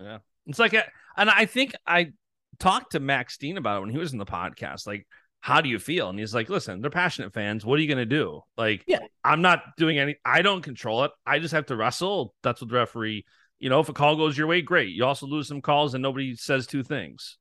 Yeah, 0.00 0.18
it's 0.46 0.58
like, 0.58 0.72
a, 0.72 0.84
and 1.16 1.28
I 1.28 1.46
think 1.46 1.74
I 1.86 2.12
talked 2.58 2.92
to 2.92 3.00
Max 3.00 3.36
Dean 3.38 3.56
about 3.56 3.78
it 3.78 3.80
when 3.80 3.90
he 3.90 3.98
was 3.98 4.12
in 4.12 4.18
the 4.18 4.26
podcast. 4.26 4.86
Like, 4.86 5.06
how 5.40 5.60
do 5.60 5.68
you 5.68 5.78
feel? 5.78 6.08
And 6.08 6.18
he's 6.18 6.34
like, 6.34 6.48
listen, 6.50 6.80
they're 6.80 6.90
passionate 6.90 7.32
fans. 7.32 7.64
What 7.64 7.78
are 7.78 7.82
you 7.82 7.88
going 7.88 7.98
to 7.98 8.04
do? 8.06 8.42
Like, 8.56 8.84
Yeah. 8.86 8.98
I'm 9.24 9.42
not 9.42 9.62
doing 9.76 9.98
any, 9.98 10.16
I 10.24 10.42
don't 10.42 10.62
control 10.62 11.04
it. 11.04 11.12
I 11.26 11.38
just 11.38 11.54
have 11.54 11.66
to 11.66 11.76
wrestle. 11.76 12.34
That's 12.42 12.60
what 12.60 12.68
the 12.68 12.76
referee, 12.76 13.24
you 13.60 13.68
know, 13.68 13.78
if 13.80 13.88
a 13.88 13.92
call 13.92 14.16
goes 14.16 14.36
your 14.36 14.46
way, 14.46 14.62
great. 14.62 14.88
You 14.88 15.04
also 15.04 15.26
lose 15.26 15.46
some 15.46 15.60
calls 15.60 15.94
and 15.94 16.02
nobody 16.02 16.34
says 16.34 16.66
two 16.66 16.82
things. 16.82 17.36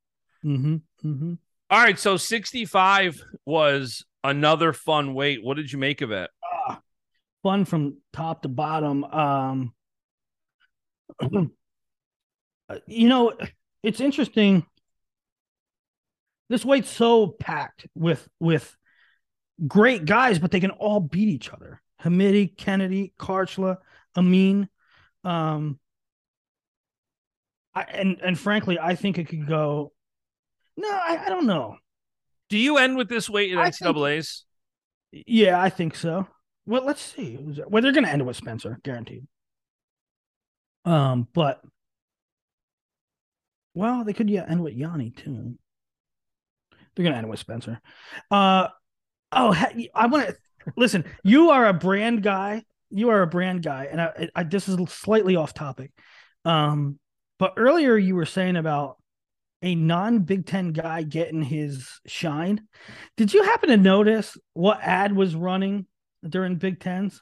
Mm-hmm. 0.45 0.75
Mm-hmm. 1.05 1.33
All 1.69 1.79
right. 1.79 1.97
So 1.97 2.17
65 2.17 3.23
was 3.45 4.05
another 4.23 4.73
fun 4.73 5.13
weight. 5.13 5.43
What 5.43 5.57
did 5.57 5.71
you 5.71 5.79
make 5.79 6.01
of 6.01 6.11
it? 6.11 6.29
Fun 7.41 7.63
from 7.63 7.97
top 8.11 8.41
to 8.41 8.49
bottom. 8.49 9.05
Um, 9.05 9.73
you 12.85 13.07
know, 13.07 13.33
it's 13.81 14.01
interesting. 14.01 14.65
This 16.49 16.65
weight's 16.65 16.89
so 16.89 17.27
packed 17.27 17.87
with 17.95 18.27
with 18.39 18.75
great 19.65 20.03
guys, 20.05 20.37
but 20.37 20.51
they 20.51 20.59
can 20.59 20.71
all 20.71 20.99
beat 20.99 21.29
each 21.29 21.49
other. 21.49 21.81
Hamiti, 22.03 22.57
Kennedy, 22.57 23.13
Kharchla, 23.17 23.77
Amine. 24.15 24.67
Um, 25.23 25.79
I, 27.75 27.81
and 27.83 28.19
and 28.21 28.39
frankly, 28.39 28.77
I 28.79 28.95
think 28.95 29.17
it 29.17 29.27
could 29.27 29.47
go. 29.47 29.91
No, 30.77 30.89
I, 30.89 31.23
I 31.25 31.29
don't 31.29 31.45
know. 31.45 31.77
Do 32.49 32.57
you 32.57 32.77
end 32.77 32.97
with 32.97 33.09
this 33.09 33.29
weight 33.29 33.51
in 33.51 33.57
I 33.57 33.71
think- 33.71 33.95
NCAA's? 33.95 34.45
Yeah, 35.11 35.59
I 35.59 35.69
think 35.69 35.95
so. 35.95 36.27
Well, 36.65 36.85
let's 36.85 37.01
see. 37.01 37.37
Well, 37.67 37.81
they're 37.81 37.91
going 37.91 38.03
to 38.03 38.11
end 38.11 38.21
it 38.21 38.25
with 38.25 38.35
Spencer, 38.37 38.79
guaranteed. 38.83 39.25
Um, 40.85 41.27
but 41.33 41.61
well, 43.73 44.03
they 44.03 44.13
could 44.13 44.29
yeah 44.29 44.45
end 44.47 44.61
with 44.61 44.77
Yianni 44.77 45.15
too. 45.15 45.57
They're 46.95 47.03
going 47.03 47.13
to 47.13 47.17
end 47.17 47.29
with 47.29 47.39
Spencer. 47.39 47.79
Uh, 48.29 48.67
oh, 49.31 49.71
I 49.95 50.07
want 50.07 50.27
to 50.27 50.35
listen. 50.75 51.05
You 51.23 51.49
are 51.51 51.67
a 51.67 51.73
brand 51.73 52.23
guy. 52.23 52.63
You 52.89 53.09
are 53.09 53.21
a 53.21 53.27
brand 53.27 53.63
guy, 53.63 53.87
and 53.91 54.01
I, 54.01 54.29
I 54.35 54.43
this 54.43 54.67
is 54.67 54.77
slightly 54.91 55.35
off 55.35 55.53
topic. 55.53 55.91
Um, 56.45 56.99
but 57.39 57.53
earlier 57.57 57.97
you 57.97 58.15
were 58.15 58.25
saying 58.25 58.57
about 58.57 58.97
a 59.61 59.75
non 59.75 60.19
Big 60.19 60.45
Ten 60.45 60.71
guy 60.71 61.03
getting 61.03 61.41
his 61.41 61.87
shine. 62.05 62.67
Did 63.17 63.33
you 63.33 63.43
happen 63.43 63.69
to 63.69 63.77
notice 63.77 64.37
what 64.53 64.79
ad 64.81 65.15
was 65.15 65.35
running 65.35 65.87
during 66.27 66.55
Big 66.55 66.79
Tens? 66.79 67.21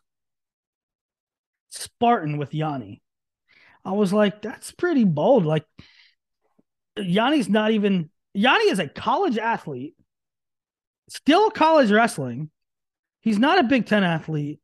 Spartan 1.69 2.37
with 2.37 2.51
Yianni. 2.51 3.01
I 3.85 3.91
was 3.91 4.11
like, 4.11 4.41
that's 4.41 4.71
pretty 4.71 5.03
bold. 5.03 5.45
Like, 5.45 5.65
Yianni's 6.97 7.49
not 7.49 7.71
even, 7.71 8.09
Yianni 8.35 8.71
is 8.71 8.79
a 8.79 8.87
college 8.87 9.37
athlete, 9.37 9.95
still 11.09 11.49
college 11.49 11.91
wrestling. 11.91 12.49
He's 13.21 13.39
not 13.39 13.59
a 13.59 13.63
Big 13.63 13.85
Ten 13.85 14.03
athlete. 14.03 14.59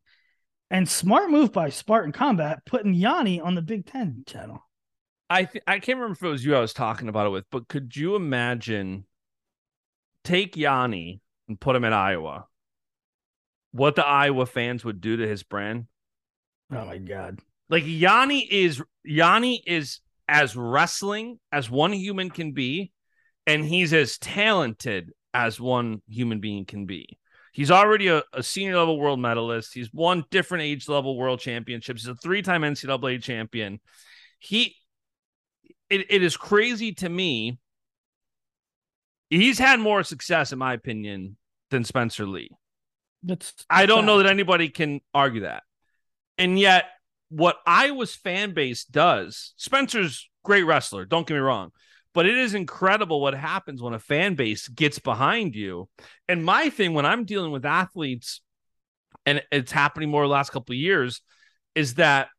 And 0.69 0.89
smart 0.89 1.29
move 1.29 1.53
by 1.53 1.69
Spartan 1.69 2.11
Combat 2.11 2.65
putting 2.65 2.95
Yianni 2.95 3.43
on 3.43 3.53
the 3.53 3.61
Big 3.61 3.85
Ten 3.85 4.23
channel. 4.25 4.62
I 5.33 5.45
th- 5.45 5.63
I 5.65 5.79
can't 5.79 5.97
remember 5.97 6.13
if 6.13 6.23
it 6.23 6.27
was 6.27 6.45
you 6.45 6.55
I 6.55 6.59
was 6.59 6.73
talking 6.73 7.09
about 7.09 7.25
it 7.25 7.31
with, 7.31 7.45
but 7.49 7.67
could 7.67 7.95
you 7.95 8.15
imagine 8.15 9.05
take 10.23 10.53
Yianni 10.53 11.21
and 11.47 11.59
put 11.59 11.75
him 11.75 11.83
in 11.83 11.91
Iowa? 11.91 12.45
What 13.71 13.95
the 13.95 14.05
Iowa 14.05 14.45
fans 14.45 14.85
would 14.85 15.01
do 15.01 15.17
to 15.17 15.27
his 15.27 15.41
brand? 15.41 15.87
Oh 16.71 16.85
my 16.85 16.99
God. 16.99 17.39
Like 17.67 17.83
Yianni 17.83 18.47
is 18.47 18.79
Yianni 19.07 19.61
is 19.65 20.01
as 20.27 20.55
wrestling 20.55 21.39
as 21.51 21.67
one 21.67 21.93
human 21.93 22.29
can 22.29 22.51
be, 22.51 22.91
and 23.47 23.65
he's 23.65 23.91
as 23.91 24.19
talented 24.19 25.13
as 25.33 25.59
one 25.59 26.03
human 26.07 26.41
being 26.41 26.65
can 26.65 26.85
be. 26.85 27.17
He's 27.53 27.71
already 27.71 28.07
a, 28.07 28.21
a 28.33 28.43
senior 28.43 28.77
level 28.77 28.99
world 28.99 29.19
medalist. 29.19 29.73
He's 29.73 29.91
won 29.91 30.25
different 30.29 30.61
age 30.61 30.87
level 30.87 31.17
world 31.17 31.39
championships. 31.39 32.03
He's 32.03 32.09
a 32.09 32.15
three 32.15 32.43
time 32.43 32.61
NCAA 32.61 33.19
champion. 33.23 33.79
He, 34.37 34.75
it, 35.93 36.07
it 36.09 36.23
is 36.23 36.35
crazy 36.35 36.91
to 36.93 37.07
me. 37.07 37.59
He's 39.29 39.59
had 39.59 39.79
more 39.79 40.03
success, 40.03 40.51
in 40.51 40.57
my 40.57 40.73
opinion, 40.73 41.37
than 41.69 41.83
Spencer 41.83 42.25
Lee. 42.25 42.49
That's 43.21 43.53
I 43.69 43.85
don't 43.85 44.05
know 44.05 44.17
that 44.17 44.27
anybody 44.27 44.69
can 44.69 45.01
argue 45.13 45.41
that. 45.41 45.63
And 46.37 46.59
yet, 46.59 46.85
what 47.29 47.57
Iowa's 47.65 48.15
fan 48.15 48.53
base 48.53 48.85
does, 48.85 49.53
Spencer's 49.55 50.29
great 50.43 50.63
wrestler, 50.63 51.05
don't 51.05 51.27
get 51.27 51.35
me 51.35 51.39
wrong, 51.39 51.71
but 52.13 52.25
it 52.25 52.37
is 52.37 52.55
incredible 52.55 53.21
what 53.21 53.35
happens 53.35 53.81
when 53.81 53.93
a 53.93 53.99
fan 53.99 54.33
base 54.33 54.67
gets 54.67 54.97
behind 54.97 55.55
you. 55.55 55.89
And 56.27 56.43
my 56.43 56.69
thing 56.69 56.93
when 56.93 57.05
I'm 57.05 57.25
dealing 57.25 57.51
with 57.51 57.65
athletes, 57.65 58.41
and 59.27 59.43
it's 59.51 59.71
happening 59.71 60.09
more 60.09 60.23
the 60.23 60.33
last 60.33 60.49
couple 60.51 60.73
of 60.73 60.79
years, 60.79 61.21
is 61.75 61.95
that 61.95 62.29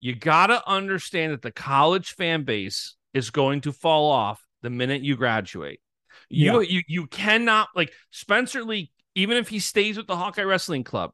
you 0.00 0.14
got 0.14 0.48
to 0.48 0.68
understand 0.68 1.32
that 1.32 1.42
the 1.42 1.50
college 1.52 2.14
fan 2.14 2.42
base 2.42 2.96
is 3.14 3.30
going 3.30 3.62
to 3.62 3.72
fall 3.72 4.10
off 4.10 4.44
the 4.62 4.70
minute 4.70 5.02
you 5.02 5.16
graduate. 5.16 5.80
You, 6.28 6.60
you 6.60 6.82
you 6.86 7.06
cannot 7.06 7.68
like 7.74 7.92
Spencer 8.10 8.62
Lee, 8.64 8.90
even 9.14 9.36
if 9.36 9.48
he 9.48 9.58
stays 9.58 9.96
with 9.96 10.06
the 10.06 10.16
Hawkeye 10.16 10.42
Wrestling 10.42 10.84
Club, 10.84 11.12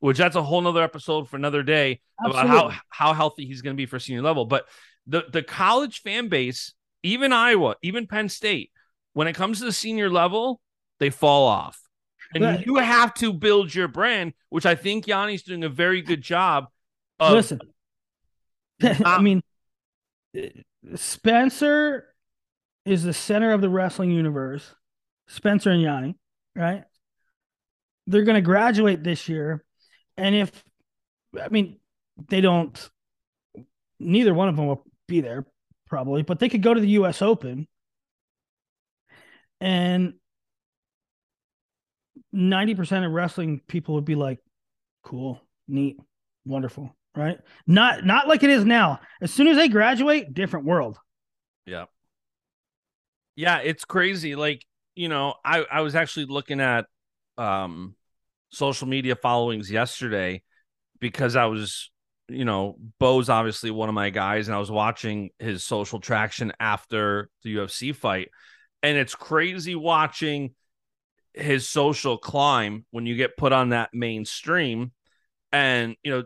which 0.00 0.18
that's 0.18 0.36
a 0.36 0.42
whole 0.42 0.60
nother 0.60 0.82
episode 0.82 1.28
for 1.28 1.36
another 1.36 1.62
day 1.62 2.00
about 2.24 2.46
how 2.48 2.72
how 2.88 3.12
healthy 3.12 3.46
he's 3.46 3.62
going 3.62 3.74
to 3.74 3.80
be 3.80 3.86
for 3.86 3.98
senior 3.98 4.22
level. 4.22 4.44
But 4.44 4.66
the 5.06 5.24
the 5.30 5.42
college 5.42 6.02
fan 6.02 6.28
base, 6.28 6.74
even 7.02 7.32
Iowa, 7.32 7.76
even 7.82 8.06
Penn 8.06 8.28
State, 8.28 8.70
when 9.12 9.28
it 9.28 9.34
comes 9.34 9.58
to 9.58 9.64
the 9.64 9.72
senior 9.72 10.10
level, 10.10 10.60
they 10.98 11.10
fall 11.10 11.46
off. 11.46 11.80
And 12.34 12.44
Right. 12.44 12.64
you 12.64 12.76
have 12.76 13.12
to 13.14 13.32
build 13.32 13.74
your 13.74 13.88
brand, 13.88 14.34
which 14.50 14.66
I 14.66 14.76
think 14.76 15.06
Yianni's 15.06 15.42
doing 15.42 15.64
a 15.64 15.68
very 15.68 16.00
good 16.02 16.22
job 16.22 16.66
of 17.18 17.32
Listen, 17.32 17.60
I 18.82 19.20
mean, 19.20 19.42
Spencer 20.94 22.06
is 22.84 23.02
the 23.02 23.12
center 23.12 23.52
of 23.52 23.60
the 23.60 23.68
wrestling 23.68 24.10
universe. 24.10 24.74
Spencer 25.28 25.70
and 25.70 25.84
Yianni, 25.84 26.14
right? 26.56 26.84
They're 28.06 28.24
going 28.24 28.36
to 28.36 28.40
graduate 28.40 29.04
this 29.04 29.28
year. 29.28 29.64
And 30.16 30.34
if, 30.34 30.64
I 31.40 31.48
mean, 31.48 31.78
they 32.28 32.40
don't, 32.40 32.90
neither 33.98 34.34
one 34.34 34.48
of 34.48 34.56
them 34.56 34.66
will 34.66 34.84
be 35.06 35.20
there 35.20 35.46
probably, 35.86 36.22
but 36.22 36.38
they 36.38 36.48
could 36.48 36.62
go 36.62 36.74
to 36.74 36.80
the 36.80 36.88
US 36.88 37.22
Open 37.22 37.68
and 39.60 40.14
90% 42.34 43.06
of 43.06 43.12
wrestling 43.12 43.60
people 43.66 43.94
would 43.96 44.04
be 44.04 44.14
like, 44.14 44.38
cool, 45.02 45.40
neat, 45.68 45.98
wonderful, 46.44 46.94
right? 47.16 47.38
Not 47.66 48.04
not 48.04 48.28
like 48.28 48.42
it 48.42 48.50
is 48.50 48.64
now. 48.64 49.00
As 49.20 49.32
soon 49.32 49.48
as 49.48 49.56
they 49.56 49.68
graduate, 49.68 50.32
different 50.32 50.66
world. 50.66 50.98
Yeah. 51.66 51.86
Yeah, 53.36 53.58
it's 53.58 53.84
crazy. 53.84 54.34
Like, 54.34 54.64
you 54.94 55.08
know, 55.08 55.34
I 55.44 55.64
I 55.70 55.80
was 55.80 55.94
actually 55.94 56.26
looking 56.26 56.60
at 56.60 56.86
um 57.38 57.94
social 58.50 58.88
media 58.88 59.16
followings 59.16 59.70
yesterday 59.70 60.42
because 61.00 61.36
I 61.36 61.46
was, 61.46 61.90
you 62.28 62.44
know, 62.44 62.76
Bo's 62.98 63.28
obviously 63.28 63.70
one 63.70 63.88
of 63.88 63.94
my 63.94 64.10
guys, 64.10 64.48
and 64.48 64.54
I 64.54 64.58
was 64.58 64.70
watching 64.70 65.30
his 65.38 65.64
social 65.64 66.00
traction 66.00 66.52
after 66.60 67.30
the 67.42 67.56
UFC 67.56 67.94
fight. 67.94 68.28
And 68.82 68.96
it's 68.96 69.14
crazy 69.14 69.74
watching 69.74 70.54
his 71.34 71.68
social 71.68 72.18
climb 72.18 72.84
when 72.90 73.06
you 73.06 73.16
get 73.16 73.36
put 73.36 73.52
on 73.52 73.70
that 73.70 73.90
mainstream. 73.92 74.92
And, 75.52 75.96
you 76.02 76.12
know, 76.12 76.24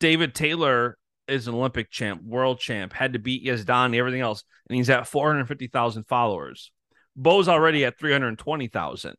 David 0.00 0.34
Taylor 0.34 0.98
is 1.28 1.46
an 1.46 1.54
Olympic 1.54 1.90
champ, 1.90 2.22
world 2.24 2.58
champ, 2.58 2.92
had 2.92 3.12
to 3.12 3.18
beat 3.20 3.44
Yazdani, 3.44 3.96
everything 3.96 4.20
else, 4.20 4.42
and 4.68 4.76
he's 4.76 4.90
at 4.90 5.06
450,000 5.06 6.04
followers. 6.08 6.72
Bo's 7.14 7.48
already 7.48 7.84
at 7.84 7.98
320,000 7.98 9.14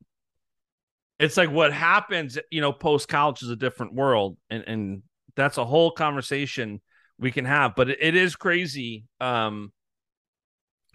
it's 1.22 1.38
like 1.38 1.52
what 1.52 1.72
happens, 1.72 2.38
you 2.50 2.62
know, 2.62 2.74
post 2.74 3.08
college 3.08 3.44
is 3.44 3.50
a 3.50 3.56
different 3.56 3.94
world, 3.94 4.38
and 4.50 4.64
and 4.66 5.04
that's 5.36 5.60
a 5.60 5.66
whole 5.66 5.92
conversation 5.92 6.82
we 7.20 7.32
can 7.32 7.46
have. 7.46 7.76
But 7.76 7.92
it, 7.92 8.00
it 8.02 8.16
is 8.16 8.36
crazy. 8.36 9.06
Um, 9.20 9.72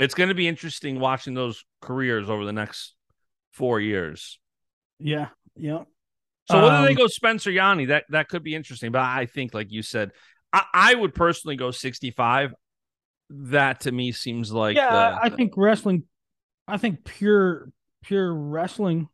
it's 0.01 0.15
going 0.15 0.29
to 0.29 0.35
be 0.35 0.49
interesting 0.49 0.99
watching 0.99 1.35
those 1.35 1.65
careers 1.81 2.29
over 2.29 2.45
the 2.45 2.53
next 2.53 2.95
four 3.53 3.81
years. 3.81 4.41
Yeah, 4.99 5.29
yeah. 5.55 5.85
So 6.49 6.63
whether 6.63 6.83
they 6.83 6.91
Um, 6.93 6.97
go 6.97 7.07
Spencer 7.09 7.51
Yianni, 7.51 7.89
that 7.89 8.05
that 8.11 8.29
could 8.29 8.43
be 8.43 8.55
interesting. 8.55 8.93
But 8.93 9.03
I 9.03 9.27
think, 9.27 9.53
like 9.53 9.73
you 9.73 9.83
said, 9.83 10.13
I, 10.53 10.65
I 10.73 10.95
would 10.95 11.15
personally 11.15 11.57
go 11.57 11.71
sixty 11.71 12.11
five. 12.11 12.55
That 13.31 13.81
to 13.81 13.93
me 13.93 14.13
seems 14.13 14.53
like 14.53 14.77
yeah, 14.77 15.11
the- 15.11 15.25
I 15.25 15.29
think 15.31 15.55
wrestling. 15.57 16.05
I 16.69 16.77
think 16.77 17.05
pure 17.05 17.71
pure 18.03 18.33
wrestling. 18.33 19.09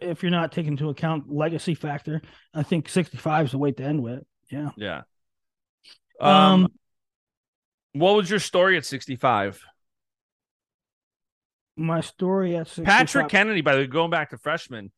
If 0.00 0.22
you're 0.22 0.32
not 0.32 0.50
taking 0.50 0.72
into 0.72 0.88
account 0.88 1.30
legacy 1.30 1.74
factor, 1.74 2.22
I 2.54 2.62
think 2.62 2.88
65 2.88 3.44
is 3.44 3.50
the 3.52 3.58
way 3.58 3.72
to 3.72 3.82
end 3.82 4.02
with. 4.02 4.22
Yeah. 4.50 4.70
yeah. 4.78 5.02
Um, 6.18 6.30
Um, 6.64 6.68
what 7.92 8.16
was 8.16 8.30
your 8.30 8.38
story 8.38 8.78
at 8.78 8.86
sixty 8.86 9.16
five? 9.16 9.62
my 11.76 12.00
story 12.00 12.56
at 12.56 12.68
65, 12.68 12.86
Patrick 12.86 13.28
Kennedy, 13.28 13.60
by 13.60 13.74
the 13.74 13.80
way, 13.80 13.86
going 13.86 14.10
back 14.10 14.30
to 14.30 14.38
freshman, 14.38 14.92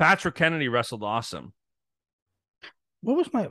Patrick 0.00 0.34
Kennedy 0.34 0.68
wrestled 0.68 1.02
awesome. 1.02 1.52
What 3.02 3.18
was 3.18 3.32
my? 3.32 3.50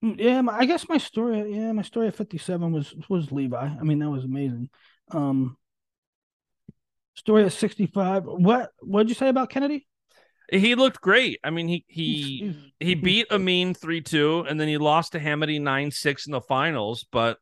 Yeah, 0.00 0.40
my, 0.40 0.58
I 0.58 0.64
guess 0.64 0.88
my 0.88 0.98
story. 0.98 1.52
Yeah, 1.54 1.72
my 1.72 1.82
story 1.82 2.08
at 2.08 2.14
57 2.14 2.72
was 2.72 2.94
was 3.08 3.30
Levi. 3.30 3.56
I 3.68 3.82
mean, 3.82 3.98
that 3.98 4.08
was 4.10 4.24
amazing. 4.24 4.70
Um, 5.10 5.56
story 7.14 7.44
at 7.44 7.52
65. 7.52 8.24
What 8.24 8.70
what 8.80 9.02
did 9.02 9.10
you 9.10 9.14
say 9.14 9.28
about 9.28 9.50
Kennedy? 9.50 9.86
He 10.50 10.74
looked 10.74 11.00
great. 11.02 11.38
I 11.44 11.50
mean, 11.50 11.68
he 11.68 11.84
he 11.88 12.54
he 12.80 12.94
beat 12.94 13.26
Amine 13.30 13.74
three 13.74 14.00
two, 14.00 14.46
and 14.48 14.58
then 14.58 14.68
he 14.68 14.78
lost 14.78 15.12
to 15.12 15.20
Hamiti 15.20 15.60
nine 15.60 15.90
six 15.90 16.26
in 16.26 16.32
the 16.32 16.40
finals. 16.40 17.04
But 17.12 17.38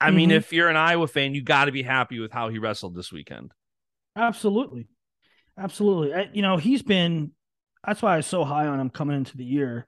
I 0.00 0.12
mean, 0.12 0.30
Mhm. 0.30 0.34
if 0.34 0.52
you're 0.52 0.68
an 0.68 0.76
Iowa 0.76 1.08
fan, 1.08 1.34
you 1.34 1.42
got 1.42 1.66
to 1.66 1.72
be 1.72 1.82
happy 1.82 2.20
with 2.20 2.32
how 2.32 2.48
he 2.48 2.58
wrestled 2.58 2.94
this 2.94 3.12
weekend. 3.12 3.52
Absolutely. 4.16 4.86
Absolutely. 5.58 6.14
I- 6.14 6.30
you 6.32 6.42
know, 6.42 6.56
he's 6.56 6.82
been 6.82 7.32
that's 7.86 8.02
why 8.02 8.14
I 8.14 8.16
was 8.18 8.26
so 8.26 8.44
high 8.44 8.66
on 8.66 8.80
him 8.80 8.90
coming 8.90 9.16
into 9.16 9.36
the 9.36 9.44
year. 9.44 9.86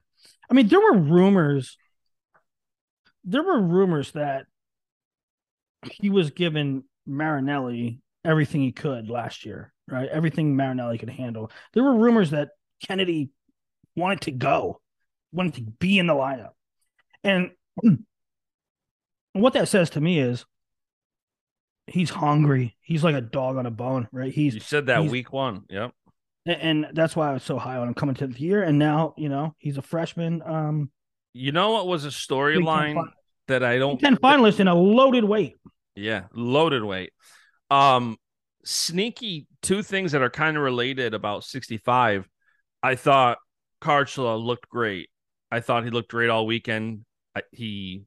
I 0.50 0.54
mean, 0.54 0.68
there 0.68 0.80
were 0.80 0.96
rumors 0.96 1.76
there 3.24 3.42
were 3.42 3.60
rumors 3.60 4.12
that 4.12 4.46
he 6.00 6.10
was 6.10 6.30
given 6.30 6.84
Marinelli 7.06 8.00
everything 8.24 8.60
he 8.60 8.72
could 8.72 9.08
last 9.08 9.44
year, 9.46 9.72
right? 9.88 10.08
Everything 10.08 10.56
Marinelli 10.56 10.98
could 10.98 11.10
handle. 11.10 11.50
There 11.72 11.82
were 11.84 11.94
rumors 11.96 12.30
that 12.30 12.50
Kennedy 12.86 13.30
wanted 13.96 14.22
to 14.22 14.30
go, 14.30 14.80
wanted 15.32 15.54
to 15.54 15.62
be 15.62 15.98
in 15.98 16.06
the 16.06 16.14
lineup. 16.14 16.52
And 17.24 17.50
what 19.32 19.54
that 19.54 19.68
says 19.68 19.90
to 19.90 20.00
me 20.00 20.18
is 20.18 20.44
he's 21.86 22.10
hungry. 22.10 22.76
He's 22.80 23.02
like 23.04 23.14
a 23.14 23.20
dog 23.20 23.56
on 23.56 23.66
a 23.66 23.70
bone, 23.70 24.08
right? 24.12 24.32
He's 24.32 24.54
You 24.54 24.60
said 24.60 24.86
that 24.86 25.04
week 25.04 25.32
one. 25.32 25.64
Yep. 25.68 25.92
and 26.46 26.86
that's 26.92 27.14
why 27.16 27.30
I 27.30 27.32
was 27.34 27.42
so 27.42 27.58
high 27.58 27.76
on 27.76 27.88
him 27.88 27.94
coming 27.94 28.14
to 28.16 28.26
the 28.26 28.38
year. 28.38 28.62
And 28.62 28.78
now, 28.78 29.14
you 29.16 29.28
know, 29.28 29.54
he's 29.58 29.76
a 29.78 29.82
freshman. 29.82 30.42
Um, 30.42 30.90
You 31.34 31.52
know 31.52 31.72
what 31.72 31.86
was 31.86 32.04
a 32.04 32.08
storyline 32.08 33.02
that 33.48 33.62
I 33.62 33.78
don't 33.78 33.98
ten 34.00 34.16
finalist 34.16 34.60
in 34.60 34.68
a 34.68 34.74
loaded 34.74 35.24
weight. 35.24 35.56
Yeah, 35.96 36.24
loaded 36.32 36.82
weight. 36.84 37.12
Um, 37.70 38.16
sneaky 38.64 39.46
two 39.62 39.82
things 39.82 40.12
that 40.12 40.22
are 40.22 40.30
kind 40.30 40.56
of 40.56 40.62
related 40.62 41.14
about 41.14 41.44
65. 41.44 42.28
I 42.82 42.94
thought 42.94 43.38
Kharchla 43.82 44.42
looked 44.42 44.68
great. 44.68 45.08
I 45.50 45.60
thought 45.60 45.84
he 45.84 45.90
looked 45.90 46.10
great 46.10 46.30
all 46.30 46.46
weekend. 46.46 47.04
I, 47.36 47.42
he 47.52 48.04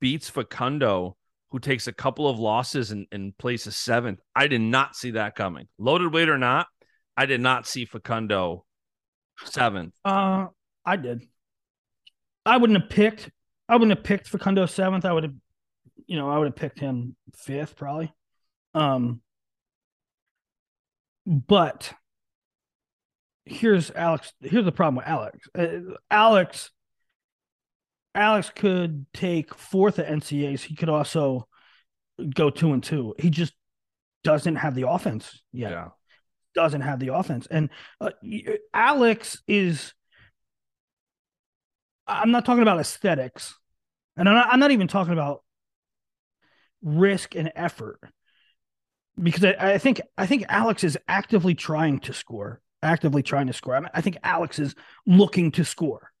beats 0.00 0.28
Facundo, 0.28 1.16
who 1.50 1.58
takes 1.58 1.86
a 1.86 1.92
couple 1.92 2.28
of 2.28 2.38
losses 2.38 2.90
and, 2.90 3.06
and 3.12 3.36
places 3.38 3.76
seventh. 3.76 4.20
I 4.34 4.48
did 4.48 4.60
not 4.60 4.96
see 4.96 5.12
that 5.12 5.34
coming. 5.34 5.68
Loaded 5.78 6.12
weight 6.12 6.28
or 6.28 6.38
not, 6.38 6.66
I 7.16 7.26
did 7.26 7.40
not 7.40 7.66
see 7.66 7.84
Facundo 7.84 8.64
seventh. 9.44 9.94
Uh, 10.04 10.46
I 10.84 10.96
did. 10.96 11.22
I 12.44 12.56
wouldn't 12.56 12.80
have 12.80 12.90
picked. 12.90 13.30
I 13.68 13.74
wouldn't 13.74 13.96
have 13.96 14.04
picked 14.04 14.28
Facundo 14.28 14.66
seventh. 14.66 15.04
I 15.04 15.12
would 15.12 15.24
have, 15.24 15.34
you 16.06 16.16
know, 16.16 16.30
I 16.30 16.38
would 16.38 16.46
have 16.46 16.56
picked 16.56 16.78
him 16.78 17.16
fifth 17.34 17.76
probably. 17.76 18.12
Um, 18.74 19.20
but 21.26 21.92
here's 23.44 23.90
Alex. 23.90 24.32
Here's 24.40 24.64
the 24.64 24.72
problem 24.72 24.96
with 24.96 25.06
Alex. 25.06 25.48
Uh, 25.56 25.94
Alex. 26.10 26.70
Alex 28.16 28.50
could 28.54 29.06
take 29.12 29.54
fourth 29.54 29.98
at 29.98 30.08
NCAs. 30.08 30.62
He 30.62 30.74
could 30.74 30.88
also 30.88 31.46
go 32.34 32.50
two 32.50 32.72
and 32.72 32.82
two. 32.82 33.14
He 33.18 33.30
just 33.30 33.52
doesn't 34.24 34.56
have 34.56 34.74
the 34.74 34.88
offense 34.88 35.42
yet 35.52 35.70
Yeah. 35.70 35.88
doesn't 36.54 36.80
have 36.80 36.98
the 36.98 37.14
offense. 37.14 37.46
And 37.50 37.70
uh, 38.00 38.10
Alex 38.74 39.42
is. 39.46 39.92
I'm 42.08 42.30
not 42.30 42.44
talking 42.44 42.62
about 42.62 42.78
aesthetics, 42.80 43.56
and 44.16 44.28
I'm 44.28 44.34
not, 44.34 44.48
I'm 44.50 44.60
not 44.60 44.70
even 44.70 44.86
talking 44.88 45.12
about 45.12 45.42
risk 46.82 47.34
and 47.34 47.50
effort, 47.56 47.98
because 49.20 49.44
I, 49.44 49.72
I 49.74 49.78
think 49.78 50.00
I 50.16 50.26
think 50.26 50.44
Alex 50.48 50.84
is 50.84 50.96
actively 51.08 51.54
trying 51.54 51.98
to 52.00 52.12
score, 52.12 52.60
actively 52.82 53.22
trying 53.22 53.48
to 53.48 53.52
score. 53.52 53.74
I, 53.74 53.80
mean, 53.80 53.90
I 53.92 54.00
think 54.02 54.18
Alex 54.22 54.58
is 54.60 54.74
looking 55.04 55.50
to 55.52 55.64
score, 55.64 56.12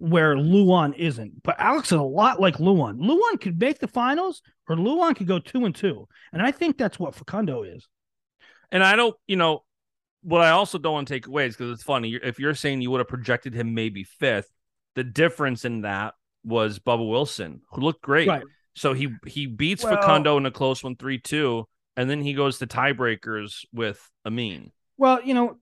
where 0.00 0.36
Lewan 0.36 0.96
isn't. 0.96 1.42
But 1.42 1.56
Alex 1.58 1.88
is 1.88 1.98
a 1.98 2.02
lot 2.02 2.40
like 2.40 2.56
Lewan. 2.56 2.98
Lewan 2.98 3.40
could 3.40 3.58
make 3.58 3.78
the 3.78 3.88
finals, 3.88 4.42
or 4.68 4.76
Lewan 4.76 5.16
could 5.16 5.26
go 5.26 5.38
two 5.38 5.64
and 5.64 5.74
two, 5.74 6.08
and 6.32 6.42
I 6.42 6.50
think 6.50 6.78
that's 6.78 6.98
what 6.98 7.14
Facundo 7.14 7.62
is. 7.62 7.86
And 8.70 8.82
I 8.82 8.96
don't, 8.96 9.14
you 9.26 9.36
know, 9.36 9.64
what 10.22 10.40
I 10.40 10.50
also 10.50 10.78
don't 10.78 10.94
want 10.94 11.08
to 11.08 11.14
take 11.14 11.26
away 11.26 11.46
is 11.46 11.56
because 11.56 11.72
it's 11.72 11.82
funny. 11.82 12.18
If 12.22 12.38
you're 12.38 12.54
saying 12.54 12.80
you 12.80 12.90
would 12.90 13.00
have 13.00 13.08
projected 13.08 13.54
him 13.54 13.74
maybe 13.74 14.04
fifth, 14.04 14.50
the 14.94 15.04
difference 15.04 15.64
in 15.64 15.82
that 15.82 16.14
was 16.44 16.78
Bubba 16.78 17.08
Wilson, 17.08 17.60
who 17.70 17.82
looked 17.82 18.02
great. 18.02 18.28
Right. 18.28 18.44
So 18.74 18.94
he 18.94 19.14
he 19.26 19.46
beats 19.46 19.84
Well- 19.84 19.96
Facundo 19.96 20.36
in 20.38 20.46
a 20.46 20.50
close 20.50 20.82
one, 20.82 20.96
three 20.96 21.18
two, 21.18 21.68
and 21.96 22.08
then 22.08 22.22
he 22.22 22.34
goes 22.34 22.58
to 22.58 22.66
tiebreakers 22.66 23.64
with 23.72 24.00
Amine. 24.24 24.72
Well, 24.98 25.20
you 25.22 25.34
know, 25.34 25.56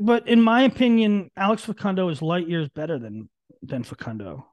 but 0.00 0.26
in 0.26 0.42
my 0.42 0.62
opinion, 0.62 1.30
Alex 1.36 1.64
Facundo 1.64 2.08
is 2.08 2.22
light 2.22 2.48
years 2.48 2.68
better 2.68 2.98
than 2.98 3.28
than 3.62 3.82
Facundo. 3.82 4.46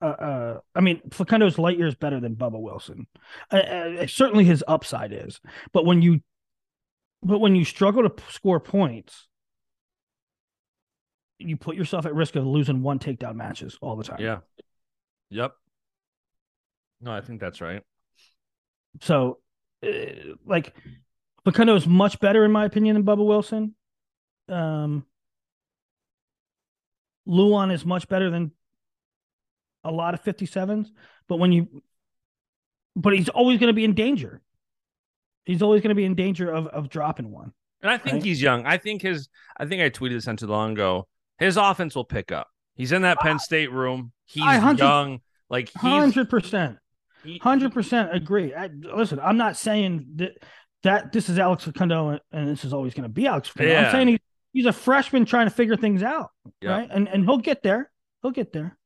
Uh, 0.00 0.04
uh, 0.04 0.60
I 0.74 0.80
mean, 0.80 1.00
Facundo 1.10 1.46
is 1.46 1.58
light 1.58 1.78
years 1.78 1.94
better 1.94 2.18
than 2.18 2.34
Bubba 2.34 2.60
Wilson. 2.60 3.06
Uh, 3.50 3.56
uh, 3.56 4.06
certainly, 4.06 4.44
his 4.44 4.64
upside 4.66 5.12
is. 5.12 5.40
But 5.72 5.86
when 5.86 6.02
you, 6.02 6.20
but 7.22 7.38
when 7.38 7.54
you 7.54 7.64
struggle 7.64 8.02
to 8.02 8.10
p- 8.10 8.22
score 8.30 8.58
points, 8.58 9.28
you 11.38 11.56
put 11.56 11.76
yourself 11.76 12.06
at 12.06 12.14
risk 12.14 12.36
of 12.36 12.46
losing 12.46 12.82
one 12.82 12.98
takedown 12.98 13.36
matches 13.36 13.78
all 13.80 13.96
the 13.96 14.04
time. 14.04 14.20
Yeah. 14.20 14.38
Yep. 15.30 15.52
No, 17.00 17.12
I 17.12 17.20
think 17.20 17.40
that's 17.40 17.60
right. 17.60 17.82
So, 19.00 19.38
uh, 19.84 19.88
like, 20.46 20.74
Facundo 21.44 21.74
is 21.74 21.86
much 21.86 22.20
better 22.20 22.44
in 22.44 22.52
my 22.52 22.64
opinion 22.64 22.94
than 22.94 23.04
Bubba 23.04 23.26
Wilson. 23.26 23.74
Um, 24.48 25.06
Lewan 27.26 27.72
is 27.72 27.84
much 27.84 28.08
better 28.08 28.30
than 28.30 28.52
a 29.84 29.90
lot 29.90 30.14
of 30.14 30.22
57s, 30.22 30.88
but 31.28 31.36
when 31.38 31.52
you, 31.52 31.82
but 32.96 33.14
he's 33.16 33.28
always 33.28 33.58
going 33.58 33.68
to 33.68 33.74
be 33.74 33.84
in 33.84 33.94
danger. 33.94 34.40
He's 35.44 35.62
always 35.62 35.82
going 35.82 35.88
to 35.90 35.94
be 35.96 36.04
in 36.04 36.14
danger 36.14 36.50
of 36.52 36.66
of 36.68 36.88
dropping 36.88 37.30
one. 37.30 37.52
And 37.80 37.90
I 37.90 37.98
think 37.98 38.14
Right. 38.14 38.22
he's 38.22 38.40
young. 38.40 38.64
I 38.64 38.76
think 38.78 39.02
his 39.02 39.28
I 39.56 39.66
think 39.66 39.82
I 39.82 39.90
tweeted 39.90 40.12
this 40.12 40.26
not 40.26 40.38
too 40.38 40.46
long 40.46 40.72
ago. 40.72 41.08
His 41.38 41.56
offense 41.56 41.96
will 41.96 42.04
pick 42.04 42.30
up. 42.30 42.46
He's 42.76 42.92
in 42.92 43.02
that 43.02 43.18
Penn 43.18 43.38
State 43.40 43.72
room. 43.72 44.12
He's 44.26 44.44
young. 44.44 45.20
Like 45.50 45.68
he's 45.68 45.80
Hundred 45.80 46.30
percent, 46.30 46.78
hundred 47.40 47.72
percent 47.72 48.14
agree. 48.14 48.54
I, 48.54 48.70
listen, 48.94 49.18
I'm 49.20 49.36
not 49.36 49.56
saying 49.56 50.06
that 50.16 50.32
that 50.84 51.12
this 51.12 51.28
is 51.28 51.38
Alex 51.38 51.64
Facundo 51.64 52.18
and 52.30 52.48
this 52.48 52.64
is 52.64 52.72
always 52.72 52.94
going 52.94 53.02
to 53.04 53.08
be 53.08 53.26
Alex 53.26 53.48
Facundo. 53.48 53.72
Yeah. 53.72 53.86
I'm 53.86 53.92
saying 53.92 54.08
he, 54.08 54.20
he's 54.52 54.66
a 54.66 54.72
freshman 54.72 55.24
trying 55.24 55.46
to 55.46 55.54
figure 55.54 55.76
things 55.76 56.02
out, 56.02 56.30
Yeah. 56.60 56.70
right? 56.70 56.88
And 56.90 57.08
and 57.08 57.24
he'll 57.24 57.38
get 57.38 57.62
there. 57.62 57.90
He'll 58.22 58.30
get 58.30 58.52
there. 58.52 58.76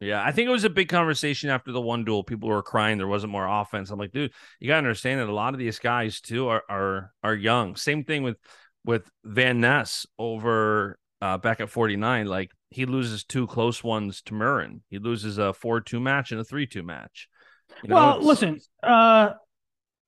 Yeah, 0.00 0.20
I 0.24 0.32
think 0.32 0.48
it 0.48 0.52
was 0.52 0.64
a 0.64 0.70
big 0.70 0.88
conversation 0.88 1.48
after 1.48 1.70
the 1.70 1.80
one 1.80 2.04
duel. 2.04 2.24
People 2.24 2.48
were 2.48 2.62
crying 2.62 2.98
there 2.98 3.06
wasn't 3.06 3.30
more 3.30 3.46
offense. 3.46 3.90
I'm 3.90 4.00
like, 4.00 4.10
dude, 4.10 4.32
you 4.58 4.66
gotta 4.66 4.78
understand 4.78 5.20
that 5.20 5.28
a 5.28 5.32
lot 5.32 5.54
of 5.54 5.60
these 5.60 5.78
guys 5.78 6.20
too 6.20 6.48
are 6.48 6.62
are 6.68 7.12
are 7.22 7.34
young. 7.34 7.76
Same 7.76 8.02
thing 8.04 8.22
with 8.24 8.36
with 8.84 9.08
Van 9.24 9.60
Ness 9.60 10.06
over 10.18 10.98
uh, 11.20 11.38
back 11.38 11.60
at 11.60 11.70
49. 11.70 12.26
Like 12.26 12.50
he 12.70 12.84
loses 12.84 13.22
two 13.22 13.46
close 13.46 13.84
ones 13.84 14.22
to 14.22 14.32
Murin. 14.34 14.80
He 14.90 14.98
loses 14.98 15.38
a 15.38 15.52
four 15.52 15.80
two 15.80 16.00
match 16.00 16.32
and 16.32 16.40
a 16.40 16.44
three 16.44 16.66
two 16.66 16.82
match. 16.82 17.28
You 17.84 17.94
well, 17.94 18.18
listen, 18.20 18.58
uh, 18.82 19.30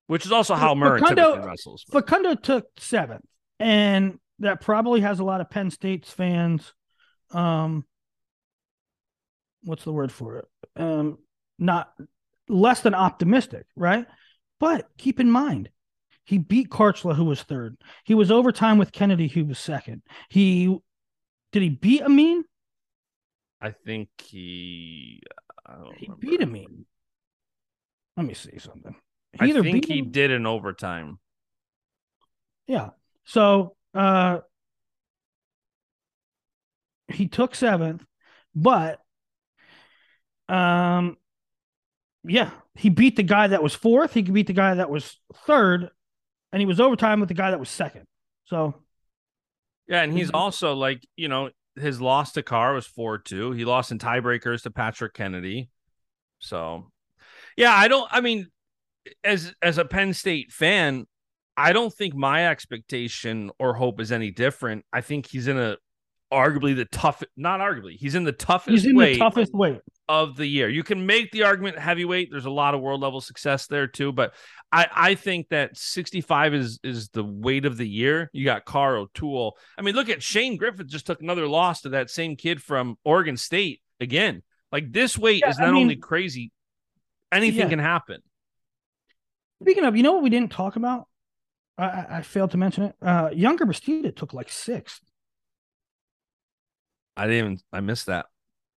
which 0.08 0.26
is 0.26 0.32
also 0.32 0.56
how 0.56 0.74
Murin 0.74 0.98
Facundo- 1.00 1.46
wrestles. 1.46 1.84
but- 1.88 2.04
Facundo 2.08 2.34
took 2.34 2.66
seventh, 2.78 3.24
and 3.60 4.18
that 4.40 4.60
probably 4.60 5.00
has 5.00 5.20
a 5.20 5.24
lot 5.24 5.40
of 5.40 5.50
Penn 5.50 5.70
State's 5.70 6.10
fans. 6.10 6.72
Um, 7.32 7.84
what's 9.62 9.84
the 9.84 9.92
word 9.92 10.12
for 10.12 10.38
it? 10.38 10.44
Um, 10.76 11.18
not 11.58 11.92
less 12.48 12.80
than 12.80 12.94
optimistic, 12.94 13.66
right? 13.76 14.06
But 14.60 14.88
keep 14.98 15.20
in 15.20 15.30
mind, 15.30 15.70
he 16.24 16.38
beat 16.38 16.70
Kharchla, 16.70 17.14
who 17.16 17.24
was 17.24 17.42
third. 17.42 17.76
He 18.04 18.14
was 18.14 18.30
overtime 18.30 18.78
with 18.78 18.92
Kennedy, 18.92 19.28
who 19.28 19.44
was 19.44 19.58
second. 19.58 20.02
He 20.30 20.76
did 21.52 21.62
he 21.62 21.68
beat 21.70 22.02
Amine? 22.02 22.44
I 23.60 23.70
think 23.70 24.08
he. 24.22 25.22
I 25.66 25.76
He 25.96 26.06
remember. 26.06 26.16
beat 26.20 26.42
Amine. 26.42 26.84
Let 28.16 28.26
me 28.26 28.34
see 28.34 28.58
something. 28.58 28.94
I 29.40 29.46
either 29.46 29.62
think 29.62 29.86
he 29.86 29.98
him- 29.98 30.10
did 30.10 30.30
in 30.30 30.46
overtime. 30.46 31.18
Yeah. 32.66 32.90
So 33.24 33.76
uh 33.94 34.40
he 37.08 37.28
took 37.28 37.54
seventh, 37.54 38.04
but 38.54 39.00
um 40.48 41.16
yeah, 42.26 42.50
he 42.74 42.88
beat 42.88 43.16
the 43.16 43.22
guy 43.22 43.48
that 43.48 43.62
was 43.62 43.74
fourth, 43.74 44.14
he 44.14 44.22
could 44.22 44.34
beat 44.34 44.46
the 44.46 44.52
guy 44.52 44.74
that 44.74 44.90
was 44.90 45.18
third, 45.46 45.90
and 46.52 46.60
he 46.60 46.66
was 46.66 46.80
overtime 46.80 47.20
with 47.20 47.28
the 47.28 47.34
guy 47.36 47.50
that 47.50 47.60
was 47.60 47.70
second. 47.70 48.06
So 48.46 48.74
Yeah, 49.86 50.02
and 50.02 50.12
he's 50.12 50.30
Mhm. 50.30 50.34
also 50.34 50.74
like, 50.74 51.06
you 51.16 51.28
know, 51.28 51.50
his 51.76 52.00
loss 52.00 52.32
to 52.32 52.42
Carr 52.42 52.74
was 52.74 52.86
4 52.86 53.18
2. 53.18 53.52
He 53.52 53.64
lost 53.64 53.90
in 53.92 53.98
tiebreakers 53.98 54.62
to 54.62 54.70
Patrick 54.70 55.12
Kennedy. 55.14 55.68
So, 56.40 56.90
yeah, 57.56 57.72
I 57.74 57.88
don't, 57.88 58.08
I 58.12 58.20
mean, 58.20 58.48
as 59.24 59.54
as 59.62 59.78
a 59.78 59.84
Penn 59.84 60.14
State 60.14 60.52
fan, 60.52 61.06
I 61.56 61.72
don't 61.72 61.92
think 61.92 62.14
my 62.14 62.48
expectation 62.48 63.50
or 63.58 63.74
hope 63.74 64.00
is 64.00 64.10
any 64.12 64.30
different. 64.30 64.84
I 64.92 65.00
think 65.00 65.26
he's 65.26 65.46
in 65.48 65.58
a 65.58 65.76
arguably 66.32 66.74
the 66.74 66.84
toughest, 66.86 67.30
not 67.36 67.60
arguably, 67.60 67.96
he's 67.96 68.16
in 68.16 68.24
the 68.24 68.32
toughest 68.32 68.70
he's 68.70 68.86
in 68.86 68.96
weight 68.96 69.12
the 69.14 69.18
toughest 69.20 69.54
weight. 69.54 69.78
of 70.08 70.36
the 70.36 70.46
year. 70.46 70.68
You 70.68 70.82
can 70.82 71.06
make 71.06 71.30
the 71.30 71.44
argument 71.44 71.78
heavyweight. 71.78 72.28
There's 72.32 72.46
a 72.46 72.50
lot 72.50 72.74
of 72.74 72.80
world 72.80 73.00
level 73.00 73.20
success 73.20 73.68
there 73.68 73.86
too, 73.86 74.10
but 74.10 74.34
I, 74.72 74.88
I 74.92 75.14
think 75.14 75.48
that 75.50 75.76
65 75.76 76.54
is 76.54 76.80
is 76.82 77.08
the 77.10 77.22
weight 77.22 77.66
of 77.66 77.76
the 77.76 77.86
year. 77.88 78.30
You 78.32 78.44
got 78.44 78.64
Carl 78.64 79.02
O'Toole. 79.02 79.56
I 79.78 79.82
mean, 79.82 79.94
look 79.94 80.08
at 80.08 80.24
Shane 80.24 80.56
Griffith 80.56 80.88
just 80.88 81.06
took 81.06 81.22
another 81.22 81.46
loss 81.46 81.82
to 81.82 81.90
that 81.90 82.10
same 82.10 82.34
kid 82.34 82.60
from 82.60 82.96
Oregon 83.04 83.36
State 83.36 83.80
again. 84.00 84.42
Like 84.72 84.90
this 84.92 85.16
weight 85.16 85.42
Yeah, 85.44 85.50
is 85.50 85.60
I 85.60 85.66
not 85.66 85.74
mean- 85.74 85.82
only 85.82 85.96
crazy, 85.96 86.50
anything 87.30 87.60
Yeah. 87.60 87.68
can 87.68 87.78
happen. 87.78 88.22
Speaking 89.62 89.84
of, 89.84 89.96
you 89.96 90.02
know 90.02 90.14
what 90.14 90.22
we 90.24 90.30
didn't 90.30 90.50
talk 90.50 90.74
about? 90.74 91.06
I, 91.76 92.06
I, 92.18 92.22
failed 92.22 92.52
to 92.52 92.56
mention 92.56 92.84
it. 92.84 92.94
Uh 93.02 93.30
younger 93.32 93.66
Bastida 93.66 94.14
took 94.14 94.32
like 94.32 94.48
sixth. 94.48 95.00
I 97.16 97.26
didn't 97.26 97.38
even 97.38 97.58
I 97.72 97.80
missed 97.80 98.06
that. 98.06 98.26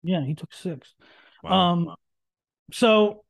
Yeah, 0.02 0.24
he 0.24 0.35
took 0.35 0.52
sixth. 0.52 0.93
Wow. 1.43 1.52
Um, 1.52 1.94
so 2.73 3.24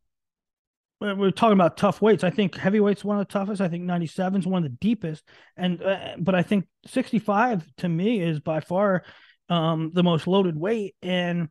we're 1.01 1.31
talking 1.31 1.53
about 1.53 1.77
tough 1.77 2.01
weights. 2.01 2.25
I 2.25 2.31
think 2.31 2.55
heavyweight's 2.55 3.05
one 3.05 3.19
of 3.19 3.27
the 3.27 3.33
toughest. 3.33 3.61
I 3.61 3.69
think 3.69 3.85
97 3.85 4.41
is 4.41 4.47
one 4.47 4.65
of 4.65 4.71
the 4.71 4.77
deepest, 4.81 5.25
and 5.57 5.83
uh, 5.83 6.15
but 6.19 6.35
I 6.35 6.43
think 6.43 6.67
65 6.87 7.67
to 7.79 7.89
me 7.89 8.21
is 8.21 8.41
by 8.41 8.61
far 8.61 9.05
um, 9.49 9.91
the 9.93 10.03
most 10.03 10.27
loaded 10.27 10.57
weight. 10.57 10.95
And 11.03 11.49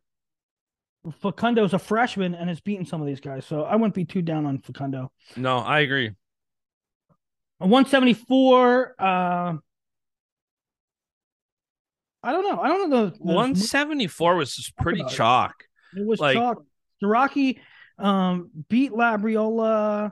Facundo's 1.22 1.74
a 1.74 1.80
freshman 1.80 2.34
and 2.34 2.50
has 2.50 2.60
beaten 2.60 2.86
some 2.86 3.02
of 3.02 3.08
these 3.08 3.20
guys, 3.20 3.46
so 3.46 3.64
I 3.64 3.76
wouldn't 3.76 3.94
be 3.94 4.06
too 4.06 4.24
down 4.24 4.46
on 4.48 4.60
Facundo. 4.60 5.12
no, 5.38 5.60
I 5.60 5.82
agree. 5.82 6.12
174. 7.60 8.96
Uh, 9.00 9.54
I 12.24 12.32
don't 12.32 12.44
know. 12.44 12.60
I 12.60 12.68
don't 12.68 12.90
know 12.90 13.06
the, 13.06 13.12
the 13.12 13.24
174 13.24 14.36
was 14.36 14.56
just 14.56 14.76
pretty 14.78 15.02
it. 15.02 15.10
chalk. 15.10 15.54
It 15.96 16.06
was 16.06 16.20
Like- 16.20 16.36
chalk. 16.36 16.64
Starocci 17.04 17.60
um, 18.00 18.50
beat 18.70 18.92
Labriola. 18.92 20.12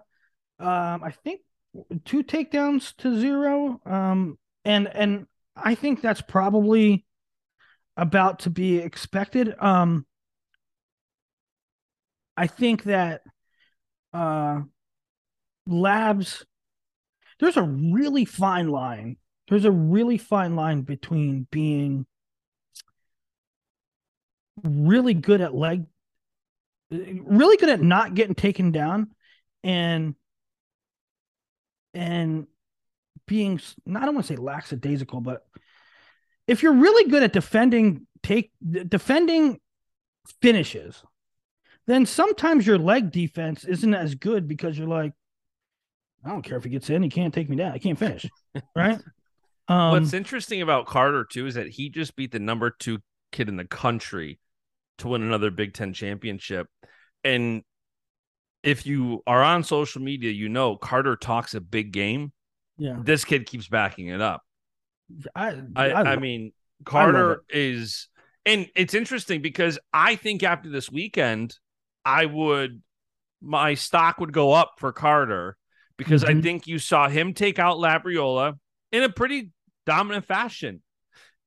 Um, 0.60 1.04
I 1.04 1.14
think 1.24 1.42
two 2.06 2.24
takedowns 2.24 2.96
to 2.98 3.20
zero. 3.20 3.82
Um, 3.86 4.38
and 4.66 4.88
and 4.88 5.26
I 5.56 5.76
think 5.76 6.02
that's 6.02 6.22
probably 6.22 7.06
about 7.98 8.40
to 8.40 8.50
be 8.50 8.78
expected. 8.78 9.54
Um, 9.60 10.06
I 12.36 12.48
think 12.48 12.84
that 12.84 13.22
uh, 14.14 14.62
Labs. 15.68 16.46
There's 17.44 17.58
a 17.58 17.64
really 17.64 18.24
fine 18.24 18.70
line. 18.70 19.18
There's 19.50 19.66
a 19.66 19.72
really 19.72 20.18
fine 20.18 20.56
line 20.56 20.84
between 20.84 21.46
being 21.52 22.06
really 24.64 25.14
good 25.14 25.42
at 25.42 25.54
leg 25.54 25.86
really 26.90 27.58
good 27.58 27.68
at 27.68 27.82
not 27.82 28.14
getting 28.14 28.34
taken 28.34 28.72
down 28.72 29.12
and 29.62 30.16
and 31.94 32.48
being 33.28 33.58
s- 33.58 33.76
I 33.94 34.06
don't 34.06 34.16
want 34.16 34.26
to 34.28 34.34
say 34.34 34.38
lackadaisical, 34.38 35.20
but 35.20 35.46
if 36.48 36.64
you're 36.64 36.72
really 36.72 37.12
good 37.12 37.24
at 37.24 37.34
defending 37.34 38.08
take 38.22 38.54
defending 38.88 39.60
finishes, 40.42 41.04
then 41.88 42.06
sometimes 42.06 42.66
your 42.66 42.78
leg 42.78 43.12
defense 43.12 43.66
isn't 43.66 43.94
as 43.94 44.16
good 44.16 44.48
because 44.48 44.78
you're 44.78 44.88
like, 44.88 45.12
I 46.26 46.30
don't 46.30 46.42
care 46.42 46.58
if 46.58 46.64
he 46.64 46.70
gets 46.70 46.90
in, 46.90 47.04
he 47.04 47.10
can't 47.10 47.34
take 47.34 47.50
me 47.50 47.56
down, 47.56 47.74
I 47.74 47.78
can't 47.78 48.00
finish, 48.00 48.26
right? 48.76 49.00
Um, 49.68 49.92
What's 49.92 50.14
interesting 50.14 50.62
about 50.62 50.86
Carter 50.86 51.26
too 51.26 51.48
is 51.48 51.56
that 51.56 51.68
he 51.68 51.90
just 51.90 52.16
beat 52.16 52.32
the 52.32 52.40
number 52.40 52.70
two 52.70 53.00
kid 53.32 53.50
in 53.50 53.56
the 53.58 53.66
country 53.66 54.40
to 55.00 55.08
win 55.10 55.24
another 55.24 55.52
Big 55.52 55.74
Ten 55.74 55.94
championship. 55.94 56.68
And 57.24 57.64
if 58.62 58.86
you 58.86 59.24
are 59.26 59.42
on 59.42 59.64
social 59.64 60.02
media, 60.02 60.32
you 60.32 60.50
know 60.50 60.76
Carter 60.76 61.16
talks 61.16 61.54
a 61.54 61.62
big 61.62 61.92
game. 61.92 62.32
yeah, 62.78 62.98
This 63.00 63.26
kid 63.26 63.46
keeps 63.46 63.68
backing 63.68 64.08
it 64.08 64.22
up. 64.22 64.42
I 65.36 65.62
I, 65.76 65.90
I, 65.90 66.12
I, 66.14 66.16
mean, 66.18 66.52
I 66.82 66.90
Carter 66.90 67.44
is, 67.50 68.08
and 68.46 68.68
it's 68.76 68.94
interesting 68.94 69.42
because 69.42 69.80
I 69.94 70.16
think 70.16 70.44
after 70.44 70.70
this 70.70 70.92
weekend, 70.92 71.58
I 72.06 72.26
would, 72.26 72.82
my 73.42 73.74
stock 73.74 74.20
would 74.20 74.34
go 74.34 74.54
up 74.54 74.74
for 74.78 74.92
Carter 74.92 75.58
because 76.04 76.24
I 76.24 76.34
Mhm. 76.34 76.44
think 76.44 76.68
you 76.68 76.80
saw 76.80 77.08
him 77.10 77.34
take 77.34 77.60
out 77.60 77.78
Labriola 77.78 78.60
in 78.92 79.04
a 79.04 79.10
pretty 79.10 79.52
dominant 79.86 80.26
fashion. 80.26 80.82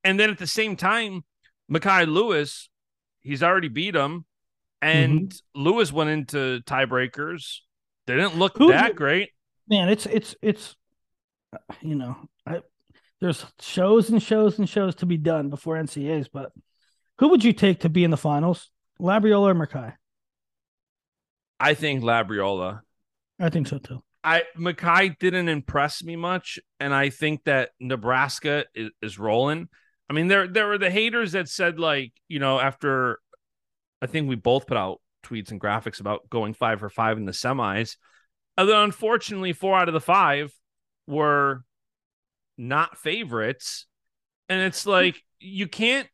And 0.03 0.19
then 0.19 0.29
at 0.29 0.37
the 0.37 0.47
same 0.47 0.75
time, 0.75 1.23
Mekhi 1.71 2.07
Lewis, 2.07 2.69
he's 3.21 3.43
already 3.43 3.67
beat 3.67 3.95
him. 3.95 4.25
And 4.81 5.29
Mm-hmm. 5.31 5.61
Lewis 5.61 5.91
went 5.91 6.09
into 6.11 6.61
tiebreakers. 6.61 7.59
They 8.05 8.15
didn't 8.15 8.35
look 8.37 8.57
Who- 8.57 8.67
that 8.69 8.95
great. 8.95 9.31
man, 9.67 9.89
it's 9.89 10.05
it's 10.05 10.35
it's 10.41 10.75
you 11.81 11.95
know, 11.95 12.15
I 12.45 12.61
there's 13.19 13.45
shows 13.59 14.09
and 14.09 14.21
shows 14.21 14.59
and 14.59 14.69
shows 14.69 14.95
to 14.95 15.05
be 15.05 15.17
done 15.17 15.49
before 15.49 15.75
NCAs, 15.77 16.29
but 16.31 16.51
who 17.19 17.29
would 17.29 17.43
you 17.43 17.51
take 17.53 17.79
to 17.81 17.89
be 17.89 18.03
in 18.03 18.11
the 18.11 18.17
finals? 18.17 18.69
Labriola 19.01 19.49
or 19.51 19.55
Mekhi? 19.55 19.95
I 21.59 21.73
think 21.73 22.03
Labriola. 22.03 22.81
I 23.39 23.49
think 23.49 23.67
so 23.67 23.79
too. 23.79 24.03
I 24.23 24.43
Mekhi 24.57 25.17
didn't 25.19 25.49
impress 25.49 26.03
me 26.03 26.15
much, 26.15 26.59
and 26.79 26.93
I 26.93 27.09
think 27.09 27.43
that 27.45 27.71
Nebraska 27.79 28.65
is, 28.75 28.91
is 29.01 29.19
rolling. 29.19 29.69
I 30.09 30.13
mean, 30.13 30.27
there 30.27 30.47
there 30.47 30.67
were 30.67 30.77
the 30.77 30.91
haters 30.91 31.33
that 31.33 31.49
said 31.49 31.79
like, 31.79 32.13
you 32.27 32.39
know, 32.39 32.59
after 32.59 33.19
I 34.01 34.07
think 34.07 34.29
we 34.29 34.35
both 34.35 34.67
put 34.67 34.77
out 34.77 35.01
tweets 35.23 35.51
and 35.51 35.59
graphics 35.59 35.99
about 35.99 36.29
going 36.29 36.53
five 36.53 36.79
for 36.79 36.89
five 36.89 37.17
in 37.17 37.25
the 37.25 37.31
semis. 37.31 37.97
And 38.57 38.67
then 38.67 38.77
unfortunately, 38.77 39.53
four 39.53 39.77
out 39.77 39.87
of 39.87 39.93
the 39.93 40.01
five 40.01 40.51
were 41.05 41.63
not 42.57 42.97
favorites. 42.97 43.85
And 44.49 44.61
it's 44.61 44.85
like 44.85 45.21
you 45.39 45.67
can't 45.67 46.07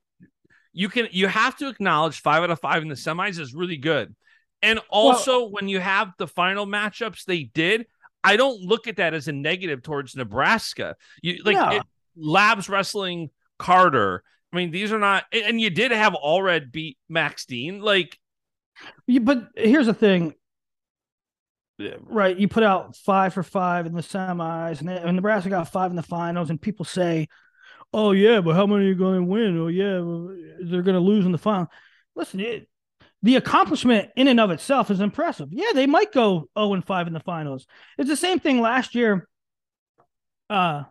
you 0.73 0.89
can 0.89 1.07
you 1.11 1.27
have 1.27 1.55
to 1.57 1.67
acknowledge 1.67 2.21
five 2.21 2.43
out 2.43 2.51
of 2.51 2.59
five 2.59 2.81
in 2.81 2.89
the 2.89 2.95
semis 2.95 3.39
is 3.39 3.53
really 3.53 3.77
good. 3.77 4.15
And 4.61 4.79
also 4.89 5.49
when 5.49 5.67
you 5.67 5.79
have 5.79 6.11
the 6.17 6.27
final 6.27 6.65
matchups 6.65 7.25
they 7.25 7.43
did, 7.43 7.85
I 8.23 8.37
don't 8.37 8.61
look 8.61 8.87
at 8.87 8.97
that 8.97 9.13
as 9.13 9.27
a 9.27 9.31
negative 9.33 9.83
towards 9.83 10.15
Nebraska. 10.15 10.95
You 11.21 11.41
like 11.43 11.55
No. 11.57 11.77
it, 11.77 11.83
Labs 12.15 12.69
wrestling 12.69 13.29
Carter. 13.59 14.23
I 14.51 14.55
mean, 14.55 14.71
these 14.71 14.91
are 14.91 14.99
not, 14.99 15.25
and 15.31 15.59
you 15.59 15.69
did 15.69 15.91
have 15.91 16.13
Allred 16.13 16.71
beat 16.71 16.97
Max 17.09 17.45
Dean. 17.45 17.79
Like, 17.81 18.19
Yeah, 19.07 19.19
but 19.19 19.47
here's 19.55 19.87
the 19.87 19.93
thing. 19.93 20.33
Right, 22.03 22.37
you 22.37 22.47
put 22.47 22.63
out 22.63 22.95
five 22.95 23.33
for 23.33 23.41
five 23.43 23.87
in 23.87 23.93
the 23.93 24.01
semis, 24.01 24.79
and, 24.79 24.89
and 24.89 25.15
Nebraska 25.15 25.49
got 25.49 25.71
five 25.71 25.89
in 25.89 25.95
the 25.97 26.03
finals, 26.03 26.49
and 26.51 26.61
people 26.61 26.85
say, 26.85 27.27
"Oh 27.91 28.11
yeah, 28.11 28.41
but 28.41 28.55
how 28.55 28.67
many 28.67 28.85
are 28.85 28.87
you 28.89 28.95
going 28.95 29.19
to 29.19 29.23
win? 29.23 29.57
Oh 29.57 29.67
yeah, 29.67 29.95
they're 30.69 30.83
going 30.83 30.93
to 30.95 30.99
lose 30.99 31.25
in 31.25 31.31
the 31.31 31.37
final." 31.39 31.67
Listen, 32.15 32.39
it, 32.41 32.69
the 33.23 33.37
accomplishment 33.37 34.09
in 34.17 34.27
and 34.27 34.39
of 34.39 34.51
itself 34.51 34.91
is 34.91 34.99
impressive. 34.99 35.47
Yeah, 35.51 35.71
they 35.73 35.87
might 35.87 36.11
go 36.11 36.49
zero 36.57 36.73
and 36.73 36.85
five 36.85 37.07
in 37.07 37.13
the 37.13 37.21
finals. 37.21 37.65
It's 37.97 38.09
the 38.09 38.17
same 38.17 38.39
thing 38.39 38.59
last 38.59 38.93
year. 38.93 39.27
Uh, 40.49 40.83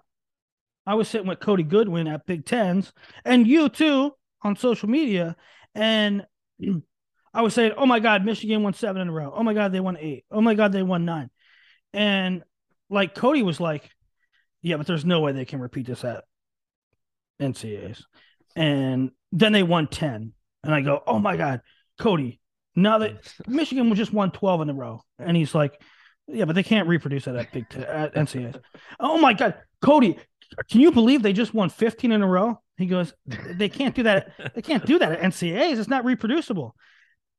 I 0.86 0.94
was 0.94 1.08
sitting 1.08 1.28
with 1.28 1.40
Cody 1.40 1.62
Goodwin 1.62 2.08
at 2.08 2.26
Big 2.26 2.46
Tens, 2.46 2.92
and 3.24 3.46
you 3.46 3.68
too 3.68 4.14
on 4.42 4.56
social 4.56 4.88
media, 4.88 5.36
and 5.74 6.26
I 7.34 7.42
was 7.42 7.52
saying, 7.54 7.72
"Oh 7.76 7.86
my 7.86 8.00
God, 8.00 8.24
Michigan 8.24 8.62
won 8.62 8.72
seven 8.72 9.02
in 9.02 9.08
a 9.08 9.12
row. 9.12 9.32
Oh 9.34 9.42
my 9.42 9.52
God, 9.52 9.72
they 9.72 9.80
won 9.80 9.98
eight. 9.98 10.24
Oh 10.30 10.40
my 10.40 10.54
God, 10.54 10.72
they 10.72 10.82
won 10.82 11.04
nine. 11.04 11.30
And 11.92 12.42
like 12.88 13.14
Cody 13.14 13.42
was 13.42 13.60
like, 13.60 13.90
"Yeah, 14.62 14.78
but 14.78 14.86
there's 14.86 15.04
no 15.04 15.20
way 15.20 15.32
they 15.32 15.44
can 15.44 15.60
repeat 15.60 15.86
this 15.86 16.02
at 16.02 16.24
NCAA's." 17.40 18.06
And 18.56 19.10
then 19.32 19.52
they 19.52 19.62
won 19.62 19.86
ten, 19.86 20.32
and 20.64 20.74
I 20.74 20.80
go, 20.80 21.02
"Oh 21.06 21.18
my 21.18 21.36
God, 21.36 21.60
Cody! 21.98 22.40
Now 22.74 22.98
that 22.98 23.32
Michigan 23.46 23.90
was 23.90 23.98
just 23.98 24.12
won 24.12 24.30
twelve 24.30 24.60
in 24.60 24.70
a 24.70 24.74
row," 24.74 25.02
and 25.18 25.36
he's 25.36 25.54
like, 25.54 25.80
"Yeah, 26.26 26.44
but 26.44 26.54
they 26.54 26.62
can't 26.62 26.88
reproduce 26.88 27.24
that 27.24 27.36
at 27.36 27.52
Big 27.52 27.68
Ten, 27.68 27.84
at 27.84 28.14
NCAA's." 28.16 28.58
oh 29.00 29.18
my 29.18 29.32
God, 29.32 29.54
Cody! 29.80 30.18
Can 30.70 30.80
you 30.80 30.92
believe 30.92 31.22
they 31.22 31.32
just 31.32 31.54
won 31.54 31.70
fifteen 31.70 32.12
in 32.12 32.22
a 32.22 32.28
row? 32.28 32.60
He 32.76 32.86
goes, 32.86 33.14
"They 33.26 33.68
can't 33.68 33.94
do 33.94 34.04
that. 34.04 34.32
They 34.54 34.62
can't 34.62 34.84
do 34.84 34.98
that 34.98 35.12
at 35.12 35.20
NCAA's. 35.20 35.78
It's 35.78 35.88
not 35.88 36.04
reproducible." 36.04 36.74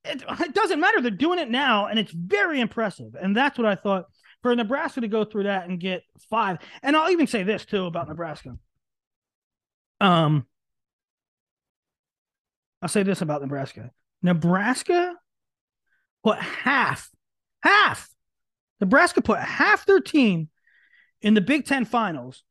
it, 0.05 0.23
it 0.27 0.53
doesn't 0.53 0.79
matter. 0.79 1.01
They're 1.01 1.11
doing 1.11 1.39
it 1.39 1.49
now, 1.49 1.87
and 1.87 1.97
it's 1.97 2.11
very 2.11 2.59
impressive. 2.59 3.15
And 3.19 3.35
that's 3.35 3.57
what 3.57 3.67
I 3.67 3.75
thought 3.75 4.05
for 4.41 4.55
Nebraska 4.55 5.01
to 5.01 5.07
go 5.07 5.23
through 5.23 5.43
that 5.43 5.69
and 5.69 5.79
get 5.79 6.03
five. 6.29 6.57
And 6.81 6.95
I'll 6.95 7.11
even 7.11 7.27
say 7.27 7.43
this 7.43 7.65
too 7.65 7.85
about 7.85 8.09
Nebraska. 8.09 8.57
Um, 10.01 10.45
I'll 12.81 12.89
say 12.89 13.03
this 13.03 13.21
about 13.21 13.41
Nebraska. 13.41 13.91
Nebraska 14.23 15.15
put 16.23 16.39
half, 16.39 17.09
half. 17.61 18.09
Nebraska 18.79 19.21
put 19.21 19.39
half 19.39 19.85
their 19.85 19.99
team 19.99 20.49
in 21.21 21.33
the 21.35 21.41
Big 21.41 21.65
Ten 21.65 21.85
finals, 21.85 22.43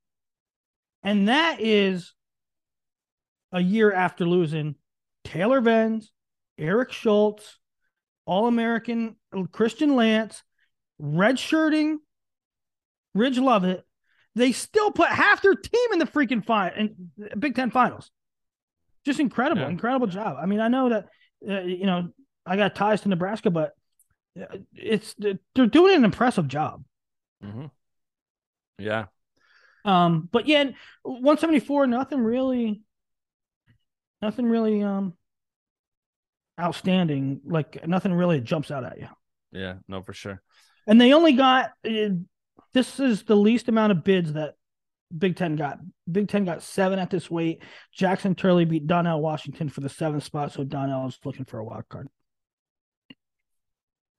and 1.03 1.29
that 1.29 1.61
is 1.61 2.15
a 3.51 3.61
year 3.61 3.93
after 3.93 4.25
losing 4.25 4.77
Taylor 5.25 5.61
Venz, 5.61 6.07
Eric 6.59 6.93
Schultz, 6.93 7.59
All 8.25 8.47
American 8.47 9.17
Christian 9.51 9.95
Lance, 9.97 10.43
redshirting 11.01 11.97
Ridge 13.15 13.39
Lovett. 13.39 13.85
They 14.35 14.53
still 14.53 14.91
put 14.91 15.09
half 15.09 15.43
their 15.43 15.55
team 15.55 15.93
in 15.93 15.99
the 15.99 16.07
freaking 16.07 16.43
fi- 16.45 16.71
in 16.71 17.11
Big 17.39 17.55
Ten 17.55 17.71
finals. 17.71 18.11
Just 19.05 19.21
incredible, 19.21 19.63
Yeah. 19.63 19.69
incredible 19.69 20.07
job. 20.07 20.37
I 20.41 20.47
mean, 20.47 20.61
I 20.61 20.69
know 20.69 20.89
that 20.89 21.09
you 21.45 21.87
know 21.87 22.11
I 22.47 22.57
got 22.57 22.75
ties 22.75 23.03
to 23.03 23.09
Nebraska, 23.09 23.51
but 23.51 23.73
uh, 24.41 24.59
it's 24.75 25.15
they're 25.19 25.67
doing 25.67 25.97
an 25.97 26.05
impressive 26.05 26.49
job. 26.49 26.85
mhm. 27.43 27.71
yeah, 28.79 29.07
Um, 29.85 30.29
but 30.31 30.47
yeah, 30.47 30.71
174, 31.03 31.87
nothing 31.87 32.21
really, 32.21 32.83
nothing 34.21 34.47
really 34.47 34.83
um 34.83 35.15
outstanding. 36.61 37.41
Like 37.45 37.87
nothing 37.87 38.13
really 38.13 38.41
jumps 38.41 38.71
out 38.71 38.85
at 38.85 38.99
you. 38.99 39.09
yeah, 39.53 39.75
no, 39.89 40.03
for 40.03 40.13
sure. 40.13 40.43
And 40.87 41.01
they 41.01 41.13
only 41.13 41.33
got 41.33 41.73
uh, 41.87 42.09
this 42.73 42.99
is 43.01 43.25
the 43.25 43.37
least 43.37 43.69
amount 43.69 43.93
of 43.93 44.05
bids 44.05 44.33
that 44.33 44.55
Big 45.17 45.37
Ten 45.37 45.57
got. 45.57 45.79
Big 46.11 46.29
Ten 46.29 46.45
got 46.45 46.63
seven 46.63 46.99
at 46.99 47.11
this 47.11 47.31
weight. 47.31 47.63
Jackson 47.93 48.35
Turley 48.35 48.65
beat 48.65 48.87
Donnell 48.87 49.21
Washington 49.21 49.69
for 49.69 49.81
the 49.81 49.89
seventh 49.89 50.25
spot, 50.25 50.53
so 50.53 50.65
Donnell 50.65 51.07
is 51.09 51.19
looking 51.25 51.45
for 51.45 51.59
a 51.59 51.65
wild 51.65 51.89
card. 51.89 52.09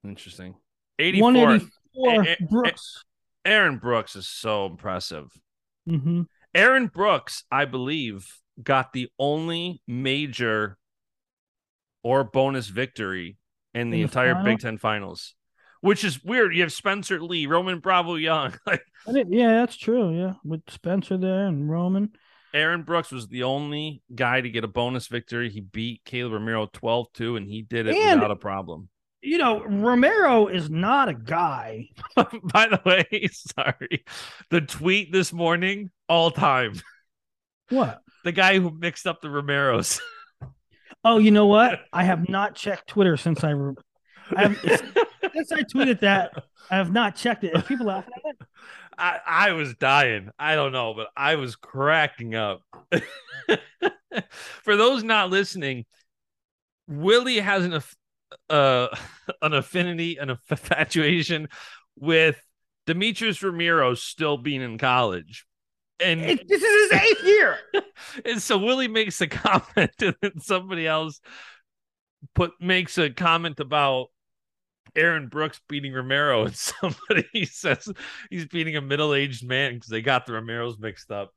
Interesting. 0.03 0.55
84. 0.99 1.31
184 1.31 1.69
Eh, 2.23 2.25
eh, 2.27 2.35
eh. 2.39 2.45
Brooks. 2.49 3.03
Aaron 3.45 3.77
Brooks 3.77 4.15
is 4.15 4.27
so 4.27 4.65
impressive. 4.65 5.27
hmm 5.87 6.23
Aaron 6.55 6.87
Brooks, 6.87 7.43
I 7.51 7.65
believe, 7.65 8.27
got 8.61 8.93
the 8.93 9.09
only 9.17 9.81
major 9.87 10.77
or 12.03 12.23
bonus 12.23 12.67
victory 12.67 13.37
in 13.73 13.89
the 13.89 13.97
In 13.97 14.01
the 14.01 14.01
entire 14.03 14.33
final? 14.33 14.45
Big 14.45 14.59
Ten 14.59 14.77
finals, 14.77 15.33
which 15.83 16.03
is 16.03 16.23
weird. 16.23 16.55
You 16.55 16.61
have 16.63 16.71
Spencer 16.71 17.21
Lee, 17.21 17.45
Roman 17.45 17.79
Bravo 17.79 18.15
Young. 18.15 18.53
Like 18.65 18.83
Yeah, 19.29 19.59
that's 19.59 19.75
true. 19.75 20.17
Yeah, 20.17 20.33
with 20.45 20.61
Spencer 20.69 21.17
there 21.17 21.45
and 21.47 21.69
Roman. 21.69 22.11
Aaron 22.53 22.83
Brooks 22.83 23.11
was 23.11 23.27
the 23.27 23.43
only 23.43 24.01
guy 24.13 24.39
to 24.39 24.49
get 24.49 24.63
a 24.63 24.67
bonus 24.67 25.07
victory. 25.07 25.49
He 25.49 25.59
beat 25.59 26.01
Caleb 26.05 26.33
Romero 26.33 26.67
12 26.71 27.07
2, 27.13 27.35
and 27.35 27.47
he 27.47 27.63
did 27.63 27.87
it 27.87 27.95
And- 27.95 28.21
without 28.21 28.31
a 28.31 28.35
problem. 28.35 28.89
You 29.25 29.37
know, 29.37 29.63
Romero 29.63 30.47
is 30.47 30.69
not 30.69 31.07
a 31.09 31.13
guy. 31.13 31.87
By 32.15 32.67
the 32.67 32.81
way, 32.85 33.29
sorry. 33.31 34.03
The 34.49 34.59
tweet 34.61 35.11
this 35.13 35.31
morning, 35.31 35.91
all 36.09 36.29
time. 36.31 36.73
What? 37.69 38.01
The 38.25 38.33
guy 38.33 38.59
who 38.59 38.69
mixed 38.77 39.07
up 39.07 39.21
the 39.21 39.29
Romeros. 39.29 39.99
Oh, 41.05 41.17
you 41.19 41.31
know 41.31 41.47
what? 41.47 41.79
I 41.91 42.03
have 42.03 42.27
not 42.29 42.55
checked 42.55 42.87
Twitter 42.87 43.15
since 43.17 43.43
I, 43.43 43.49
re- 43.51 43.75
I 44.35 44.47
have, 44.49 44.93
since 45.33 45.51
I 45.51 45.63
tweeted 45.63 45.99
that. 46.01 46.31
I 46.69 46.75
have 46.75 46.91
not 46.91 47.15
checked 47.15 47.43
it. 47.43 47.53
If 47.55 47.67
people 47.67 47.87
laughing 47.87 48.13
at 48.17 48.31
it, 48.31 48.47
I, 48.97 49.19
I 49.25 49.51
was 49.53 49.73
dying. 49.75 50.29
I 50.37 50.55
don't 50.55 50.71
know, 50.71 50.93
but 50.93 51.07
I 51.15 51.35
was 51.35 51.55
cracking 51.55 52.35
up. 52.35 52.61
For 54.63 54.75
those 54.75 55.03
not 55.03 55.29
listening, 55.31 55.85
Willie 56.87 57.39
has 57.39 57.65
an 57.65 57.81
uh, 58.49 58.87
an 59.41 59.53
affinity, 59.53 60.17
an 60.17 60.29
infatuation 60.29 61.49
with 61.97 62.41
Demetrius 62.85 63.41
Romero 63.41 63.93
still 63.93 64.37
being 64.37 64.61
in 64.61 64.77
college. 64.77 65.45
And, 65.99 66.21
it, 66.21 66.47
this 66.47 66.61
is 66.61 66.91
his 66.91 67.01
eighth 67.01 67.23
year. 67.23 67.57
and 68.25 68.41
so 68.41 68.57
Willie 68.57 68.87
makes 68.87 69.21
a 69.21 69.27
comment, 69.27 69.91
and 70.01 70.15
then 70.21 70.39
somebody 70.39 70.85
else 70.85 71.21
put 72.35 72.51
makes 72.59 72.97
a 72.97 73.09
comment 73.09 73.59
about 73.59 74.07
Aaron 74.95 75.27
Brooks 75.27 75.59
beating 75.67 75.93
Romero, 75.93 76.45
and 76.45 76.55
somebody 76.55 77.45
says 77.45 77.91
he's 78.29 78.45
beating 78.45 78.75
a 78.75 78.81
middle-aged 78.81 79.45
man 79.45 79.75
because 79.75 79.89
they 79.89 80.01
got 80.01 80.25
the 80.25 80.33
Romeros 80.33 80.79
mixed 80.79 81.11
up. 81.11 81.31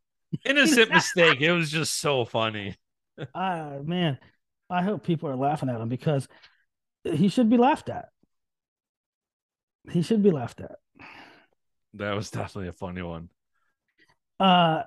Innocent 0.44 0.90
mistake. 0.90 1.40
It 1.40 1.52
was 1.52 1.70
just 1.70 1.98
so 1.98 2.24
funny. 2.24 2.76
Ah, 3.34 3.78
man, 3.82 4.18
I 4.68 4.82
hope 4.82 5.02
people 5.02 5.30
are 5.30 5.36
laughing 5.36 5.70
at 5.70 5.80
him 5.80 5.88
because 5.88 6.28
he 7.02 7.28
should 7.28 7.48
be 7.48 7.56
laughed 7.56 7.88
at. 7.88 8.10
He 9.90 10.02
should 10.02 10.22
be 10.22 10.30
laughed 10.30 10.60
at. 10.60 10.76
That 11.94 12.12
was 12.12 12.30
definitely 12.30 12.68
a 12.68 12.74
funny 12.74 13.00
one. 13.00 13.30
Uh, 14.38 14.82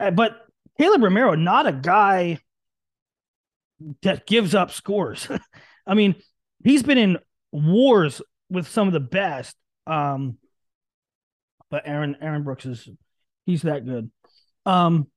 uh, 0.00 0.10
but 0.10 0.46
Caleb 0.78 1.02
Romero, 1.02 1.34
not 1.34 1.66
a 1.66 1.72
guy 1.72 2.38
that 4.02 4.26
gives 4.26 4.54
up 4.54 4.70
scores. 4.70 5.28
I 5.86 5.94
mean, 5.94 6.14
he's 6.64 6.82
been 6.82 6.98
in 6.98 7.18
wars 7.52 8.20
with 8.50 8.66
some 8.66 8.86
of 8.86 8.92
the 8.92 9.00
best. 9.00 9.56
Um, 9.86 10.38
but 11.70 11.82
Aaron 11.86 12.16
Aaron 12.20 12.42
Brooks 12.42 12.66
is 12.66 12.88
he's 13.46 13.62
that 13.62 13.84
good. 13.86 14.10
Um, 14.66 15.08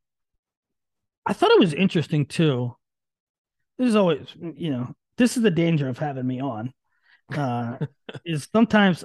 I 1.26 1.34
thought 1.34 1.52
it 1.52 1.60
was 1.60 1.74
interesting 1.74 2.26
too. 2.26 2.76
This 3.78 3.90
is 3.90 3.96
always, 3.96 4.28
you 4.56 4.70
know, 4.70 4.96
this 5.18 5.38
is 5.38 5.44
the 5.44 5.52
danger 5.52 5.90
of 5.90 5.98
having 5.98 6.28
me 6.28 6.40
on. 6.40 6.74
Uh, 7.36 7.78
is 8.26 8.48
sometimes 8.52 9.04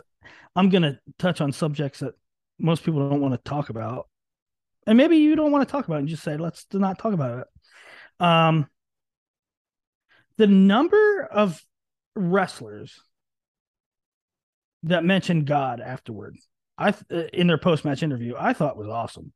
I'm 0.55 0.69
gonna 0.69 1.01
touch 1.19 1.41
on 1.41 1.53
subjects 1.53 2.01
that 2.01 2.15
most 2.59 2.85
people 2.85 3.09
don't 3.09 3.21
want 3.21 3.35
to 3.35 3.49
talk 3.49 3.71
about. 3.71 4.09
And 4.87 4.97
maybe 4.97 5.17
you 5.17 5.37
don't 5.37 5.53
want 5.53 5.67
to 5.67 5.71
talk 5.71 5.87
about 5.87 5.97
it 5.97 6.01
and 6.01 6.09
just 6.09 6.23
say, 6.23 6.37
let's 6.37 6.67
not 6.73 6.99
talk 6.99 7.13
about 7.13 7.41
it. 7.41 8.25
Um, 8.25 8.67
the 10.37 10.47
number 10.47 11.25
of 11.25 11.63
wrestlers 12.15 12.99
that 14.85 15.05
mentioned 15.05 15.47
God 15.47 15.81
afterward, 15.81 16.37
I 16.79 16.95
in 17.33 17.47
their 17.47 17.59
post 17.59 17.85
match 17.85 18.03
interview, 18.03 18.35
I 18.39 18.53
thought 18.53 18.77
was 18.77 18.89
awesome. 18.89 19.33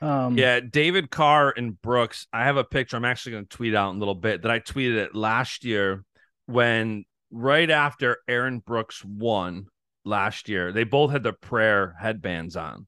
Um, 0.00 0.36
Yeah, 0.36 0.60
David 0.60 1.10
Carr 1.10 1.54
and 1.56 1.80
Brooks. 1.80 2.26
I 2.32 2.44
have 2.44 2.56
a 2.56 2.64
picture. 2.64 2.96
I'm 2.96 3.04
actually 3.04 3.32
going 3.32 3.46
to 3.46 3.56
tweet 3.56 3.74
out 3.74 3.90
in 3.90 3.96
a 3.96 3.98
little 3.98 4.14
bit 4.14 4.42
that 4.42 4.50
I 4.50 4.58
tweeted 4.60 4.96
it 4.96 5.14
last 5.14 5.64
year 5.64 6.04
when 6.46 7.04
right 7.30 7.70
after 7.70 8.18
Aaron 8.28 8.58
Brooks 8.58 9.04
won 9.04 9.66
last 10.04 10.48
year. 10.48 10.72
They 10.72 10.84
both 10.84 11.10
had 11.10 11.22
their 11.22 11.32
prayer 11.32 11.94
headbands 11.98 12.56
on. 12.56 12.86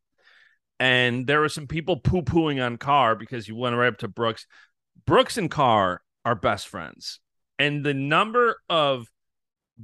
And 0.80 1.26
there 1.26 1.40
were 1.40 1.48
some 1.48 1.68
people 1.68 1.96
poo 1.98 2.22
pooing 2.22 2.64
on 2.64 2.76
Carr 2.76 3.14
because 3.14 3.46
you 3.46 3.54
went 3.54 3.76
right 3.76 3.88
up 3.88 3.98
to 3.98 4.08
Brooks. 4.08 4.46
Brooks 5.06 5.38
and 5.38 5.50
Carr 5.50 6.02
are 6.24 6.34
best 6.34 6.66
friends. 6.66 7.20
And 7.58 7.84
the 7.84 7.94
number 7.94 8.56
of 8.68 9.06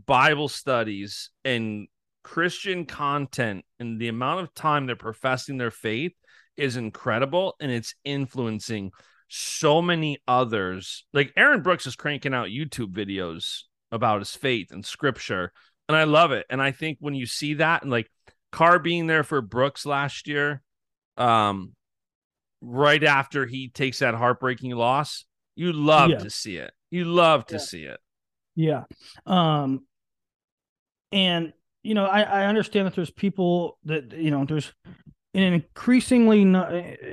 Bible 0.07 0.49
studies 0.49 1.31
and 1.45 1.87
Christian 2.23 2.85
content 2.85 3.65
and 3.79 4.01
the 4.01 4.09
amount 4.09 4.41
of 4.41 4.55
time 4.55 4.87
they're 4.87 4.97
professing 4.97 5.57
their 5.59 5.71
faith 5.71 6.13
is 6.57 6.77
incredible 6.77 7.55
and 7.61 7.71
it's 7.71 7.95
influencing 8.05 8.91
so 9.29 9.81
many 9.81 10.19
others. 10.27 11.05
Like 11.13 11.33
Aaron 11.37 11.63
Brooks 11.63 11.87
is 11.87 11.97
cranking 11.97 12.35
out 12.35 12.49
YouTube 12.49 12.93
videos 12.93 13.63
about 13.93 14.21
his 14.21 14.35
faith 14.35 14.71
and 14.71 14.85
scripture, 14.85 15.53
and 15.89 15.97
I 15.97 16.05
love 16.05 16.33
it. 16.33 16.47
And 16.51 16.61
I 16.61 16.73
think 16.73 16.99
when 17.01 17.15
you 17.15 17.27
see 17.27 17.55
that 17.55 17.83
and 17.83 17.91
like 17.91 18.11
Carr 18.53 18.79
being 18.79 19.07
there 19.07 19.25
for 19.25 19.41
Brooks 19.41 19.87
last 19.87 20.27
year, 20.29 20.63
um, 21.17 21.75
right 22.61 23.03
after 23.05 23.47
he 23.47 23.69
takes 23.69 24.01
that 24.01 24.15
heartbreaking 24.15 24.73
loss, 24.73 25.25
you 25.55 25.73
love 25.73 26.11
Yeah. 26.11 26.19
to 26.19 26.31
see 26.31 26.57
it. 26.57 26.73
You 26.91 27.05
love 27.05 27.47
to 27.47 27.55
Yeah. 27.55 27.61
see 27.61 27.83
it. 27.85 28.01
Yeah. 28.57 28.85
Um 29.27 29.87
and 31.13 31.53
you 31.83 31.95
know, 31.95 32.05
I 32.07 32.23
I 32.23 32.47
understand 32.47 32.87
that 32.87 32.95
there's 32.95 33.11
people 33.11 33.79
that 33.85 34.13
you 34.13 34.31
know, 34.31 34.45
there's 34.45 34.73
an 35.35 35.43
increasingly 35.55 36.43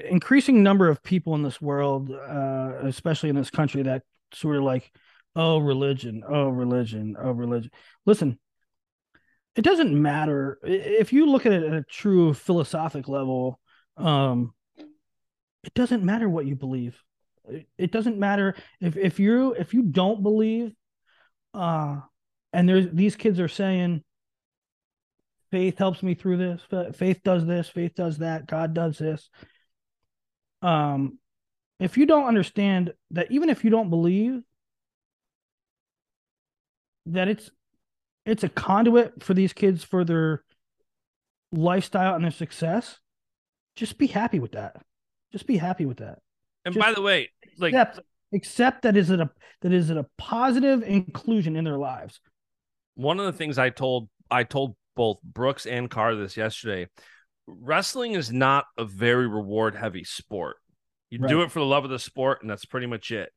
increasing 0.10 0.64
number 0.64 0.90
of 0.90 1.04
people 1.04 1.36
in 1.36 1.44
this 1.44 1.62
world, 1.62 2.12
uh 2.12 2.74
especially 2.84 3.30
in 3.30 3.36
this 3.36 3.50
country 3.50 3.84
that 3.84 4.04
sort 4.34 4.58
of 4.58 4.64
like 4.64 4.92
oh 5.36 5.60
religion, 5.60 6.24
oh 6.28 6.50
religion, 6.50 7.16
oh 7.20 7.32
religion. 7.32 7.72
Listen, 8.06 8.40
it 9.56 9.62
doesn't 9.64 9.94
matter 10.00 10.60
if 10.64 11.14
you 11.14 11.28
look 11.28 11.46
at 11.46 11.54
it 11.54 11.64
at 11.64 11.74
a 11.74 11.84
true 11.84 12.34
philosophic 12.34 13.08
level, 13.08 13.60
um 13.98 14.54
it 15.64 15.74
doesn't 15.74 16.04
matter 16.04 16.30
what 16.30 16.46
you 16.46 16.56
believe. 16.56 17.02
It- 17.48 17.68
It 17.78 17.92
doesn't 17.92 18.18
matter 18.18 18.56
if 18.82 18.98
if 18.98 19.20
you 19.20 19.54
if 19.54 19.74
you 19.74 19.84
don't 19.84 20.24
believe 20.24 20.74
uh 21.54 22.02
and 22.54 22.68
there's 22.70 22.88
these 22.92 23.16
kids 23.16 23.40
are 23.40 23.48
saying 23.50 24.04
faith 25.56 25.78
helps 25.78 26.04
me 26.04 26.16
through 26.16 26.36
this. 26.36 26.62
Faith 26.98 27.22
does 27.24 27.46
this. 27.46 27.70
Faith 27.70 27.96
does 27.96 28.18
that. 28.18 28.46
God 28.46 28.74
does 28.74 28.98
this. 28.98 29.30
Um 30.62 31.18
if 31.80 31.98
you 31.98 32.06
don't 32.06 32.26
understand 32.26 32.94
that 33.12 33.32
even 33.32 33.50
if 33.50 33.64
you 33.64 33.70
don't 33.70 33.90
believe 33.90 34.42
that 37.06 37.30
it's 37.30 37.50
it's 38.26 38.44
a 38.44 38.50
conduit 38.50 39.24
for 39.24 39.34
these 39.34 39.54
kids 39.54 39.82
for 39.82 40.04
their 40.04 40.44
lifestyle 41.54 42.16
and 42.16 42.26
their 42.26 42.32
success 42.32 43.00
just 43.78 43.98
be 43.98 44.08
happy 44.08 44.42
with 44.42 44.54
that. 44.54 44.76
Just 45.32 45.48
be 45.48 45.56
happy 45.56 45.86
with 45.86 45.98
that. 45.98 46.20
And 46.66 46.74
Just 46.74 46.86
by 46.86 46.94
the 46.94 47.02
way, 47.02 47.32
like 47.60 47.74
accept 47.74 48.02
accept 48.34 48.82
that 48.82 48.98
is 48.98 49.10
it 49.10 49.22
a 49.22 49.30
that 49.62 49.72
is 49.72 49.90
it 49.90 49.96
a 49.96 50.06
positive 50.18 50.84
inclusion 50.84 51.56
in 51.56 51.64
their 51.64 51.78
lives. 51.78 52.20
one 52.96 53.22
of 53.22 53.26
the 53.26 53.34
things 53.34 53.58
I 53.58 53.70
told 53.70 54.10
I 54.30 54.44
told 54.44 54.76
both 54.96 55.22
Brooks 55.24 55.66
and 55.66 55.90
Carr 55.90 56.16
this 56.16 56.38
yesterday. 56.38 56.90
Wrestling 57.48 58.14
is 58.14 58.32
not 58.32 58.66
a 58.78 58.86
very 58.86 59.28
reward 59.28 59.76
heavy 59.76 60.04
sport. 60.04 60.58
You 61.12 61.20
do 61.20 61.44
it 61.44 61.52
for 61.52 61.60
the 61.60 61.66
love 61.66 61.86
of 61.86 61.92
the 61.92 62.00
sport, 62.00 62.40
and 62.42 62.50
that's 62.50 62.66
pretty 62.66 62.88
much 62.88 63.12
it. 63.12 63.32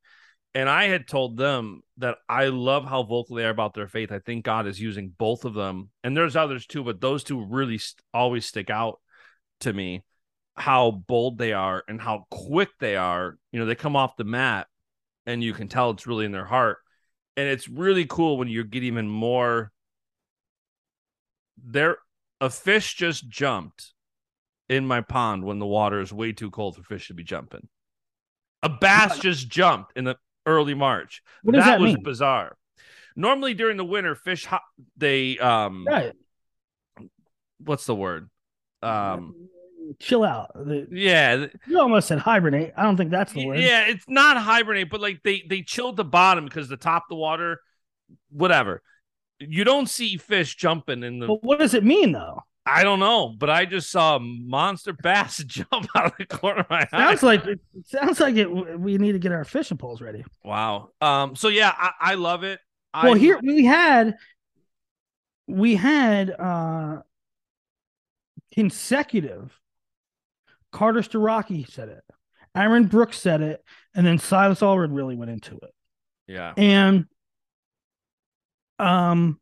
And 0.55 0.69
I 0.69 0.85
had 0.85 1.07
told 1.07 1.37
them 1.37 1.83
that 1.99 2.17
I 2.29 2.47
love 2.47 2.85
how 2.85 3.03
vocal 3.03 3.37
they 3.37 3.45
are 3.45 3.51
about 3.51 3.75
their 3.75 3.87
faith. 3.87 4.11
I 4.11 4.19
think 4.19 4.45
God 4.45 4.67
is 4.67 4.81
using 4.81 5.13
both 5.17 5.45
of 5.45 5.55
them, 5.55 5.91
and 6.03 6.17
there's 6.17 6.35
others 6.35 6.67
too, 6.67 6.83
but 6.83 7.01
those 7.01 7.23
two 7.23 7.45
really 7.45 7.79
st- 7.79 8.03
always 8.15 8.47
stick 8.47 8.71
out 8.71 8.99
to 9.61 9.73
me. 9.73 10.03
How 10.57 10.91
bold 10.91 11.39
they 11.39 11.53
are 11.53 11.85
and 11.87 12.01
how 12.01 12.25
quick 12.31 12.71
they 12.81 12.97
are. 12.97 13.39
You 13.53 13.61
know, 13.61 13.67
they 13.67 13.77
come 13.77 13.95
off 13.95 14.17
the 14.17 14.25
mat, 14.25 14.67
and 15.27 15.45
you 15.45 15.53
can 15.53 15.69
tell 15.69 15.91
it's 15.91 16.07
really 16.07 16.25
in 16.25 16.33
their 16.33 16.47
heart 16.47 16.79
and 17.39 17.49
it's 17.49 17.69
really 17.69 18.05
cool 18.05 18.37
when 18.37 18.49
you 18.49 18.65
get 18.65 18.83
even 18.83 19.09
more 19.09 19.71
there 21.65 21.99
a 22.41 22.51
fish 22.51 22.95
just 22.95 23.29
jumped 23.29 23.93
in 24.69 24.87
my 24.87 25.01
pond 25.01 25.45
when 25.45 25.59
the 25.59 25.67
water 25.67 26.01
is 26.01 26.13
way 26.13 26.33
too 26.33 26.51
cold 26.51 26.77
for 26.77 26.83
fish 26.83 27.09
to 27.09 27.15
be 27.15 27.25
jumping. 27.25 27.69
A 28.63 28.69
bass 28.69 29.19
just 29.19 29.49
jumped 29.49 29.97
in 29.97 30.05
the 30.05 30.17
early 30.47 30.75
march. 30.75 31.23
What 31.43 31.55
does 31.55 31.65
that 31.65 31.81
was 31.81 31.95
mean? 31.95 32.03
bizarre. 32.03 32.57
Normally 33.17 33.55
during 33.55 33.77
the 33.77 33.85
winter 33.85 34.15
fish 34.15 34.47
ho- 34.47 34.59
they 34.97 35.39
um 35.39 35.87
right. 35.89 36.13
what's 37.59 37.87
the 37.87 37.95
word? 37.95 38.29
Um 38.83 39.49
chill 39.99 40.25
out. 40.25 40.51
Yeah. 40.91 41.47
you 41.67 41.81
almost 41.81 42.09
said 42.09 42.19
hibernate. 42.19 42.73
I 42.77 42.83
don't 42.83 42.97
think 42.97 43.11
that's 43.11 43.33
the 43.33 43.47
word. 43.47 43.59
Yeah, 43.59 43.87
it's 43.87 44.05
not 44.09 44.37
hibernate, 44.37 44.91
but 44.91 45.01
like 45.01 45.23
they 45.23 45.45
they 45.49 45.63
chilled 45.63 45.97
the 45.97 46.05
bottom 46.05 46.45
because 46.45 46.69
the 46.69 46.77
top 46.77 47.05
of 47.05 47.09
the 47.11 47.17
water, 47.17 47.61
whatever. 48.31 48.83
You 49.41 49.65
don't 49.65 49.89
see 49.89 50.17
fish 50.17 50.57
jumping 50.57 51.03
in 51.03 51.19
the. 51.21 51.27
but 51.27 51.43
what 51.45 51.59
does 51.59 51.75
it 51.75 51.85
mean 51.85 52.13
though 52.13 52.43
I 52.71 52.85
don't 52.85 52.99
know, 52.99 53.31
but 53.31 53.49
I 53.49 53.65
just 53.65 53.91
saw 53.91 54.17
a 54.17 54.21
monster 54.21 54.93
bass 55.03 55.39
jump 55.47 55.87
out 55.97 56.07
of 56.07 56.13
the 56.19 56.27
corner 56.27 56.61
of 56.61 56.69
my 56.71 56.81
eye. 56.93 56.99
sounds 56.99 57.23
like 57.23 57.47
it 57.47 57.61
sounds 57.87 58.21
like 58.21 58.37
it 58.37 58.47
we 58.79 58.99
need 58.99 59.13
to 59.13 59.19
get 59.19 59.33
our 59.33 59.45
fishing 59.45 59.79
poles 59.79 60.01
ready 60.03 60.25
wow. 60.45 60.91
Um. 61.01 61.35
So 61.37 61.49
yeah, 61.49 61.73
I, 61.77 61.91
I 62.01 62.15
love 62.15 62.45
it. 62.45 62.61
well 62.95 63.15
I, 63.15 63.19
here 63.19 63.39
we 63.43 63.65
had 63.65 64.17
we 65.47 65.77
had 65.77 66.31
uh 66.31 66.99
consecutive 68.53 69.59
carter 70.73 71.01
Starocci 71.01 71.71
said 71.71 71.89
it 71.89 72.03
aaron 72.55 72.87
brooks 72.87 73.19
said 73.19 73.41
it 73.41 73.63
and 73.95 74.07
then 74.07 74.19
silas 74.19 74.61
allred 74.61 74.89
really 74.95 75.15
went 75.17 75.31
into 75.31 75.57
it 75.57 75.71
Yeah. 76.27 76.53
and 76.57 77.07
um 78.79 79.39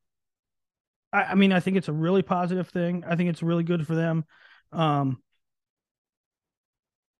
I, 1.13 1.23
I 1.25 1.35
mean 1.35 1.53
i 1.53 1.61
think 1.61 1.77
it's 1.77 1.89
a 1.89 1.93
really 1.93 2.23
positive 2.23 2.69
thing 2.69 3.05
i 3.07 3.17
think 3.17 3.31
it's 3.31 3.43
really 3.43 3.65
good 3.65 3.87
for 3.87 3.95
them 3.95 4.25
um 4.73 5.23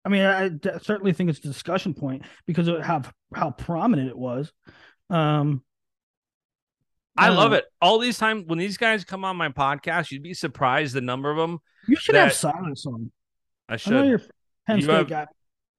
i 0.05 0.09
mean 0.09 0.23
i, 0.23 0.45
I 0.45 0.49
d- 0.49 0.71
certainly 0.83 1.13
think 1.13 1.31
it's 1.31 1.39
a 1.41 1.43
discussion 1.43 1.95
point 1.95 2.23
because 2.47 2.69
of 2.69 2.81
how 2.83 3.03
how 3.35 3.51
prominent 3.51 4.09
it 4.09 4.19
was 4.19 4.53
um 5.11 5.63
I 7.19 7.31
love 7.31 7.53
uh, 7.53 7.57
it. 7.57 7.65
All 7.81 7.99
these 7.99 8.19
times 8.19 8.45
when 8.47 8.59
these 8.59 8.77
guys 8.77 9.03
come 9.03 9.25
on 9.25 9.39
my 9.39 9.49
podcast, 9.49 10.11
you'd 10.11 10.23
be 10.23 10.35
surprised 10.35 10.93
the 10.95 11.01
number 11.01 11.31
of 11.31 11.39
them. 11.39 11.61
you 11.89 11.97
should 11.97 12.15
have 12.15 12.29
that- 12.29 12.35
silas 12.35 12.85
on 12.85 13.11
I 13.71 13.73
i 13.73 13.75
know 13.75 13.79
should. 13.79 14.07
you're 14.09 14.21
penn 14.67 14.77
You 14.77 14.83
state 14.83 14.93
have- 14.93 15.09
guy 15.09 15.27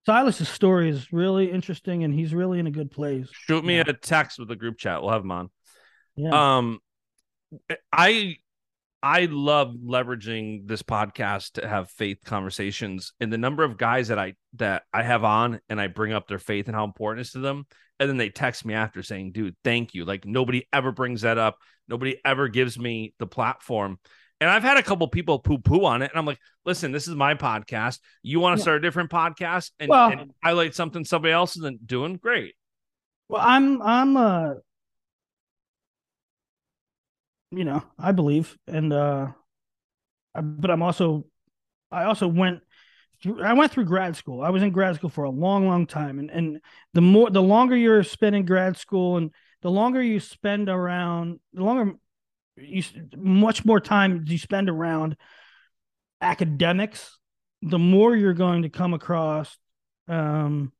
silas's 0.08 0.50
story 0.50 0.90
is 0.90 1.14
really 1.14 1.52
interesting 1.52 2.04
and 2.04 2.12
he's 2.12 2.34
really 2.34 2.58
in 2.58 2.66
a 2.66 2.72
good 2.72 2.90
place 2.90 3.28
Shoot 3.32 3.64
me 3.64 3.76
Yeah. 3.78 3.84
a 3.86 3.94
text 3.94 4.40
with 4.40 4.48
the 4.48 4.56
group 4.56 4.80
chat. 4.80 5.00
We'll 5.04 5.12
have 5.12 5.22
him 5.22 5.30
on. 5.32 5.52
Yeah 6.18 6.58
Um, 6.58 6.80
I 7.94 8.38
I 9.04 9.26
love 9.30 9.74
leveraging 9.76 10.68
this 10.68 10.82
podcast 10.82 11.54
to 11.54 11.68
have 11.68 11.90
faith 11.92 12.18
conversations, 12.26 13.14
and 13.20 13.32
the 13.32 13.38
number 13.38 13.64
of 13.64 13.78
guys 13.78 14.08
that 14.10 14.20
I 14.20 14.34
that 14.56 14.84
I 14.92 15.04
have 15.04 15.24
on, 15.24 15.60
and 15.70 15.80
I 15.80 15.88
bring 15.88 16.14
up 16.14 16.28
their 16.28 16.40
faith 16.40 16.68
and 16.68 16.76
how 16.76 16.84
important 16.84 17.20
it 17.20 17.28
is 17.28 17.32
to 17.34 17.40
them, 17.40 17.66
and 18.00 18.10
then 18.10 18.18
they 18.18 18.30
text 18.30 18.66
me 18.66 18.74
after 18.74 19.04
saying, 19.04 19.32
"Dude, 19.34 19.56
thank 19.64 19.94
you." 19.94 20.04
Like 20.04 20.26
nobody 20.26 20.68
ever 20.74 20.92
brings 20.92 21.22
that 21.22 21.38
up. 21.38 21.58
Nobody 21.88 22.18
ever 22.26 22.48
gives 22.48 22.78
me 22.78 23.14
the 23.20 23.28
platform. 23.28 24.00
And 24.42 24.50
I've 24.50 24.64
had 24.64 24.78
a 24.78 24.84
couple 24.84 25.08
people 25.08 25.40
poo 25.40 25.58
poo 25.60 25.86
on 25.86 26.02
it, 26.02 26.12
and 26.12 26.20
I'm 26.20 26.26
like, 26.26 26.40
"Listen, 26.66 26.92
this 26.92 27.08
is 27.08 27.16
my 27.16 27.36
podcast. 27.36 28.00
You 28.24 28.40
want 28.40 28.58
to 28.58 28.60
Yeah. 28.60 28.64
start 28.64 28.78
a 28.78 28.82
different 28.82 29.10
podcast 29.12 29.72
and, 29.80 29.90
Well- 29.90 30.10
and 30.12 30.32
highlight 30.44 30.76
something 30.76 31.06
somebody 31.06 31.32
else 31.32 31.56
isn't 31.58 31.86
doing? 31.88 32.18
Great." 32.18 32.56
Well, 33.30 33.42
I'm 33.46 33.82
I'm 33.82 34.18
uh 34.18 34.54
you 37.52 37.64
know, 37.64 37.84
I 37.98 38.12
believe 38.12 38.58
and 38.68 38.92
uh 38.92 39.28
I, 40.36 40.42
but 40.42 40.72
I'm 40.72 40.82
also 40.82 41.26
I 41.92 42.04
also 42.04 42.28
went 42.28 42.62
through 43.22 43.44
I 43.44 43.54
went 43.54 43.72
through 43.72 43.86
grad 43.86 44.16
school. 44.16 44.42
I 44.42 44.50
was 44.50 44.64
in 44.64 44.72
grad 44.72 44.96
school 44.96 45.10
for 45.10 45.24
a 45.24 45.30
long 45.30 45.68
long 45.68 45.88
time 45.88 46.20
and 46.20 46.30
and 46.30 46.62
the 46.94 47.02
more 47.02 47.30
the 47.30 47.42
longer 47.42 47.76
you're 47.76 48.04
spending 48.04 48.46
grad 48.46 48.78
school 48.78 49.18
and 49.18 49.32
the 49.62 49.72
longer 49.72 50.02
you 50.02 50.20
spend 50.20 50.70
around 50.70 51.40
the 51.54 51.64
longer 51.64 51.94
you 52.58 52.84
much 53.16 53.66
more 53.66 53.80
time 53.80 54.24
you 54.28 54.38
spend 54.38 54.70
around 54.70 55.16
academics, 56.22 57.18
the 57.62 57.80
more 57.80 58.16
you're 58.16 58.34
going 58.34 58.64
to 58.64 58.70
come 58.70 58.94
across 58.94 59.58
um 60.08 60.72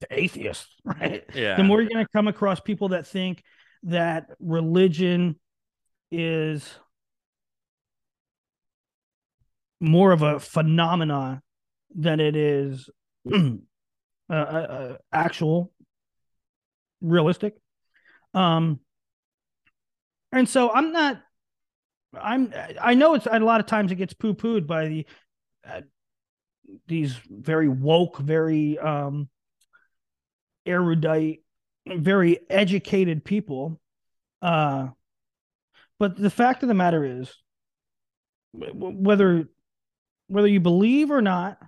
the 0.00 0.06
atheists, 0.10 0.68
right? 0.84 1.24
Yeah. 1.34 1.56
the 1.56 1.64
more 1.64 1.80
you're 1.80 1.90
going 1.90 2.04
to 2.04 2.12
come 2.12 2.28
across 2.28 2.60
people 2.60 2.88
that 2.88 3.06
think 3.06 3.42
that 3.84 4.28
religion 4.40 5.36
is 6.10 6.68
more 9.80 10.12
of 10.12 10.22
a 10.22 10.38
phenomenon 10.38 11.42
than 11.94 12.20
it 12.20 12.36
is 12.36 12.88
uh, 13.32 13.38
uh, 14.30 14.34
uh, 14.34 14.96
actual 15.12 15.72
realistic. 17.00 17.54
Um 18.34 18.80
and 20.30 20.48
so 20.48 20.70
i'm 20.72 20.92
not 20.92 21.20
I'm 22.20 22.52
I 22.80 22.94
know 22.94 23.14
it's 23.14 23.26
a 23.30 23.38
lot 23.40 23.60
of 23.60 23.66
times 23.66 23.90
it 23.90 23.96
gets 23.96 24.14
poo 24.14 24.34
pooed 24.34 24.66
by 24.66 24.88
the 24.88 25.06
uh, 25.66 25.80
these 26.86 27.18
very 27.28 27.68
woke, 27.68 28.18
very 28.18 28.78
um 28.78 29.28
erudite, 30.66 31.42
very 31.86 32.38
educated 32.48 33.24
people. 33.24 33.80
Uh, 34.40 34.88
but 35.98 36.16
the 36.16 36.30
fact 36.30 36.62
of 36.62 36.68
the 36.68 36.74
matter 36.74 37.04
is, 37.04 37.32
whether 38.52 39.48
whether 40.26 40.48
you 40.48 40.60
believe 40.60 41.10
or 41.10 41.22
not, 41.22 41.58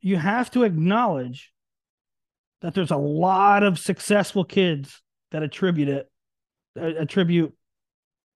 you 0.00 0.16
have 0.16 0.50
to 0.50 0.64
acknowledge 0.64 1.52
that 2.60 2.74
there's 2.74 2.90
a 2.90 2.96
lot 2.96 3.62
of 3.62 3.78
successful 3.78 4.44
kids 4.44 5.02
that 5.30 5.42
attribute 5.42 5.88
it 5.88 6.08
attribute 6.76 7.54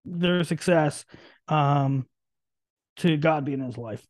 their 0.05 0.43
success 0.43 1.05
um, 1.47 2.05
to 2.97 3.17
God 3.17 3.45
being 3.45 3.59
in 3.59 3.65
his 3.65 3.77
life. 3.77 4.05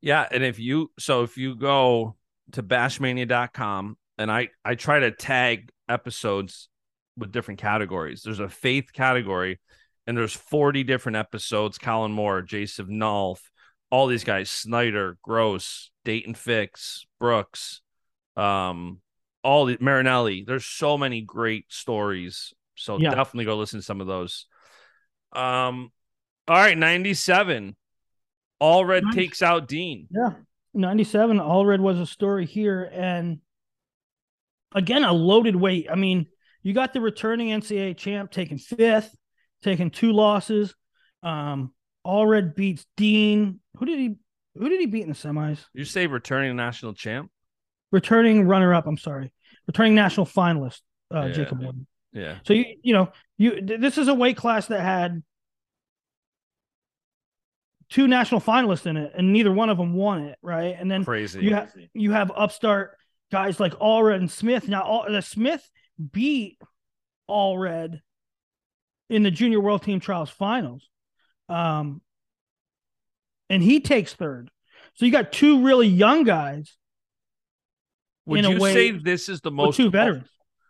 Yeah, 0.00 0.26
and 0.30 0.42
if 0.42 0.58
you 0.58 0.90
so 0.98 1.22
if 1.22 1.36
you 1.36 1.54
go 1.54 2.16
to 2.52 2.62
bashmania.com 2.62 3.96
and 4.18 4.30
I 4.30 4.48
I 4.64 4.74
try 4.74 5.00
to 5.00 5.10
tag 5.10 5.70
episodes 5.90 6.68
with 7.16 7.32
different 7.32 7.60
categories. 7.60 8.22
There's 8.22 8.40
a 8.40 8.48
faith 8.48 8.92
category 8.92 9.58
and 10.06 10.16
there's 10.16 10.32
40 10.32 10.84
different 10.84 11.16
episodes. 11.16 11.78
Colin 11.78 12.12
Moore, 12.12 12.42
Jason 12.42 12.86
Nolf, 12.88 13.40
all 13.90 14.06
these 14.06 14.24
guys, 14.24 14.50
Snyder, 14.50 15.18
Gross, 15.22 15.90
Daton 16.04 16.36
Fix, 16.36 17.06
Brooks, 17.18 17.82
um, 18.36 19.00
all 19.42 19.66
the 19.66 19.76
Marinelli. 19.80 20.44
There's 20.46 20.66
so 20.66 20.96
many 20.96 21.20
great 21.22 21.66
stories. 21.68 22.52
So 22.76 22.98
yeah. 22.98 23.10
definitely 23.10 23.44
go 23.44 23.56
listen 23.56 23.80
to 23.80 23.84
some 23.84 24.00
of 24.00 24.06
those. 24.06 24.46
Um, 25.32 25.92
all 26.48 26.56
right, 26.56 26.76
97. 26.76 27.76
Allred 28.60 29.02
nice. 29.04 29.14
takes 29.14 29.42
out 29.42 29.68
Dean. 29.68 30.08
Yeah. 30.10 30.32
97. 30.74 31.38
Allred 31.38 31.80
was 31.80 31.98
a 31.98 32.06
story 32.06 32.46
here. 32.46 32.90
And 32.92 33.38
again, 34.74 35.04
a 35.04 35.12
loaded 35.12 35.56
weight. 35.56 35.88
I 35.90 35.94
mean, 35.94 36.26
you 36.62 36.72
got 36.72 36.92
the 36.92 37.00
returning 37.00 37.48
NCAA 37.48 37.96
champ 37.96 38.30
taking 38.30 38.58
fifth, 38.58 39.14
taking 39.62 39.90
two 39.90 40.12
losses. 40.12 40.74
Um, 41.22 41.72
Allred 42.06 42.54
beats 42.54 42.86
Dean. 42.96 43.60
Who 43.76 43.86
did 43.86 43.98
he 43.98 44.16
who 44.54 44.68
did 44.68 44.80
he 44.80 44.86
beat 44.86 45.02
in 45.02 45.08
the 45.08 45.14
semis? 45.14 45.58
You 45.74 45.84
say 45.84 46.06
returning 46.06 46.56
national 46.56 46.94
champ? 46.94 47.30
Returning 47.92 48.46
runner 48.46 48.74
up, 48.74 48.86
I'm 48.86 48.96
sorry. 48.96 49.32
Returning 49.66 49.94
national 49.94 50.26
finalist, 50.26 50.80
uh, 51.14 51.26
yeah. 51.26 51.32
Jacob 51.32 51.60
Wooden. 51.60 51.86
Yeah. 52.12 52.38
So 52.44 52.52
you 52.52 52.64
you 52.82 52.92
know, 52.92 53.12
you 53.38 53.60
this 53.62 53.98
is 53.98 54.08
a 54.08 54.14
weight 54.14 54.36
class 54.36 54.66
that 54.66 54.80
had 54.80 55.22
two 57.90 58.06
national 58.08 58.40
finalists 58.40 58.86
in 58.86 58.96
it, 58.96 59.12
and 59.14 59.32
neither 59.32 59.52
one 59.52 59.68
of 59.68 59.76
them 59.76 59.94
won 59.94 60.22
it, 60.24 60.38
right? 60.42 60.76
And 60.78 60.90
then 60.90 61.04
crazy. 61.04 61.42
You 61.44 61.54
have 61.54 61.72
you 61.92 62.12
have 62.12 62.32
upstart 62.34 62.96
guys 63.30 63.60
like 63.60 63.72
Allred 63.74 64.16
and 64.16 64.30
Smith. 64.30 64.68
Now, 64.68 64.82
all, 64.82 65.06
the 65.08 65.22
Smith 65.22 65.68
beat 66.12 66.58
Allred 67.28 68.00
in 69.08 69.22
the 69.22 69.30
Junior 69.30 69.60
World 69.60 69.82
Team 69.82 70.00
Trials 70.00 70.30
finals, 70.30 70.88
um, 71.48 72.00
and 73.48 73.62
he 73.62 73.80
takes 73.80 74.14
third. 74.14 74.50
So 74.94 75.04
you 75.04 75.12
got 75.12 75.32
two 75.32 75.62
really 75.64 75.88
young 75.88 76.24
guys. 76.24 76.76
Would 78.26 78.44
you 78.44 78.60
way, 78.60 78.72
say 78.72 78.90
this 78.92 79.28
is 79.28 79.40
the 79.40 79.50
most 79.50 79.76
two 79.76 79.90
veterans? 79.90 80.28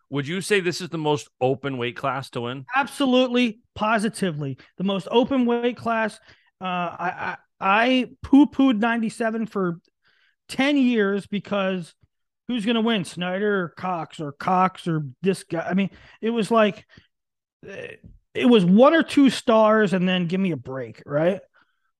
Would 0.08 0.26
you 0.26 0.40
say 0.40 0.60
this 0.60 0.80
is 0.80 0.88
the 0.88 0.98
most 0.98 1.28
open 1.40 1.78
weight 1.78 1.96
class 1.96 2.30
to 2.30 2.42
win? 2.42 2.64
Absolutely, 2.74 3.60
positively, 3.74 4.58
the 4.76 4.84
most 4.84 5.06
open 5.10 5.46
weight 5.46 5.76
class. 5.76 6.18
Uh, 6.60 6.64
I 6.64 7.10
I, 7.10 7.36
I 7.60 8.06
poo 8.22 8.46
pooed 8.46 8.78
ninety 8.78 9.08
seven 9.08 9.46
for 9.46 9.78
ten 10.48 10.76
years 10.76 11.26
because 11.26 11.94
who's 12.50 12.64
going 12.64 12.74
to 12.74 12.80
win, 12.80 13.04
Snyder 13.04 13.64
or 13.64 13.68
Cox 13.70 14.20
or 14.20 14.32
Cox 14.32 14.86
or 14.86 15.06
this 15.22 15.44
guy? 15.44 15.60
I 15.60 15.74
mean, 15.74 15.90
it 16.20 16.30
was 16.30 16.50
like 16.50 16.86
it 17.62 18.46
was 18.46 18.64
one 18.64 18.94
or 18.94 19.02
two 19.02 19.30
stars, 19.30 19.92
and 19.92 20.08
then 20.08 20.26
give 20.26 20.40
me 20.40 20.52
a 20.52 20.56
break, 20.56 21.02
right? 21.06 21.40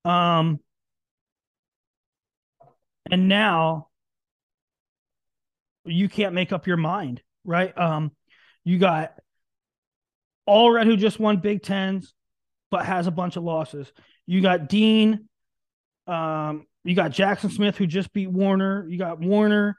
Um, 0.05 0.60
and 3.10 3.28
now 3.28 3.89
you 5.85 6.09
can't 6.09 6.35
make 6.35 6.52
up 6.52 6.66
your 6.66 6.77
mind 6.77 7.22
right? 7.44 7.77
Um, 7.77 8.12
you 8.64 8.78
got 8.78 9.14
Allred 10.48 10.85
who 10.85 10.97
just 10.97 11.18
won 11.20 11.39
Big 11.39 11.62
Tens, 11.62 12.14
but 12.70 12.85
has 12.85 13.06
a 13.06 13.12
bunch 13.12 13.36
of 13.36 13.44
losses. 13.44 13.90
You 14.27 14.40
got 14.40 14.68
Dean. 14.68 15.28
Um, 16.06 16.66
you 16.85 16.94
got 16.94 17.12
Jaxon 17.12 17.52
Smith 17.52 17.77
who 17.77 17.86
just 17.86 18.12
beat 18.12 18.31
Warner. 18.31 18.86
You 18.89 18.98
got 18.98 19.20
Warner. 19.20 19.77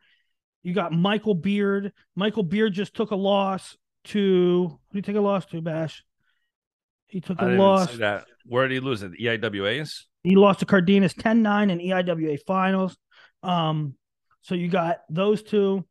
You 0.63 0.73
got 0.73 0.91
Michael 0.91 1.35
Beard. 1.35 1.91
Michael 2.15 2.43
Beard 2.43 2.73
just 2.73 2.93
took 2.93 3.11
a 3.11 3.15
loss 3.15 3.77
to 4.05 4.79
who 4.91 4.93
did 4.93 5.05
he 5.05 5.11
take 5.11 5.19
a 5.19 5.21
loss 5.23 5.45
to, 5.47 5.61
Bash? 5.61 6.03
He 7.07 7.19
took 7.19 7.41
a 7.41 7.45
loss. 7.45 7.97
That. 7.97 8.25
Where 8.45 8.67
did 8.67 8.75
he 8.75 8.79
lose 8.79 9.03
it? 9.03 9.11
EIWAs? 9.19 10.05
He 10.23 10.35
lost 10.35 10.59
to 10.59 10.65
Cardenas 10.65 11.13
10-9 11.13 11.71
in 11.71 11.79
EIWA 11.79 12.39
finals. 12.45 12.95
Um, 13.43 13.95
so 14.41 14.55
you 14.55 14.69
got 14.69 14.99
those 15.09 15.43
two. 15.43 15.85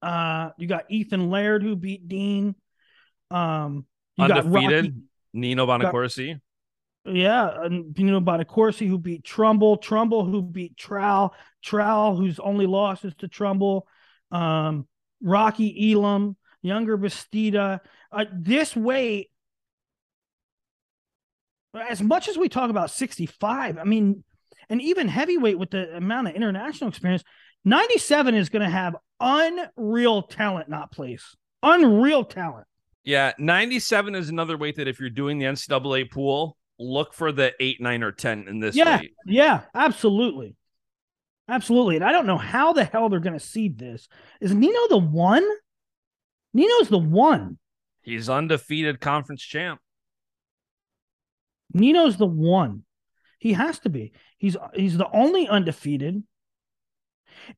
Uh, 0.00 0.50
you 0.58 0.66
got 0.66 0.84
Ethan 0.90 1.30
Laird 1.30 1.62
who 1.62 1.76
beat 1.76 2.08
Dean. 2.08 2.54
Um, 3.30 3.86
you 4.16 4.24
undefeated 4.24 4.94
got 4.94 5.02
Nino 5.32 5.66
Bonaccorsi. 5.66 6.40
Yeah, 7.04 7.64
and 7.64 7.96
Nino 7.96 8.20
Bonaccorsi 8.20 8.86
who 8.86 8.98
beat 8.98 9.24
Trumbull. 9.24 9.76
Trumbull 9.76 10.24
who 10.24 10.42
beat 10.42 10.76
Trowell. 10.76 11.30
Trowell 11.64 12.16
whose 12.16 12.38
only 12.38 12.66
loss 12.66 13.04
is 13.04 13.14
to 13.16 13.28
Trumbull. 13.28 13.88
Um, 14.30 14.86
Rocky 15.20 15.92
Elam, 15.92 16.36
Yonger 16.64 16.96
Bastida. 16.96 17.80
Uh, 18.12 18.24
this 18.32 18.76
weight, 18.76 19.30
as 21.74 22.00
much 22.00 22.28
as 22.28 22.36
we 22.38 22.48
talk 22.48 22.70
about 22.70 22.90
65, 22.90 23.78
I 23.78 23.84
mean, 23.84 24.22
and 24.68 24.80
even 24.80 25.08
heavyweight 25.08 25.58
with 25.58 25.70
the 25.70 25.96
amount 25.96 26.28
of 26.28 26.34
international 26.34 26.88
experience, 26.88 27.24
97 27.64 28.34
is 28.34 28.48
going 28.48 28.62
to 28.62 28.70
have 28.70 28.96
unreal 29.20 30.22
talent 30.22 30.68
not 30.68 30.92
place. 30.92 31.36
Unreal 31.62 32.24
talent. 32.24 32.66
Yeah, 33.04 33.32
97 33.38 34.14
is 34.14 34.28
another 34.28 34.56
weight 34.56 34.76
that 34.76 34.86
if 34.86 35.00
you're 35.00 35.10
doing 35.10 35.38
the 35.38 35.46
NCAA 35.46 36.10
pool, 36.10 36.56
look 36.82 37.14
for 37.14 37.32
the 37.32 37.52
8, 37.60 37.80
9, 37.80 38.02
or 38.02 38.12
10 38.12 38.46
in 38.48 38.60
this 38.60 38.76
yeah, 38.76 39.00
weight. 39.00 39.14
Yeah, 39.26 39.62
absolutely. 39.74 40.56
Absolutely. 41.48 41.96
And 41.96 42.04
I 42.04 42.12
don't 42.12 42.26
know 42.26 42.38
how 42.38 42.72
the 42.72 42.84
hell 42.84 43.08
they're 43.08 43.20
going 43.20 43.38
to 43.38 43.40
seed 43.40 43.78
this. 43.78 44.08
Is 44.40 44.54
Nino 44.54 44.88
the 44.88 44.98
one? 44.98 45.46
Nino's 46.54 46.88
the 46.88 46.98
one. 46.98 47.58
He's 48.02 48.28
undefeated 48.28 49.00
conference 49.00 49.42
champ. 49.42 49.80
Nino's 51.72 52.16
the 52.16 52.26
one. 52.26 52.84
He 53.38 53.54
has 53.54 53.78
to 53.80 53.88
be. 53.88 54.12
He's 54.38 54.56
he's 54.74 54.96
the 54.96 55.10
only 55.12 55.48
undefeated. 55.48 56.22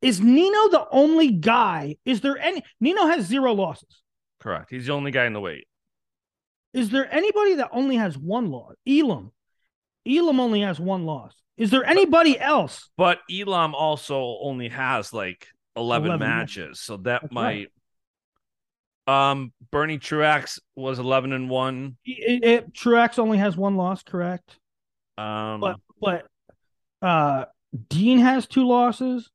Is 0.00 0.20
Nino 0.20 0.68
the 0.70 0.86
only 0.90 1.30
guy? 1.30 1.96
Is 2.04 2.20
there 2.20 2.38
any? 2.38 2.62
Nino 2.80 3.06
has 3.06 3.26
zero 3.26 3.52
losses. 3.52 4.02
Correct. 4.40 4.70
He's 4.70 4.86
the 4.86 4.92
only 4.92 5.10
guy 5.10 5.26
in 5.26 5.32
the 5.32 5.40
weight. 5.40 5.66
Is 6.74 6.90
there 6.90 7.12
anybody 7.12 7.54
that 7.54 7.70
only 7.72 7.96
has 7.96 8.18
one 8.18 8.50
loss? 8.50 8.74
Elam. 8.86 9.30
Elam 10.06 10.40
only 10.40 10.60
has 10.60 10.78
one 10.80 11.06
loss. 11.06 11.32
Is 11.56 11.70
there 11.70 11.84
anybody 11.84 12.38
else? 12.38 12.90
But 12.98 13.20
Elam 13.30 13.74
also 13.74 14.38
only 14.42 14.68
has 14.68 15.12
like 15.12 15.46
11, 15.76 16.06
11 16.08 16.20
matches, 16.28 16.56
matches, 16.58 16.80
so 16.80 16.96
that 16.98 17.22
That's 17.22 17.32
might. 17.32 17.70
Right. 19.06 19.30
Um, 19.30 19.52
Bernie 19.70 19.98
Truax 19.98 20.58
was 20.74 20.98
11 20.98 21.32
and 21.32 21.48
1. 21.48 21.96
It, 22.04 22.44
it, 22.44 22.74
Truax 22.74 23.18
only 23.18 23.38
has 23.38 23.56
one 23.56 23.76
loss, 23.76 24.02
correct? 24.02 24.58
Um, 25.16 25.60
but 25.60 25.76
but 26.00 26.26
uh 27.00 27.44
Dean 27.88 28.18
has 28.18 28.46
two 28.46 28.66
losses. 28.66 29.30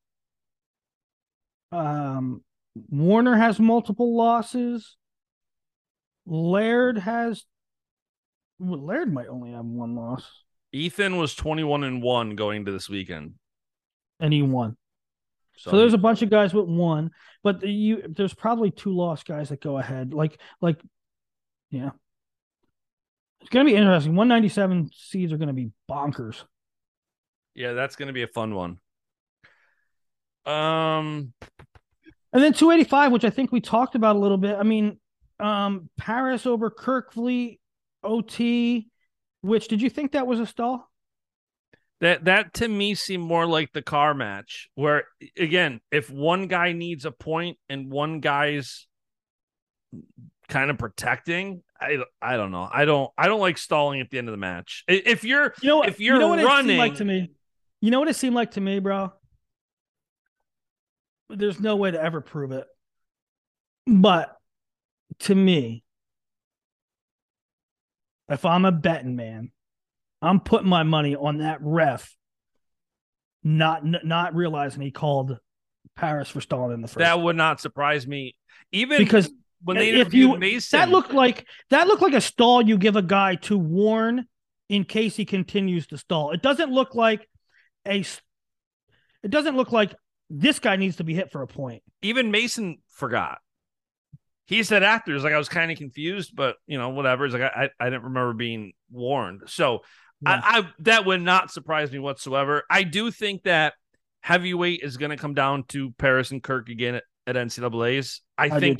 Um, 1.72 2.44
Warner 2.90 3.38
has 3.38 3.60
multiple 3.60 4.16
losses. 4.16 4.98
Laird 6.30 6.97
has. 6.99 7.43
Well, 8.60 8.85
Laird 8.85 9.11
might 9.11 9.27
only 9.27 9.51
have 9.51 9.65
one 9.65 9.95
loss. 9.95 10.30
Ethan 10.72 11.18
was 11.18 11.34
21 11.34 11.84
and 11.84 12.03
1 12.03 12.35
going 12.35 12.65
to 12.65 12.72
this 12.72 12.89
weekend. 12.89 13.34
And 14.19 14.31
he 14.31 14.41
won. 14.41 14.77
So, 15.57 15.72
so 15.72 15.77
there's 15.77 15.93
a 15.93 15.97
bunch 15.97 16.22
of 16.22 16.30
guys 16.30 16.53
with 16.53 16.68
one, 16.68 17.11
but 17.43 17.65
you 17.68 18.03
there's 18.15 18.34
probably 18.34 18.72
two 18.72 18.95
lost 18.95 19.26
guys 19.26 19.49
that 19.49 19.60
go 19.61 19.77
ahead. 19.77 20.14
Like 20.14 20.39
like 20.61 20.80
yeah. 21.69 21.89
It's 23.41 23.49
gonna 23.49 23.65
be 23.65 23.76
interesting. 23.76 24.15
197 24.15 24.91
seeds 24.93 25.34
are 25.34 25.38
gonna 25.38 25.51
be 25.53 25.72
bonkers. 25.89 26.43
Yeah, 27.56 27.73
that's 27.73 27.97
gonna 27.97 28.14
be 28.14 28.23
a 28.23 28.27
fun 28.27 28.56
one. 28.56 28.80
Um, 30.45 31.34
and 32.31 32.43
then 32.43 32.53
285, 32.53 33.11
which 33.11 33.26
I 33.26 33.30
think 33.30 33.51
we 33.51 33.60
talked 33.60 33.95
about 33.95 34.15
a 34.15 34.19
little 34.19 34.38
bit. 34.38 34.56
I 34.57 34.64
mean, 34.64 34.97
um, 35.40 35.90
Parris 35.98 36.45
over 36.45 36.70
Kerkvliet, 36.70 37.60
OT. 38.03 38.90
Which 39.41 39.68
did 39.68 39.82
you 39.82 39.90
think 39.90 40.11
that 40.11 40.28
was 40.28 40.40
a 40.40 40.45
stall? 40.45 40.90
That 42.02 42.26
that 42.26 42.53
to 42.56 42.68
me 42.68 42.95
seemed 42.95 43.24
more 43.24 43.45
like 43.45 43.74
the 43.74 43.82
car 43.82 44.14
match, 44.14 44.70
where 44.76 45.03
again, 45.38 45.82
if 45.91 46.10
one 46.10 46.48
guy 46.48 46.72
needs 46.72 47.06
a 47.06 47.11
point 47.11 47.57
and 47.68 47.91
one 47.91 48.22
guy's 48.22 48.88
kind 50.48 50.72
of 50.72 50.78
protecting, 50.78 51.61
I 51.80 51.98
I 52.22 52.38
don't 52.38 52.52
know. 52.52 52.70
I 52.72 52.86
don't 52.86 53.11
I 53.18 53.28
don't 53.28 53.41
like 53.41 53.57
stalling 53.57 53.99
at 53.99 54.10
the 54.10 54.18
end 54.18 54.30
of 54.30 54.32
the 54.32 54.38
match. 54.38 54.86
If 54.88 55.26
you're 55.26 55.53
You 55.61 55.70
know 55.70 55.84
if 55.84 55.99
you're 55.99 56.16
you 56.16 56.20
know 56.20 56.30
what 56.30 56.40
it 56.40 56.48
seemed 56.48 56.78
like 56.78 56.95
to 56.95 57.06
me. 57.06 57.32
You 57.82 57.91
know 57.91 57.99
what 57.99 58.10
it 58.10 58.16
seemed 58.16 58.36
like 58.36 58.52
to 58.52 58.61
me, 58.61 58.80
bro. 58.80 59.14
There's 61.30 61.60
no 61.60 61.76
way 61.76 61.91
to 61.91 62.02
ever 62.02 62.22
prove 62.22 62.52
it, 62.52 62.66
but 63.86 64.39
to 65.19 65.36
me, 65.36 65.84
if 68.30 68.45
I'm 68.45 68.65
a 68.65 68.72
betting 68.72 69.15
man, 69.15 69.52
I'm 70.22 70.40
putting 70.40 70.69
my 70.69 70.84
money 70.84 71.15
on 71.15 71.40
that 71.40 71.60
ref, 71.61 72.15
not 73.44 73.84
not 73.86 74.36
realizing 74.36 74.81
he 74.81 74.91
called 74.91 75.40
Parris 75.95 76.30
for 76.30 76.41
stalling 76.41 76.73
in 76.73 76.81
the 76.81 76.88
first. 76.88 76.99
that 76.99 77.19
would 77.19 77.36
not 77.36 77.60
surprise 77.60 78.06
me. 78.06 78.36
Even 78.72 78.98
because 78.98 79.31
when 79.64 79.77
they 79.77 79.90
if 79.90 79.95
interviewed 79.95 80.31
you 80.31 80.38
Mason, 80.38 80.80
that 80.80 80.90
looked 80.90 81.14
like 81.14 81.48
that 81.69 81.88
looked 81.88 82.02
like 82.02 82.14
a 82.14 82.22
stall 82.22 82.61
you 82.61 82.77
give 82.77 82.95
a 82.95 83.02
guy 83.02 83.36
to 83.36 83.57
warn 83.57 84.26
in 84.68 84.84
case 84.84 85.15
he 85.15 85.26
continues 85.26 85.88
to 85.88 85.98
stall. 85.98 86.31
It 86.31 86.41
doesn't 86.41 86.72
look 86.72 86.95
like 86.95 87.27
a 87.88 88.06
It 89.23 89.30
doesn't 89.31 89.57
look 89.57 89.72
like 89.72 89.95
this 90.30 90.60
guy 90.60 90.76
needs 90.76 90.98
to 90.98 91.03
be 91.03 91.15
hit 91.15 91.31
for 91.31 91.41
a 91.41 91.48
point. 91.48 91.81
even 92.02 92.30
Mason 92.30 92.77
forgot. 92.90 93.40
He 94.50 94.64
said 94.64 94.82
after, 94.82 95.14
"He's 95.14 95.24
like 95.24 95.34
I 95.34 95.38
was 95.38 95.48
kind 95.48 95.72
of 95.72 95.78
confused, 95.78 96.36
but 96.36 96.56
you 96.66 96.80
know, 96.80 96.90
whatever." 96.90 97.24
It's 97.26 97.34
like 97.34 97.44
I, 97.44 97.66
I, 97.66 97.70
I 97.80 97.90
didn't 97.92 98.06
remember 98.06 98.34
being 98.34 98.74
warned. 98.90 99.44
So 99.46 99.82
Yeah. 100.22 100.42
I, 100.44 100.60
I 100.60 100.70
that 100.80 101.06
would 101.06 101.22
not 101.22 101.52
surprise 101.52 101.92
me 101.92 102.00
whatsoever. 102.00 102.64
I 102.68 102.82
do 102.82 103.12
think 103.12 103.44
that 103.44 103.76
heavyweight 104.22 104.80
is 104.82 104.98
going 104.98 105.12
to 105.12 105.18
come 105.18 105.36
down 105.36 105.66
to 105.70 105.92
Parris 106.00 106.32
and 106.32 106.42
Kirk 106.42 106.68
again 106.70 106.96
at, 106.96 107.04
at 107.28 107.36
NCAA's. 107.36 108.22
I, 108.40 108.50
do 108.50 108.60
think 108.60 108.80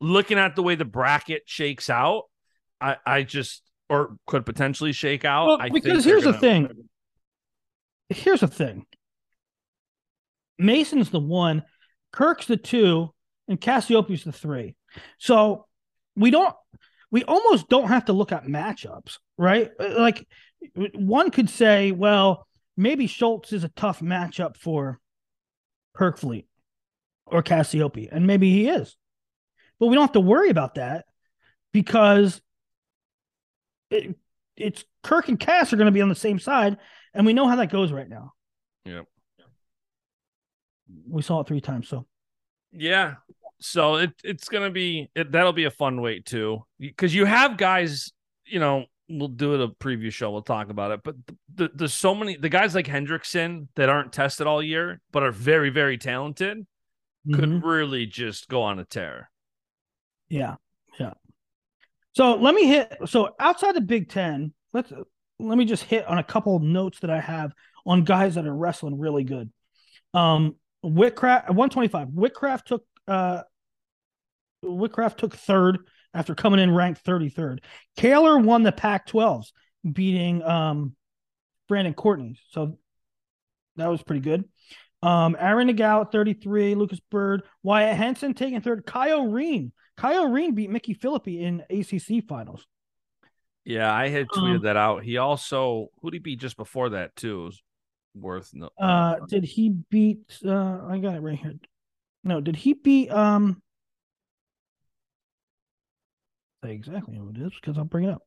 looking 0.00 0.38
at 0.38 0.56
the 0.56 0.62
way 0.62 0.74
the 0.74 0.86
bracket 0.86 1.42
shakes 1.44 1.90
out, 1.90 2.22
I, 2.80 2.96
I 3.04 3.22
just 3.22 3.62
or 3.90 4.16
could 4.26 4.46
potentially 4.46 4.92
shake 4.92 5.26
out. 5.26 5.46
Well, 5.48 5.58
I 5.60 5.68
because 5.68 6.02
here's 6.02 6.24
the 6.24 6.30
gonna- 6.30 6.40
thing. 6.40 6.68
Here's 8.08 8.40
the 8.40 8.48
thing. 8.48 8.86
Mason's 10.58 11.10
the 11.10 11.20
one, 11.20 11.62
Kirk's 12.12 12.46
the 12.46 12.56
two, 12.56 13.14
and 13.50 13.60
Cassioppi's 13.60 14.24
the 14.24 14.32
three. 14.32 14.76
So 15.18 15.66
we 16.16 16.30
don't 16.30 16.54
we 17.10 17.24
almost 17.24 17.68
don't 17.68 17.88
have 17.88 18.06
to 18.06 18.12
look 18.12 18.32
at 18.32 18.46
matchups, 18.46 19.18
right? 19.36 19.70
Like 19.78 20.26
one 20.94 21.30
could 21.30 21.50
say, 21.50 21.90
well, 21.90 22.46
maybe 22.76 23.08
Schultz 23.08 23.52
is 23.52 23.64
a 23.64 23.68
tough 23.70 24.00
matchup 24.00 24.56
for 24.56 25.00
Kerkvliet 25.96 26.46
or 27.26 27.42
Cassioppi, 27.42 28.08
and 28.10 28.26
maybe 28.26 28.50
he 28.50 28.68
is. 28.68 28.96
But 29.80 29.86
we 29.86 29.96
don't 29.96 30.04
have 30.04 30.12
to 30.12 30.20
worry 30.20 30.50
about 30.50 30.76
that 30.76 31.04
because 31.72 32.40
it, 33.90 34.14
it's 34.56 34.84
Kirk 35.02 35.28
and 35.28 35.40
Cass 35.40 35.72
are 35.72 35.76
going 35.76 35.86
to 35.86 35.92
be 35.92 36.02
on 36.02 36.08
the 36.08 36.14
same 36.14 36.38
side, 36.38 36.76
and 37.12 37.26
we 37.26 37.32
know 37.32 37.48
how 37.48 37.56
that 37.56 37.72
goes 37.72 37.90
right 37.90 38.08
now. 38.08 38.34
Yeah, 38.84 39.02
We 41.08 41.22
saw 41.22 41.40
it 41.40 41.48
three 41.48 41.60
times, 41.60 41.88
so 41.88 42.06
Yeah. 42.72 43.14
So 43.60 43.96
it 43.96 44.12
it's 44.24 44.48
gonna 44.48 44.70
be 44.70 45.10
it, 45.14 45.32
that'll 45.32 45.52
be 45.52 45.64
a 45.64 45.70
fun 45.70 46.00
wait 46.00 46.24
too 46.26 46.64
because 46.78 47.14
you 47.14 47.24
have 47.26 47.56
guys. 47.56 48.10
You 48.46 48.58
know, 48.58 48.86
we'll 49.08 49.28
do 49.28 49.54
it 49.54 49.60
a 49.60 49.68
preview 49.68 50.10
show. 50.12 50.30
We'll 50.30 50.42
talk 50.42 50.70
about 50.70 50.90
it. 50.92 51.00
But 51.04 51.14
th- 51.26 51.38
th- 51.58 51.70
there's 51.74 51.94
so 51.94 52.14
many 52.14 52.36
the 52.36 52.48
guys 52.48 52.74
like 52.74 52.86
Hendrickson 52.86 53.68
that 53.76 53.88
aren't 53.88 54.12
tested 54.12 54.46
all 54.46 54.62
year 54.62 55.00
but 55.12 55.22
are 55.22 55.30
very 55.32 55.70
very 55.70 55.98
talented 55.98 56.66
could 57.32 57.44
Mhm. 57.50 57.62
really 57.62 58.06
just 58.06 58.48
go 58.48 58.62
on 58.62 58.78
a 58.78 58.84
tear. 58.84 59.30
yeah, 60.30 60.56
yeah. 60.98 61.12
So 62.12 62.36
let 62.36 62.54
me 62.54 62.66
hit. 62.66 62.92
So 63.06 63.34
outside 63.38 63.74
the 63.74 63.80
Big 63.82 64.08
Ten, 64.08 64.52
let's 64.72 64.90
let 65.38 65.58
me 65.58 65.64
just 65.64 65.84
hit 65.84 66.06
on 66.06 66.18
a 66.18 66.24
couple 66.24 66.58
notes 66.60 67.00
that 67.00 67.10
I 67.10 67.20
have 67.20 67.52
on 67.86 68.04
guys 68.04 68.34
that 68.36 68.46
are 68.46 68.54
wrestling 68.54 68.98
really 68.98 69.24
good. 69.24 69.52
Um, 70.14 70.56
Whitcraft, 70.84 71.50
one 71.50 71.68
twenty 71.70 71.88
five. 71.88 72.08
Whitcraft 72.08 72.64
took 72.64 72.84
uh, 73.06 73.42
Whitcraft 74.64 75.16
took 75.18 75.34
third 75.34 75.78
after 76.12 76.34
coming 76.34 76.60
in 76.60 76.74
ranked 76.74 77.00
thirty 77.02 77.28
third. 77.28 77.62
Kaylor 77.98 78.42
won 78.42 78.62
the 78.62 78.72
Pac 78.72 79.06
12s, 79.08 79.46
beating 79.90 80.42
um 80.42 80.94
Brandon 81.68 81.94
Courtney. 81.94 82.38
So 82.50 82.78
that 83.76 83.86
was 83.88 84.02
pretty 84.02 84.20
good. 84.20 84.44
Um, 85.02 85.34
Aaron 85.38 85.68
Nagao 85.68 86.02
at 86.02 86.12
33, 86.12 86.74
Lucas 86.74 87.00
Byrd, 87.10 87.44
Wyatt 87.62 87.96
Henson 87.96 88.34
taking 88.34 88.60
third, 88.60 88.84
Kai 88.84 89.10
Orine. 89.10 89.72
Kai 89.96 90.16
Orine 90.16 90.54
beat 90.54 90.68
Micky 90.68 90.92
Phillippi 90.92 91.42
in 91.42 91.62
ACC 91.70 92.26
finals. 92.28 92.66
Yeah, 93.64 93.90
I 93.94 94.08
had 94.08 94.26
tweeted 94.28 94.56
Um, 94.56 94.62
that 94.64 94.76
out. 94.76 95.04
He 95.04 95.16
also 95.16 95.88
who 96.02 96.10
did 96.10 96.16
he 96.18 96.22
beat 96.22 96.40
just 96.40 96.56
before 96.56 96.90
that 96.90 97.14
too? 97.16 97.44
Was 97.44 97.62
worth 98.14 98.50
no. 98.52 98.70
Uh, 98.78 99.16
did 99.28 99.44
he 99.44 99.70
beat? 99.70 100.38
Uh, 100.44 100.80
I 100.86 100.98
got 100.98 101.14
it 101.14 101.20
right 101.20 101.38
here. 101.38 101.54
No, 102.24 102.40
did 102.40 102.56
he 102.56 102.74
beat? 102.74 103.10
Um, 103.10 103.62
say 106.64 106.72
exactly 106.72 107.16
who 107.16 107.30
it 107.30 107.38
is 107.38 107.52
because 107.60 107.78
I'll 107.78 107.84
bring 107.84 108.04
it 108.04 108.10
up. 108.10 108.22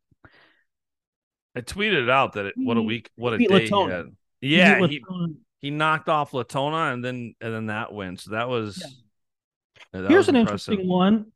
I 1.56 1.62
tweeted 1.62 2.04
it 2.04 2.10
out 2.10 2.34
that 2.34 2.48
it, 2.48 2.54
what 2.58 2.78
a 2.78 2.82
week, 2.82 3.12
what 3.16 3.34
a 3.34 3.38
day 3.38 3.68
he 3.68 3.70
had. 3.70 4.08
Yeah, 4.42 4.86
he, 4.88 5.04
he 5.60 5.70
knocked 5.70 6.10
off 6.10 6.34
Latona 6.34 6.94
and 6.94 7.04
then 7.04 7.36
and 7.40 7.54
then 7.54 7.66
that 7.68 7.94
win. 7.94 8.18
So 8.18 8.32
that 8.32 8.50
was. 8.50 8.84
Yeah. 9.94 10.02
that 10.02 10.10
Here's 10.10 10.22
was 10.22 10.30
an 10.30 10.36
impressive. 10.38 10.74
interesting 10.74 10.90
one. 10.90 11.32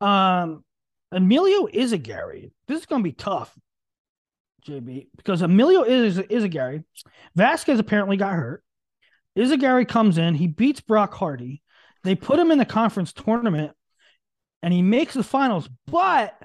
Um, 0.00 0.64
Emilio 1.12 1.66
Ysaguirre. 1.66 2.50
This 2.66 2.80
is 2.80 2.86
going 2.86 3.02
to 3.02 3.08
be 3.08 3.12
tough, 3.12 3.56
JB, 4.66 5.08
because 5.16 5.42
Emilio 5.42 5.82
is 5.82 6.18
Ysaguirre. 6.18 6.84
Vasquez 7.34 7.78
apparently 7.78 8.16
got 8.16 8.34
hurt. 8.34 8.62
Ysaguirre 9.36 9.86
comes 9.86 10.18
in. 10.18 10.34
He 10.34 10.46
beats 10.46 10.80
Brock 10.80 11.14
Hardy. 11.14 11.62
They 12.02 12.14
put 12.14 12.38
him 12.38 12.50
in 12.50 12.58
the 12.58 12.64
conference 12.64 13.12
tournament, 13.12 13.72
and 14.62 14.72
he 14.72 14.82
makes 14.82 15.14
the 15.14 15.22
finals. 15.22 15.68
But 15.86 16.36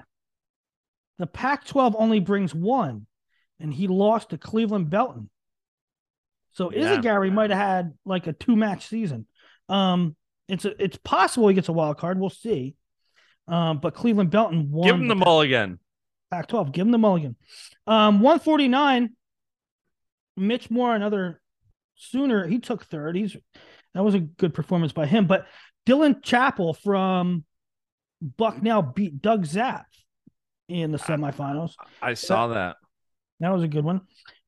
the 1.18 1.26
Pac-12 1.26 1.94
only 1.98 2.20
brings 2.20 2.54
one, 2.54 3.06
and 3.60 3.72
he 3.72 3.88
lost 3.88 4.30
to 4.30 4.38
Cleveland 4.38 4.90
Belton. 4.90 5.30
So 6.52 6.72
Yeah. 6.72 6.96
Ysaguirre 6.96 7.32
might 7.32 7.50
have 7.50 7.58
had 7.58 7.94
like 8.04 8.26
a 8.26 8.32
two-match 8.32 8.86
season. 8.86 9.26
Um, 9.68 10.16
it's 10.48 10.64
a, 10.64 10.82
it's 10.82 10.96
possible 10.98 11.48
he 11.48 11.54
gets 11.54 11.68
a 11.68 11.72
wild 11.72 11.98
card. 11.98 12.18
We'll 12.18 12.30
see. 12.30 12.76
Um, 13.48 13.78
but 13.78 13.94
Cleveland 13.94 14.30
Belton 14.30 14.70
won. 14.70 14.86
Give 14.86 14.96
him 14.96 15.08
the 15.08 15.14
mulligan. 15.14 15.78
Pac-12. 16.30 16.72
Give 16.72 16.86
him 16.86 16.92
the 16.92 16.98
mulligan. 16.98 17.36
Um, 17.86 18.20
149. 18.20 19.10
Mitch 20.38 20.70
Moore, 20.70 20.94
another 20.94 21.40
Sooner. 21.96 22.46
He 22.46 22.58
took 22.58 22.84
third. 22.84 23.16
He's 23.16 23.36
that 23.94 24.04
was 24.04 24.14
a 24.14 24.20
good 24.20 24.52
performance 24.52 24.92
by 24.92 25.06
him. 25.06 25.26
But 25.26 25.46
Dylan 25.86 26.22
Chappell 26.22 26.74
from 26.74 27.44
Bucknell 28.20 28.82
beat 28.82 29.20
Doug 29.20 29.44
Zapf 29.46 29.84
in 30.68 30.92
the 30.92 30.98
semifinals. 30.98 31.72
I 32.02 32.14
saw 32.14 32.48
that. 32.48 32.76
That 33.40 33.52
was 33.52 33.62
a 33.62 33.68
good 33.68 33.84
one. 33.84 34.00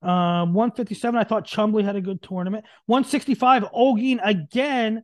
Um, 0.02 0.54
157. 0.54 1.18
I 1.18 1.24
thought 1.24 1.46
Chumbley 1.46 1.84
had 1.84 1.96
a 1.96 2.00
good 2.00 2.22
tournament. 2.22 2.64
165. 2.86 3.64
Olguin 3.64 4.18
again. 4.22 5.02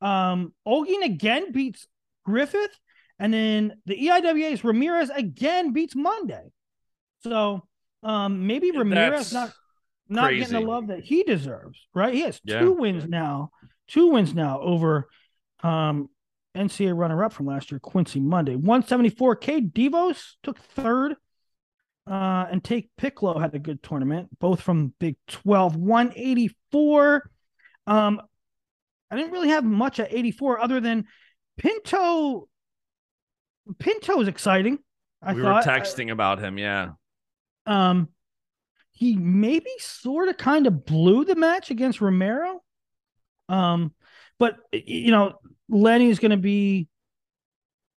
Um, 0.00 0.54
Olguin 0.66 1.04
again 1.04 1.52
beats 1.52 1.86
Griffith, 2.24 2.70
and 3.18 3.32
then 3.32 3.74
the 3.86 3.94
EIWA's 3.96 4.64
Ramirez 4.64 5.10
again 5.10 5.72
beats 5.72 5.94
Monday. 5.94 6.52
So 7.20 7.66
um, 8.02 8.46
maybe 8.46 8.70
Ramirez 8.70 9.30
that's 9.30 9.32
not 9.32 9.52
not 10.08 10.30
getting 10.30 10.52
the 10.52 10.60
love 10.60 10.88
that 10.88 11.00
he 11.00 11.22
deserves. 11.24 11.78
Right? 11.94 12.14
He 12.14 12.20
has 12.22 12.40
Yeah. 12.44 12.60
two 12.60 12.72
wins 12.72 13.06
now. 13.06 13.50
Two 13.88 14.08
wins 14.08 14.34
now 14.34 14.60
over 14.60 15.08
um 15.62 16.08
NCAA 16.56 16.96
runner 16.96 17.22
up 17.24 17.32
from 17.32 17.46
last 17.46 17.70
year, 17.70 17.78
Quincy 17.78 18.20
Monday. 18.20 18.56
174K. 18.56 19.72
Devos 19.72 20.34
took 20.42 20.58
third. 20.58 21.16
Uh, 22.08 22.46
and 22.50 22.62
Take 22.62 22.90
Piccolo 22.96 23.38
had 23.38 23.54
a 23.54 23.58
good 23.58 23.82
tournament, 23.82 24.28
both 24.38 24.60
from 24.60 24.94
Big 25.00 25.16
12. 25.26 25.74
184. 25.76 27.30
Um, 27.88 28.22
I 29.10 29.16
didn't 29.16 29.32
really 29.32 29.48
have 29.48 29.64
much 29.64 29.98
at 29.98 30.12
84 30.12 30.60
other 30.60 30.80
than 30.80 31.06
Pinto. 31.56 32.48
Pinto 33.78 34.20
is 34.20 34.28
exciting. 34.28 34.78
I 35.22 35.34
we 35.34 35.42
thought 35.42 35.66
were 35.66 35.72
texting 35.72 36.12
about 36.12 36.38
him. 36.38 36.58
Yeah. 36.58 36.90
um, 37.66 38.08
he 38.92 39.16
maybe 39.16 39.70
sort 39.78 40.28
of 40.28 40.38
kind 40.38 40.66
of 40.66 40.86
blew 40.86 41.24
the 41.24 41.36
match 41.36 41.70
against 41.70 42.00
Romero. 42.00 42.62
Um, 43.48 43.92
but 44.38 44.56
you 44.72 45.10
know, 45.10 45.34
Lenny's 45.68 46.18
going 46.18 46.30
to 46.30 46.36
be 46.36 46.88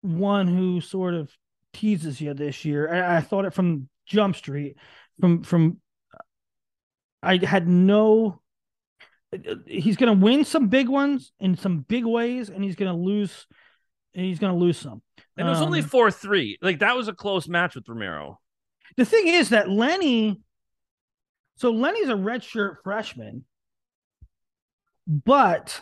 one 0.03 0.47
who 0.47 0.81
sort 0.81 1.15
of 1.15 1.31
teases 1.73 2.21
you 2.21 2.35
this 2.35 2.65
year. 2.65 2.93
I, 2.93 3.17
I 3.17 3.21
thought 3.21 3.45
it 3.45 3.55
from 3.55 3.89
Jump 4.07 4.37
Street, 4.37 4.77
from 5.21 5.43
from. 5.43 5.81
I 7.23 7.37
had 7.37 7.67
no. 7.69 8.41
He's 9.67 9.97
going 9.97 10.19
to 10.19 10.25
win 10.25 10.45
some 10.45 10.69
big 10.69 10.89
ones 10.89 11.33
in 11.39 11.57
some 11.57 11.81
big 11.81 12.05
ways, 12.05 12.49
and 12.49 12.65
he's 12.65 12.77
going 12.77 12.91
to 12.91 12.99
lose. 12.99 13.47
And 14.15 14.25
he's 14.25 14.39
going 14.39 14.53
to 14.53 14.59
lose 14.59 14.79
some. 14.79 15.03
And 15.37 15.47
it 15.47 15.51
was 15.51 15.61
only 15.61 15.81
Um, 15.81 15.87
four 15.87 16.11
three. 16.11 16.59
Like 16.61 16.81
that 16.81 16.97
was 16.97 17.07
a 17.07 17.13
close 17.13 17.47
match 17.47 17.77
with 17.77 17.89
Romero. 17.89 18.41
The 18.97 19.05
thing 19.05 19.29
is 19.29 19.51
that 19.51 19.71
Lenny, 19.71 20.41
so 21.57 21.71
Lenny's 21.71 22.09
a 22.09 22.15
redshirt 22.15 22.77
freshman, 22.83 23.45
but 25.07 25.81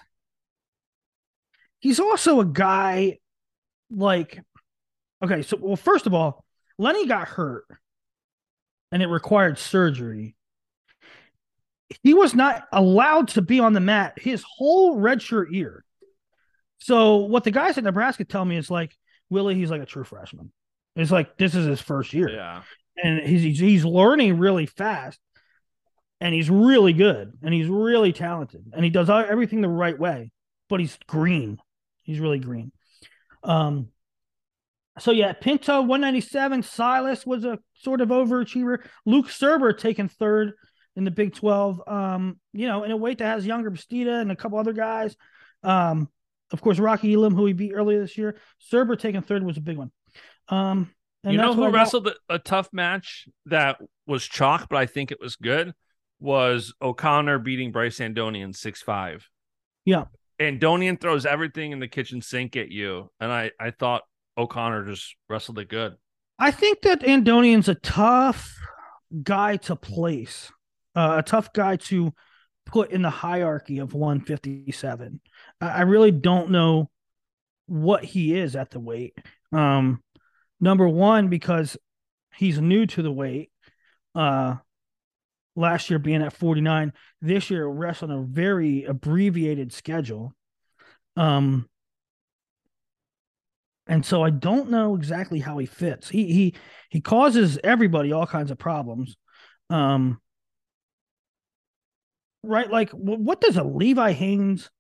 he's 1.87 2.01
also 2.01 2.41
a 2.41 2.45
guy 2.45 3.19
like, 3.93 4.41
okay, 5.23 5.43
so 5.43 5.57
well, 5.61 5.77
first 5.77 6.07
of 6.07 6.15
all, 6.15 6.45
Lenny 6.79 7.07
got 7.07 7.29
hurt 7.29 7.65
and 8.91 9.03
it 9.05 9.07
required 9.07 9.57
surgery. 9.57 10.35
He 12.03 12.13
was 12.13 12.35
not 12.35 12.65
allowed 12.73 13.29
to 13.29 13.43
be 13.43 13.61
on 13.61 13.73
the 13.73 13.79
mat 13.81 14.19
his 14.19 14.43
whole 14.43 14.97
redshirt 14.97 15.53
year. 15.53 15.85
So 16.79 17.19
what 17.19 17.45
the 17.45 17.53
guys 17.53 17.79
at 17.79 17.85
Nebraska 17.85 18.25
tell 18.25 18.45
me 18.45 18.57
is 18.57 18.69
like 18.69 18.97
Willie, 19.31 19.55
he's 19.55 19.71
like 19.71 19.83
a 19.83 19.87
true 19.87 20.03
freshman. 20.05 20.51
It's 20.97 21.13
like 21.13 21.37
this 21.39 21.55
is 21.55 21.67
his 21.67 21.81
first 21.81 22.13
year 22.13 22.29
Yeah. 22.31 22.63
and 22.97 23.21
he's, 23.21 23.43
he's 23.43 23.59
he's 23.61 23.85
learning 23.85 24.39
really 24.39 24.67
fast 24.67 25.21
and 26.21 26.35
he's 26.35 26.51
really 26.51 26.95
good 26.95 27.33
and 27.45 27.55
he's 27.55 27.69
really 27.69 28.13
talented 28.13 28.65
and 28.73 28.83
he 28.85 28.91
does 28.91 29.09
everything 29.09 29.61
the 29.61 29.69
right 29.69 29.97
way 29.99 30.33
but 30.69 30.81
he's 30.81 30.99
green 31.07 31.59
he's 32.07 32.21
really 32.21 32.39
green 32.39 32.73
um 33.43 33.89
so 34.99 35.11
yeah 35.11 35.33
pinto 35.33 35.81
197 35.81 36.63
silas 36.63 37.27
was 37.27 37.45
a 37.45 37.59
sort 37.75 38.01
of 38.01 38.09
overachiever 38.09 38.79
luke 39.05 39.29
surber 39.29 39.73
taking 39.73 40.09
third 40.09 40.53
in 40.97 41.05
the 41.05 41.11
big 41.11 41.35
12 41.35 41.83
um 41.87 42.41
you 42.53 42.67
know 42.67 42.85
in 42.85 42.91
a 42.91 42.97
weight 42.97 43.19
that 43.19 43.27
has 43.27 43.47
yonger 43.47 43.69
bastida 43.69 44.21
and 44.21 44.33
a 44.33 44.37
couple 44.37 44.59
other 44.59 44.73
guys 44.73 45.15
um 45.63 46.09
of 46.53 46.61
course 46.61 46.79
rocky 46.79 47.13
elam 47.13 47.35
who 47.35 47.45
he 47.47 47.53
beat 47.53 47.73
earlier 47.75 48.01
this 48.01 48.17
year 48.17 48.37
surber 48.59 48.97
taking 48.99 49.21
third 49.21 49.43
was 49.43 49.57
a 49.57 49.61
big 49.61 49.77
one 49.77 49.91
um 50.49 50.91
and 51.27 51.35
you 51.35 51.41
know 51.41 51.55
who 51.55 51.69
wrestled 51.71 52.09
a, 52.29 52.39
tough 52.39 52.69
match 52.73 53.29
that 53.47 53.79
was 54.07 54.25
chalk, 54.25 54.69
but 54.71 54.77
I 54.77 54.87
think 54.87 55.11
it 55.11 55.19
was 55.21 55.35
good? 55.35 55.75
Was 56.21 56.73
O'Connor 56.81 57.41
beating 57.41 57.73
Bryce 57.73 57.99
Andonian 57.99 58.55
six 58.55 58.81
five. 58.81 59.29
Yeah. 59.85 60.05
Andonian 60.41 61.01
throws 61.01 61.27
everything 61.27 61.73
in 61.73 61.81
the 61.81 61.89
kitchen 61.89 62.21
sink 62.21 62.57
at 62.57 62.71
you. 62.71 63.11
And 63.21 63.33
I, 63.33 63.51
I 63.59 63.71
thought 63.71 64.03
O'Connor 64.37 64.87
just 64.87 65.15
wrestled 65.29 65.59
it 65.59 65.69
good. 65.69 65.95
I 66.39 66.51
think 66.51 66.83
that 66.83 67.01
Andonian's 67.01 67.69
a 67.69 67.75
tough 67.75 68.55
guy 69.23 69.57
to 69.57 69.77
place, 69.77 70.53
uh, 70.95 71.17
a 71.19 71.23
tough 71.23 71.53
guy 71.53 71.77
to 71.77 72.13
put 72.67 72.91
in 72.91 73.03
the 73.03 73.11
hierarchy 73.11 73.79
of 73.79 73.95
157. 73.95 75.21
I, 75.61 75.69
I 75.69 75.81
really 75.83 76.11
don't 76.11 76.51
know 76.51 76.91
what 77.67 78.05
he 78.05 78.37
is 78.37 78.55
at 78.55 78.71
the 78.71 78.81
weight. 78.81 79.17
Um, 79.53 80.03
number 80.61 80.89
one, 80.89 81.29
because 81.29 81.77
he's 82.35 82.61
new 82.61 82.87
to 82.87 83.03
the 83.03 83.13
weight. 83.13 83.51
Uh, 84.15 84.57
last 85.57 85.91
year 85.91 85.99
being 85.99 86.23
at 86.23 86.33
49, 86.33 86.93
this 87.21 87.51
year 87.51 87.67
rests 87.67 88.03
on 88.03 88.11
a 88.11 88.23
very 88.23 88.85
abbreviated 88.85 89.73
schedule. 89.73 90.33
Um, 91.17 91.69
and 93.87 94.05
so 94.05 94.23
I 94.23 94.31
don't 94.31 94.71
know 94.71 94.97
exactly 94.97 95.41
how 95.41 95.59
he 95.59 95.67
fits. 95.67 96.09
He 96.09 96.33
he 96.33 96.55
he 96.91 97.01
causes 97.01 97.59
everybody 97.63 98.13
all 98.13 98.27
kinds 98.27 98.51
of 98.51 98.59
problems. 98.59 99.17
Um 99.71 100.21
right 102.43 102.71
like 102.71 102.91
what 102.91 103.41
does 103.41 103.57
a 103.57 103.65
Levi 103.65 104.13
Haines 104.13 104.71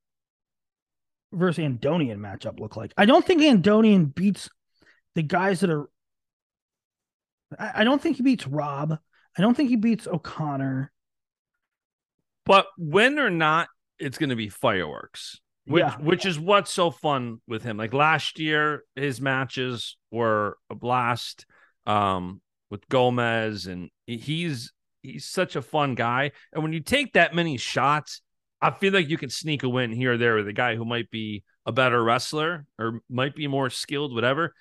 versus 1.32 1.64
Andonian 1.64 2.18
matchup 2.18 2.58
look 2.58 2.76
like? 2.76 2.92
I 2.96 3.06
don't 3.06 3.24
think 3.24 3.42
Andonian 3.42 4.12
beats 4.12 4.48
the 5.14 5.22
guys 5.22 5.60
that 5.60 5.70
are 5.70 5.88
I, 7.58 7.72
I 7.76 7.84
don't 7.84 8.02
think 8.02 8.16
he 8.16 8.22
beats 8.22 8.46
Robb. 8.46 8.98
I 9.38 9.42
don't 9.42 9.56
think 9.56 9.68
he 9.70 9.76
beats 9.76 10.06
O'Connor. 10.06 10.92
But 12.44 12.66
when 12.78 13.18
or 13.18 13.30
not, 13.30 13.68
it's 13.98 14.18
going 14.18 14.30
to 14.30 14.36
be 14.36 14.48
fireworks, 14.48 15.40
which 15.66 15.80
Yeah. 15.82 15.96
which 15.98 16.24
is 16.26 16.38
what's 16.38 16.72
so 16.72 16.90
fun 16.90 17.40
with 17.46 17.62
him. 17.62 17.76
Like 17.76 17.92
last 17.92 18.38
year, 18.38 18.84
his 18.94 19.20
matches 19.20 19.96
were 20.10 20.56
a 20.70 20.74
blast 20.74 21.44
um, 21.86 22.40
with 22.70 22.88
Gomez, 22.88 23.66
and 23.66 23.90
he's 24.06 24.72
he's 25.02 25.26
such 25.26 25.56
a 25.56 25.62
fun 25.62 25.94
guy. 25.94 26.32
And 26.52 26.62
when 26.62 26.72
you 26.72 26.80
take 26.80 27.12
that 27.14 27.34
many 27.34 27.56
shots, 27.56 28.22
I 28.60 28.70
feel 28.70 28.92
like 28.92 29.08
you 29.08 29.18
can 29.18 29.30
sneak 29.30 29.62
a 29.62 29.68
win 29.68 29.92
here 29.92 30.12
or 30.12 30.16
there 30.16 30.36
with 30.36 30.48
a 30.48 30.52
guy 30.52 30.76
who 30.76 30.84
might 30.84 31.10
be 31.10 31.44
a 31.64 31.72
better 31.72 32.02
wrestler 32.02 32.64
or 32.78 33.00
might 33.10 33.34
be 33.34 33.48
more 33.48 33.70
skilled, 33.70 34.14
whatever. 34.14 34.54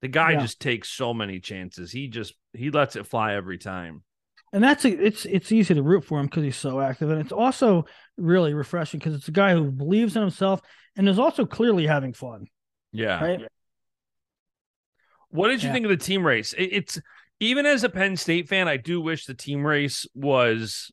The 0.00 0.08
guy 0.08 0.32
Yeah. 0.32 0.40
just 0.40 0.60
takes 0.60 0.88
so 0.90 1.12
many 1.12 1.40
chances. 1.40 1.90
He 1.92 2.08
just 2.08 2.34
he 2.52 2.70
lets 2.70 2.94
it 2.96 3.06
fly 3.06 3.34
every 3.34 3.58
time. 3.58 4.04
And 4.52 4.62
that's 4.62 4.84
a, 4.84 4.90
it's 4.90 5.24
it's 5.24 5.50
easy 5.52 5.74
to 5.74 5.82
root 5.82 6.04
for 6.04 6.20
him 6.20 6.26
because 6.26 6.44
he's 6.44 6.56
so 6.56 6.80
active, 6.80 7.10
and 7.10 7.20
it's 7.20 7.32
also 7.32 7.86
really 8.16 8.54
refreshing 8.54 8.98
because 8.98 9.14
it's 9.14 9.28
a 9.28 9.32
guy 9.32 9.52
who 9.54 9.70
believes 9.70 10.14
in 10.16 10.22
himself 10.22 10.60
and 10.96 11.08
is 11.08 11.18
also 11.18 11.46
clearly 11.46 11.86
having 11.86 12.12
fun. 12.12 12.46
Yeah. 12.92 13.22
Right? 13.24 13.40
What 15.30 15.48
did 15.48 15.62
you 15.62 15.68
Yeah. 15.68 15.72
think 15.72 15.86
of 15.86 15.90
the 15.90 15.96
team 15.96 16.26
race? 16.26 16.52
It, 16.52 16.64
it's 16.72 17.00
even 17.40 17.64
as 17.66 17.84
a 17.84 17.88
Penn 17.88 18.16
State 18.16 18.48
fan, 18.48 18.68
I 18.68 18.76
do 18.76 19.00
wish 19.00 19.24
the 19.26 19.34
team 19.34 19.66
race 19.66 20.06
was. 20.14 20.90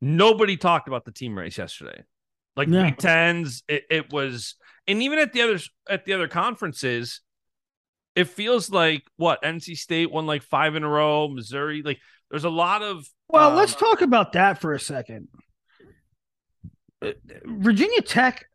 Nobody 0.00 0.56
talked 0.56 0.86
about 0.86 1.04
the 1.04 1.10
team 1.10 1.36
race 1.36 1.58
yesterday, 1.58 2.04
like 2.56 2.68
Yeah. 2.68 2.84
Big 2.84 2.98
Tens. 2.98 3.62
It, 3.66 3.84
it 3.90 4.12
was, 4.12 4.54
and 4.86 5.02
even 5.02 5.18
at 5.18 5.32
the 5.32 5.42
others 5.42 5.70
at 5.88 6.04
the 6.04 6.12
other 6.12 6.28
conferences, 6.28 7.20
it 8.14 8.28
feels 8.28 8.70
like 8.70 9.02
what 9.16 9.42
NC 9.42 9.74
State 9.76 10.10
won 10.12 10.26
like 10.26 10.42
five 10.42 10.76
in 10.76 10.84
a 10.84 10.88
row. 10.88 11.28
Missouri, 11.28 11.82
like 11.82 11.98
there's 12.30 12.44
a 12.44 12.50
lot 12.50 12.82
of 12.82 13.06
Well, 13.28 13.50
um, 13.50 13.56
let's 13.56 13.74
talk 13.74 14.00
about 14.00 14.32
that 14.32 14.60
for 14.60 14.72
a 14.74 14.80
second. 14.80 15.28
Virginia 17.44 18.02
Tech, 18.02 18.46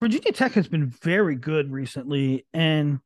Virginia 0.00 0.32
Tech 0.32 0.52
has 0.52 0.68
been 0.68 0.86
very 0.88 1.36
good 1.36 1.70
recently, 1.70 2.46
and 2.54 3.00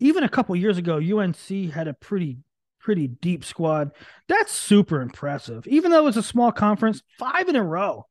even 0.00 0.24
a 0.24 0.28
couple 0.28 0.56
years 0.56 0.76
ago, 0.78 0.96
UNC 0.96 1.72
had 1.72 1.88
a 1.88 1.94
pretty 1.94 2.38
pretty 2.80 3.06
deep 3.06 3.44
squad. 3.44 3.90
That's 4.28 4.52
super 4.52 5.00
impressive. 5.00 5.66
Even 5.66 5.90
though 5.90 6.06
it's 6.06 6.16
a 6.16 6.22
small 6.22 6.52
conference, 6.52 7.02
five 7.18 7.48
in 7.48 7.56
a 7.56 7.62
row 7.62 8.06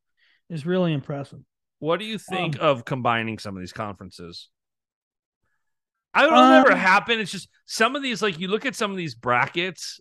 is 0.49 0.65
really 0.65 0.93
impressive. 0.93 1.39
What 1.79 1.99
do 1.99 2.05
you 2.05 2.17
think 2.17 2.59
Um, 2.59 2.65
of 2.65 2.85
combining 2.85 3.39
some 3.39 3.55
of 3.55 3.61
these 3.61 3.73
conferences? 3.73 4.49
I 6.13 6.21
don't 6.21 6.31
know 6.31 6.71
Um, 6.71 6.77
happen. 6.77 7.19
It's 7.19 7.31
just 7.31 7.49
some 7.65 7.95
of 7.95 8.01
these, 8.01 8.21
like 8.21 8.39
you 8.39 8.47
look 8.47 8.65
at 8.65 8.75
some 8.75 8.91
of 8.91 8.97
these 8.97 9.13
brackets 9.15 9.99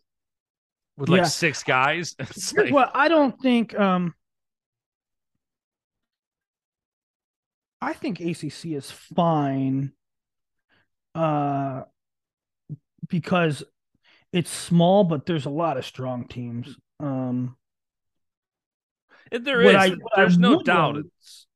with 0.96 1.08
like 1.08 1.18
Yeah. 1.22 1.24
six 1.24 1.62
guys. 1.62 2.14
It's 2.20 2.52
like, 2.54 2.72
what 2.72 2.90
I 2.94 3.08
don't 3.08 3.38
think. 3.40 3.78
Um, 3.78 4.14
I 7.80 7.92
think 7.92 8.20
ACC 8.20 8.72
is 8.72 8.90
fine, 8.90 9.92
uh, 11.14 11.82
because 13.08 13.62
it's 14.32 14.50
small, 14.50 15.04
but 15.04 15.26
there's 15.26 15.44
a 15.46 15.50
lot 15.50 15.76
of 15.76 15.84
strong 15.84 16.26
teams. 16.26 16.74
Um, 17.00 17.56
if 19.30 19.44
there 19.44 19.60
is, 19.60 19.74
I- 19.76 19.96
there's 20.16 20.38
no 20.38 20.62
doubt. 20.62 20.94
want- 20.94 21.06
It's 21.18 21.46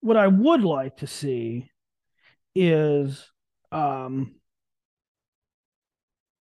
what 0.00 0.16
I 0.16 0.28
would 0.28 0.62
like 0.62 0.98
to 0.98 1.06
see 1.06 1.70
is, 2.54 3.28
um, 3.72 4.36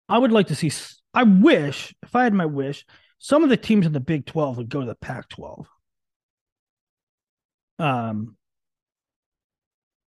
I 0.08 0.18
would 0.18 0.30
like 0.32 0.48
to 0.48 0.54
see. 0.54 0.70
I 1.16 1.22
wish, 1.22 1.94
if 2.02 2.14
I 2.14 2.24
had 2.24 2.34
my 2.34 2.44
wish, 2.44 2.84
some 3.18 3.42
of 3.42 3.48
the 3.48 3.56
teams 3.56 3.86
in 3.86 3.92
the 3.92 4.00
Big 4.00 4.26
Twelve 4.26 4.58
would 4.58 4.68
go 4.68 4.80
to 4.80 4.86
the 4.86 4.94
Pac-12. 4.94 5.64
Um, 7.78 8.36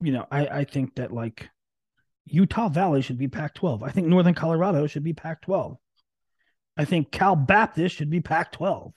you 0.01 0.11
know, 0.11 0.27
I 0.29 0.47
I 0.47 0.63
think 0.65 0.95
that 0.95 1.13
like 1.13 1.49
Utah 2.25 2.67
Valley 2.67 3.01
should 3.01 3.17
be 3.17 3.29
Pac-12. 3.29 3.83
I 3.83 3.91
think 3.91 4.07
Northern 4.07 4.33
Colorado 4.33 4.85
should 4.85 5.03
be 5.03 5.13
Pac-12. 5.13 5.77
I 6.75 6.83
think 6.83 7.09
Cal 7.09 7.37
Baptist 7.37 7.95
should 7.95 8.09
be 8.09 8.19
Pac-12. 8.19 8.91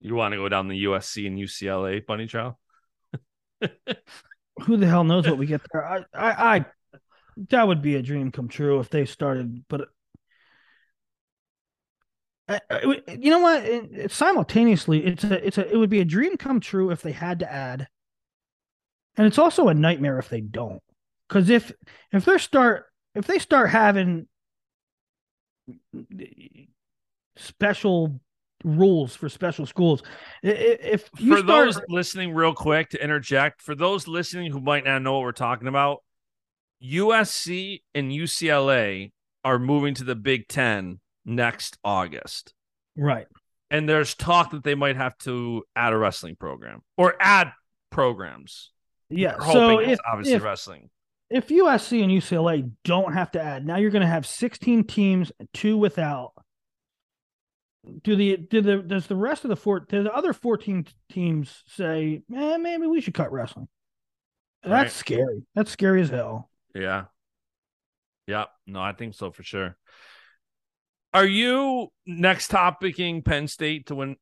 you 0.00 0.14
want 0.14 0.32
to 0.32 0.38
go 0.38 0.48
down 0.48 0.68
the 0.68 0.84
USC 0.84 1.26
and 1.26 1.38
UCLA 1.38 2.04
bunny 2.04 2.26
trail. 2.26 2.58
who 4.62 4.76
the 4.78 4.86
hell 4.86 5.04
knows 5.04 5.28
what 5.28 5.38
we 5.38 5.46
get 5.46 5.60
there? 5.70 5.84
I, 5.84 5.98
I, 6.14 6.56
I, 6.56 6.64
that 7.50 7.68
would 7.68 7.82
be 7.82 7.96
a 7.96 8.02
dream 8.02 8.32
come 8.32 8.48
true 8.48 8.80
if 8.80 8.88
they 8.88 9.04
started. 9.04 9.64
But 9.68 9.88
Uh, 12.48 12.58
uh, 12.70 12.94
you 13.08 13.30
know 13.30 13.38
what? 13.38 13.64
It- 13.64 13.92
it- 13.92 14.10
simultaneously, 14.10 15.04
it's 15.04 15.24
a, 15.24 15.46
it's 15.46 15.58
a, 15.58 15.70
it 15.72 15.76
would 15.76 15.90
be 15.90 16.00
a 16.00 16.04
dream 16.04 16.36
come 16.36 16.60
true 16.60 16.90
if 16.90 17.00
they 17.02 17.12
had 17.12 17.38
to 17.38 17.50
add, 17.50 17.88
and 19.16 19.26
it's 19.26 19.38
also 19.38 19.68
a 19.68 19.74
nightmare 19.74 20.18
if 20.18 20.28
they 20.28 20.40
don't. 20.40 20.82
Because 21.28 21.48
if 21.48 21.72
if 22.12 22.24
they 22.26 22.36
start 22.38 22.86
if 23.14 23.26
they 23.26 23.38
start 23.38 23.70
having 23.70 24.26
special 27.36 28.20
rules 28.64 29.14
for 29.14 29.28
special 29.28 29.66
schools. 29.66 30.02
If 30.42 31.08
you 31.18 31.32
for 31.36 31.38
start, 31.42 31.46
those 31.66 31.80
listening, 31.88 32.34
real 32.34 32.54
quick 32.54 32.90
to 32.90 33.02
interject, 33.02 33.62
for 33.62 33.74
those 33.74 34.08
listening 34.08 34.50
who 34.52 34.60
might 34.60 34.84
not 34.84 35.02
know 35.02 35.14
what 35.14 35.22
we're 35.22 35.32
talking 35.32 35.68
about, 35.68 36.02
USC 36.82 37.82
and 37.94 38.10
UCLA 38.10 39.12
are 39.44 39.58
moving 39.58 39.94
to 39.94 40.04
the 40.04 40.14
Big 40.14 40.48
Ten 40.48 41.00
next 41.24 41.78
August. 41.84 42.52
right, 42.96 43.26
And 43.70 43.88
there's 43.88 44.14
talk 44.14 44.50
that 44.52 44.64
they 44.64 44.74
might 44.74 44.96
have 44.96 45.16
to 45.18 45.64
add 45.74 45.92
a 45.92 45.96
wrestling 45.98 46.36
program 46.36 46.82
or 46.96 47.14
add 47.20 47.52
programs. 47.90 48.70
yeah. 49.08 49.38
So 49.38 49.78
if, 49.80 49.88
it's 49.88 50.02
obviously 50.06 50.34
if 50.34 50.42
wrestling. 50.44 50.90
if 51.30 51.48
USC 51.48 52.02
and 52.02 52.10
UCLA 52.12 52.70
don't 52.84 53.12
have 53.14 53.30
to 53.32 53.40
add, 53.42 53.66
now 53.66 53.76
you're 53.76 53.90
going 53.90 54.02
to 54.02 54.06
have 54.08 54.26
16 54.26 54.84
teams, 54.84 55.32
two 55.52 55.76
without. 55.76 56.32
Do 58.02 58.16
the 58.16 58.38
do 58.38 58.62
the 58.62 58.78
does 58.78 59.06
the 59.08 59.16
rest 59.16 59.44
of 59.44 59.50
the 59.50 59.56
four 59.56 59.80
do 59.80 60.02
the 60.02 60.12
other 60.14 60.32
14 60.32 60.86
teams 61.12 61.62
say, 61.68 62.22
man, 62.30 62.62
maybe 62.62 62.86
we 62.86 63.02
should 63.02 63.12
cut 63.12 63.30
wrestling? 63.30 63.68
That's 64.62 64.72
Right. 64.72 64.90
scary. 64.92 65.42
That's 65.54 65.70
scary 65.70 66.00
as 66.00 66.08
hell. 66.08 66.48
Yeah. 66.74 67.04
Yeah. 68.26 68.46
No, 68.66 68.80
I 68.80 68.92
think 68.92 69.12
so 69.14 69.30
for 69.30 69.42
sure. 69.42 69.76
Are 71.14 71.24
you 71.26 71.88
next 72.06 72.50
topicing 72.50 73.24
Penn 73.24 73.46
State 73.48 73.86
to 73.86 73.94
win 73.94 74.16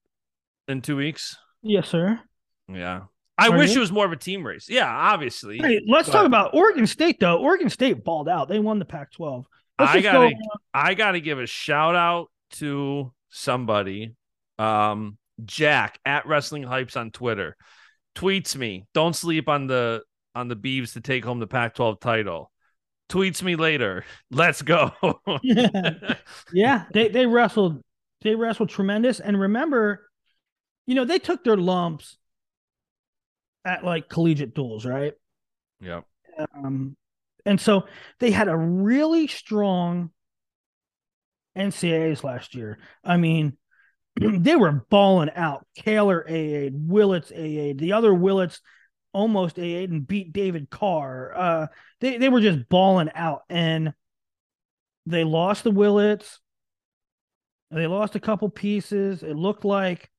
in 0.68 0.82
two 0.82 0.96
weeks? 0.96 1.36
Yes, 1.62 1.88
sir. 1.88 2.20
Yeah. 2.68 3.02
I 3.38 3.48
Are 3.48 3.56
wish 3.56 3.70
you? 3.70 3.78
it 3.78 3.80
was 3.80 3.90
more 3.90 4.04
of 4.04 4.12
a 4.12 4.16
team 4.16 4.46
race. 4.46 4.68
Yeah, 4.68 4.86
obviously. 4.88 5.58
Hey, 5.58 5.80
let's 5.88 6.08
But- 6.08 6.12
talk 6.12 6.26
about 6.26 6.54
Oregon 6.54 6.86
State 6.86 7.18
though. 7.18 7.38
Oregon 7.38 7.70
State 7.70 8.04
balled 8.04 8.28
out. 8.28 8.48
They 8.48 8.58
won 8.58 8.78
the 8.78 8.84
Pac-12. 8.84 9.44
Let's 9.78 9.92
I 9.92 10.00
gotta 10.02 10.30
go- 10.30 10.36
I 10.74 10.94
gotta 10.94 11.18
give 11.20 11.38
a 11.40 11.46
shout 11.46 11.96
out 11.96 12.30
to 12.52 13.12
somebody. 13.30 14.14
Um 14.58 15.16
Jack 15.44 15.98
at 16.04 16.26
Wrestling 16.26 16.62
Hypes 16.62 16.96
on 16.96 17.10
Twitter 17.10 17.56
tweets 18.14 18.54
me. 18.54 18.84
Don't 18.92 19.16
sleep 19.16 19.48
on 19.48 19.66
the 19.66 20.02
on 20.34 20.48
the 20.48 20.56
Beavs 20.56 20.92
to 20.92 21.00
take 21.00 21.24
home 21.24 21.40
the 21.40 21.46
Pac-12 21.46 22.00
title. 22.00 22.51
Tweets 23.08 23.42
me 23.42 23.56
later. 23.56 24.04
Let's 24.30 24.62
go. 24.62 24.92
yeah, 26.52 26.84
they 26.92 27.08
they 27.08 27.26
wrestled 27.26 27.82
they 28.22 28.34
wrestled 28.34 28.70
tremendous. 28.70 29.20
And 29.20 29.38
remember, 29.38 30.08
you 30.86 30.94
know, 30.94 31.04
they 31.04 31.18
took 31.18 31.44
their 31.44 31.56
lumps 31.56 32.16
at 33.64 33.84
like 33.84 34.08
collegiate 34.08 34.54
duels, 34.54 34.86
right? 34.86 35.14
Yeah. 35.80 36.02
Um, 36.54 36.96
and 37.44 37.60
so 37.60 37.86
they 38.18 38.30
had 38.30 38.48
a 38.48 38.56
really 38.56 39.26
strong 39.26 40.10
NCAAs 41.56 42.24
last 42.24 42.54
year. 42.54 42.78
I 43.04 43.16
mean, 43.16 43.56
they 44.16 44.56
were 44.56 44.84
balling 44.88 45.30
out. 45.34 45.66
Kaylor 45.78 46.22
AA, 46.26 46.70
Willits 46.72 47.30
AA, 47.30 47.74
the 47.76 47.92
other 47.94 48.14
Willits 48.14 48.60
almost 49.12 49.58
AA 49.58 49.84
and 49.84 50.06
beat 50.06 50.32
David 50.32 50.70
Carr. 50.70 51.32
Uh, 51.34 51.66
they 52.00 52.18
they 52.18 52.28
were 52.28 52.40
just 52.40 52.68
balling 52.68 53.10
out, 53.14 53.42
and 53.48 53.94
they 55.06 55.24
lost 55.24 55.64
the 55.64 55.70
Willits. 55.70 56.40
They 57.70 57.86
lost 57.86 58.16
a 58.16 58.20
couple 58.20 58.48
pieces. 58.50 59.22
It 59.22 59.34
looked 59.34 59.64
like, 59.64 60.10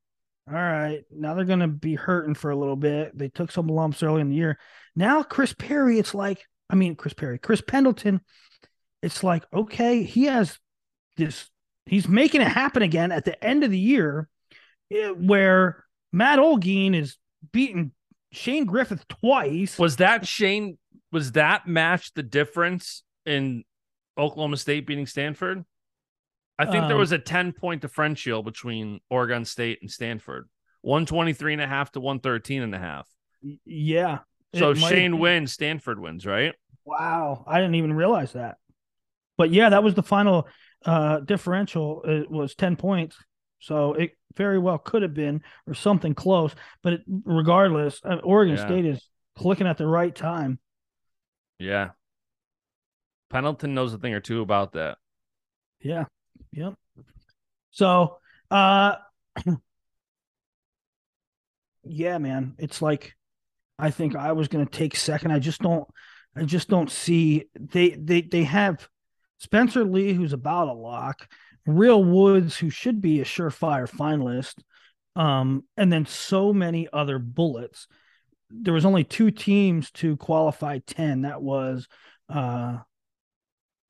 all 0.48 0.56
right, 0.56 1.04
now 1.12 1.36
they're 1.36 1.46
to 1.60 1.68
be 1.68 1.96
hurting 1.96 2.34
for 2.34 2.50
a 2.50 2.56
little 2.56 2.76
bit. 2.76 3.18
They 3.18 3.30
took 3.30 3.52
some 3.52 3.68
lumps 3.68 4.02
early 4.02 4.22
in 4.22 4.30
the 4.30 4.36
year. 4.36 4.58
Now, 4.96 5.22
Chris 5.22 5.54
Perry, 5.54 6.00
it's 6.00 6.16
like, 6.16 6.44
I 6.70 6.76
mean, 6.76 6.96
Chris 6.96 7.14
Perry, 7.14 7.38
Chris 7.38 7.62
Pendleton, 7.62 8.22
it's 9.04 9.24
like, 9.24 9.44
okay, 9.54 10.04
he 10.04 10.26
has 10.26 10.58
this, 11.16 11.50
he's 11.86 12.08
making 12.08 12.42
it 12.42 12.48
happen 12.48 12.82
again 12.82 13.12
at 13.12 13.26
the 13.26 13.42
end 13.44 13.64
of 13.64 13.70
the 13.70 13.80
year 13.80 14.28
eh, 14.92 15.10
where 15.10 15.86
Matt 16.12 16.40
Olguin 16.40 16.96
is 16.96 17.18
beating 17.52 17.92
Shane 18.34 18.66
Griffith 18.66 19.08
twice. 19.08 19.78
Was 19.80 19.98
that 19.98 20.28
Shane? 20.28 20.78
Was 21.12 21.34
that 21.34 21.68
match 21.68 22.14
the 22.14 22.24
difference 22.24 23.04
in 23.26 23.64
Oklahoma 24.18 24.58
State 24.58 24.86
beating 24.88 25.06
Stanford? 25.06 25.64
I 26.60 26.66
think 26.66 26.84
there 26.86 26.94
Um, 26.94 27.00
was 27.00 27.12
a 27.12 27.20
10 27.20 27.54
point 27.54 27.82
differential 27.82 28.44
between 28.44 29.00
Oregon 29.10 29.44
State 29.46 29.80
and 29.82 29.90
Stanford 29.90 30.48
123 30.82 31.54
and 31.54 31.62
a 31.62 31.68
half 31.68 31.92
to 31.94 32.00
113 32.00 32.62
and 32.62 32.76
a 32.76 32.80
half. 32.80 33.08
yeah. 33.66 34.20
So 34.56 34.74
Shane 34.76 35.18
wins, 35.18 35.52
Stanford 35.52 36.00
wins, 36.00 36.26
right? 36.28 36.54
Wow, 36.86 37.44
I 37.48 37.60
didn't 37.60 37.76
even 37.76 37.94
realize 37.94 38.34
that. 38.34 38.58
But 39.38 39.52
yeah, 39.52 39.70
that 39.70 39.84
was 39.84 39.96
the 39.96 40.04
final 40.04 40.48
uh 40.86 41.20
differential. 41.22 42.04
It 42.04 42.30
was 42.30 42.54
10 42.56 42.76
points. 42.76 43.18
So 43.64 43.94
it 43.94 44.18
very 44.36 44.60
well 44.60 44.78
could 44.78 45.04
have 45.04 45.14
been 45.14 45.42
or 45.68 45.74
something 45.74 46.14
close, 46.14 46.54
but 46.82 46.94
it, 46.94 47.02
regardless, 47.24 48.02
uh, 48.04 48.18
Oregon 48.18 48.58
Yeah. 48.58 48.66
State 48.66 48.86
is 48.86 49.08
clicking 49.38 49.68
at 49.68 49.78
the 49.78 49.88
right 49.88 50.14
time. 50.14 50.60
Yeah. 51.60 51.92
Pendleton 53.30 53.74
knows 53.74 53.94
a 53.94 53.98
thing 53.98 54.14
or 54.14 54.20
two 54.20 54.42
about 54.42 54.74
that. 54.74 54.98
Yeah. 55.82 56.06
Yep. 56.52 56.74
So, 57.72 58.18
uh 58.52 58.96
yeah, 61.86 62.18
man, 62.18 62.56
it's 62.58 62.82
like 62.82 63.16
I 63.80 63.92
think 63.92 64.16
I 64.16 64.34
was 64.34 64.50
going 64.50 64.66
to 64.66 64.72
take 64.78 64.96
second. 64.98 65.32
I 65.32 65.40
just 65.40 65.62
don't 65.62 65.88
I 66.36 66.44
just 66.44 66.68
don't 66.68 66.92
see 66.92 67.46
they 67.58 67.92
they 67.92 68.22
they 68.22 68.44
have 68.44 68.90
Spencer 69.40 69.86
Lee 69.86 70.14
who's 70.14 70.34
about 70.34 70.68
a 70.68 70.74
lock, 70.74 71.28
Real 71.66 72.04
Woods 72.04 72.58
who 72.58 72.70
should 72.70 73.02
be 73.02 73.22
a 73.22 73.26
surefire 73.26 73.90
finalist. 73.90 74.56
Um 75.16 75.64
and 75.78 75.92
then 75.92 76.06
so 76.06 76.54
many 76.54 76.88
other 76.92 77.20
bullets. 77.20 77.88
There 78.50 78.74
was 78.74 78.86
only 78.86 79.04
two 79.04 79.32
teams 79.32 79.92
to 79.92 80.18
qualify 80.18 80.80
10. 80.80 81.22
That 81.22 81.42
was 81.42 81.88
uh 82.30 82.80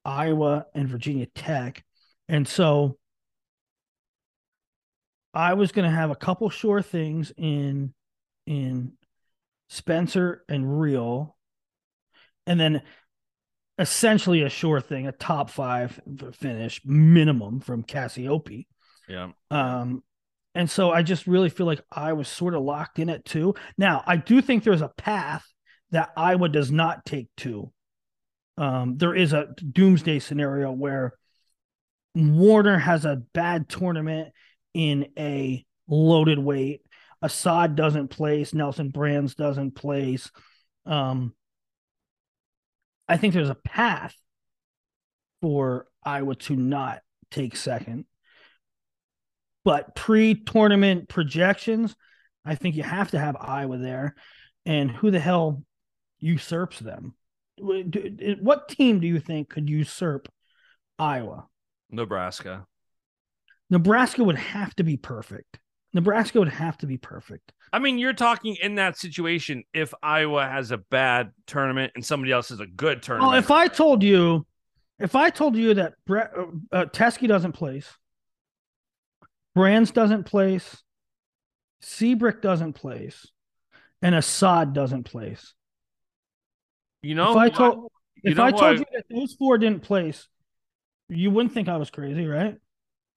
Iowa 0.06 0.66
and 0.74 0.90
Virginia 0.90 1.28
Tech. 1.28 1.84
And 2.28 2.48
so 2.48 2.98
I 5.34 5.54
was 5.54 5.72
going 5.72 5.90
to 5.90 5.96
have 5.96 6.12
a 6.12 6.16
couple 6.16 6.50
sure 6.50 6.82
things 6.82 7.32
in 7.38 7.94
in 8.46 8.94
Spencer 9.70 10.44
and 10.48 10.80
Real 10.80 11.36
and 12.46 12.60
then 12.60 12.82
essentially 13.78 14.44
a 14.44 14.50
sure 14.50 14.82
thing, 14.82 15.08
a 15.08 15.12
top 15.12 15.50
5 15.50 16.02
finish 16.34 16.82
minimum 16.86 17.60
from 17.60 17.84
Cassioppi. 17.84 18.68
Yeah. 19.08 19.32
Um 19.52 20.04
and 20.56 20.70
so 20.70 20.92
I 20.92 21.02
just 21.02 21.26
really 21.26 21.50
feel 21.50 21.66
like 21.66 21.82
I 21.92 22.14
was 22.14 22.28
sort 22.28 22.54
of 22.54 22.62
locked 22.62 23.00
in 23.00 23.10
at 23.10 23.26
2. 23.26 23.56
Now, 23.76 24.04
I 24.06 24.18
do 24.18 24.40
think 24.40 24.64
there's 24.64 24.84
a 24.84 24.92
path 24.98 25.44
that 25.90 26.12
Iowa 26.16 26.50
does 26.50 26.72
not 26.72 27.06
take 27.06 27.28
2. 27.38 27.72
Um 28.58 28.98
there 28.98 29.16
is 29.16 29.34
a 29.34 29.48
doomsday 29.72 30.20
scenario 30.20 30.72
where 30.72 31.14
Warner 32.16 32.78
has 32.78 33.06
a 33.06 33.22
bad 33.34 33.70
tournament 33.70 34.34
in 34.74 35.08
a 35.18 35.66
loaded 35.88 36.40
weight. 36.40 36.82
Assad 37.22 37.76
doesn't 37.76 38.10
place. 38.10 38.54
Nelson 38.54 38.90
Brands 38.90 39.36
doesn't 39.36 39.72
place. 39.76 40.30
Um, 40.86 41.34
I 43.08 43.18
think 43.18 43.34
there's 43.34 43.50
a 43.50 43.56
path 43.56 44.16
for 45.42 45.88
Iowa 46.04 46.36
to 46.36 46.56
not 46.56 47.02
take 47.32 47.56
second. 47.56 48.06
But 49.66 49.96
pre 49.96 50.36
tournament 50.36 51.10
projections, 51.10 51.96
I 52.46 52.56
think 52.56 52.76
you 52.76 52.84
have 52.84 53.12
to 53.12 53.20
have 53.20 53.38
Iowa 53.40 53.78
there. 53.78 54.16
And 54.66 54.92
who 54.92 55.12
the 55.12 55.20
hell 55.20 55.64
usurps 56.20 56.80
them? 56.80 57.14
What 57.58 58.70
team 58.70 59.00
do 59.00 59.08
you 59.08 59.20
think 59.20 59.50
could 59.50 59.70
usurp 59.70 60.28
Iowa? 60.98 61.48
Nebraska. 61.90 62.66
Nebraska 63.70 64.24
would 64.24 64.38
have 64.38 64.76
to 64.76 64.84
be 64.84 64.98
perfect. 64.98 65.60
Nebraska 65.94 66.40
would 66.40 66.50
have 66.50 66.78
to 66.80 66.88
be 66.88 66.98
perfect. 66.98 67.54
I 67.72 67.80
mean, 67.80 67.98
you're 67.98 68.14
talking 68.14 68.56
in 68.62 68.76
that 68.76 68.98
situation 68.98 69.64
if 69.74 69.94
Iowa 70.02 70.46
has 70.46 70.72
a 70.72 70.78
bad 70.78 71.32
tournament 71.46 71.94
and 71.96 72.04
somebody 72.06 72.32
else 72.32 72.50
has 72.50 72.60
a 72.60 72.66
good 72.66 73.04
tournament. 73.04 73.32
Well, 73.32 73.40
if 73.40 73.52
I 73.52 73.68
told 73.68 74.04
you, 74.04 74.46
if 75.00 75.16
I 75.16 75.30
told 75.30 75.56
you 75.56 75.76
that 75.76 75.94
Brett 76.06 76.32
uh, 76.38 76.46
uh, 76.72 76.86
Teske 76.86 77.28
doesn't 77.28 77.54
place, 77.54 77.88
Brands 79.56 79.92
doesn't 79.92 80.24
place, 80.24 80.82
Siebrecht 81.82 82.42
doesn't 82.42 82.74
place, 82.74 83.28
and 84.02 84.16
Assad 84.16 84.74
doesn't 84.74 85.04
place. 85.04 85.54
you 87.04 87.14
know, 87.14 87.32
if 87.32 87.38
I 87.38 87.50
told 87.50 87.76
you 88.24 88.32
if 88.32 88.40
I 88.40 88.52
told 88.52 88.64
I- 88.64 88.72
you 88.72 88.86
that 88.94 89.06
those 89.10 89.34
four 89.34 89.58
didn't 89.58 89.84
place, 89.84 90.28
you 91.10 91.30
wouldn't 91.30 91.54
think 91.54 91.70
I 91.70 91.78
was 91.78 91.92
crazy, 91.92 92.26
right? 92.26 92.56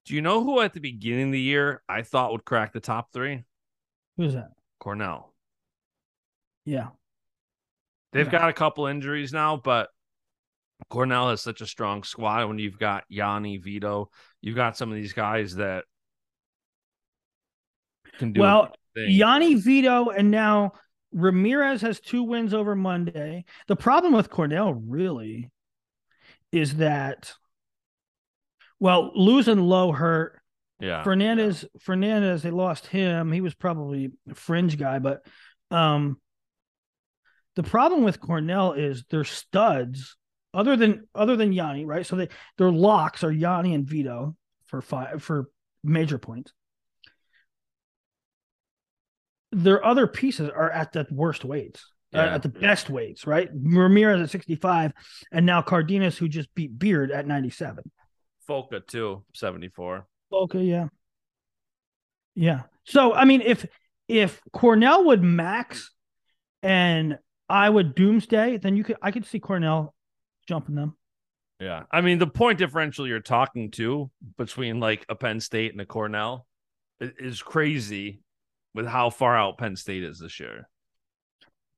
Do 0.07 0.15
you 0.15 0.23
know 0.23 0.43
who 0.43 0.61
at 0.61 0.73
the 0.73 0.81
beginning 0.81 1.27
of 1.27 1.33
the 1.33 1.41
year 1.41 1.83
I 1.89 2.03
thought 2.03 2.33
would 2.33 2.45
crack 2.45 2.73
the 2.73 2.81
top 2.81 3.13
three? 3.13 3.45
Who's 4.17 4.35
that? 4.35 4.51
Cornell. 4.79 5.35
Yeah. 6.65 6.91
They've 8.13 8.27
Yeah. 8.27 8.33
got 8.33 8.49
a 8.49 8.53
couple 8.53 8.87
injuries 8.87 9.33
now, 9.33 9.57
but 9.57 9.91
Cornell 10.91 11.31
has 11.31 11.41
such 11.41 11.61
a 11.61 11.67
strong 11.67 12.05
squad 12.05 12.47
when 12.47 12.59
you've 12.59 12.79
got 12.79 13.05
Yianni, 13.11 13.61
Vito, 13.63 14.11
you've 14.41 14.57
got 14.57 14.77
some 14.77 14.91
of 14.91 14.95
these 14.97 15.13
guys 15.13 15.57
that 15.57 15.85
can 18.19 18.33
do 18.33 18.41
Well. 18.41 18.75
Yianni 18.97 19.59
Vito 19.59 20.11
and 20.11 20.31
now 20.31 20.73
Ramirez 21.13 21.81
has 21.83 21.99
two 21.99 22.23
wins 22.23 22.55
over 22.55 22.77
Monday. 22.77 23.45
The 23.67 23.77
problem 23.77 24.13
with 24.13 24.31
Cornell 24.31 24.73
really 24.75 25.51
is 26.53 26.77
that, 26.77 27.35
well, 28.81 29.11
losing 29.15 29.61
low 29.61 29.93
hurt. 29.93 30.41
yeah. 30.81 31.03
Fernandez, 31.03 31.65
Fernandez, 31.81 32.43
they 32.43 32.51
lost 32.51 32.87
him. 32.87 33.33
He 33.33 33.41
was 33.41 33.55
probably 33.55 34.11
a 34.31 34.35
fringe 34.35 34.77
guy, 34.79 34.99
but 34.99 35.25
um, 35.71 36.19
the 37.55 37.63
problem 37.63 38.03
with 38.05 38.21
Cornell 38.21 38.73
is 38.75 39.05
they're 39.11 39.25
studs. 39.25 40.17
Other 40.55 40.75
than 40.77 41.07
other 41.15 41.37
than 41.37 41.53
Yianni, 41.53 41.85
right? 41.87 42.07
So 42.07 42.17
they 42.17 42.29
their 42.57 42.71
locks 42.71 43.23
are 43.23 43.31
Yianni 43.33 43.75
and 43.75 43.87
Vito 43.87 44.37
for 44.67 44.81
five 44.81 45.23
for 45.23 45.49
major 45.85 46.17
points. 46.19 46.53
Their 49.53 49.85
other 49.85 50.07
pieces 50.07 50.51
are 50.51 50.71
at 50.71 50.93
the 50.93 51.07
worst 51.11 51.45
weights, 51.45 51.85
uh, 52.15 52.19
Yeah. 52.19 52.35
at 52.35 52.43
the 52.43 52.49
best 52.49 52.91
weights, 52.91 53.27
right? 53.27 53.49
Ramirez 53.55 54.21
at 54.21 54.31
65, 54.31 54.93
and 55.33 55.47
now 55.47 55.63
Cardenas, 55.63 56.19
who 56.19 56.29
just 56.29 56.55
beat 56.55 56.79
Beard 56.79 57.11
at 57.11 57.27
97. 57.27 57.91
Foca 58.49 58.87
too, 58.87 59.25
74. 59.35 60.07
Okay, 60.33 60.63
yeah. 60.63 60.89
Yeah. 62.35 62.63
So 62.85 63.15
I 63.15 63.25
mean 63.25 63.41
if 63.43 63.67
if 64.09 64.41
Cornell 64.53 65.05
would 65.07 65.23
max 65.23 65.93
and 66.63 67.19
I 67.49 67.69
would 67.69 67.95
doomsday, 67.95 68.59
then 68.59 68.77
you 68.77 68.85
could 68.85 68.97
I 69.03 69.11
could 69.11 69.27
see 69.27 69.41
Cornell 69.41 69.95
jumping 70.47 70.75
them. 70.75 70.97
Yeah. 71.61 71.85
I 71.91 72.01
mean, 72.01 72.19
the 72.19 72.27
point 72.27 72.59
differential 72.59 73.07
you're 73.07 73.21
talking 73.21 73.71
to 73.73 74.11
between 74.37 74.81
like 74.81 75.07
a 75.09 75.15
Penn 75.15 75.41
State 75.41 75.73
and 75.73 75.81
a 75.81 75.87
Cornell 75.87 76.47
is 77.01 77.43
crazy 77.43 78.21
with 78.75 78.87
how 78.87 79.11
far 79.11 79.37
out 79.37 79.59
Penn 79.59 79.77
State 79.77 80.05
is 80.05 80.19
this 80.19 80.39
year. 80.39 80.69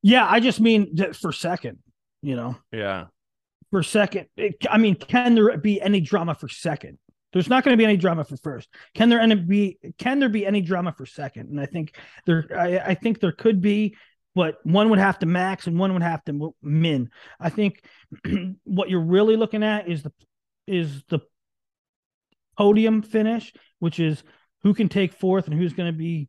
Yeah, 0.02 0.26
I 0.28 0.40
just 0.40 0.60
mean 0.60 0.96
that 0.96 1.16
for 1.16 1.32
second, 1.32 1.78
you 2.22 2.36
know. 2.36 2.56
Yeah. 2.72 3.06
For 3.70 3.82
second. 3.82 4.26
I 4.70 4.78
mean, 4.78 4.94
can 4.94 5.34
there 5.34 5.56
be 5.58 5.80
any 5.80 6.00
drama 6.00 6.34
for 6.34 6.48
second? 6.48 6.98
There's 7.32 7.48
not 7.48 7.62
going 7.62 7.74
to 7.74 7.78
be 7.78 7.84
any 7.84 7.98
drama 7.98 8.24
for 8.24 8.36
first. 8.38 8.68
Can 8.94 9.10
there 9.10 9.20
any 9.20 9.34
be 9.34 9.78
can 9.98 10.18
there 10.18 10.30
be 10.30 10.46
any 10.46 10.62
drama 10.62 10.94
for 10.96 11.04
second? 11.04 11.50
And 11.50 11.60
I 11.60 11.66
think 11.66 11.94
there 12.24 12.46
I, 12.56 12.78
I 12.78 12.94
think 12.94 13.20
there 13.20 13.32
could 13.32 13.60
be, 13.60 13.96
but 14.34 14.56
one 14.64 14.88
would 14.88 14.98
have 14.98 15.18
to 15.18 15.26
max 15.26 15.66
and 15.66 15.78
one 15.78 15.92
would 15.92 16.02
have 16.02 16.24
to 16.24 16.54
min. 16.62 17.10
I 17.38 17.50
think 17.50 17.82
what 18.64 18.88
you're 18.88 19.00
really 19.00 19.36
looking 19.36 19.62
at 19.62 19.88
is 19.88 20.02
the 20.02 20.12
is 20.66 21.02
the 21.08 21.20
podium 22.56 23.02
finish, 23.02 23.52
which 23.78 24.00
is 24.00 24.22
who 24.62 24.72
can 24.72 24.88
take 24.88 25.12
fourth 25.12 25.46
and 25.46 25.54
who's 25.54 25.74
going 25.74 25.92
to 25.92 25.96
be, 25.96 26.28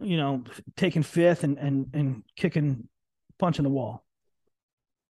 you 0.00 0.16
know, 0.16 0.44
taking 0.76 1.02
fifth 1.02 1.44
and 1.44 1.58
and 1.58 1.86
and 1.92 2.22
kicking 2.36 2.88
punching 3.38 3.64
the 3.64 3.70
wall. 3.70 4.04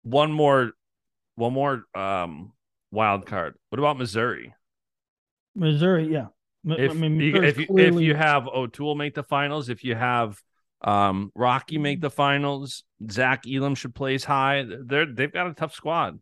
One 0.03 0.31
more 0.31 0.71
one 1.39 1.53
more 1.53 1.83
um 1.95 2.51
wild 2.91 3.25
card. 3.25 3.55
What 3.69 3.79
about 3.79 3.97
Missouri? 3.97 4.53
Missouri, 5.55 6.07
yeah. 6.11 6.27
M- 6.65 6.71
If 6.77 6.91
I 6.91 6.93
mean, 6.93 7.17
Missouri's 7.17 7.49
if 7.51 7.57
you, 7.57 7.67
clearly- 7.67 8.03
if 8.03 8.07
you 8.07 8.15
have 8.15 8.47
O'Toole 8.47 8.95
make 8.95 9.15
the 9.15 9.23
finals, 9.23 9.69
if 9.69 9.83
you 9.83 9.95
have 9.95 10.37
um 10.81 11.31
Rocky 11.35 11.77
make 11.77 12.01
the 12.01 12.09
finals, 12.09 12.83
Zach 13.09 13.43
Elam 13.47 13.75
should 13.75 13.95
place 13.95 14.23
high. 14.23 14.65
They're 14.67 15.05
they've 15.05 15.31
got 15.33 15.47
a 15.47 15.53
tough 15.53 15.73
squad. 15.73 16.19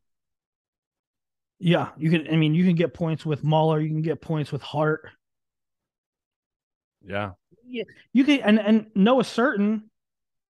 yeah, 1.60 1.90
you 1.98 2.10
can. 2.12 2.28
I 2.32 2.36
mean, 2.38 2.54
you 2.56 2.64
can 2.66 2.76
get 2.76 2.94
points 2.94 3.26
with 3.26 3.44
Muller. 3.44 3.80
You 3.80 3.90
can 3.90 4.02
get 4.04 4.22
points 4.22 4.52
with 4.52 4.62
Hart. 4.62 5.10
Yeah. 7.06 7.32
You 8.14 8.24
can, 8.24 8.42
and 8.42 8.60
and 8.60 8.88
Noah 8.96 9.24
Surtin, 9.24 9.84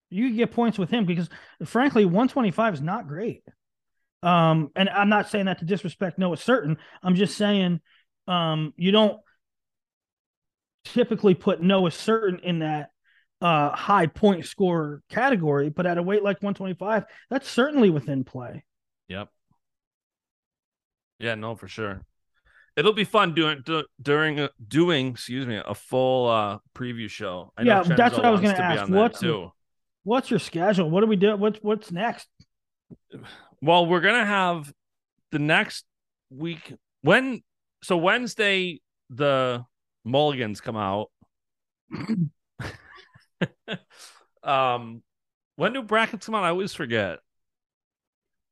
you 0.10 0.28
can 0.28 0.38
get 0.38 0.52
points 0.52 0.78
with 0.78 0.90
him 0.90 1.06
because, 1.06 1.30
frankly, 1.66 2.06
one 2.06 2.28
twenty 2.28 2.52
five 2.52 2.74
is 2.74 2.82
not 2.82 3.08
great. 3.08 3.44
Um, 4.24 4.72
and 4.76 4.90
I'm 4.90 5.10
not 5.10 5.30
saying 5.30 5.46
that 5.46 5.60
to 5.60 5.66
disrespect 5.66 6.18
Noah 6.18 6.38
Surtin. 6.38 6.78
I'm 7.04 7.16
just 7.16 7.38
saying, 7.38 7.80
um, 8.28 8.74
you 8.76 8.92
don't 8.92 9.20
typically 10.86 11.36
put 11.36 11.62
Noah 11.62 11.90
Surtin 11.90 12.42
in 12.42 12.60
that 12.60 12.90
uh 13.40 13.70
high 13.70 14.08
point 14.08 14.46
scorer 14.46 15.04
category, 15.10 15.70
but 15.70 15.86
at 15.86 15.98
a 15.98 16.04
weight 16.04 16.24
like 16.24 16.38
125, 16.38 17.06
that's 17.30 17.48
certainly 17.48 17.90
within 17.90 18.24
play. 18.24 18.64
Yep. 19.10 19.30
Yeah, 21.20 21.36
no, 21.36 21.56
for 21.56 21.68
sure. 21.68 22.02
It'll 22.76 22.94
be 22.94 23.04
fun 23.04 23.34
doing 23.34 23.62
do, 23.66 23.84
during 24.02 24.40
uh, 24.40 24.50
doing 24.68 25.08
excuse 25.08 25.46
me 25.46 25.62
a 25.64 25.76
full 25.76 26.30
uh 26.30 26.60
preview 26.76 27.10
show. 27.10 27.52
I 27.58 27.64
Yeah, 27.64 27.84
that's 27.84 28.16
what 28.16 28.26
I 28.26 28.32
was 28.32 28.42
gonna 28.42 28.56
to 28.56 28.64
ask. 28.64 28.90
What's- 28.90 29.20
too? 29.20 29.52
What's 30.04 30.30
your 30.30 30.40
schedule? 30.40 30.90
What 30.90 31.02
do 31.02 31.08
we 31.08 31.18
do? 31.18 31.36
What's 31.36 31.60
what's 31.62 31.92
next? 31.92 32.28
Well, 33.62 33.86
we're 33.86 34.02
gonna 34.02 34.26
have 34.26 34.72
the 35.32 35.40
next 35.40 35.86
week 36.30 36.74
when 37.02 37.42
so 37.84 37.98
Wednesday 37.98 38.82
the 39.10 39.66
Mulligans 40.04 40.62
come 40.62 40.78
out. 40.78 41.10
um, 44.44 45.02
when 45.56 45.74
do 45.74 45.82
brackets 45.82 46.26
come 46.26 46.36
out? 46.36 46.44
I 46.44 46.50
always 46.50 46.74
forget. 46.74 47.20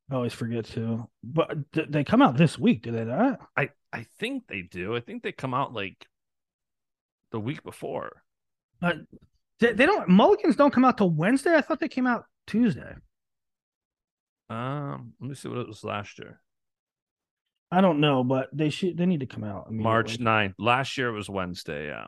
I 0.09 0.15
always 0.15 0.33
forget 0.33 0.65
to. 0.65 1.07
But 1.23 1.71
th- 1.73 1.87
they 1.89 2.03
come 2.03 2.21
out 2.21 2.37
this 2.37 2.59
week, 2.59 2.81
do 2.83 2.91
they 2.91 3.05
not? 3.05 3.39
I 3.57 3.69
I 3.91 4.05
think 4.19 4.47
they 4.47 4.61
do. 4.61 4.95
I 4.95 4.99
think 4.99 5.23
they 5.23 5.31
come 5.31 5.53
out 5.53 5.73
like 5.73 6.05
the 7.31 7.39
week 7.39 7.63
before. 7.63 8.23
Uh, 8.81 8.93
they, 9.59 9.73
they 9.73 9.85
don't. 9.85 10.09
Mulligans 10.09 10.55
don't 10.55 10.73
come 10.73 10.85
out 10.85 10.97
till 10.97 11.09
Wednesday. 11.09 11.55
I 11.55 11.61
thought 11.61 11.79
they 11.79 11.87
came 11.87 12.07
out 12.07 12.25
Tuesday. 12.45 12.95
Um, 14.49 15.13
let 15.19 15.29
me 15.29 15.35
see 15.35 15.49
what 15.49 15.59
it 15.59 15.67
was 15.67 15.83
last 15.83 16.19
year. 16.19 16.39
I 17.71 17.81
don't 17.81 17.99
know, 17.99 18.23
but 18.23 18.49
they 18.53 18.69
should. 18.69 18.97
They 18.97 19.05
need 19.05 19.21
to 19.21 19.25
come 19.25 19.43
out. 19.43 19.71
March 19.71 20.15
immediately. 20.15 20.25
9th. 20.25 20.53
Last 20.59 20.97
year 20.97 21.09
it 21.09 21.13
was 21.13 21.29
Wednesday, 21.29 21.87
yeah. 21.87 22.05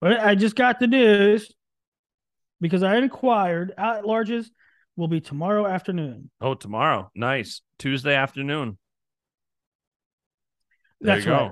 But 0.00 0.20
I 0.20 0.34
just 0.34 0.56
got 0.56 0.80
the 0.80 0.86
news 0.86 1.52
because 2.60 2.82
I 2.82 2.96
inquired. 2.96 3.72
At 3.76 4.04
larges 4.04 4.46
will 4.96 5.08
be 5.08 5.20
tomorrow 5.20 5.66
afternoon. 5.66 6.30
Oh, 6.40 6.54
tomorrow. 6.54 7.10
Nice. 7.14 7.62
Tuesday 7.78 8.14
afternoon. 8.14 8.78
There 11.00 11.14
That's 11.14 11.24
you 11.26 11.32
go. 11.32 11.36
I, 11.36 11.50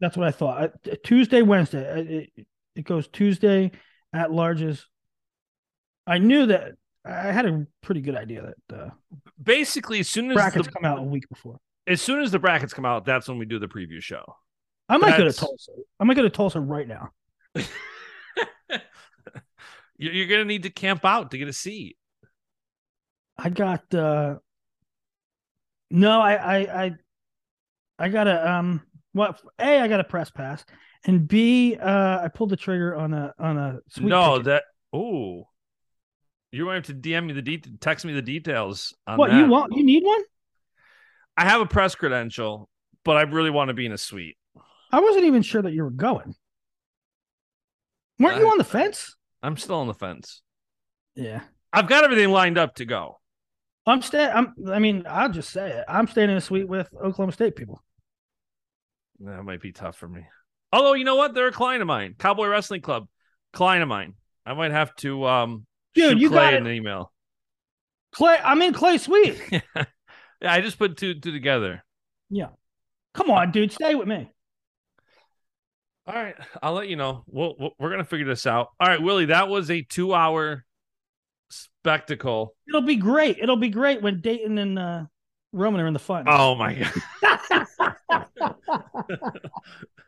that's 0.00 0.16
what 0.16 0.26
I 0.28 0.30
thought. 0.32 0.72
Tuesday, 1.04 1.42
Wednesday. 1.42 2.30
It, 2.36 2.46
it 2.74 2.84
goes 2.84 3.08
Tuesday 3.08 3.70
at 4.12 4.30
larges. 4.30 4.84
I 6.06 6.18
knew 6.18 6.46
that. 6.46 6.72
I 7.04 7.32
had 7.32 7.46
a 7.46 7.66
pretty 7.82 8.00
good 8.00 8.16
idea 8.16 8.52
that 8.68 8.76
uh, 8.78 8.90
Basically, 9.42 10.00
as 10.00 10.08
soon 10.08 10.30
as 10.30 10.34
brackets 10.34 10.66
the, 10.66 10.72
come 10.72 10.84
out 10.84 10.98
a 10.98 11.02
week 11.02 11.28
before. 11.28 11.58
as 11.86 12.02
soon 12.02 12.20
as 12.20 12.30
the 12.30 12.38
brackets 12.38 12.74
come 12.74 12.84
out, 12.84 13.04
that's 13.04 13.28
when 13.28 13.38
we 13.38 13.46
do 13.46 13.58
the 13.58 13.68
preview 13.68 14.00
show. 14.02 14.24
I 14.88 14.96
might 14.96 15.10
go 15.12 15.18
to 15.18 15.24
That's- 15.24 15.36
Tulsa. 15.36 15.72
I 16.00 16.04
might 16.04 16.14
go 16.16 16.22
to 16.22 16.30
Tulsa 16.30 16.60
right 16.60 16.86
now. 16.88 17.10
You- 20.00 20.10
You're 20.12 20.28
gonna 20.28 20.44
need 20.44 20.62
to 20.62 20.70
camp 20.70 21.04
out 21.04 21.32
to 21.32 21.38
get 21.38 21.48
a 21.48 21.52
seat. 21.52 21.96
I 23.36 23.50
got 23.50 23.92
uh 23.92 24.36
no, 25.90 26.20
I 26.20 26.34
I 26.34 26.84
I 26.84 26.92
I 27.98 28.08
got 28.08 28.28
a 28.28 28.48
um 28.52 28.82
what 29.12 29.40
A, 29.58 29.80
I 29.80 29.88
got 29.88 29.98
a 30.00 30.04
press 30.04 30.30
pass, 30.30 30.64
and 31.04 31.26
B, 31.26 31.76
uh 31.76 32.20
I 32.22 32.28
pulled 32.28 32.50
the 32.50 32.56
trigger 32.56 32.94
on 32.94 33.12
a 33.12 33.34
on 33.40 33.58
a 33.58 33.78
sweet 33.88 34.06
no, 34.08 34.32
ticket. 34.38 34.44
that 34.44 34.64
oh, 34.92 35.48
going 36.52 36.82
to 36.82 36.92
have 36.92 37.02
to 37.02 37.08
DM 37.08 37.26
me 37.26 37.32
the 37.34 37.42
de- 37.42 37.62
text 37.80 38.04
me 38.04 38.12
the 38.12 38.22
details. 38.22 38.94
On 39.06 39.18
what 39.18 39.30
that. 39.30 39.38
you 39.38 39.46
want 39.46 39.74
you 39.74 39.84
need 39.84 40.04
one? 40.04 40.22
I 41.36 41.44
have 41.44 41.60
a 41.60 41.66
press 41.66 41.94
credential, 41.94 42.68
but 43.04 43.16
I 43.16 43.22
really 43.22 43.50
want 43.50 43.68
to 43.68 43.74
be 43.74 43.86
in 43.86 43.92
a 43.92 43.98
suite. 43.98 44.36
I 44.90 45.00
wasn't 45.00 45.24
even 45.24 45.42
sure 45.42 45.62
that 45.62 45.72
you 45.72 45.84
were 45.84 45.90
going. 45.90 46.34
Weren't 48.18 48.38
you 48.38 48.48
on 48.50 48.58
the 48.58 48.64
fence? 48.64 49.14
I'm 49.42 49.56
still 49.56 49.76
on 49.76 49.86
the 49.86 49.94
fence. 49.94 50.42
Yeah. 51.14 51.42
I've 51.72 51.88
got 51.88 52.04
everything 52.04 52.30
lined 52.30 52.58
up 52.58 52.74
to 52.76 52.84
go. 52.84 53.20
I'm 53.86 54.02
staying 54.02 54.30
I'm 54.34 54.54
I 54.70 54.78
mean, 54.78 55.04
I'll 55.08 55.30
just 55.30 55.50
say 55.50 55.70
it. 55.70 55.84
I'm 55.88 56.08
staying 56.08 56.30
in 56.30 56.36
a 56.36 56.40
suite 56.40 56.68
with 56.68 56.88
Oklahoma 56.94 57.32
State 57.32 57.56
people. 57.56 57.82
That 59.20 59.42
might 59.44 59.60
be 59.60 59.72
tough 59.72 59.96
for 59.96 60.08
me. 60.08 60.22
Although 60.72 60.94
you 60.94 61.04
know 61.04 61.16
what, 61.16 61.34
they're 61.34 61.48
a 61.48 61.52
client 61.52 61.82
of 61.82 61.88
mine, 61.88 62.14
Cowboy 62.18 62.48
Wrestling 62.48 62.82
Club, 62.82 63.08
client 63.52 63.82
of 63.82 63.88
mine. 63.88 64.14
I 64.44 64.54
might 64.54 64.72
have 64.72 64.94
to 64.96 65.24
um 65.26 65.66
Dude, 65.98 66.20
you 66.20 66.28
Clay 66.28 66.52
got 66.52 66.54
an 66.54 66.66
email. 66.68 67.12
Clay, 68.12 68.38
I'm 68.42 68.62
in 68.62 68.72
Clay 68.72 68.98
Suite. 68.98 69.40
yeah, 69.52 69.84
I 70.42 70.60
just 70.60 70.78
put 70.78 70.96
two 70.96 71.14
two 71.14 71.32
together. 71.32 71.84
yeah. 72.30 72.48
Come 73.14 73.30
on, 73.30 73.50
dude, 73.50 73.72
stay 73.72 73.94
with 73.96 74.06
me. 74.06 74.30
All 76.06 76.14
right, 76.14 76.36
I'll 76.62 76.74
let 76.74 76.88
you 76.88 76.96
know. 76.96 77.24
We'll, 77.26 77.54
we'll 77.58 77.70
we're 77.78 77.90
gonna 77.90 78.04
figure 78.04 78.26
this 78.26 78.46
out. 78.46 78.68
All 78.78 78.86
right, 78.86 79.02
Willie, 79.02 79.26
that 79.26 79.48
was 79.48 79.70
a 79.70 79.82
two 79.82 80.14
hour 80.14 80.64
spectacle. 81.50 82.54
It'll 82.68 82.80
be 82.82 82.96
great. 82.96 83.38
It'll 83.38 83.56
be 83.56 83.70
great 83.70 84.00
when 84.02 84.22
Daton 84.22 84.58
and 84.60 84.78
uh 84.78 85.04
Roman 85.52 85.80
are 85.80 85.86
in 85.86 85.94
the 85.94 85.98
fun. 85.98 86.24
Oh 86.28 86.54
my 86.54 86.74
god. 86.74 86.92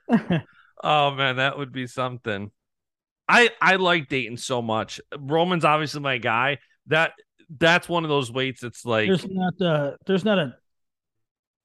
oh 0.84 1.10
man, 1.12 1.36
that 1.36 1.58
would 1.58 1.72
be 1.72 1.86
something. 1.86 2.50
I 3.30 3.50
I 3.60 3.76
like 3.76 4.08
Daton 4.08 4.38
so 4.38 4.60
much. 4.60 5.00
Roman's 5.18 5.64
obviously 5.64 6.00
my 6.00 6.18
guy. 6.18 6.58
That 6.88 7.12
that's 7.58 7.88
one 7.88 8.04
of 8.04 8.10
those 8.10 8.30
weights. 8.32 8.62
It's 8.62 8.84
like 8.84 9.06
there's 9.06 9.26
not 9.28 9.60
a 9.60 9.96
there's 10.06 10.24
not 10.24 10.38
a 10.38 10.54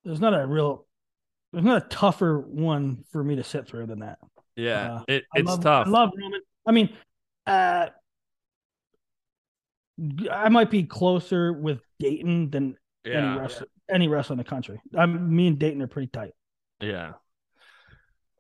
there's 0.03 0.19
not 0.21 0.39
a 0.39 0.45
real 0.45 0.85
there's 1.51 1.65
not 1.65 1.85
a 1.85 1.87
tougher 1.89 2.39
one 2.39 3.03
for 3.11 3.23
me 3.23 3.37
to 3.37 3.43
sit 3.43 3.67
through 3.67 3.87
than 3.87 3.99
that. 3.99 4.19
yeah, 4.55 4.95
Uh, 4.95 5.03
it, 5.07 5.23
I 5.35 5.39
it's 5.39 5.47
love, 5.47 5.61
tough. 5.63 5.87
I 5.87 5.89
love 5.89 6.11
Roman. 6.15 6.41
I 6.67 6.71
mean, 6.71 6.89
uh, 7.47 7.87
I 10.31 10.49
might 10.49 10.69
be 10.69 10.83
closer 10.83 11.53
with 11.53 11.79
Daton 12.01 12.51
than 12.51 12.77
any 13.05 13.15
yeah, 13.15 13.37
wrestler 13.37 13.67
any 13.89 14.07
wrestler 14.07 14.33
in 14.33 14.37
the 14.37 14.43
country. 14.43 14.79
I 14.97 15.05
me 15.05 15.47
and 15.47 15.57
Dayton 15.59 15.81
are 15.81 15.87
pretty 15.87 16.07
tight. 16.07 16.33
yeah. 16.79 17.13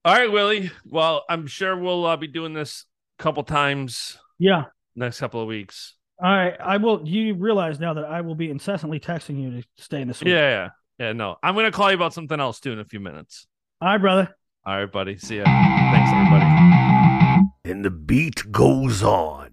All 0.03 0.13
right, 0.13 0.31
Willie. 0.31 0.69
Well, 0.85 1.23
I'm 1.27 1.47
sure 1.47 1.75
we'll 1.75 2.05
uh, 2.05 2.17
be 2.17 2.27
doing 2.27 2.53
this 2.53 2.85
couple 3.17 3.43
times 3.43 4.17
Yeah. 4.39 4.65
next 4.95 5.19
couple 5.19 5.41
of 5.41 5.47
weeks. 5.47 5.95
All 6.23 6.29
right. 6.31 6.55
I 6.59 6.77
will. 6.77 7.07
You 7.07 7.35
realize 7.35 7.79
now 7.79 7.93
that 7.95 8.05
I 8.05 8.21
will 8.21 8.35
be 8.35 8.49
incessantly 8.49 8.99
texting 8.99 9.41
you 9.41 9.61
to 9.61 9.67
stay 9.77 10.01
in 10.01 10.07
the 10.07 10.13
suite. 10.13 10.31
Yeah, 10.31 10.49
yeah, 10.49 10.69
yeah. 11.07 11.11
No, 11.13 11.35
I'm 11.43 11.55
gonna 11.55 11.71
call 11.71 11.89
you 11.91 11.95
about 11.95 12.13
something 12.13 12.39
else 12.39 12.59
too 12.59 12.71
in 12.71 12.79
a 12.79 12.85
few 12.85 12.99
minutes. 13.01 13.47
All 13.81 13.89
right, 13.89 13.97
brother. 13.99 14.35
All 14.65 14.77
right, 14.79 14.91
buddy. 14.91 15.17
See 15.17 15.37
ya. 15.37 15.43
Thanks, 15.45 16.11
everybody. 16.11 16.45
And 17.65 17.83
the 17.83 17.89
beat 17.91 18.51
goes 18.51 19.03
on. 19.03 19.51